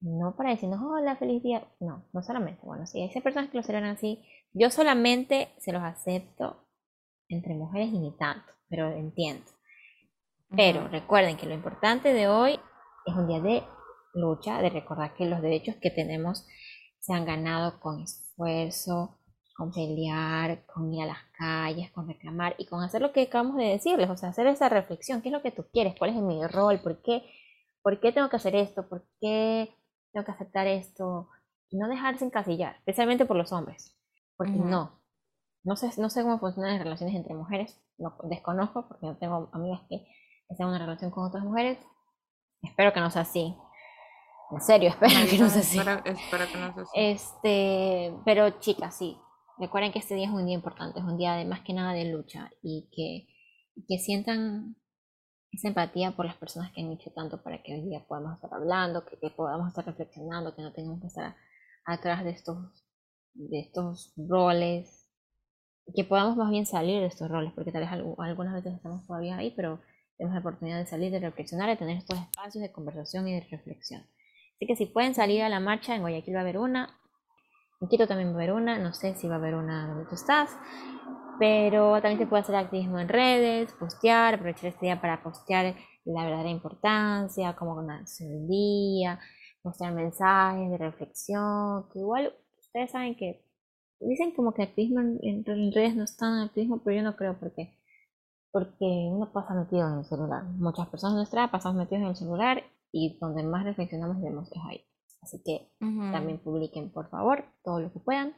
No 0.00 0.36
para 0.36 0.50
decirnos, 0.50 0.80
hola, 0.80 1.16
feliz 1.16 1.42
día. 1.42 1.66
No, 1.80 2.04
no 2.12 2.22
solamente. 2.22 2.60
Bueno, 2.62 2.86
si 2.86 3.00
hay 3.00 3.08
personas 3.20 3.50
que 3.50 3.56
lo 3.56 3.64
celebran 3.64 3.96
así, 3.96 4.22
yo 4.52 4.70
solamente 4.70 5.48
se 5.58 5.72
los 5.72 5.82
acepto 5.82 6.68
entre 7.28 7.54
mujeres 7.54 7.88
y 7.88 7.98
ni 7.98 8.16
tanto, 8.16 8.52
pero 8.68 8.92
entiendo. 8.92 9.44
Pero 10.56 10.86
recuerden 10.88 11.36
que 11.36 11.46
lo 11.46 11.54
importante 11.54 12.12
de 12.12 12.28
hoy 12.28 12.60
es 13.06 13.14
un 13.14 13.26
día 13.26 13.40
de 13.40 13.64
lucha, 14.14 14.62
de 14.62 14.70
recordar 14.70 15.14
que 15.14 15.26
los 15.26 15.42
derechos 15.42 15.76
que 15.76 15.90
tenemos 15.90 16.46
se 17.00 17.12
han 17.12 17.24
ganado 17.24 17.80
con 17.80 18.00
esfuerzo, 18.02 19.18
con 19.56 19.72
pelear, 19.72 20.64
con 20.66 20.92
ir 20.92 21.02
a 21.02 21.06
las 21.06 21.22
calles, 21.36 21.90
con 21.90 22.06
reclamar 22.06 22.54
y 22.58 22.66
con 22.66 22.80
hacer 22.80 23.02
lo 23.02 23.12
que 23.12 23.22
acabamos 23.22 23.56
de 23.56 23.64
decirles, 23.64 24.08
o 24.08 24.16
sea, 24.16 24.28
hacer 24.28 24.46
esa 24.46 24.68
reflexión, 24.68 25.20
¿qué 25.20 25.30
es 25.30 25.32
lo 25.32 25.42
que 25.42 25.50
tú 25.50 25.66
quieres? 25.72 25.94
¿Cuál 25.98 26.10
es 26.10 26.16
mi 26.16 26.46
rol? 26.46 26.80
¿Por 26.80 27.02
qué, 27.02 27.24
¿Por 27.82 27.98
qué 27.98 28.12
tengo 28.12 28.28
que 28.28 28.36
hacer 28.36 28.54
esto? 28.54 28.88
¿Por 28.88 29.04
qué 29.20 29.74
tengo 30.12 30.24
que 30.24 30.30
aceptar 30.30 30.68
esto? 30.68 31.28
Y 31.70 31.76
no 31.76 31.88
dejarse 31.88 32.24
encasillar, 32.24 32.76
especialmente 32.76 33.26
por 33.26 33.36
los 33.36 33.52
hombres, 33.52 33.96
porque 34.36 34.52
no, 34.52 35.02
no 35.64 35.76
sé, 35.76 35.90
no 36.00 36.08
sé 36.08 36.22
cómo 36.22 36.38
funcionan 36.38 36.74
las 36.74 36.82
relaciones 36.84 37.16
entre 37.16 37.34
mujeres, 37.34 37.80
no, 37.98 38.16
desconozco 38.24 38.86
porque 38.86 39.06
no 39.06 39.16
tengo 39.16 39.50
amigas 39.52 39.80
que 39.88 40.06
estén 40.48 40.66
en 40.66 40.68
una 40.68 40.78
relación 40.78 41.10
con 41.10 41.24
otras 41.24 41.42
mujeres, 41.42 41.78
espero 42.62 42.92
que 42.92 43.00
no 43.00 43.10
sea 43.10 43.22
así, 43.22 43.56
en 44.50 44.60
serio, 44.60 44.90
espero 45.00 45.30
que 45.30 45.38
no 45.38 45.48
sea 45.48 45.60
así. 45.60 45.78
Espero, 45.78 46.46
que 46.52 46.58
no 46.58 46.74
sea 46.74 46.82
así. 46.82 46.92
Este, 46.94 48.14
pero 48.24 48.58
chicas, 48.60 48.96
sí, 48.96 49.18
recuerden 49.58 49.92
que 49.92 49.98
este 49.98 50.14
día 50.14 50.26
es 50.26 50.32
un 50.32 50.46
día 50.46 50.54
importante, 50.54 50.98
es 50.98 51.04
un 51.04 51.18
día 51.18 51.34
de 51.34 51.44
más 51.44 51.60
que 51.60 51.72
nada 51.72 51.92
de 51.92 52.06
lucha 52.06 52.50
y 52.62 52.88
que, 52.92 53.26
que 53.86 53.98
sientan 53.98 54.76
esa 55.52 55.68
empatía 55.68 56.12
por 56.12 56.26
las 56.26 56.36
personas 56.36 56.72
que 56.72 56.82
han 56.82 56.92
hecho 56.92 57.10
tanto 57.12 57.42
para 57.42 57.62
que 57.62 57.74
hoy 57.74 57.82
día 57.82 58.04
podamos 58.06 58.34
estar 58.34 58.52
hablando, 58.52 59.04
que, 59.04 59.18
que 59.18 59.30
podamos 59.30 59.68
estar 59.68 59.84
reflexionando, 59.84 60.54
que 60.54 60.62
no 60.62 60.72
tengamos 60.72 61.00
que 61.00 61.06
estar 61.08 61.36
atrás 61.84 62.24
de 62.24 62.30
estos, 62.30 62.84
de 63.34 63.60
estos 63.60 64.12
roles, 64.16 65.08
que 65.94 66.04
podamos 66.04 66.36
más 66.36 66.50
bien 66.50 66.66
salir 66.66 67.00
de 67.00 67.06
estos 67.06 67.30
roles, 67.30 67.52
porque 67.54 67.72
tal 67.72 67.82
vez 67.82 67.90
algunas 67.90 68.54
veces 68.54 68.74
estamos 68.74 69.06
todavía 69.06 69.38
ahí, 69.38 69.52
pero 69.56 69.80
tenemos 70.16 70.34
la 70.34 70.40
oportunidad 70.40 70.78
de 70.78 70.86
salir, 70.86 71.10
de 71.10 71.20
reflexionar, 71.20 71.68
de 71.68 71.76
tener 71.76 71.96
estos 71.96 72.18
espacios 72.18 72.62
de 72.62 72.72
conversación 72.72 73.26
y 73.28 73.34
de 73.34 73.46
reflexión. 73.50 74.04
Así 74.58 74.66
que 74.66 74.74
si 74.74 74.86
pueden 74.86 75.14
salir 75.14 75.42
a 75.42 75.48
la 75.48 75.60
marcha, 75.60 75.94
en 75.94 76.00
Guayaquil 76.00 76.34
va 76.34 76.40
a 76.40 76.42
haber 76.42 76.58
una, 76.58 76.98
en 77.80 77.86
Quito 77.86 78.08
también 78.08 78.30
va 78.30 78.32
a 78.32 78.36
haber 78.38 78.52
una, 78.52 78.76
no 78.76 78.92
sé 78.92 79.14
si 79.14 79.28
va 79.28 79.36
a 79.36 79.38
haber 79.38 79.54
una 79.54 79.86
donde 79.86 80.04
tú 80.06 80.16
estás, 80.16 80.50
pero 81.38 81.92
también 82.02 82.18
se 82.18 82.26
puede 82.26 82.42
hacer 82.42 82.56
activismo 82.56 82.98
en 82.98 83.08
redes, 83.08 83.72
postear, 83.74 84.34
aprovechar 84.34 84.70
este 84.70 84.86
día 84.86 85.00
para 85.00 85.22
postear 85.22 85.76
la 86.04 86.24
verdadera 86.24 86.50
importancia, 86.50 87.54
cómo 87.54 87.76
conocer 87.76 88.26
el 88.26 88.48
día, 88.48 89.20
mostrar 89.62 89.92
mensajes 89.92 90.68
de 90.72 90.78
reflexión, 90.78 91.88
que 91.92 92.00
igual 92.00 92.34
ustedes 92.58 92.90
saben 92.90 93.14
que 93.14 93.44
dicen 94.00 94.32
como 94.34 94.54
que 94.54 94.64
activismo 94.64 95.00
en, 95.00 95.72
redes 95.72 95.94
no 95.94 96.02
es 96.02 96.16
tan 96.16 96.40
activismo, 96.40 96.82
pero 96.82 96.96
yo 96.96 97.02
no 97.04 97.14
creo 97.14 97.38
porque 97.38 97.76
porque 98.50 98.86
uno 99.12 99.30
pasa 99.32 99.54
metido 99.54 99.86
en 99.86 99.98
el 99.98 100.04
celular. 100.04 100.42
Muchas 100.42 100.88
personas 100.88 101.14
de 101.14 101.18
nuestra 101.18 101.50
pasamos 101.50 101.76
metidos 101.76 102.02
en 102.02 102.08
el 102.08 102.16
celular 102.16 102.64
y 102.92 103.18
donde 103.20 103.42
más 103.42 103.64
reflexionamos 103.64 104.20
vemos 104.20 104.50
es 104.52 104.62
ahí. 104.68 104.84
Así 105.22 105.42
que 105.44 105.70
también 105.78 106.38
publiquen, 106.38 106.90
por 106.92 107.10
favor, 107.10 107.44
todo 107.62 107.80
lo 107.80 107.92
que 107.92 107.98
puedan. 107.98 108.36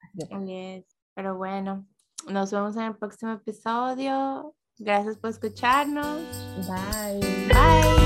Así 0.00 0.84
Pero 1.14 1.36
bueno, 1.36 1.86
nos 2.30 2.50
vemos 2.50 2.76
en 2.76 2.82
el 2.82 2.96
próximo 2.96 3.32
episodio. 3.32 4.54
Gracias 4.78 5.18
por 5.18 5.30
escucharnos. 5.30 6.22
Bye. 6.66 7.20
Bye. 7.48 8.01